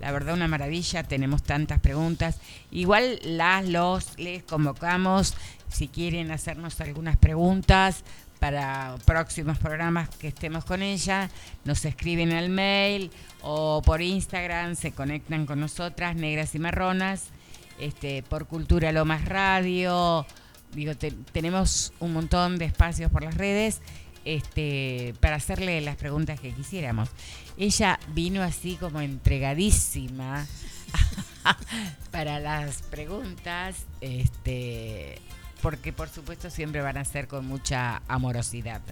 La 0.00 0.12
verdad, 0.12 0.34
una 0.34 0.48
maravilla. 0.48 1.02
Tenemos 1.02 1.42
tantas 1.42 1.80
preguntas. 1.80 2.40
Igual 2.70 3.18
las, 3.24 3.66
los, 3.66 4.18
les 4.18 4.42
convocamos 4.42 5.34
si 5.68 5.88
quieren 5.88 6.30
hacernos 6.30 6.80
algunas 6.80 7.16
preguntas 7.16 8.04
para 8.38 8.96
próximos 9.06 9.58
programas 9.58 10.10
que 10.10 10.28
estemos 10.28 10.66
con 10.66 10.82
ella. 10.82 11.30
Nos 11.64 11.84
escriben 11.86 12.32
al 12.32 12.50
mail 12.50 13.10
o 13.40 13.80
por 13.82 14.02
Instagram, 14.02 14.76
se 14.76 14.92
conectan 14.92 15.46
con 15.46 15.58
nosotras, 15.58 16.14
negras 16.16 16.54
y 16.54 16.58
marronas. 16.58 17.24
Este, 17.80 18.22
por 18.24 18.46
Cultura 18.46 18.92
Lomas 18.92 19.24
Radio. 19.24 20.26
Digo, 20.74 20.94
te- 20.96 21.12
tenemos 21.32 21.92
un 22.00 22.12
montón 22.12 22.58
de 22.58 22.66
espacios 22.66 23.10
por 23.10 23.22
las 23.24 23.34
redes 23.36 23.80
este, 24.24 25.14
para 25.20 25.36
hacerle 25.36 25.80
las 25.80 25.96
preguntas 25.96 26.38
que 26.40 26.52
quisiéramos. 26.52 27.08
Ella 27.56 27.98
vino 28.14 28.42
así 28.42 28.76
como 28.76 29.00
entregadísima 29.00 30.46
para 32.10 32.38
las 32.40 32.82
preguntas, 32.82 33.76
este, 34.00 35.18
porque 35.62 35.92
por 35.92 36.08
supuesto 36.08 36.50
siempre 36.50 36.80
van 36.82 36.96
a 36.98 37.04
ser 37.04 37.28
con 37.28 37.46
mucha 37.46 38.02
amorosidad. 38.08 38.82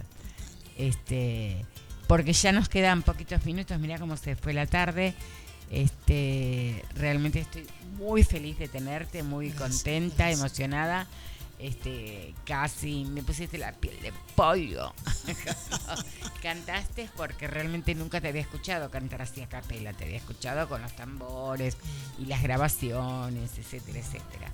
Este, 0.77 1.65
porque 2.07 2.33
ya 2.33 2.51
nos 2.51 2.69
quedan 2.69 3.03
poquitos 3.03 3.45
minutos, 3.45 3.79
mira 3.79 3.99
cómo 3.99 4.17
se 4.17 4.35
fue 4.35 4.53
la 4.53 4.65
tarde. 4.65 5.13
Este, 5.69 6.83
realmente 6.95 7.41
estoy 7.41 7.65
muy 7.97 8.23
feliz 8.23 8.57
de 8.57 8.67
tenerte, 8.69 9.21
muy 9.23 9.51
contenta, 9.51 10.31
emocionada. 10.31 11.07
Este, 11.59 12.35
casi 12.45 13.05
me 13.05 13.23
pusiste 13.23 13.57
la 13.57 13.71
piel 13.71 13.99
de 14.01 14.13
pollo. 14.35 14.93
Cantaste 16.43 17.09
porque 17.17 17.47
realmente 17.47 17.95
nunca 17.95 18.21
te 18.21 18.27
había 18.27 18.41
escuchado 18.41 18.91
cantar 18.91 19.23
así 19.23 19.41
a 19.41 19.49
capela, 19.49 19.93
te 19.93 20.05
había 20.05 20.17
escuchado 20.17 20.69
con 20.69 20.83
los 20.83 20.95
tambores 20.95 21.77
y 22.19 22.25
las 22.25 22.43
grabaciones, 22.43 23.57
etcétera, 23.57 23.99
etcétera. 23.99 24.53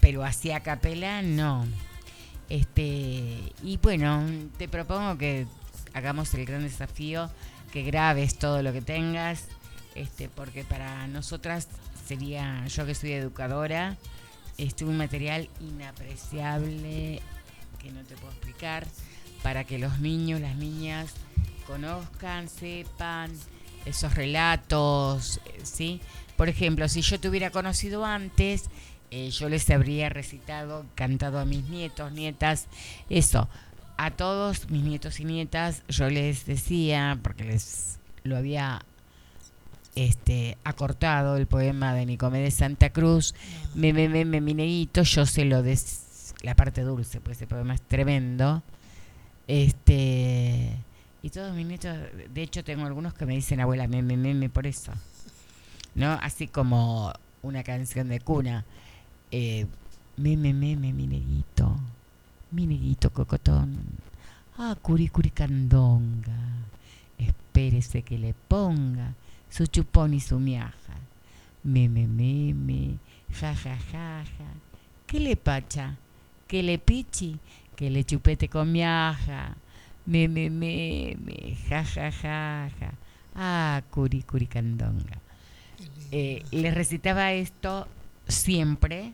Pero 0.00 0.24
así 0.24 0.52
a 0.52 0.60
capela 0.60 1.20
no. 1.22 1.66
Este, 2.48 3.52
y 3.62 3.78
bueno, 3.82 4.24
te 4.56 4.68
propongo 4.68 5.18
que 5.18 5.46
hagamos 5.94 6.32
el 6.34 6.44
gran 6.44 6.62
desafío, 6.62 7.30
que 7.72 7.82
grabes 7.82 8.38
todo 8.38 8.62
lo 8.62 8.72
que 8.72 8.82
tengas, 8.82 9.46
este, 9.94 10.28
porque 10.28 10.62
para 10.62 11.06
nosotras 11.06 11.68
sería, 12.06 12.66
yo 12.66 12.86
que 12.86 12.94
soy 12.94 13.12
educadora, 13.12 13.96
este 14.58 14.84
un 14.84 14.96
material 14.96 15.48
inapreciable 15.60 17.20
que 17.80 17.90
no 17.90 18.02
te 18.02 18.16
puedo 18.16 18.32
explicar 18.32 18.86
para 19.42 19.64
que 19.64 19.78
los 19.78 20.00
niños, 20.00 20.40
las 20.40 20.56
niñas 20.56 21.12
conozcan, 21.66 22.48
sepan 22.48 23.32
esos 23.84 24.14
relatos, 24.14 25.40
¿sí? 25.62 26.00
Por 26.36 26.48
ejemplo, 26.48 26.88
si 26.88 27.02
yo 27.02 27.20
te 27.20 27.28
hubiera 27.28 27.50
conocido 27.50 28.04
antes, 28.04 28.64
eh, 29.10 29.30
yo 29.30 29.48
les 29.48 29.68
habría 29.70 30.08
recitado, 30.08 30.86
cantado 30.94 31.38
a 31.38 31.44
mis 31.44 31.68
nietos, 31.68 32.12
nietas, 32.12 32.66
eso. 33.10 33.48
A 33.96 34.10
todos 34.10 34.70
mis 34.70 34.82
nietos 34.82 35.20
y 35.20 35.24
nietas 35.24 35.82
yo 35.88 36.10
les 36.10 36.46
decía, 36.46 37.18
porque 37.22 37.44
les 37.44 37.98
lo 38.24 38.36
había 38.36 38.84
este, 39.94 40.58
acortado 40.64 41.36
el 41.36 41.46
poema 41.46 41.94
de 41.94 42.06
Nicomedes 42.06 42.54
Santa 42.54 42.90
Cruz, 42.90 43.34
me, 43.74 43.92
me, 43.92 44.08
me, 44.08 44.24
me, 44.24 44.40
mi 44.40 44.54
neguito, 44.54 45.02
yo 45.02 45.26
se 45.26 45.44
lo 45.44 45.62
des, 45.62 46.34
la 46.42 46.54
parte 46.54 46.82
dulce, 46.82 47.20
pues 47.20 47.38
ese 47.38 47.46
poema 47.46 47.74
es 47.74 47.82
tremendo. 47.82 48.62
Este, 49.46 50.76
y 51.22 51.30
todos 51.30 51.54
mis 51.54 51.66
nietos, 51.66 51.96
de 52.32 52.42
hecho 52.42 52.64
tengo 52.64 52.86
algunos 52.86 53.14
que 53.14 53.26
me 53.26 53.34
dicen 53.34 53.60
abuela, 53.60 53.86
me, 53.86 54.02
me, 54.02 54.16
me, 54.16 54.48
por 54.48 54.66
eso. 54.66 54.92
¿No? 55.94 56.12
Así 56.22 56.48
como 56.48 57.12
una 57.42 57.62
canción 57.62 58.08
de 58.08 58.20
cuna. 58.20 58.64
Eh, 59.30 59.66
me, 60.16 60.36
me, 60.36 60.52
me, 60.52 60.76
me, 60.76 60.92
mi 60.92 61.06
neguito, 61.06 61.76
mi 62.50 62.66
neguito 62.66 63.10
cocotón. 63.10 63.78
Ah, 64.58 64.76
curi, 64.80 65.08
curi, 65.08 65.30
candonga. 65.30 66.36
Espérese 67.18 68.02
que 68.02 68.18
le 68.18 68.34
ponga 68.34 69.14
su 69.54 69.66
chupón 69.68 70.14
y 70.14 70.20
su 70.20 70.40
miaja. 70.40 70.96
Me, 71.62 71.88
me, 71.88 72.08
me, 72.08 72.54
me, 72.54 72.98
ja, 73.38 73.54
ja, 73.54 73.76
ja, 73.92 74.24
ja. 74.24 74.50
¿Qué 75.06 75.20
le 75.20 75.36
pacha? 75.36 75.96
¿Qué 76.48 76.60
le 76.60 76.78
pichi? 76.78 77.38
Que 77.76 77.88
le 77.88 78.02
chupete 78.02 78.48
con 78.48 78.72
miaja. 78.72 79.56
Me, 80.06 80.26
me, 80.26 80.50
me, 80.50 81.16
me, 81.24 81.54
ja, 81.68 81.84
ja, 81.84 82.10
ja, 82.10 82.68
ja. 82.80 82.92
Ah, 83.36 83.82
curi, 83.90 84.22
curi, 84.22 84.46
candonga. 84.48 85.20
Qué. 85.78 85.84
Eh, 86.10 86.42
les 86.50 86.74
recitaba 86.74 87.32
esto 87.32 87.86
siempre, 88.26 89.12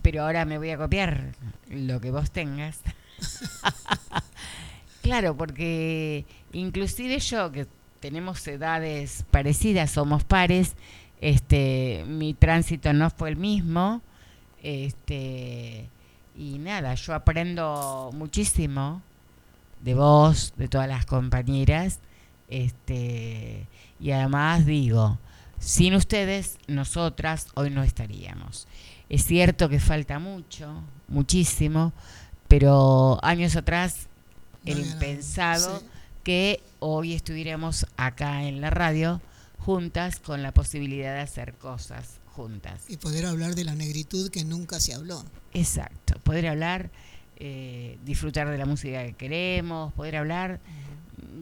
pero 0.00 0.22
ahora 0.22 0.44
me 0.44 0.58
voy 0.58 0.70
a 0.70 0.78
copiar 0.78 1.34
lo 1.70 2.00
que 2.00 2.12
vos 2.12 2.30
tengas. 2.30 2.78
claro, 5.02 5.36
porque 5.36 6.24
inclusive 6.52 7.18
yo 7.18 7.50
que 7.50 7.66
tenemos 8.04 8.46
edades 8.48 9.24
parecidas, 9.30 9.90
somos 9.90 10.24
pares, 10.24 10.74
este, 11.22 12.04
mi 12.06 12.34
tránsito 12.34 12.92
no 12.92 13.08
fue 13.08 13.30
el 13.30 13.36
mismo, 13.36 14.02
este, 14.62 15.88
y 16.36 16.58
nada, 16.58 16.96
yo 16.96 17.14
aprendo 17.14 18.10
muchísimo 18.12 19.00
de 19.80 19.94
vos, 19.94 20.52
de 20.58 20.68
todas 20.68 20.86
las 20.86 21.06
compañeras, 21.06 22.00
este, 22.50 23.66
y 23.98 24.10
además 24.10 24.66
digo, 24.66 25.18
sin 25.58 25.94
ustedes, 25.94 26.58
nosotras 26.66 27.46
hoy 27.54 27.70
no 27.70 27.82
estaríamos. 27.84 28.68
Es 29.08 29.24
cierto 29.24 29.70
que 29.70 29.80
falta 29.80 30.18
mucho, 30.18 30.82
muchísimo, 31.08 31.94
pero 32.48 33.18
años 33.22 33.56
atrás 33.56 34.08
No 34.62 34.74
nada. 34.74 34.92
impensado 34.92 35.80
Sí. 35.80 35.86
Que 36.24 36.60
hoy 36.80 37.12
estuviéramos 37.12 37.86
acá 37.96 38.44
en 38.44 38.60
la 38.60 38.70
radio 38.70 39.20
juntas 39.58 40.18
con 40.18 40.42
la 40.42 40.52
posibilidad 40.52 41.14
de 41.14 41.20
hacer 41.20 41.54
cosas 41.54 42.20
juntas. 42.32 42.84
Y 42.88 42.96
poder 42.96 43.26
hablar 43.26 43.54
de 43.54 43.64
la 43.64 43.74
negritud 43.74 44.30
que 44.30 44.44
nunca 44.44 44.80
se 44.80 44.94
habló. 44.94 45.24
Exacto, 45.52 46.18
poder 46.20 46.48
hablar, 46.48 46.90
eh, 47.36 47.98
disfrutar 48.04 48.50
de 48.50 48.58
la 48.58 48.66
música 48.66 49.04
que 49.04 49.12
queremos, 49.12 49.92
poder 49.92 50.16
hablar 50.16 50.60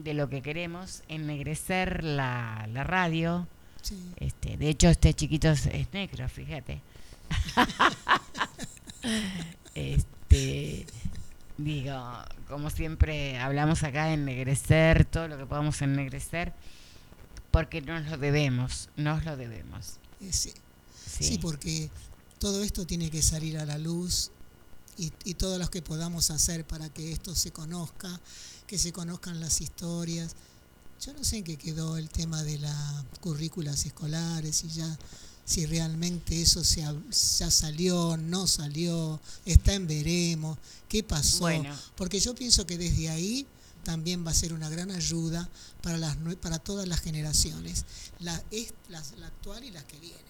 de 0.03 0.13
lo 0.13 0.29
que 0.29 0.41
queremos, 0.41 1.03
ennegrecer 1.07 2.03
la, 2.03 2.67
la 2.71 2.83
radio. 2.83 3.47
Sí. 3.81 3.97
Este, 4.17 4.57
de 4.57 4.69
hecho, 4.69 4.89
este 4.89 5.13
chiquito 5.13 5.49
es, 5.49 5.65
es 5.67 5.91
negro, 5.93 6.27
fíjate. 6.29 6.81
este, 9.75 10.85
digo, 11.57 11.95
como 12.47 12.69
siempre 12.69 13.37
hablamos 13.37 13.83
acá, 13.83 14.11
ennegrecer 14.13 15.05
todo 15.05 15.27
lo 15.27 15.37
que 15.37 15.45
podamos 15.45 15.81
ennegrecer, 15.81 16.53
porque 17.51 17.81
nos 17.81 18.05
lo 18.07 18.17
debemos, 18.17 18.89
nos 18.95 19.23
lo 19.25 19.37
debemos. 19.37 19.97
Eh, 20.21 20.33
sí. 20.33 20.53
Sí, 21.05 21.23
Sí, 21.23 21.37
porque 21.37 21.89
todo 22.39 22.63
esto 22.63 22.87
tiene 22.87 23.11
que 23.11 23.21
salir 23.21 23.57
a 23.59 23.65
la 23.65 23.77
luz 23.77 24.31
y, 24.97 25.11
y 25.25 25.35
todo 25.35 25.59
lo 25.59 25.69
que 25.69 25.81
podamos 25.81 26.31
hacer 26.31 26.65
para 26.65 26.89
que 26.89 27.11
esto 27.11 27.35
se 27.35 27.51
conozca, 27.51 28.19
que 28.65 28.77
se 28.77 28.91
conozcan 28.91 29.39
las 29.39 29.61
historias. 29.61 30.35
Yo 31.05 31.13
no 31.13 31.23
sé 31.23 31.37
en 31.37 31.43
qué 31.43 31.57
quedó 31.57 31.97
el 31.97 32.09
tema 32.09 32.41
de 32.43 32.57
las 32.59 33.03
currículas 33.19 33.85
escolares 33.85 34.63
y 34.63 34.69
ya 34.69 34.97
si 35.45 35.65
realmente 35.65 36.41
eso 36.41 36.63
se, 36.63 36.81
ya 36.81 37.51
salió, 37.51 38.15
no 38.17 38.47
salió, 38.47 39.19
está 39.45 39.73
en 39.73 39.87
veremos, 39.87 40.57
qué 40.87 41.03
pasó. 41.03 41.39
Bueno. 41.39 41.75
Porque 41.95 42.19
yo 42.19 42.33
pienso 42.35 42.65
que 42.65 42.77
desde 42.77 43.09
ahí 43.09 43.45
también 43.83 44.25
va 44.25 44.31
a 44.31 44.33
ser 44.33 44.53
una 44.53 44.69
gran 44.69 44.91
ayuda 44.91 45.49
para, 45.81 45.97
las, 45.97 46.15
para 46.41 46.59
todas 46.59 46.87
las 46.87 47.01
generaciones, 47.01 47.85
la, 48.19 48.41
es, 48.51 48.73
las- 48.87 49.11
la 49.17 49.27
actual 49.27 49.63
y 49.65 49.71
las 49.71 49.83
que 49.83 49.99
vienen. 49.99 50.21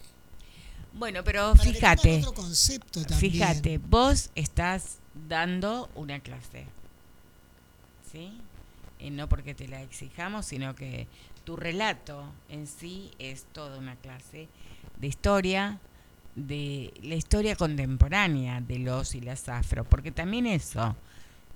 Bueno, 0.94 1.22
pero 1.24 1.54
Para 1.56 1.70
fíjate. 1.72 2.18
otro 2.18 2.34
concepto 2.34 3.02
también. 3.04 3.32
Fíjate, 3.32 3.78
vos 3.78 4.30
estás 4.34 4.98
dando 5.28 5.88
una 5.94 6.20
clase, 6.20 6.66
¿sí? 8.12 8.32
Y 8.98 9.10
no 9.10 9.28
porque 9.28 9.54
te 9.54 9.68
la 9.68 9.82
exijamos, 9.82 10.46
sino 10.46 10.74
que 10.74 11.06
tu 11.44 11.56
relato 11.56 12.24
en 12.48 12.66
sí 12.66 13.10
es 13.18 13.44
toda 13.52 13.78
una 13.78 13.96
clase 13.96 14.48
de 14.98 15.06
historia, 15.06 15.78
de 16.34 16.92
la 17.02 17.14
historia 17.14 17.56
contemporánea 17.56 18.60
de 18.60 18.78
los 18.78 19.14
y 19.14 19.20
las 19.20 19.48
afro, 19.48 19.84
porque 19.84 20.10
también 20.10 20.46
eso, 20.46 20.96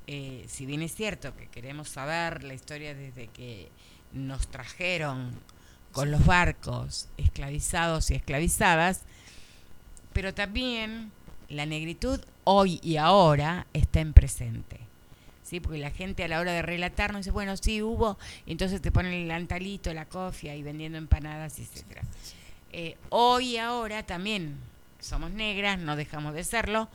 eh, 0.07 0.45
si 0.47 0.67
bien 0.67 0.83
es 0.83 0.95
cierto 0.95 1.35
que 1.37 1.49
queremos 1.49 1.89
saber 1.89 2.45
la 2.45 2.55
historia 2.55 2.95
desde 2.95 3.29
que 3.29 3.69
nos 4.13 4.49
trajeron 4.49 5.33
con 5.93 6.11
los 6.11 6.25
barcos 6.25 7.09
esclavizados 7.17 8.11
y 8.11 8.15
esclavizadas, 8.15 9.03
pero 10.13 10.35
también 10.35 11.13
la 11.49 11.67
negritud 11.67 12.21
hoy 12.45 12.79
y 12.83 12.97
ahora 12.97 13.67
está 13.73 14.01
en 14.01 14.13
presente. 14.13 14.88
¿Sí? 15.49 15.61
Porque 15.61 15.79
la 15.79 15.91
gente 15.91 16.25
a 16.25 16.29
la 16.29 16.41
hora 16.41 16.53
de 16.53 16.61
relatar 16.63 17.13
no 17.13 17.19
dice, 17.19 17.31
bueno, 17.31 17.57
sí 17.57 17.81
hubo, 17.83 18.19
y 18.45 18.53
entonces 18.53 18.83
te 18.83 18.93
ponen 18.93 19.13
el 19.15 19.31
antalito, 19.31 19.93
la 19.95 20.07
cofia 20.07 20.55
y 20.55 20.63
vendiendo 20.63 20.99
empanadas, 20.99 21.59
etcétera. 21.59 22.03
Eh, 22.73 22.97
hoy 23.09 23.57
ahora 23.57 24.05
también 24.05 24.57
somos 25.01 25.31
negras, 25.31 25.79
no 25.79 25.97
dejamos 25.97 26.35
de 26.35 26.45
serlo, 26.45 26.89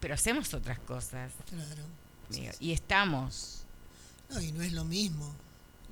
pero 0.00 0.14
hacemos 0.14 0.54
otras 0.54 0.78
cosas. 0.78 1.32
Claro. 1.50 1.82
digo, 2.30 2.52
Y 2.60 2.72
estamos. 2.72 3.64
No, 4.30 4.40
y 4.40 4.52
no 4.52 4.62
es 4.62 4.72
lo 4.72 4.84
mismo 4.84 5.34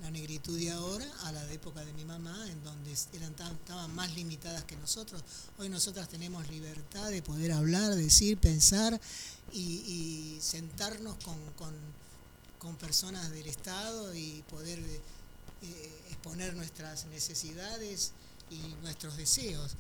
la 0.01 0.11
negritud 0.12 0.57
de 0.59 0.70
ahora 0.70 1.05
a 1.24 1.32
la 1.32 1.45
de 1.47 1.55
época 1.55 1.85
de 1.85 1.93
mi 1.93 2.05
mamá, 2.05 2.35
en 2.49 2.62
donde 2.62 2.95
eran 3.15 3.35
tan- 3.35 3.53
estaban 3.53 3.93
más 3.97 4.15
limitadas 4.15 4.62
que 4.65 4.77
nosotros. 4.77 5.23
Hoy 5.59 5.69
nosotras 5.69 6.09
tenemos 6.09 6.49
libertad 6.49 7.11
de 7.11 7.20
poder 7.20 7.51
hablar, 7.53 7.90
decir, 7.97 8.39
pensar 8.39 8.99
y, 9.53 10.37
y 10.37 10.39
sentarnos 10.41 11.16
con, 11.25 11.37
con- 11.57 11.99
con 12.59 12.75
personas 12.77 13.31
del 13.31 13.47
Estado 13.47 14.12
y 14.15 14.43
poder 14.51 14.79
eh, 14.81 16.01
exponer 16.11 16.55
nuestras 16.55 17.07
necesidades 17.07 18.12
y 18.51 18.57
nuestros 18.83 19.16
deseos. 19.16 19.77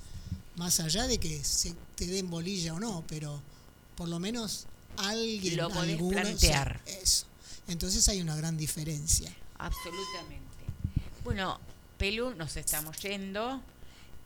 Más 0.56 0.78
allá 0.80 1.06
de 1.08 1.18
que 1.18 1.42
se 1.44 1.74
te 1.96 2.06
den 2.06 2.30
bolilla 2.30 2.74
o 2.74 2.80
no, 2.80 3.04
pero 3.08 3.40
por 3.96 4.08
lo 4.08 4.18
menos 4.20 4.66
alguien, 4.96 5.56
Lo 5.56 5.72
alguno, 5.72 6.20
plantear. 6.22 6.80
eso. 6.86 7.26
Entonces 7.66 8.08
hay 8.08 8.20
una 8.20 8.36
gran 8.36 8.56
diferencia. 8.56 9.32
Absolutamente. 9.58 10.44
Bueno, 11.24 11.58
Pelu, 11.98 12.34
nos 12.34 12.56
estamos 12.56 12.96
yendo. 12.98 13.60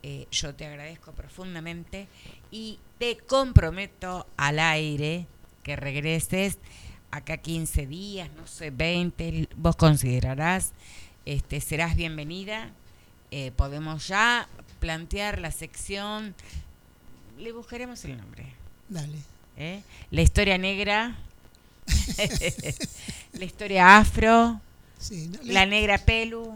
Eh, 0.03 0.27
yo 0.31 0.53
te 0.53 0.65
agradezco 0.65 1.11
profundamente 1.13 2.07
y 2.51 2.77
te 2.99 3.17
comprometo 3.17 4.27
al 4.37 4.59
aire 4.59 5.25
que 5.63 5.75
regreses 5.75 6.57
acá 7.11 7.37
15 7.37 7.85
días, 7.87 8.29
no 8.35 8.47
sé, 8.47 8.71
20, 8.71 9.49
vos 9.55 9.75
considerarás, 9.75 10.71
este, 11.25 11.61
serás 11.61 11.95
bienvenida. 11.95 12.71
Eh, 13.31 13.51
podemos 13.55 14.07
ya 14.07 14.47
plantear 14.79 15.39
la 15.39 15.51
sección, 15.51 16.35
le 17.39 17.51
buscaremos 17.51 18.03
el 18.05 18.17
nombre. 18.17 18.45
Dale. 18.89 19.17
¿eh? 19.57 19.81
La 20.11 20.21
historia 20.21 20.57
negra, 20.57 21.15
la 23.33 23.45
historia 23.45 23.97
afro, 23.97 24.59
Sí, 24.99 25.27
no, 25.27 25.41
le- 25.43 25.53
la 25.53 25.65
negra 25.65 25.97
pelu, 25.97 26.55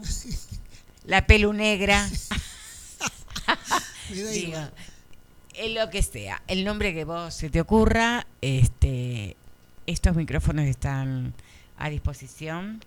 la 1.04 1.26
pelu 1.26 1.52
negra, 1.52 2.08
me 4.10 4.22
da 4.22 4.30
digo, 4.30 4.48
igual. 4.48 4.72
En 5.58 5.74
lo 5.74 5.90
que 5.90 6.02
sea, 6.02 6.42
el 6.46 6.64
nombre 6.64 6.94
que 6.94 7.04
vos 7.04 7.34
se 7.34 7.50
te 7.50 7.60
ocurra, 7.60 8.26
este, 8.40 9.36
estos 9.86 10.14
micrófonos 10.14 10.66
están 10.66 11.34
a 11.76 11.90
disposición. 11.90 12.80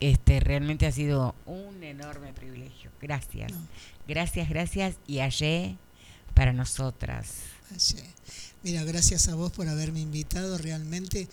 Este, 0.00 0.38
realmente 0.38 0.86
ha 0.86 0.92
sido 0.92 1.34
un 1.44 1.82
enorme 1.82 2.32
privilegio. 2.32 2.92
Gracias. 3.02 3.50
No. 3.50 3.58
Gracias, 4.06 4.48
gracias. 4.48 4.94
Y 5.08 5.20
ayer 5.20 5.74
para 6.34 6.52
nosotras. 6.52 7.40
Ayer. 7.74 8.04
Mira, 8.62 8.84
gracias 8.84 9.28
a 9.28 9.34
vos 9.34 9.50
por 9.50 9.68
haberme 9.68 10.00
invitado. 10.00 10.56
Realmente, 10.56 11.28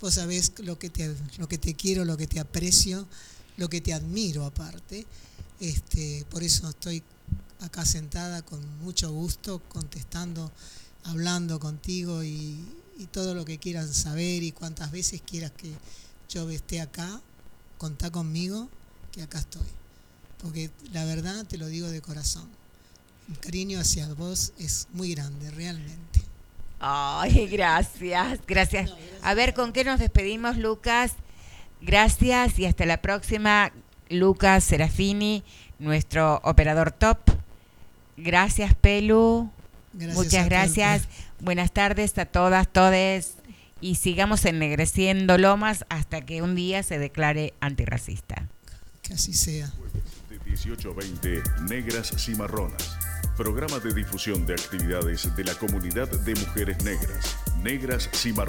vos 0.00 0.14
sabés 0.14 0.54
lo 0.60 0.78
que 0.78 0.88
te, 0.88 1.14
lo 1.36 1.48
que 1.48 1.58
te 1.58 1.74
quiero, 1.74 2.06
lo 2.06 2.16
que 2.16 2.26
te 2.26 2.40
aprecio, 2.40 3.06
lo 3.58 3.68
que 3.68 3.82
te 3.82 3.92
admiro 3.92 4.46
aparte. 4.46 5.04
Este, 5.60 6.24
por 6.30 6.42
eso 6.42 6.68
estoy 6.70 7.02
acá 7.60 7.84
sentada 7.84 8.42
con 8.42 8.60
mucho 8.80 9.10
gusto, 9.12 9.60
contestando, 9.68 10.50
hablando 11.04 11.58
contigo 11.58 12.22
y, 12.22 12.58
y 12.98 13.06
todo 13.06 13.34
lo 13.34 13.44
que 13.44 13.58
quieran 13.58 13.92
saber 13.92 14.42
y 14.42 14.52
cuantas 14.52 14.90
veces 14.90 15.22
quieras 15.24 15.52
que 15.52 15.72
yo 16.28 16.48
esté 16.50 16.80
acá, 16.80 17.20
contá 17.78 18.10
conmigo, 18.10 18.68
que 19.12 19.22
acá 19.22 19.38
estoy. 19.38 19.66
Porque 20.42 20.70
la 20.92 21.04
verdad 21.04 21.46
te 21.46 21.58
lo 21.58 21.66
digo 21.66 21.88
de 21.88 22.00
corazón. 22.00 22.48
Mi 23.26 23.36
cariño 23.36 23.80
hacia 23.80 24.12
vos 24.14 24.52
es 24.58 24.88
muy 24.92 25.14
grande, 25.14 25.50
realmente. 25.50 26.22
Ay, 26.80 27.46
gracias, 27.50 28.40
gracias. 28.46 28.90
A 29.22 29.34
ver, 29.34 29.54
¿con 29.54 29.72
qué 29.72 29.84
nos 29.84 29.98
despedimos, 29.98 30.56
Lucas? 30.56 31.12
Gracias 31.80 32.58
y 32.58 32.66
hasta 32.66 32.86
la 32.86 33.00
próxima, 33.00 33.72
Lucas 34.08 34.64
Serafini, 34.64 35.44
nuestro 35.78 36.40
operador 36.42 36.90
top. 36.90 37.37
Gracias, 38.18 38.74
Pelu. 38.74 39.50
Gracias 39.92 40.16
Muchas 40.16 40.46
gracias. 40.46 41.08
Buenas 41.40 41.72
tardes 41.72 42.18
a 42.18 42.26
todas, 42.26 42.68
todes. 42.68 43.34
Y 43.80 43.94
sigamos 43.94 44.44
ennegreciendo 44.44 45.38
lomas 45.38 45.84
hasta 45.88 46.20
que 46.20 46.42
un 46.42 46.56
día 46.56 46.82
se 46.82 46.98
declare 46.98 47.54
antirracista. 47.60 48.48
Que 49.02 49.14
así 49.14 49.32
sea. 49.32 49.72
de 50.28 50.38
18 50.40 50.90
a 50.90 50.94
20 50.94 51.42
Negras 51.68 52.12
Cimarronas. 52.18 52.96
Programa 53.36 53.78
de 53.78 53.94
difusión 53.94 54.44
de 54.46 54.54
actividades 54.54 55.34
de 55.36 55.44
la 55.44 55.54
comunidad 55.54 56.08
de 56.08 56.34
mujeres 56.34 56.82
negras. 56.82 57.36
Negras 57.62 58.10
Cimarronas. 58.12 58.48